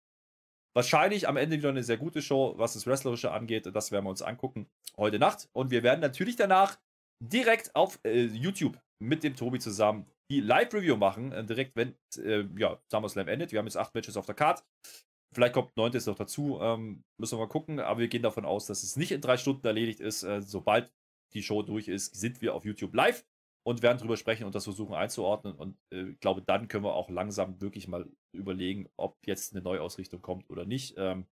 wahrscheinlich 0.74 1.28
am 1.28 1.37
Ende 1.37 1.57
wieder 1.57 1.70
eine 1.70 1.82
sehr 1.82 1.97
gute 1.97 2.20
Show, 2.20 2.55
was 2.59 2.74
das 2.74 2.87
Wrestlerische 2.87 3.30
angeht. 3.30 3.66
Das 3.74 3.93
werden 3.93 4.05
wir 4.05 4.11
uns 4.11 4.22
angucken 4.22 4.68
heute 4.97 5.18
Nacht. 5.18 5.49
Und 5.53 5.70
wir 5.70 5.82
werden 5.82 6.01
natürlich 6.01 6.37
danach 6.37 6.78
direkt 7.24 7.74
auf 7.74 7.99
äh, 8.05 8.24
YouTube 8.24 8.78
mit 9.03 9.24
dem 9.24 9.34
Tobi 9.37 9.59
zusammen 9.59 10.07
die 10.30 10.41
Live-Review 10.41 10.97
machen. 10.97 11.32
Äh, 11.32 11.45
direkt, 11.45 11.76
wenn 11.76 11.97
äh, 12.18 12.45
ja, 12.59 12.78
SummerSlam 12.91 13.28
endet. 13.28 13.53
Wir 13.53 13.59
haben 13.59 13.66
jetzt 13.66 13.76
acht 13.76 13.95
Matches 13.95 14.16
auf 14.16 14.26
der 14.26 14.34
Card. 14.34 14.64
Vielleicht 15.37 15.53
kommt 15.53 15.76
neuntes 15.76 16.07
noch 16.07 16.14
dazu, 16.14 16.59
ähm, 16.62 17.05
müssen 17.18 17.37
wir 17.37 17.45
mal 17.45 17.51
gucken. 17.51 17.78
Aber 17.78 18.01
wir 18.01 18.09
gehen 18.09 18.22
davon 18.22 18.47
aus, 18.47 18.64
dass 18.64 18.82
es 18.82 18.97
nicht 18.97 19.12
in 19.12 19.20
drei 19.20 19.37
Stunden 19.37 19.66
erledigt 19.66 20.01
ist. 20.01 20.22
Äh, 20.22 20.41
sobald 20.41 20.91
die 21.34 21.43
Show 21.43 21.62
durch 21.62 21.89
ist, 21.89 22.14
sind 22.14 22.41
wir 22.41 22.55
auf 22.55 22.64
YouTube 22.64 22.95
live 22.95 23.22
und 23.62 23.82
werden 23.82 23.99
darüber 23.99 24.16
sprechen 24.16 24.45
und 24.45 24.55
das 24.55 24.64
versuchen 24.64 24.95
einzuordnen. 24.95 25.55
Und 25.55 25.76
äh, 25.93 26.12
ich 26.12 26.20
glaube, 26.20 26.41
dann 26.41 26.68
können 26.68 26.84
wir 26.84 26.95
auch 26.95 27.11
langsam 27.11 27.61
wirklich 27.61 27.87
mal 27.87 28.11
überlegen, 28.32 28.89
ob 28.97 29.18
jetzt 29.26 29.53
eine 29.53 29.62
Neuausrichtung 29.62 30.22
kommt 30.22 30.49
oder 30.49 30.64
nicht. 30.64 30.95
Ähm, 30.97 31.26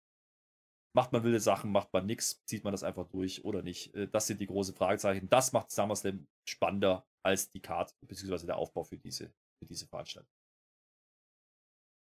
macht 0.97 1.13
man 1.13 1.23
wilde 1.23 1.41
Sachen, 1.41 1.71
macht 1.71 1.93
man 1.93 2.07
nichts, 2.07 2.43
zieht 2.47 2.65
man 2.65 2.73
das 2.73 2.83
einfach 2.83 3.07
durch 3.07 3.45
oder 3.45 3.61
nicht? 3.61 3.95
Äh, 3.95 4.09
das 4.09 4.27
sind 4.27 4.41
die 4.41 4.47
großen 4.47 4.75
Fragezeichen. 4.75 5.29
Das 5.29 5.53
macht 5.53 5.71
SummerSlam 5.71 6.27
spannender 6.49 7.07
als 7.23 7.51
die 7.51 7.61
Card, 7.61 7.95
beziehungsweise 8.01 8.47
der 8.47 8.57
Aufbau 8.57 8.83
für 8.83 8.97
diese, 8.97 9.27
für 9.59 9.67
diese 9.67 9.87
Veranstaltung. 9.87 10.33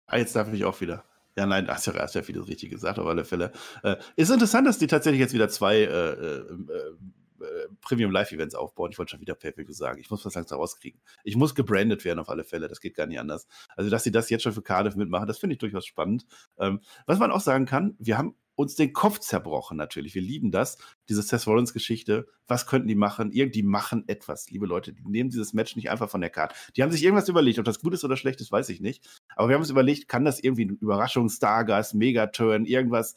Ah, 0.08 0.18
jetzt 0.18 0.36
darf 0.36 0.52
ich 0.52 0.66
auch 0.66 0.82
wieder. 0.82 1.06
Ja, 1.36 1.46
nein, 1.46 1.68
hast 1.68 1.88
ja, 1.88 1.94
hast 1.96 2.16
ja 2.16 2.24
vieles 2.24 2.48
richtig 2.48 2.70
gesagt, 2.72 2.98
auf 2.98 3.08
alle 3.08 3.26
Fälle. 3.26 3.52
Äh, 3.84 3.98
ist 4.16 4.32
interessant, 4.32 4.68
dass 4.68 4.78
die 4.78 4.88
tatsächlich 4.88 5.20
jetzt 5.20 5.34
wieder 5.34 5.50
zwei 5.50 5.80
äh, 5.80 5.84
äh, 5.84 6.40
äh 6.40 6.96
Premium 7.82 8.12
Live-Events 8.12 8.56
aufbauen. 8.56 8.92
Ich 8.92 8.98
wollte 8.98 9.12
schon 9.12 9.22
wieder 9.22 9.36
Pay-Per-View 9.36 9.74
sagen. 9.74 10.00
Ich 10.00 10.10
muss 10.10 10.26
was 10.26 10.36
langsam 10.36 10.60
rauskriegen. 10.60 11.00
Ich 11.24 11.36
muss 11.36 11.54
gebrandet 11.54 12.06
werden 12.06 12.20
auf 12.20 12.30
alle 12.30 12.44
Fälle. 12.44 12.68
Das 12.68 12.80
geht 12.80 12.96
gar 12.96 13.06
nicht 13.06 13.20
anders. 13.20 13.48
Also, 13.76 13.90
dass 13.90 14.04
sie 14.04 14.12
das 14.12 14.30
jetzt 14.30 14.44
schon 14.44 14.54
für 14.54 14.62
Cardiff 14.62 14.96
mitmachen, 14.96 15.28
das 15.28 15.38
finde 15.38 15.54
ich 15.54 15.60
durchaus 15.60 15.86
spannend. 15.86 16.26
Ähm, 16.58 16.80
was 17.06 17.20
man 17.20 17.32
auch 17.32 17.42
sagen 17.42 17.66
kann, 17.66 17.96
wir 18.00 18.18
haben 18.18 18.36
uns 18.56 18.76
den 18.76 18.94
Kopf 18.94 19.20
zerbrochen 19.20 19.78
natürlich. 19.78 20.16
Wir 20.16 20.22
lieben 20.22 20.52
das, 20.52 20.78
diese 21.10 21.22
Seth 21.22 21.46
Rollins 21.46 21.74
Geschichte. 21.74 22.28
Was 22.48 22.66
könnten 22.66 22.88
die 22.88 22.96
machen? 22.96 23.32
Irgendwie 23.32 23.64
machen 23.64 24.06
etwas, 24.08 24.50
liebe 24.50 24.66
Leute. 24.66 24.94
Die 24.94 25.04
nehmen 25.06 25.30
dieses 25.30 25.54
Match 25.54 25.76
nicht 25.76 25.90
einfach 25.90 26.10
von 26.10 26.22
der 26.22 26.30
Karte. 26.30 26.56
Die 26.76 26.84
haben 26.84 26.92
sich 26.92 27.04
irgendwas 27.04 27.30
überlegt. 27.30 27.60
Ob 27.60 27.66
das 27.66 27.80
gut 27.80 27.94
ist 27.94 28.04
oder 28.04 28.18
schlecht 28.18 28.42
ist, 28.42 28.52
weiß 28.52 28.70
ich 28.70 28.80
nicht. 28.80 29.08
Aber 29.36 29.50
wir 29.50 29.56
haben 29.56 29.62
uns 29.62 29.70
überlegt, 29.70 30.08
kann 30.08 30.26
das 30.26 30.40
irgendwie 30.40 30.66
ein 30.66 30.78
Überraschung, 30.82 31.30
Stargast, 31.30 31.94
Megaturn, 31.94 32.66
irgendwas? 32.66 33.16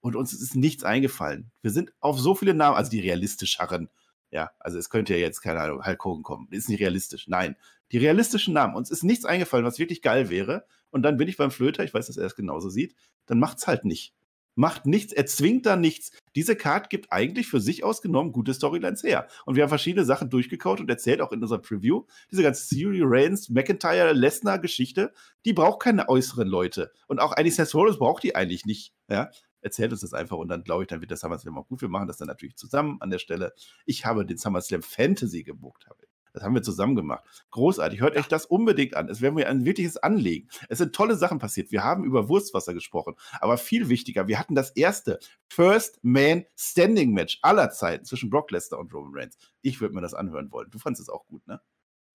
Und 0.00 0.16
uns 0.16 0.32
ist 0.32 0.56
nichts 0.56 0.82
eingefallen. 0.82 1.50
Wir 1.62 1.70
sind 1.70 1.92
auf 2.00 2.18
so 2.18 2.34
viele 2.34 2.54
Namen, 2.54 2.76
also 2.76 2.90
die 2.90 3.00
realistischeren. 3.00 3.90
Ja, 4.32 4.50
also 4.58 4.78
es 4.78 4.90
könnte 4.90 5.12
ja 5.14 5.18
jetzt, 5.18 5.40
keine 5.40 5.60
Ahnung, 5.60 5.84
Hulk 5.84 6.04
Hogan 6.04 6.22
kommen. 6.22 6.48
Ist 6.50 6.68
nicht 6.68 6.80
realistisch. 6.80 7.28
Nein. 7.28 7.56
Die 7.92 7.98
realistischen 7.98 8.54
Namen. 8.54 8.76
Uns 8.76 8.90
ist 8.90 9.02
nichts 9.02 9.24
eingefallen, 9.24 9.66
was 9.66 9.78
wirklich 9.78 10.02
geil 10.02 10.30
wäre. 10.30 10.64
Und 10.90 11.02
dann 11.02 11.16
bin 11.16 11.28
ich 11.28 11.36
beim 11.36 11.50
Flöter, 11.50 11.84
ich 11.84 11.92
weiß, 11.92 12.06
dass 12.06 12.16
er 12.16 12.26
es 12.26 12.36
genauso 12.36 12.70
sieht. 12.70 12.94
Dann 13.26 13.38
macht's 13.38 13.66
halt 13.66 13.84
nicht 13.84 14.14
macht 14.54 14.86
nichts, 14.86 15.12
er 15.12 15.26
zwingt 15.26 15.66
da 15.66 15.76
nichts. 15.76 16.12
Diese 16.36 16.56
Card 16.56 16.90
gibt 16.90 17.12
eigentlich 17.12 17.48
für 17.48 17.60
sich 17.60 17.84
ausgenommen 17.84 18.32
gute 18.32 18.54
Storylines 18.54 19.02
her. 19.02 19.28
Und 19.46 19.56
wir 19.56 19.62
haben 19.62 19.68
verschiedene 19.68 20.04
Sachen 20.04 20.30
durchgekaut 20.30 20.80
und 20.80 20.90
erzählt 20.90 21.20
auch 21.20 21.32
in 21.32 21.42
unserer 21.42 21.60
Preview. 21.60 22.04
Diese 22.30 22.42
ganze 22.42 22.66
Siri 22.66 23.00
Reigns, 23.02 23.48
McIntyre, 23.48 24.12
Lesnar 24.12 24.58
Geschichte, 24.58 25.12
die 25.44 25.52
braucht 25.52 25.80
keine 25.82 26.08
äußeren 26.08 26.48
Leute. 26.48 26.92
Und 27.06 27.20
auch 27.20 27.32
eigentlich 27.32 27.56
Seth 27.56 27.74
Rollins 27.74 27.98
braucht 27.98 28.22
die 28.22 28.34
eigentlich 28.36 28.64
nicht. 28.66 28.94
Ja? 29.08 29.30
Erzählt 29.62 29.92
uns 29.92 30.00
das 30.00 30.14
einfach 30.14 30.36
und 30.38 30.48
dann 30.48 30.64
glaube 30.64 30.84
ich, 30.84 30.88
dann 30.88 31.00
wird 31.00 31.10
der 31.10 31.18
SummerSlam 31.18 31.58
auch 31.58 31.66
gut. 31.66 31.82
Wir 31.82 31.88
machen 31.88 32.06
das 32.08 32.16
dann 32.16 32.28
natürlich 32.28 32.56
zusammen 32.56 32.96
an 33.00 33.10
der 33.10 33.18
Stelle. 33.18 33.52
Ich 33.84 34.06
habe 34.06 34.24
den 34.24 34.38
SummerSlam 34.38 34.82
Fantasy 34.82 35.42
gebucht, 35.42 35.86
habe 35.88 36.00
Das 36.32 36.42
haben 36.42 36.54
wir 36.54 36.62
zusammen 36.62 36.96
gemacht. 36.96 37.24
Großartig. 37.50 38.00
Hört 38.00 38.16
euch 38.16 38.28
das 38.28 38.46
unbedingt 38.46 38.96
an. 38.96 39.08
Es 39.08 39.20
wäre 39.20 39.32
mir 39.32 39.48
ein 39.48 39.64
wirkliches 39.64 39.96
Anliegen. 39.96 40.48
Es 40.68 40.78
sind 40.78 40.94
tolle 40.94 41.16
Sachen 41.16 41.38
passiert. 41.38 41.72
Wir 41.72 41.84
haben 41.84 42.04
über 42.04 42.28
Wurstwasser 42.28 42.74
gesprochen. 42.74 43.14
Aber 43.40 43.58
viel 43.58 43.88
wichtiger, 43.88 44.28
wir 44.28 44.38
hatten 44.38 44.54
das 44.54 44.70
erste 44.70 45.18
First 45.48 45.98
Man 46.02 46.44
Standing 46.56 47.12
Match 47.12 47.38
aller 47.42 47.70
Zeiten 47.70 48.04
zwischen 48.04 48.30
Brock 48.30 48.50
Lesnar 48.50 48.80
und 48.80 48.92
Roman 48.94 49.12
Reigns. 49.14 49.36
Ich 49.62 49.80
würde 49.80 49.94
mir 49.94 50.00
das 50.00 50.14
anhören 50.14 50.50
wollen. 50.52 50.70
Du 50.70 50.78
fandest 50.78 51.02
es 51.02 51.08
auch 51.08 51.26
gut, 51.26 51.46
ne? 51.46 51.60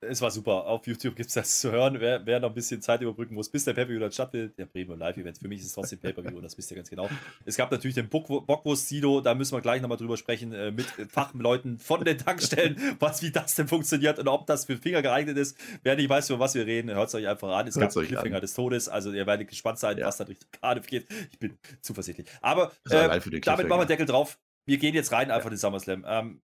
Es 0.01 0.21
war 0.21 0.29
super. 0.29 0.65
Auf 0.65 0.85
YouTube 0.87 1.15
gibt 1.15 1.29
es 1.29 1.33
das 1.33 1.59
zu 1.59 1.71
hören. 1.71 1.99
Wer, 1.99 2.25
wer, 2.25 2.39
noch 2.39 2.49
ein 2.49 2.53
bisschen 2.53 2.81
Zeit 2.81 3.01
überbrücken 3.01 3.33
muss, 3.33 3.49
bis 3.49 3.63
der 3.65 3.73
Pay-Per-View 3.73 3.99
dann 3.99 4.11
stattfindet, 4.11 4.57
der 4.57 4.65
Premium 4.65 4.99
Live-Event. 4.99 5.37
Für 5.37 5.47
mich 5.47 5.61
ist 5.61 5.67
es 5.67 5.73
trotzdem 5.73 5.99
Pay-Per-View 5.99 6.35
und 6.37 6.43
das 6.43 6.57
wisst 6.57 6.69
ihr 6.71 6.75
ganz 6.75 6.89
genau. 6.89 7.09
Es 7.45 7.55
gab 7.57 7.71
natürlich 7.71 7.95
den 7.95 8.09
Bockwurst-Sido, 8.09 9.21
da 9.21 9.33
müssen 9.33 9.55
wir 9.55 9.61
gleich 9.61 9.81
nochmal 9.81 9.97
drüber 9.97 10.17
sprechen, 10.17 10.53
äh, 10.53 10.71
mit 10.71 10.85
Fachleuten 11.09 11.79
von 11.79 12.03
den 12.03 12.17
Tankstellen, 12.17 12.95
was, 12.99 13.21
wie 13.21 13.31
das 13.31 13.55
denn 13.55 13.67
funktioniert 13.67 14.19
und 14.19 14.27
ob 14.27 14.45
das 14.45 14.65
für 14.65 14.77
Finger 14.77 15.01
geeignet 15.01 15.37
ist. 15.37 15.57
Wer 15.83 15.95
nicht 15.95 16.09
weiß, 16.09 16.29
über 16.29 16.39
was 16.39 16.55
wir 16.55 16.65
reden, 16.65 16.91
hört 16.91 17.07
es 17.07 17.15
euch 17.15 17.27
einfach 17.27 17.49
an. 17.49 17.67
Es 17.67 17.75
Hört's 17.75 17.95
gab 17.95 18.05
Cliffhanger 18.05 18.35
an. 18.35 18.41
des 18.41 18.53
Todes, 18.53 18.89
also 18.89 19.11
ihr 19.11 19.25
werdet 19.25 19.47
gespannt 19.47 19.79
sein, 19.79 19.97
Ja. 19.97 20.07
was 20.07 20.17
dann 20.17 20.27
Richtung 20.27 20.49
Cardiff 20.61 20.87
geht. 20.87 21.07
Ich 21.31 21.39
bin 21.39 21.57
zuversichtlich. 21.81 22.27
Aber 22.41 22.71
äh, 22.89 23.19
den 23.19 23.41
damit 23.41 23.67
machen 23.67 23.81
wir. 23.81 23.85
Deckel 23.85 24.05
drauf. 24.05 24.37
Wir 24.67 24.77
gehen 24.77 24.95
jetzt 24.95 25.11
rein 25.11 25.29
einfach 25.31 25.47
in 25.47 25.53
den 25.53 25.59
SummerSlam. 25.59 26.05
Ähm, 26.07 26.41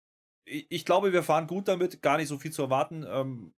ich, 0.51 0.85
glaube, 0.85 1.13
wir 1.13 1.23
fahren 1.23 1.47
gut 1.47 1.69
damit, 1.69 2.03
gar 2.03 2.17
nicht 2.17 2.29
so 2.29 2.39
viel 2.39 2.53
zu 2.53 2.63
erwarten. 2.63 3.05
Ähm, 3.09 3.53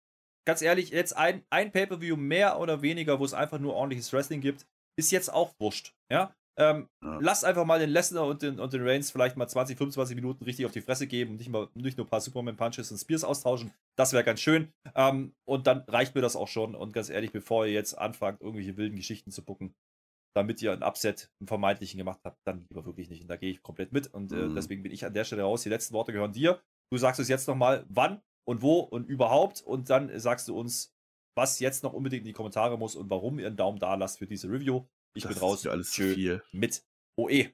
ganz 0.47 0.61
ehrlich, 0.61 0.89
jetzt 0.89 1.15
ein, 1.15 1.43
ein 1.49 1.71
Pay-Per-View 1.71 2.15
mehr 2.17 2.59
oder 2.59 2.81
weniger, 2.81 3.19
wo 3.19 3.25
es 3.25 3.33
einfach 3.33 3.59
nur 3.59 3.73
ordentliches 3.75 4.11
Wrestling 4.13 4.41
gibt, 4.41 4.65
ist 4.99 5.11
jetzt 5.11 5.31
auch 5.33 5.53
wurscht. 5.59 5.93
Ja? 6.11 6.35
Ähm, 6.59 6.87
Ja. 7.01 7.17
Lasst 7.19 7.45
einfach 7.45 7.65
mal 7.65 7.79
den 7.79 7.89
Lesnar 7.89 8.27
und 8.27 8.43
den, 8.43 8.59
und 8.59 8.73
den 8.73 8.87
Reigns 8.87 9.09
vielleicht 9.09 9.37
mal 9.37 9.47
20, 9.47 9.75
25 9.77 10.15
Minuten 10.15 10.43
richtig 10.43 10.65
auf 10.67 10.71
die 10.71 10.81
Fresse 10.81 11.07
geben 11.07 11.31
und 11.31 11.37
nicht, 11.37 11.49
mal, 11.49 11.67
nicht 11.73 11.97
nur 11.97 12.05
ein 12.05 12.09
paar 12.09 12.21
Superman-Punches 12.21 12.91
und 12.91 12.97
Spears 12.99 13.23
austauschen. 13.23 13.73
Das 13.97 14.13
wäre 14.13 14.23
ganz 14.23 14.39
schön. 14.41 14.71
Ähm, 14.93 15.33
und 15.45 15.65
dann 15.65 15.79
reicht 15.87 16.13
mir 16.13 16.21
das 16.21 16.35
auch 16.35 16.47
schon. 16.47 16.75
Und 16.75 16.93
ganz 16.93 17.09
ehrlich, 17.09 17.31
bevor 17.31 17.65
ihr 17.65 17.73
jetzt 17.73 17.97
anfangt, 17.97 18.41
irgendwelche 18.41 18.77
wilden 18.77 18.95
Geschichten 18.97 19.31
zu 19.31 19.43
bucken, 19.43 19.73
damit 20.35 20.61
ihr 20.61 20.73
ein 20.73 20.83
Upset, 20.83 21.31
einen 21.39 21.47
vermeintlichen 21.47 21.97
gemacht 21.97 22.19
habt, 22.23 22.37
dann 22.45 22.65
lieber 22.69 22.85
wirklich 22.85 23.09
nicht. 23.09 23.21
Und 23.23 23.27
da 23.29 23.37
gehe 23.37 23.49
ich 23.51 23.63
komplett 23.63 23.91
mit. 23.91 24.13
Und 24.13 24.31
äh, 24.31 24.47
Mhm. 24.47 24.55
deswegen 24.55 24.83
bin 24.83 24.91
ich 24.91 25.05
an 25.05 25.13
der 25.13 25.23
Stelle 25.25 25.43
raus. 25.43 25.63
Die 25.63 25.69
letzten 25.69 25.93
Worte 25.95 26.11
gehören 26.11 26.33
dir. 26.33 26.61
Du 26.91 26.97
sagst 26.97 27.19
es 27.19 27.27
jetzt 27.27 27.47
nochmal, 27.47 27.85
wann 27.89 28.21
und 28.45 28.61
wo 28.61 28.79
und 28.79 29.07
überhaupt. 29.07 29.61
Und 29.61 29.89
dann 29.89 30.17
sagst 30.19 30.47
du 30.47 30.57
uns, 30.57 30.93
was 31.35 31.59
jetzt 31.59 31.83
noch 31.83 31.93
unbedingt 31.93 32.21
in 32.21 32.27
die 32.27 32.33
Kommentare 32.33 32.77
muss 32.77 32.95
und 32.95 33.09
warum 33.09 33.39
ihr 33.39 33.47
einen 33.47 33.57
Daumen 33.57 33.79
da 33.79 33.95
lasst 33.95 34.19
für 34.19 34.27
diese 34.27 34.49
Review. 34.49 34.85
Ich 35.15 35.23
Das 35.23 35.29
bin 35.29 35.37
ist 35.37 35.41
raus. 35.43 35.63
mir 35.63 35.71
alles 35.71 35.91
Tschö 35.91 36.13
viel. 36.13 36.43
mit. 36.51 36.83
OE. 37.15 37.49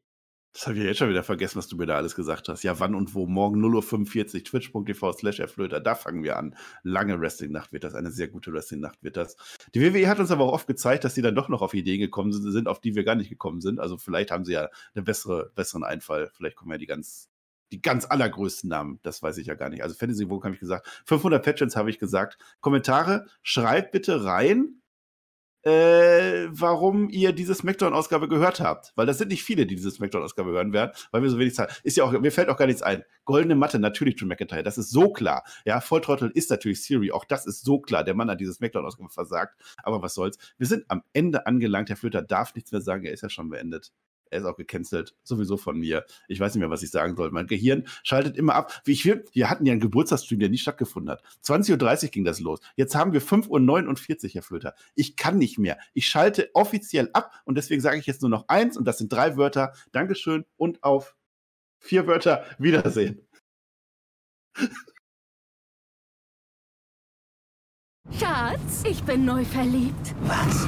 Das 0.54 0.66
habe 0.66 0.78
ich 0.80 0.84
jetzt 0.84 0.98
schon 0.98 1.10
wieder 1.10 1.24
vergessen, 1.24 1.58
was 1.60 1.68
du 1.68 1.78
mir 1.78 1.86
da 1.86 1.96
alles 1.98 2.16
gesagt 2.16 2.50
hast. 2.50 2.64
Ja, 2.64 2.80
wann 2.80 2.96
und 2.96 3.14
wo? 3.14 3.28
Morgen 3.28 3.64
0.45 3.64 4.36
Uhr, 4.36 4.44
twitch.tv 4.44 5.14
slash 5.14 5.40
erflöter. 5.40 5.80
Da 5.80 5.94
fangen 5.94 6.24
wir 6.24 6.38
an. 6.38 6.56
Lange 6.82 7.20
Wrestling-Nacht 7.22 7.72
wird 7.72 7.84
das. 7.84 7.94
Eine 7.94 8.10
sehr 8.10 8.30
gute 8.30 8.52
Wrestling-Nacht 8.52 9.04
wird 9.04 9.16
das. 9.16 9.36
Die 9.76 9.82
WWE 9.82 10.08
hat 10.08 10.20
uns 10.20 10.32
aber 10.32 10.46
auch 10.46 10.54
oft 10.54 10.66
gezeigt, 10.66 11.04
dass 11.04 11.14
sie 11.14 11.22
dann 11.22 11.36
doch 11.36 11.50
noch 11.50 11.62
auf 11.62 11.76
Ideen 11.76 12.00
gekommen 12.00 12.32
sind, 12.34 12.52
sind, 12.52 12.68
auf 12.68 12.82
die 12.82 12.96
wir 12.96 13.04
gar 13.04 13.14
nicht 13.16 13.30
gekommen 13.30 13.62
sind. 13.62 13.80
Also 13.80 13.98
vielleicht 13.98 14.32
haben 14.32 14.44
sie 14.44 14.54
ja 14.54 14.70
einen 14.96 15.06
bessere, 15.06 15.52
besseren 15.54 15.84
Einfall. 15.84 16.32
Vielleicht 16.34 16.56
kommen 16.56 16.72
ja 16.72 16.78
die 16.80 16.88
ganz, 16.88 17.29
die 17.72 17.82
ganz 17.82 18.06
allergrößten 18.06 18.70
Namen. 18.70 19.00
Das 19.04 19.22
weiß 19.22 19.38
ich 19.38 19.48
ja 19.48 19.56
gar 19.56 19.70
nicht. 19.70 19.84
Also 19.84 19.96
Fantasy 19.96 20.28
Vogue 20.28 20.44
habe 20.44 20.56
ich 20.56 20.60
gesagt. 20.60 20.88
500 21.06 21.44
Patrons 21.44 21.76
habe 21.76 21.90
ich 21.90 22.00
gesagt. 22.00 22.38
Kommentare, 22.62 23.26
schreibt 23.44 23.92
bitte 23.92 24.24
rein, 24.24 24.80
äh, 25.64 26.48
warum 26.50 27.10
ihr 27.10 27.34
diese 27.34 27.54
Smackdown-Ausgabe 27.54 28.30
gehört 28.30 28.62
habt. 28.62 28.94
Weil 28.96 29.06
das 29.06 29.18
sind 29.18 29.30
nicht 29.30 29.44
viele, 29.44 29.66
die 29.66 29.76
diese 29.76 29.92
Smackdown-Ausgabe 29.92 30.52
hören 30.52 30.74
werden, 30.74 30.92
weil 31.12 31.22
wir 31.22 31.30
so 31.30 31.38
wenig 31.38 31.56
Zeit. 31.56 31.82
Ist 31.84 31.98
ja 31.98 32.06
auch, 32.06 32.12
mir 32.12 32.32
fällt 32.32 32.50
auch 32.50 32.58
gar 32.58 32.66
nichts 32.66 32.82
ein. 32.82 33.04
Goldene 33.26 33.56
Matte, 33.56 33.80
natürlich 33.80 34.16
Drew 34.16 34.26
McIntyre, 34.26 34.64
das 34.64 34.78
ist 34.78 34.90
so 34.90 35.12
klar. 35.12 35.44
Ja, 35.66 35.82
Volltrottel 35.82 36.32
ist 36.34 36.50
natürlich 36.50 36.84
Siri, 36.84 37.12
auch 37.12 37.26
das 37.26 37.46
ist 37.46 37.64
so 37.66 37.80
klar. 37.80 38.04
Der 38.04 38.14
Mann 38.14 38.30
hat 38.30 38.40
diese 38.40 38.54
Smackdown-Ausgabe 38.54 39.10
versagt. 39.10 39.62
Aber 39.84 40.02
was 40.02 40.14
soll's. 40.14 40.38
Wir 40.58 40.68
sind 40.68 40.86
am 40.88 41.04
Ende 41.14 41.46
angelangt. 41.46 41.90
Herr 41.90 41.98
Flöter 41.98 42.22
darf 42.22 42.56
nichts 42.56 42.72
mehr 42.72 42.82
sagen, 42.82 43.06
er 43.06 43.12
ist 43.12 43.22
ja 43.22 43.30
schon 43.30 43.50
beendet. 43.50 43.92
Er 44.30 44.40
ist 44.40 44.46
auch 44.46 44.56
gecancelt, 44.56 45.16
sowieso 45.24 45.58
von 45.58 45.78
mir. 45.80 46.06
Ich 46.28 46.40
weiß 46.40 46.54
nicht 46.54 46.60
mehr, 46.60 46.70
was 46.70 46.84
ich 46.84 46.92
sagen 46.92 47.16
soll. 47.16 47.32
Mein 47.32 47.48
Gehirn 47.48 47.88
schaltet 48.04 48.38
immer 48.38 48.56
ab. 48.56 48.82
Wie 48.86 48.92
ich 48.92 49.06
will, 49.06 49.26
wir 49.34 49.50
hatten 49.50 49.66
ja 49.66 49.72
einen 49.72 49.82
Geburtstagsstream, 49.82 50.40
der 50.40 50.50
nicht 50.50 50.62
stattgefunden 50.62 51.12
hat. 51.12 51.24
20.30 51.44 52.04
Uhr 52.04 52.10
ging 52.10 52.26
das 52.26 52.40
los. 52.40 52.60
Jetzt 52.76 52.96
haben 52.96 53.14
wir 53.14 53.22
5.49 53.22 54.24
Uhr, 54.24 54.30
Herr 54.32 54.44
Flöter. 54.44 54.76
Ich 54.96 55.16
kann 55.16 55.38
nicht 55.38 55.58
mehr. 55.58 55.78
Ich 55.94 56.08
schalte 56.08 56.50
offiziell 56.54 57.10
ab 57.14 57.32
und 57.46 57.58
deswegen 57.58 57.82
sage 57.82 57.98
ich 57.98 58.06
jetzt 58.06 58.22
nur 58.22 58.30
noch 58.30 58.48
eins 58.48 58.78
und 58.78 58.86
das 58.86 58.98
sind 58.98 59.12
drei 59.12 59.38
Wörter. 59.38 59.74
Dankeschön 59.92 60.46
und 60.58 60.84
auf 60.84 61.16
vier 61.80 62.08
Wörter 62.08 62.46
Wiedersehen. 62.58 63.26
Schatz, 68.18 68.84
ich 68.86 69.04
bin 69.04 69.24
neu 69.26 69.46
verliebt. 69.46 70.16
Was? 70.22 70.68